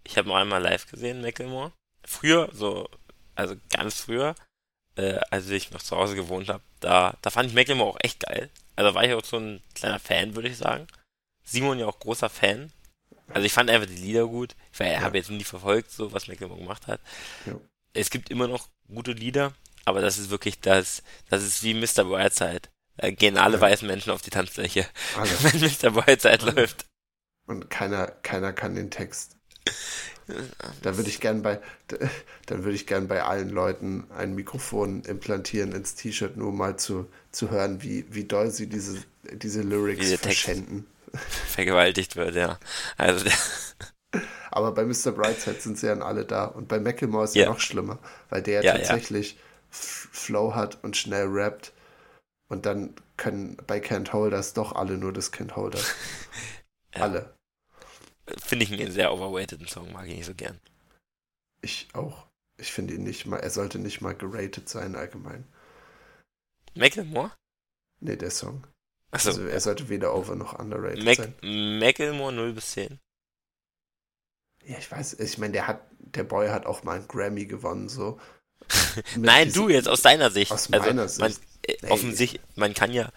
ich 0.04 0.16
habe 0.16 0.28
noch 0.28 0.36
einmal 0.36 0.62
live 0.62 0.90
gesehen, 0.90 1.22
Macklemore. 1.22 1.72
Früher, 2.04 2.50
so, 2.52 2.88
also 3.34 3.56
ganz 3.70 4.00
früher, 4.00 4.34
äh, 4.96 5.18
als 5.30 5.48
ich 5.50 5.70
noch 5.70 5.82
zu 5.82 5.96
Hause 5.96 6.14
gewohnt 6.14 6.48
habe, 6.48 6.62
da, 6.80 7.16
da 7.22 7.30
fand 7.30 7.48
ich 7.48 7.54
Macklemore 7.54 7.90
auch 7.90 8.00
echt 8.00 8.20
geil. 8.20 8.50
Also 8.76 8.94
war 8.94 9.04
ich 9.04 9.12
auch 9.12 9.24
so 9.24 9.38
ein 9.38 9.60
kleiner 9.74 9.98
Fan, 9.98 10.34
würde 10.34 10.48
ich 10.48 10.56
sagen. 10.56 10.86
Simon 11.44 11.78
ja 11.78 11.86
auch 11.86 11.98
großer 11.98 12.30
Fan. 12.30 12.72
Also 13.28 13.46
ich 13.46 13.52
fand 13.52 13.70
einfach 13.70 13.88
die 13.88 13.94
Lieder 13.94 14.26
gut. 14.26 14.54
Ich 14.72 14.78
ja. 14.78 15.00
habe 15.00 15.16
jetzt 15.16 15.30
nie 15.30 15.44
verfolgt, 15.44 15.90
so 15.90 16.12
was 16.12 16.28
Macklemore 16.28 16.60
gemacht 16.60 16.86
hat. 16.86 17.00
Ja. 17.46 17.58
Es 17.92 18.10
gibt 18.10 18.30
immer 18.30 18.48
noch 18.48 18.68
gute 18.88 19.12
Lieder, 19.12 19.52
aber 19.84 20.00
das 20.00 20.18
ist 20.18 20.30
wirklich 20.30 20.60
das, 20.60 21.02
das 21.30 21.42
ist 21.42 21.62
wie 21.62 21.74
Mr. 21.74 22.04
Brightside. 22.04 22.68
Da 22.96 23.10
gehen 23.10 23.38
alle 23.38 23.56
ja. 23.56 23.60
weißen 23.60 23.86
Menschen 23.88 24.12
auf 24.12 24.22
die 24.22 24.30
Tanzfläche, 24.30 24.86
alle. 25.16 25.30
wenn 25.42 25.60
Mr. 25.60 25.90
Brightside 25.90 26.50
läuft. 26.50 26.86
Und 27.46 27.70
keiner, 27.70 28.06
keiner 28.06 28.52
kann 28.52 28.74
den 28.74 28.90
Text. 28.90 29.36
Da 30.80 30.96
würde 30.96 31.10
ich 31.10 31.20
gern 31.20 31.42
bei, 31.42 31.60
dann 32.46 32.64
würde 32.64 32.74
ich 32.74 32.86
gern 32.86 33.08
bei 33.08 33.22
allen 33.24 33.50
Leuten 33.50 34.06
ein 34.10 34.34
Mikrofon 34.34 35.04
implantieren 35.04 35.72
ins 35.72 35.96
T-Shirt, 35.96 36.38
nur 36.38 36.50
mal 36.50 36.78
zu, 36.78 37.06
zu 37.30 37.50
hören, 37.50 37.82
wie, 37.82 38.06
wie 38.08 38.24
doll 38.24 38.50
sie 38.50 38.66
diese, 38.66 39.02
diese 39.32 39.60
Lyrics 39.60 40.10
wie 40.10 40.16
verschänden. 40.16 40.86
Vergewaltigt 41.48 42.16
wird, 42.16 42.34
ja. 42.34 42.58
Also 42.96 43.28
Aber 44.50 44.72
bei 44.72 44.84
Mr. 44.84 45.10
Brightside 45.12 45.60
sind 45.60 45.78
sie 45.78 45.86
ja 45.86 45.98
alle 45.98 46.24
da. 46.24 46.44
Und 46.44 46.68
bei 46.68 46.78
Macklemore 46.78 47.24
ist 47.24 47.34
ja, 47.34 47.44
ja 47.44 47.50
noch 47.50 47.60
schlimmer, 47.60 47.98
weil 48.30 48.42
der 48.42 48.62
ja, 48.62 48.74
tatsächlich 48.74 49.32
ja. 49.32 49.38
Flow 49.70 50.54
hat 50.54 50.82
und 50.84 50.96
schnell 50.96 51.26
rappt. 51.26 51.72
Und 52.48 52.64
dann 52.66 52.94
können 53.16 53.56
bei 53.66 53.78
Can't 53.78 54.12
Holders 54.12 54.52
doch 54.52 54.72
alle 54.72 54.96
nur 54.96 55.12
das 55.12 55.32
Can't 55.32 55.56
Holders. 55.56 55.94
Alle 56.92 57.34
finde 58.26 58.64
ich 58.64 58.72
einen 58.72 58.92
sehr 58.92 59.12
overweighted 59.12 59.68
Song, 59.68 59.92
mag 59.92 60.06
ich 60.06 60.16
nicht 60.16 60.26
so 60.26 60.34
gern. 60.34 60.60
Ich 61.60 61.88
auch. 61.92 62.26
Ich 62.56 62.72
finde 62.72 62.94
ihn 62.94 63.02
nicht 63.02 63.26
mal, 63.26 63.38
er 63.38 63.50
sollte 63.50 63.78
nicht 63.78 64.00
mal 64.00 64.14
geratet 64.14 64.68
sein 64.68 64.94
allgemein. 64.94 65.44
Macklemore? 66.74 67.32
Nee, 68.00 68.16
der 68.16 68.30
Song. 68.30 68.66
Achso. 69.14 69.28
Also 69.28 69.46
er 69.46 69.60
sollte 69.60 69.88
weder 69.88 70.12
over 70.12 70.34
noch 70.34 70.58
underrated 70.58 71.04
Mac 71.04 71.16
sein. 71.16 71.78
Macklemore 71.78 72.32
0 72.32 72.52
bis 72.52 72.72
10. 72.72 72.98
Ja, 74.66 74.78
ich 74.78 74.90
weiß, 74.90 75.20
ich 75.20 75.38
meine, 75.38 75.52
der 75.52 75.68
hat, 75.68 75.82
der 75.98 76.24
Boy 76.24 76.48
hat 76.48 76.66
auch 76.66 76.82
mal 76.82 76.96
einen 76.96 77.06
Grammy 77.06 77.46
gewonnen, 77.46 77.88
so. 77.88 78.18
Nein, 79.16 79.52
du 79.52 79.68
jetzt 79.68 79.88
aus 79.88 80.02
deiner 80.02 80.30
Sicht. 80.30 80.50
Aus 80.50 80.72
also, 80.72 80.86
meiner 80.86 81.08
Sicht. 81.08 81.20
Man, 81.20 81.32
äh, 81.62 81.90
offensichtlich, 81.90 82.42
man 82.56 82.74
kann 82.74 82.92
ja. 82.92 83.10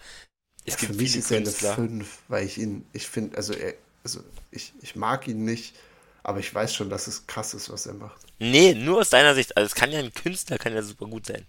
Es 0.64 0.74
ja, 0.74 0.80
gibt 0.80 0.92
für 0.92 1.02
mich 1.02 1.16
ist 1.16 1.30
er 1.32 1.38
eine 1.38 1.50
5, 1.50 2.18
weil 2.28 2.46
ich 2.46 2.58
ihn, 2.58 2.86
ich 2.92 3.08
finde, 3.08 3.36
also 3.36 3.54
er, 3.54 3.74
also 4.04 4.20
ich, 4.52 4.74
ich 4.80 4.94
mag 4.94 5.26
ihn 5.26 5.44
nicht, 5.44 5.74
aber 6.22 6.38
ich 6.38 6.54
weiß 6.54 6.74
schon, 6.74 6.90
dass 6.90 7.08
es 7.08 7.26
krass 7.26 7.54
ist, 7.54 7.70
was 7.70 7.86
er 7.86 7.94
macht. 7.94 8.20
Nee, 8.38 8.74
nur 8.74 9.00
aus 9.00 9.10
deiner 9.10 9.34
Sicht. 9.34 9.56
Also 9.56 9.66
es 9.66 9.74
kann 9.74 9.90
ja 9.90 9.98
ein 9.98 10.14
Künstler, 10.14 10.58
kann 10.58 10.74
ja 10.74 10.82
super 10.82 11.06
gut 11.06 11.26
sein. 11.26 11.44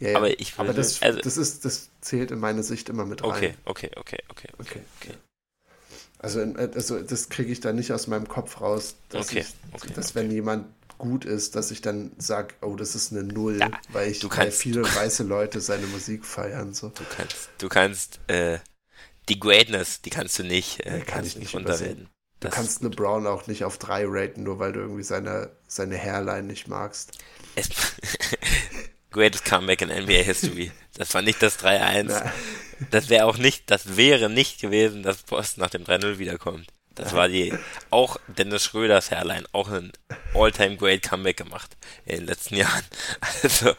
Ja, 0.00 0.10
ja. 0.10 0.16
Aber 0.16 0.38
ich 0.40 0.56
würde, 0.56 0.70
Aber 0.70 0.76
das, 0.76 1.02
also, 1.02 1.18
das 1.18 1.36
ist, 1.36 1.64
das 1.64 1.88
zählt 2.00 2.30
in 2.30 2.38
meine 2.38 2.62
Sicht 2.62 2.88
immer 2.88 3.04
mit 3.04 3.22
rein. 3.22 3.30
Okay, 3.30 3.54
okay, 3.64 3.90
okay, 3.96 4.18
okay, 4.28 4.48
okay. 4.58 4.80
okay. 5.00 5.14
Also, 6.20 6.40
also 6.40 7.00
das 7.00 7.28
kriege 7.28 7.52
ich 7.52 7.60
da 7.60 7.72
nicht 7.72 7.92
aus 7.92 8.08
meinem 8.08 8.26
Kopf 8.26 8.60
raus, 8.60 8.96
dass, 9.08 9.28
okay, 9.28 9.44
ich, 9.84 9.92
dass 9.92 10.14
wenn 10.14 10.30
jemand 10.30 10.66
gut 10.98 11.24
ist, 11.24 11.54
dass 11.54 11.70
ich 11.70 11.80
dann 11.80 12.10
sage, 12.18 12.54
oh, 12.60 12.74
das 12.74 12.96
ist 12.96 13.12
eine 13.12 13.22
Null, 13.22 13.60
ja, 13.60 13.70
weil 13.90 14.10
ich 14.10 14.20
kannst, 14.20 14.36
weil 14.36 14.50
viele 14.50 14.82
weiße 14.82 15.22
Leute 15.22 15.60
seine 15.60 15.86
Musik 15.86 16.24
feiern. 16.24 16.74
So. 16.74 16.88
Du 16.88 17.04
kannst, 17.16 17.48
du 17.58 17.68
kannst 17.68 18.20
äh, 18.26 18.58
die 19.28 19.38
Greatness, 19.38 20.02
die 20.02 20.10
kannst 20.10 20.38
du 20.38 20.42
nicht, 20.42 20.84
äh, 20.86 21.00
kann 21.00 21.24
ich 21.24 21.36
nicht 21.36 21.54
unterreden. 21.54 22.08
Du 22.40 22.50
kannst 22.50 22.82
LeBron 22.82 23.26
auch 23.26 23.48
nicht 23.48 23.64
auf 23.64 23.78
drei 23.78 24.04
raten, 24.06 24.44
nur 24.44 24.60
weil 24.60 24.72
du 24.72 24.80
irgendwie 24.80 25.02
seine, 25.02 25.50
seine 25.66 25.98
Hairline 25.98 26.44
nicht 26.44 26.68
magst. 26.68 27.18
Es, 27.56 27.68
greatest 29.10 29.44
Comeback 29.44 29.82
in 29.82 29.88
NBA 29.88 30.22
History. 30.22 30.72
Das 30.96 31.14
war 31.14 31.22
nicht 31.22 31.42
das 31.42 31.58
3-1. 31.58 32.30
Das 32.90 33.08
wäre 33.08 33.26
auch 33.26 33.38
nicht, 33.38 33.70
das 33.70 33.96
wäre 33.96 34.28
nicht 34.28 34.60
gewesen, 34.60 35.02
dass 35.02 35.22
Boston 35.22 35.62
nach 35.62 35.70
dem 35.70 35.84
3-0 35.84 36.18
wiederkommt. 36.18 36.68
Das 36.98 37.12
war 37.12 37.28
die, 37.28 37.54
auch 37.90 38.16
Dennis 38.26 38.64
Schröders 38.64 39.12
Hairline, 39.12 39.44
auch 39.52 39.68
ein 39.68 39.92
All-Time 40.34 40.76
Great 40.76 41.02
Comeback 41.02 41.36
gemacht 41.36 41.76
in 42.04 42.16
den 42.16 42.26
letzten 42.26 42.56
Jahren. 42.56 42.84
Also, 43.42 43.72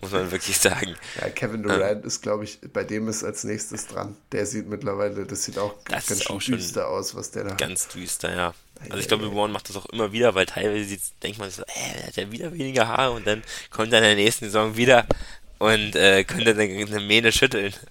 muss 0.00 0.10
man 0.10 0.32
wirklich 0.32 0.58
sagen. 0.58 0.96
Ja, 1.20 1.28
Kevin 1.28 1.62
Durant 1.62 2.02
ähm, 2.02 2.04
ist, 2.04 2.22
glaube 2.22 2.42
ich, 2.42 2.58
bei 2.72 2.82
dem 2.82 3.06
ist 3.06 3.22
als 3.22 3.44
nächstes 3.44 3.86
dran. 3.86 4.16
Der 4.32 4.44
sieht 4.44 4.66
mittlerweile, 4.66 5.26
das 5.26 5.44
sieht 5.44 5.58
auch 5.58 5.74
das 5.84 6.08
ganz 6.08 6.26
auch 6.26 6.42
düster 6.42 6.88
aus, 6.88 7.14
was 7.14 7.30
der 7.30 7.44
da 7.44 7.54
Ganz 7.54 7.86
düster, 7.86 8.34
ja. 8.34 8.54
Also 8.88 8.98
ich 8.98 9.08
glaube, 9.08 9.24
LeBron 9.24 9.52
macht 9.52 9.68
das 9.68 9.76
auch 9.76 9.86
immer 9.86 10.12
wieder, 10.12 10.34
weil 10.34 10.46
teilweise 10.46 10.96
denkt 11.22 11.38
man 11.38 11.50
so, 11.50 11.62
der 11.62 12.06
hat 12.06 12.16
ja 12.16 12.32
wieder 12.32 12.52
weniger 12.52 12.88
Haare 12.88 13.12
und 13.12 13.26
dann 13.26 13.42
kommt 13.70 13.92
er 13.92 13.98
in 13.98 14.04
der 14.04 14.14
nächsten 14.14 14.46
Saison 14.46 14.76
wieder 14.76 15.06
und 15.58 15.94
äh, 15.96 16.24
könnte 16.24 16.54
dann 16.54 16.70
eine 16.70 17.00
Mähne 17.00 17.32
schütteln. 17.32 17.74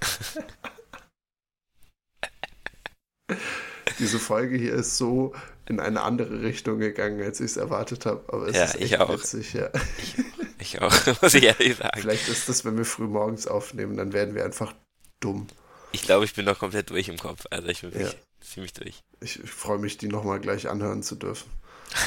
Diese 4.00 4.18
Folge 4.18 4.58
hier 4.58 4.74
ist 4.74 4.98
so 4.98 5.34
in 5.68 5.80
eine 5.80 6.02
andere 6.02 6.42
Richtung 6.42 6.80
gegangen, 6.80 7.22
als 7.22 7.40
ich 7.40 7.48
es 7.48 7.58
erwartet 7.58 8.06
habe. 8.06 8.24
Aber 8.28 8.48
es 8.48 8.56
ja, 8.56 8.64
ist 8.66 8.76
echt 8.76 8.86
ich 8.86 9.00
auch. 9.00 9.10
witzig, 9.10 9.54
ja. 9.54 9.70
Ich, 9.98 10.16
ich 10.60 10.82
auch, 10.82 10.92
muss 11.22 11.34
ich 11.36 11.44
ehrlich 11.44 11.78
sagen. 11.78 12.02
Vielleicht 12.02 12.28
ist 12.28 12.50
das, 12.50 12.66
wenn 12.66 12.78
wir 12.78 12.86
früh 12.86 13.08
morgens 13.08 13.46
aufnehmen, 13.46 13.96
dann 13.96 14.12
werden 14.14 14.34
wir 14.36 14.44
einfach 14.44 14.74
dumm. 15.20 15.48
Ich 15.92 16.02
glaube, 16.02 16.26
ich 16.26 16.34
bin 16.34 16.46
noch 16.46 16.58
komplett 16.58 16.90
durch 16.90 17.08
im 17.08 17.18
Kopf. 17.18 17.46
Also 17.52 17.68
ich 17.68 17.82
bin 17.82 17.92
ja. 18.00 18.10
Ziemlich 18.50 18.74
durch. 18.74 19.04
Ich, 19.22 19.44
ich 19.44 19.52
freue 19.52 19.80
mich, 19.80 19.98
die 19.98 20.08
nochmal 20.08 20.40
gleich 20.40 20.70
anhören 20.70 21.04
zu 21.04 21.16
dürfen. 21.16 21.50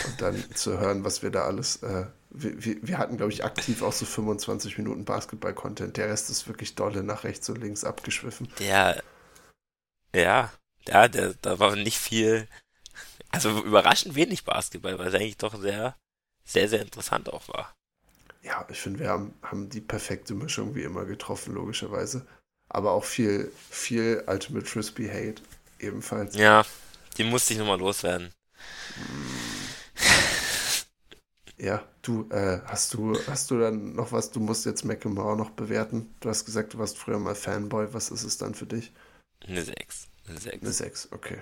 Und 0.07 0.21
dann 0.21 0.45
zu 0.55 0.79
hören, 0.79 1.05
was 1.05 1.23
wir 1.23 1.31
da 1.31 1.45
alles. 1.45 1.83
Äh, 1.83 2.07
wir, 2.31 2.65
wir, 2.65 2.77
wir, 2.83 2.99
hatten, 2.99 3.17
glaube 3.17 3.33
ich, 3.33 3.45
aktiv 3.45 3.83
auch 3.83 3.93
so 3.93 4.05
25 4.05 4.79
Minuten 4.79 5.05
Basketball-Content. 5.05 5.97
Der 5.97 6.09
Rest 6.09 6.31
ist 6.31 6.49
wirklich 6.49 6.75
dolle 6.75 7.03
nach 7.03 7.25
rechts 7.25 7.49
und 7.49 7.59
links 7.59 7.85
abgeschwiffen. 7.85 8.49
Der. 8.59 9.03
Ja, 10.15 10.53
ja, 10.89 11.09
der, 11.09 11.35
da 11.41 11.59
war 11.59 11.77
nicht 11.77 11.99
viel. 11.99 12.49
Also 13.31 13.63
überraschend 13.63 14.15
wenig 14.15 14.45
Basketball, 14.45 14.99
weil 14.99 15.09
es 15.09 15.15
eigentlich 15.15 15.39
doch 15.39 15.59
sehr, 15.59 15.97
sehr, 16.45 16.69
sehr 16.69 16.83
interessant 16.83 17.33
auch 17.33 17.49
war. 17.49 17.75
Ja, 18.43 18.67
ich 18.69 18.81
finde, 18.81 18.99
wir 18.99 19.09
haben, 19.09 19.35
haben 19.43 19.71
die 19.71 19.81
perfekte 19.81 20.35
Mischung 20.35 20.75
wie 20.75 20.83
immer 20.83 21.05
getroffen, 21.05 21.55
logischerweise. 21.55 22.27
Aber 22.69 22.93
auch 22.93 23.05
viel, 23.05 23.53
viel 23.71 24.25
Ultimate 24.27 24.67
Frisbee 24.67 25.11
Hate 25.11 25.43
ebenfalls. 25.83 26.35
Ja, 26.37 26.65
die 27.17 27.25
musste 27.25 27.53
ich 27.53 27.59
nochmal 27.59 27.79
loswerden. 27.79 28.33
Ja, 31.59 31.81
du, 32.03 32.29
äh, 32.31 32.61
hast 32.65 32.93
du, 32.93 33.17
hast 33.29 33.53
du 33.53 33.61
dann 33.61 33.95
noch 33.95 34.11
was, 34.11 34.33
du 34.33 34.41
musst 34.41 34.67
jetzt 34.67 34.85
McEnroe 34.85 35.37
noch 35.37 35.51
bewerten. 35.51 36.13
Du 36.19 36.29
hast 36.29 36.45
gesagt, 36.45 36.75
du 36.75 36.79
warst 36.79 36.99
früher 36.99 37.21
mal 37.21 37.37
Fanboy, 37.37 37.95
was 37.95 38.11
ist 38.11 38.25
es 38.25 38.37
dann 38.37 38.57
für 38.57 38.67
dich? 38.67 38.91
Eine 39.47 39.63
6. 39.63 40.09
Eine 40.27 40.41
6. 40.41 40.61
Eine 40.61 40.73
6, 40.73 41.13
okay. 41.13 41.39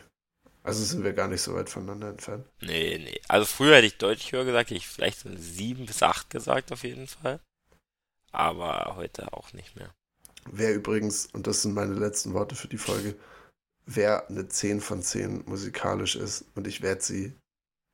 Also 0.63 0.85
sind 0.85 1.05
wir 1.05 1.15
gar 1.15 1.29
nicht 1.29 1.41
so 1.41 1.55
weit 1.55 1.71
voneinander 1.71 2.11
entfernt. 2.11 2.47
Nee, 2.61 2.99
nee. 2.99 3.19
Also 3.29 3.47
früher 3.47 3.77
hätte 3.77 3.87
ich 3.87 3.97
deutlich 3.97 4.33
höher 4.33 4.45
gesagt, 4.45 4.71
ich 4.73 4.87
vielleicht 4.87 5.21
so 5.21 5.31
eine 5.31 5.39
7 5.39 5.87
bis 5.87 6.03
8 6.03 6.29
gesagt 6.29 6.71
auf 6.71 6.85
jeden 6.85 7.07
Fall. 7.07 7.41
Aber 8.31 8.97
heute 8.97 9.33
auch 9.33 9.55
nicht 9.55 9.75
mehr. 9.77 9.91
Wer 10.51 10.75
übrigens, 10.75 11.27
und 11.33 11.47
das 11.47 11.63
sind 11.63 11.73
meine 11.73 11.95
letzten 11.95 12.35
Worte 12.35 12.57
für 12.57 12.69
die 12.69 12.77
Folge, 12.77 13.17
wer 13.95 14.29
eine 14.29 14.47
10 14.47 14.81
von 14.81 15.03
10 15.03 15.45
musikalisch 15.47 16.17
ist 16.17 16.45
und 16.55 16.67
ich 16.67 16.81
werde 16.81 17.03
sie, 17.03 17.33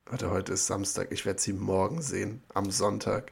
warte, 0.05 0.29
heute 0.29 0.53
ist 0.53 0.67
Samstag, 0.67 1.11
ich 1.11 1.25
werde 1.25 1.41
sie 1.41 1.53
morgen 1.53 2.01
sehen, 2.01 2.43
am 2.53 2.69
Sonntag, 2.69 3.31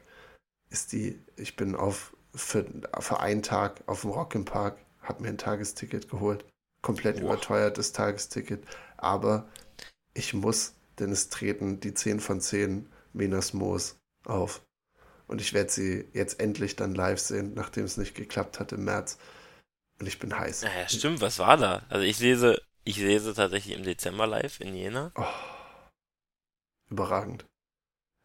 ist 0.70 0.92
die, 0.92 1.20
ich 1.36 1.54
bin 1.54 1.76
auf, 1.76 2.16
für, 2.34 2.66
für 2.98 3.20
einen 3.20 3.42
Tag 3.42 3.82
auf 3.86 4.00
dem 4.00 4.10
Rock 4.10 4.34
im 4.34 4.44
Park, 4.44 4.78
habe 5.00 5.22
mir 5.22 5.28
ein 5.28 5.38
Tagesticket 5.38 6.10
geholt, 6.10 6.44
komplett 6.82 7.16
Boah. 7.16 7.34
überteuertes 7.34 7.92
Tagesticket, 7.92 8.64
aber 8.96 9.48
ich 10.14 10.34
muss, 10.34 10.74
denn 10.98 11.12
es 11.12 11.28
treten 11.28 11.78
die 11.78 11.94
10 11.94 12.18
von 12.18 12.40
10 12.40 12.88
Minas 13.12 13.52
Moos 13.52 13.96
auf. 14.24 14.62
Und 15.28 15.40
ich 15.40 15.52
werde 15.52 15.70
sie 15.70 16.04
jetzt 16.12 16.40
endlich 16.40 16.76
dann 16.76 16.94
live 16.94 17.20
sehen, 17.20 17.52
nachdem 17.54 17.84
es 17.84 17.96
nicht 17.96 18.14
geklappt 18.14 18.60
hat 18.60 18.72
im 18.72 18.84
März. 18.84 19.18
Und 19.98 20.06
ich 20.06 20.18
bin 20.18 20.38
heiß. 20.38 20.62
Naja, 20.62 20.88
stimmt, 20.88 21.20
was 21.20 21.38
war 21.38 21.56
da? 21.56 21.84
Also 21.88 22.04
ich 22.04 22.18
lese, 22.20 22.60
ich 22.84 22.98
lese 22.98 23.34
tatsächlich 23.34 23.76
im 23.76 23.84
Dezember 23.84 24.26
live 24.26 24.60
in 24.60 24.74
Jena. 24.74 25.12
Oh, 25.14 25.24
überragend. 26.90 27.44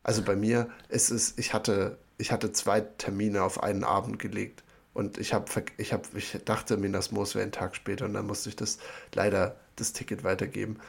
Also 0.04 0.24
bei 0.24 0.36
mir 0.36 0.70
ist 0.90 1.12
es, 1.12 1.38
ich 1.38 1.54
hatte, 1.54 2.00
ich 2.18 2.32
hatte 2.32 2.52
zwei 2.52 2.82
Termine 2.82 3.44
auf 3.44 3.64
einen 3.64 3.84
Abend 3.84 4.20
gelegt, 4.20 4.64
Und 4.94 5.18
ich 5.20 5.34
habe, 5.34 5.46
ich 5.78 5.94
habe, 5.94 6.04
ich 6.16 6.38
dachte, 6.46 6.78
Minas 6.78 7.12
Moos 7.12 7.36
wäre 7.36 7.46
ein 7.46 7.52
Tag 7.54 7.76
später 7.76 8.06
und 8.06 8.14
dann 8.14 8.28
musste 8.28 8.50
ich 8.50 8.56
das 8.58 8.80
leider 9.14 9.58
das 9.78 9.94
Ticket 9.94 10.24
weitergeben. 10.24 10.80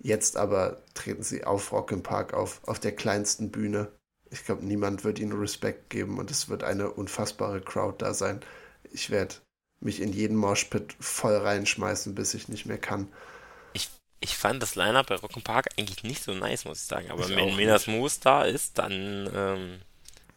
Jetzt 0.00 0.36
aber 0.36 0.82
treten 0.94 1.22
sie 1.24 1.44
auf 1.44 1.72
Rock 1.72 1.92
im 1.92 2.02
Park 2.02 2.34
auf, 2.34 2.60
auf 2.66 2.80
der 2.80 2.92
kleinsten 2.96 3.50
Bühne. 3.52 3.92
Ich 4.30 4.44
glaube, 4.44 4.64
niemand 4.66 5.04
wird 5.04 5.18
ihnen 5.20 5.32
Respekt 5.38 5.90
geben 5.90 6.18
und 6.18 6.30
es 6.30 6.48
wird 6.48 6.64
eine 6.64 6.90
unfassbare 6.92 7.60
Crowd 7.62 7.96
da 8.04 8.14
sein. 8.14 8.40
Ich 8.92 9.10
werde 9.10 9.36
mich 9.80 10.00
in 10.00 10.12
jeden 10.12 10.36
Moshpit 10.36 10.94
voll 11.00 11.36
reinschmeißen, 11.36 12.14
bis 12.14 12.34
ich 12.34 12.48
nicht 12.48 12.66
mehr 12.66 12.78
kann. 12.78 13.08
Ich, 13.72 13.88
ich 14.20 14.36
fand 14.36 14.62
das 14.62 14.74
Line-Up 14.74 15.06
bei 15.06 15.16
Rock 15.16 15.36
im 15.36 15.42
Park 15.42 15.68
eigentlich 15.78 16.02
nicht 16.02 16.22
so 16.22 16.34
nice, 16.34 16.64
muss 16.64 16.82
ich 16.82 16.86
sagen. 16.86 17.10
Aber 17.10 17.28
ich 17.28 17.36
wenn 17.36 17.56
Minas 17.56 17.86
Moos 17.86 18.20
da 18.20 18.44
ist, 18.44 18.78
dann 18.78 19.30
ähm, 19.34 19.80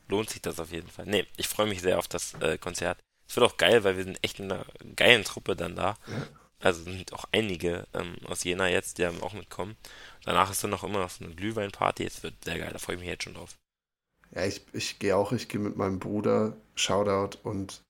lohnt 0.07 0.30
sich 0.30 0.41
das 0.41 0.59
auf 0.59 0.72
jeden 0.72 0.89
Fall. 0.89 1.05
Nee, 1.05 1.26
ich 1.38 1.47
freue 1.47 1.68
mich 1.68 1.81
sehr 1.81 1.97
auf 1.97 2.07
das 2.07 2.35
äh, 2.35 2.57
Konzert. 2.57 2.99
Es 3.27 3.35
wird 3.35 3.49
auch 3.49 3.57
geil, 3.57 3.84
weil 3.84 3.97
wir 3.97 4.03
sind 4.03 4.19
echt 4.22 4.39
in 4.39 4.51
einer 4.51 4.65
geilen 4.95 5.23
Truppe 5.23 5.55
dann 5.55 5.76
da. 5.76 5.97
Ja. 6.07 6.27
Also 6.59 6.84
sind 6.84 7.13
auch 7.13 7.26
einige 7.31 7.88
ähm, 7.93 8.18
aus 8.26 8.43
Jena 8.43 8.68
jetzt, 8.68 8.97
die 8.97 9.05
haben 9.05 9.23
auch 9.23 9.34
mitkommen. 9.34 9.76
Danach 10.26 10.51
ist 10.51 10.63
dann 10.63 10.69
noch 10.69 10.84
immer 10.84 10.99
noch 10.99 11.09
so 11.09 11.26
eine 11.26 11.34
Glühweinparty. 11.34 12.05
Es 12.05 12.22
wird 12.22 12.35
sehr 12.43 12.59
geil, 12.59 12.69
da 12.72 12.77
freue 12.77 12.95
ich 12.95 13.01
mich 13.01 13.09
jetzt 13.09 13.23
schon 13.23 13.34
drauf. 13.34 13.57
Ja, 14.35 14.45
ich, 14.45 14.61
ich 14.73 14.99
gehe 14.99 15.15
auch, 15.15 15.31
ich 15.31 15.47
gehe 15.47 15.59
mit 15.59 15.76
meinem 15.76 15.99
Bruder, 15.99 16.55
Shoutout 16.76 17.38
und, 17.43 17.81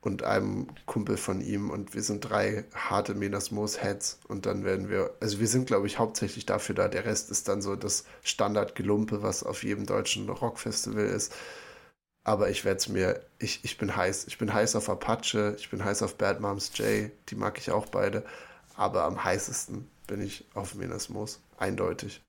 und 0.00 0.22
einem 0.22 0.68
Kumpel 0.86 1.16
von 1.16 1.40
ihm 1.40 1.70
und 1.70 1.94
wir 1.94 2.02
sind 2.02 2.20
drei 2.20 2.64
harte 2.74 3.14
Menasmos-Heads 3.14 4.20
und 4.28 4.46
dann 4.46 4.64
werden 4.64 4.88
wir, 4.88 5.14
also 5.20 5.40
wir 5.40 5.48
sind 5.48 5.66
glaube 5.66 5.86
ich 5.86 5.98
hauptsächlich 5.98 6.46
dafür 6.46 6.74
da, 6.74 6.88
der 6.88 7.04
Rest 7.04 7.30
ist 7.30 7.48
dann 7.48 7.60
so 7.60 7.76
das 7.76 8.04
Standardgelumpe, 8.22 9.22
was 9.22 9.42
auf 9.42 9.62
jedem 9.62 9.86
deutschen 9.86 10.28
Rockfestival 10.28 11.04
ist. 11.04 11.34
Aber 12.24 12.50
ich 12.50 12.64
werde 12.64 12.78
es 12.78 12.88
mir, 12.88 13.20
ich, 13.38 13.64
ich 13.64 13.78
bin 13.78 13.96
heiß. 13.96 14.26
Ich 14.26 14.38
bin 14.38 14.52
heiß 14.52 14.76
auf 14.76 14.90
Apache, 14.90 15.56
ich 15.58 15.70
bin 15.70 15.84
heiß 15.84 16.02
auf 16.02 16.16
Bad 16.16 16.40
Moms 16.40 16.70
J, 16.76 17.10
die 17.28 17.34
mag 17.34 17.58
ich 17.58 17.70
auch 17.70 17.86
beide. 17.86 18.24
Aber 18.76 19.04
am 19.04 19.24
heißesten 19.24 19.88
bin 20.06 20.20
ich 20.20 20.44
auf 20.54 20.74
Menasmos, 20.74 21.40
eindeutig. 21.58 22.22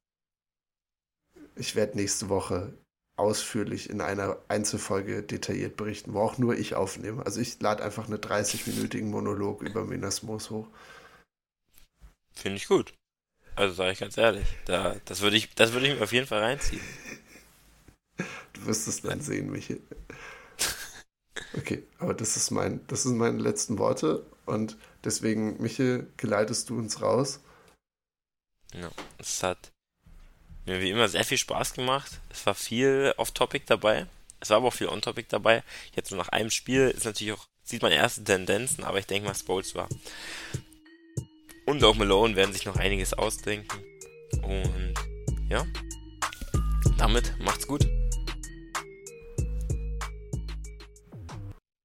Ich 1.55 1.75
werde 1.75 1.97
nächste 1.97 2.29
Woche 2.29 2.73
ausführlich 3.21 3.89
in 3.89 4.01
einer 4.01 4.37
Einzelfolge 4.47 5.21
detailliert 5.21 5.77
berichten, 5.77 6.13
wo 6.13 6.21
auch 6.21 6.39
nur 6.39 6.57
ich 6.57 6.75
aufnehme. 6.75 7.23
Also 7.25 7.39
ich 7.39 7.61
lade 7.61 7.83
einfach 7.83 8.07
einen 8.07 8.17
30-minütigen 8.17 9.05
Monolog 9.05 9.61
über 9.61 9.85
Menasmos 9.85 10.49
hoch. 10.49 10.67
Finde 12.33 12.57
ich 12.57 12.67
gut. 12.67 12.93
Also 13.55 13.75
sage 13.75 13.91
ich 13.91 13.99
ganz 13.99 14.17
ehrlich, 14.17 14.47
da, 14.65 14.95
das 15.05 15.21
würde 15.21 15.37
ich, 15.37 15.53
das 15.53 15.73
würde 15.73 15.87
ich 15.87 15.95
mir 15.95 16.03
auf 16.03 16.13
jeden 16.13 16.25
Fall 16.25 16.39
reinziehen. 16.39 16.81
Du 18.53 18.65
wirst 18.65 18.87
es 18.87 19.01
dann 19.01 19.21
sehen, 19.21 19.51
Michael. 19.51 19.81
Okay, 21.53 21.83
aber 21.99 22.13
das 22.13 22.37
ist 22.37 22.49
mein, 22.51 22.85
das 22.87 23.03
sind 23.03 23.17
meine 23.17 23.37
letzten 23.37 23.77
Worte 23.77 24.25
und 24.45 24.77
deswegen, 25.03 25.61
Michael, 25.61 26.07
geleitest 26.15 26.69
du 26.69 26.77
uns 26.77 27.01
raus. 27.01 27.41
Ja, 28.73 28.89
es 29.17 29.43
hat 29.43 29.71
mir 30.65 30.81
wie 30.81 30.89
immer 30.89 31.07
sehr 31.07 31.23
viel 31.23 31.37
Spaß 31.37 31.73
gemacht. 31.73 32.11
Es 32.29 32.45
war 32.45 32.53
viel 32.53 33.13
off-topic 33.17 33.65
dabei. 33.67 34.07
Es 34.39 34.49
war 34.49 34.57
aber 34.57 34.67
auch 34.67 34.73
viel 34.73 34.87
on-topic 34.87 35.27
dabei. 35.29 35.63
Jetzt 35.95 36.09
so 36.09 36.15
nach 36.15 36.29
einem 36.29 36.49
Spiel 36.49 36.89
ist 36.89 37.05
natürlich 37.05 37.33
auch, 37.33 37.47
sieht 37.63 37.81
man 37.81 37.91
erste 37.91 38.23
Tendenzen, 38.23 38.83
aber 38.83 38.99
ich 38.99 39.05
denke 39.05 39.27
mal, 39.27 39.35
Spolz 39.35 39.75
war. 39.75 39.87
Und 41.65 41.83
auch 41.83 41.95
Malone 41.95 42.35
werden 42.35 42.53
sich 42.53 42.65
noch 42.65 42.75
einiges 42.75 43.13
ausdenken. 43.13 43.83
Und 44.41 44.93
ja, 45.49 45.65
damit 46.97 47.33
macht's 47.39 47.67
gut. 47.67 47.87